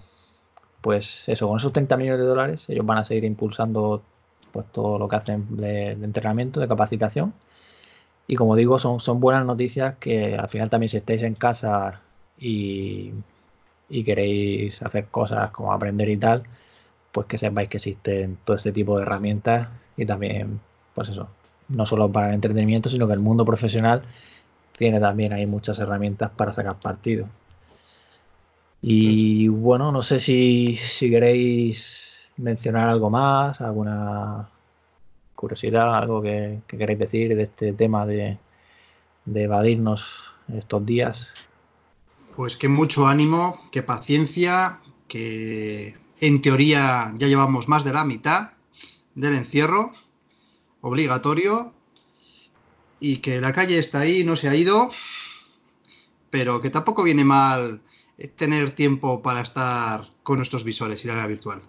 pues 0.81 1.27
eso, 1.27 1.47
con 1.47 1.57
esos 1.57 1.73
30 1.73 1.97
millones 1.97 2.19
de 2.21 2.25
dólares, 2.25 2.65
ellos 2.69 2.85
van 2.85 2.99
a 2.99 3.05
seguir 3.05 3.25
impulsando 3.25 4.03
pues 4.51 4.65
todo 4.71 4.97
lo 4.99 5.07
que 5.09 5.15
hacen 5.17 5.57
de 5.57 5.91
entrenamiento, 5.91 6.59
de 6.59 6.67
capacitación. 6.67 7.33
Y 8.29 8.35
como 8.35 8.55
digo, 8.55 8.77
son, 8.77 8.99
son 8.99 9.19
buenas 9.19 9.43
noticias 9.43 9.95
que 9.99 10.35
al 10.35 10.49
final 10.49 10.69
también 10.69 10.89
si 10.89 10.97
estáis 10.97 11.23
en 11.23 11.33
casa 11.33 12.01
y, 12.39 13.11
y 13.89 14.03
queréis 14.03 14.83
hacer 14.83 15.07
cosas 15.07 15.49
como 15.51 15.73
aprender 15.73 16.09
y 16.09 16.17
tal, 16.17 16.43
pues 17.11 17.27
que 17.27 17.39
sepáis 17.39 17.69
que 17.69 17.77
existen 17.77 18.37
todo 18.45 18.55
este 18.57 18.71
tipo 18.71 18.97
de 18.97 19.03
herramientas 19.03 19.69
y 19.97 20.05
también, 20.05 20.59
pues 20.95 21.09
eso, 21.09 21.27
no 21.69 21.85
solo 21.87 22.11
para 22.11 22.29
el 22.29 22.35
entretenimiento, 22.35 22.89
sino 22.89 23.07
que 23.07 23.13
el 23.13 23.19
mundo 23.19 23.45
profesional 23.45 24.03
tiene 24.77 24.99
también 24.99 25.33
ahí 25.33 25.47
muchas 25.47 25.79
herramientas 25.79 26.29
para 26.31 26.53
sacar 26.53 26.75
partido. 26.79 27.27
Y 28.81 29.47
bueno, 29.47 29.91
no 29.91 30.03
sé 30.03 30.19
si, 30.19 30.75
si 30.75 31.09
queréis 31.09 32.13
mencionar 32.37 32.89
algo 32.89 33.09
más, 33.09 33.59
alguna 33.61 34.49
curiosidad, 35.39 35.95
algo 35.95 36.21
que, 36.21 36.59
queréis 36.67 36.99
decir 36.99 37.33
de 37.33 37.43
este 37.43 37.71
tema 37.71 38.05
de, 38.05 38.37
de 39.23 39.43
evadirnos 39.43 40.33
estos 40.53 40.85
días. 40.85 41.29
Pues 42.35 42.57
que 42.57 42.67
mucho 42.67 43.07
ánimo, 43.07 43.61
que 43.71 43.81
paciencia, 43.81 44.81
que 45.07 45.95
en 46.19 46.41
teoría 46.41 47.13
ya 47.15 47.27
llevamos 47.27 47.69
más 47.69 47.85
de 47.85 47.93
la 47.93 48.03
mitad 48.03 48.51
del 49.15 49.33
encierro 49.35 49.93
obligatorio 50.81 51.73
y 52.99 53.17
que 53.17 53.39
la 53.39 53.53
calle 53.53 53.79
está 53.79 53.99
ahí, 53.99 54.25
no 54.25 54.35
se 54.35 54.49
ha 54.49 54.55
ido, 54.55 54.91
pero 56.29 56.59
que 56.59 56.69
tampoco 56.69 57.03
viene 57.03 57.23
mal 57.23 57.81
tener 58.35 58.71
tiempo 58.71 59.21
para 59.21 59.39
estar 59.39 60.09
con 60.21 60.35
nuestros 60.35 60.65
visores 60.65 61.05
y 61.05 61.07
la 61.07 61.27
virtual. 61.27 61.61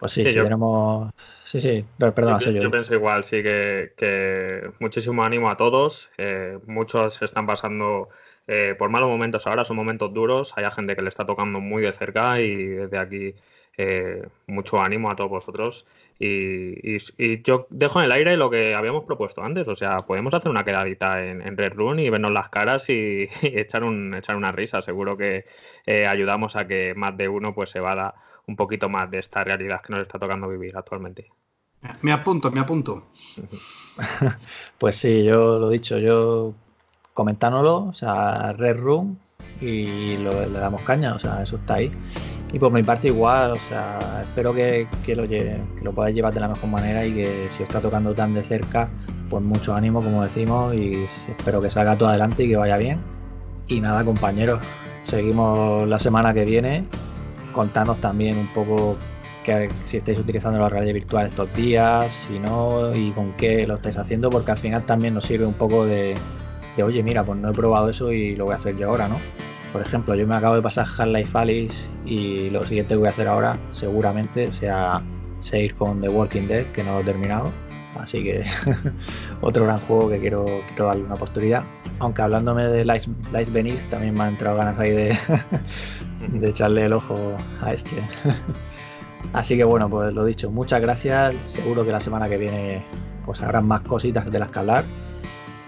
Pues 0.00 0.12
sí, 0.12 0.22
sí, 0.22 0.34
tenemos... 0.34 1.12
Sí, 1.44 1.60
sí, 1.60 1.84
perdona, 1.98 2.38
yo, 2.38 2.52
yo, 2.52 2.70
pienso 2.70 2.94
igual, 2.94 3.22
sí, 3.22 3.42
que, 3.42 4.70
muchísimo 4.78 5.22
ánimo 5.22 5.50
a 5.50 5.58
todos. 5.58 6.10
Eh, 6.16 6.58
muchos 6.66 7.20
están 7.20 7.46
pasando 7.46 8.08
eh, 8.48 8.74
por 8.78 8.88
malos 8.88 9.10
momentos 9.10 9.46
ahora, 9.46 9.62
son 9.64 9.76
momentos 9.76 10.12
duros. 10.14 10.54
Hay 10.56 10.64
gente 10.70 10.96
que 10.96 11.02
le 11.02 11.10
está 11.10 11.26
tocando 11.26 11.60
muy 11.60 11.82
de 11.82 11.92
cerca 11.92 12.40
y 12.40 12.64
desde 12.64 12.96
aquí 12.98 13.34
eh, 13.76 14.26
mucho 14.46 14.80
ánimo 14.80 15.10
a 15.10 15.16
todos 15.16 15.28
vosotros. 15.28 15.86
Y, 16.22 17.42
yo 17.42 17.66
dejo 17.70 17.98
en 17.98 18.04
el 18.04 18.12
aire 18.12 18.36
lo 18.36 18.50
que 18.50 18.74
habíamos 18.74 19.04
propuesto 19.04 19.42
antes. 19.42 19.66
O 19.68 19.74
sea, 19.74 19.96
podemos 19.96 20.34
hacer 20.34 20.50
una 20.50 20.64
quedadita 20.64 21.24
en, 21.24 21.56
Red 21.56 21.72
Run 21.74 21.98
y 21.98 22.10
vernos 22.10 22.30
las 22.30 22.50
caras 22.50 22.90
y, 22.90 23.26
echar, 23.42 23.84
un, 23.84 24.14
echar 24.14 24.36
una 24.36 24.52
risa. 24.52 24.82
Seguro 24.82 25.16
que 25.16 25.44
eh, 25.86 26.06
ayudamos 26.06 26.56
a 26.56 26.66
que 26.66 26.94
más 26.94 27.16
de 27.16 27.28
uno 27.28 27.54
pues 27.54 27.70
se 27.70 27.80
vada 27.80 28.14
un 28.46 28.54
poquito 28.54 28.90
más 28.90 29.10
de 29.10 29.18
esta 29.18 29.42
realidad 29.44 29.80
que 29.80 29.94
nos 29.94 30.02
está 30.02 30.18
tocando 30.18 30.46
vivir 30.46 30.76
actualmente. 30.76 31.30
Me 32.02 32.12
apunto, 32.12 32.50
me 32.50 32.60
apunto. 32.60 33.06
pues 34.78 34.96
sí, 34.96 35.24
yo 35.24 35.58
lo 35.58 35.70
he 35.70 35.72
dicho, 35.72 35.96
yo 35.96 36.52
comentándolo, 37.14 37.86
o 37.86 37.92
sea, 37.94 38.52
Red 38.52 38.76
Room 38.76 39.18
y 39.60 40.16
le 40.16 40.58
damos 40.58 40.80
caña, 40.82 41.14
o 41.14 41.18
sea, 41.18 41.42
eso 41.42 41.56
está 41.56 41.74
ahí. 41.74 41.92
Y 42.52 42.58
por 42.58 42.72
mi 42.72 42.82
parte 42.82 43.08
igual, 43.08 43.52
o 43.52 43.68
sea, 43.68 43.98
espero 44.22 44.52
que, 44.52 44.86
lo, 45.14 45.28
que 45.28 45.60
lo 45.82 45.92
podáis 45.92 46.16
llevar 46.16 46.34
de 46.34 46.40
la 46.40 46.48
mejor 46.48 46.68
manera 46.68 47.06
y 47.06 47.12
que 47.12 47.48
si 47.50 47.62
os 47.62 47.68
está 47.68 47.80
tocando 47.80 48.12
tan 48.12 48.34
de 48.34 48.42
cerca, 48.42 48.88
pues 49.28 49.42
mucho 49.42 49.74
ánimo, 49.74 50.02
como 50.02 50.24
decimos, 50.24 50.72
y 50.74 51.06
espero 51.28 51.62
que 51.62 51.70
salga 51.70 51.96
todo 51.96 52.08
adelante 52.08 52.44
y 52.44 52.48
que 52.48 52.56
vaya 52.56 52.76
bien. 52.76 52.98
Y 53.68 53.80
nada, 53.80 54.04
compañeros, 54.04 54.60
seguimos 55.02 55.86
la 55.86 56.00
semana 56.00 56.34
que 56.34 56.44
viene. 56.44 56.84
Contanos 57.52 58.00
también 58.00 58.36
un 58.36 58.48
poco 58.48 58.96
que, 59.44 59.68
si 59.84 59.98
estáis 59.98 60.18
utilizando 60.18 60.58
la 60.58 60.68
realidad 60.68 60.94
virtual 60.94 61.26
estos 61.26 61.54
días, 61.54 62.12
si 62.26 62.40
no, 62.40 62.92
y 62.94 63.12
con 63.12 63.32
qué 63.34 63.64
lo 63.64 63.76
estáis 63.76 63.96
haciendo, 63.96 64.28
porque 64.28 64.50
al 64.50 64.58
final 64.58 64.82
también 64.82 65.14
nos 65.14 65.24
sirve 65.24 65.46
un 65.46 65.54
poco 65.54 65.86
de, 65.86 66.14
de 66.76 66.82
oye, 66.82 67.02
mira, 67.02 67.24
pues 67.24 67.38
no 67.38 67.50
he 67.50 67.52
probado 67.52 67.90
eso 67.90 68.12
y 68.12 68.36
lo 68.36 68.46
voy 68.46 68.52
a 68.52 68.56
hacer 68.56 68.76
yo 68.76 68.88
ahora, 68.88 69.08
¿no? 69.08 69.18
Por 69.72 69.82
ejemplo, 69.82 70.14
yo 70.14 70.26
me 70.26 70.34
acabo 70.34 70.56
de 70.56 70.62
pasar 70.62 70.86
Half-Life 70.86 71.38
Alice 71.38 71.88
y 72.04 72.50
lo 72.50 72.64
siguiente 72.66 72.94
que 72.94 72.98
voy 72.98 73.08
a 73.08 73.10
hacer 73.10 73.28
ahora 73.28 73.56
seguramente 73.70 74.50
sea 74.52 75.02
seguir 75.40 75.74
con 75.74 76.00
The 76.00 76.08
Walking 76.08 76.48
Dead, 76.48 76.66
que 76.72 76.82
no 76.82 76.94
lo 76.94 77.00
he 77.00 77.04
terminado. 77.04 77.50
Así 77.98 78.22
que 78.22 78.44
otro 79.40 79.64
gran 79.64 79.78
juego 79.78 80.08
que 80.08 80.18
quiero, 80.18 80.44
quiero 80.68 80.86
darle 80.86 81.04
una 81.04 81.14
oportunidad. 81.14 81.64
Aunque 81.98 82.22
hablándome 82.22 82.64
de 82.64 82.84
Lice, 82.84 83.10
Lice 83.32 83.86
también 83.90 84.14
me 84.14 84.22
han 84.22 84.28
entrado 84.30 84.56
ganas 84.56 84.78
ahí 84.78 84.90
de, 84.90 85.18
de 86.32 86.48
echarle 86.48 86.84
el 86.86 86.92
ojo 86.92 87.16
a 87.60 87.72
este. 87.72 87.96
Así 89.32 89.56
que 89.56 89.64
bueno, 89.64 89.88
pues 89.88 90.12
lo 90.12 90.24
dicho, 90.24 90.50
muchas 90.50 90.80
gracias. 90.80 91.34
Seguro 91.44 91.84
que 91.84 91.92
la 91.92 92.00
semana 92.00 92.28
que 92.28 92.38
viene 92.38 92.84
pues 93.24 93.42
habrán 93.42 93.66
más 93.66 93.82
cositas 93.82 94.30
de 94.30 94.38
las 94.38 94.50
que 94.50 94.58
hablar. 94.58 94.84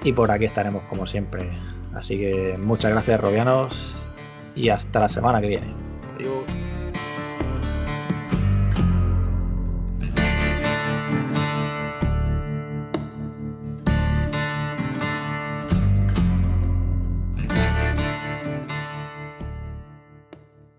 Y 0.05 0.13
por 0.13 0.31
aquí 0.31 0.47
estaremos 0.47 0.83
como 0.85 1.07
siempre 1.07 1.51
Así 1.95 2.19
que 2.19 2.57
muchas 2.59 2.91
gracias, 2.91 3.21
Robianos, 3.21 3.99
y 4.55 4.71
hasta 4.71 5.01
la 5.01 5.09
semana 5.09 5.41
que 5.41 5.49
viene. 5.49 5.92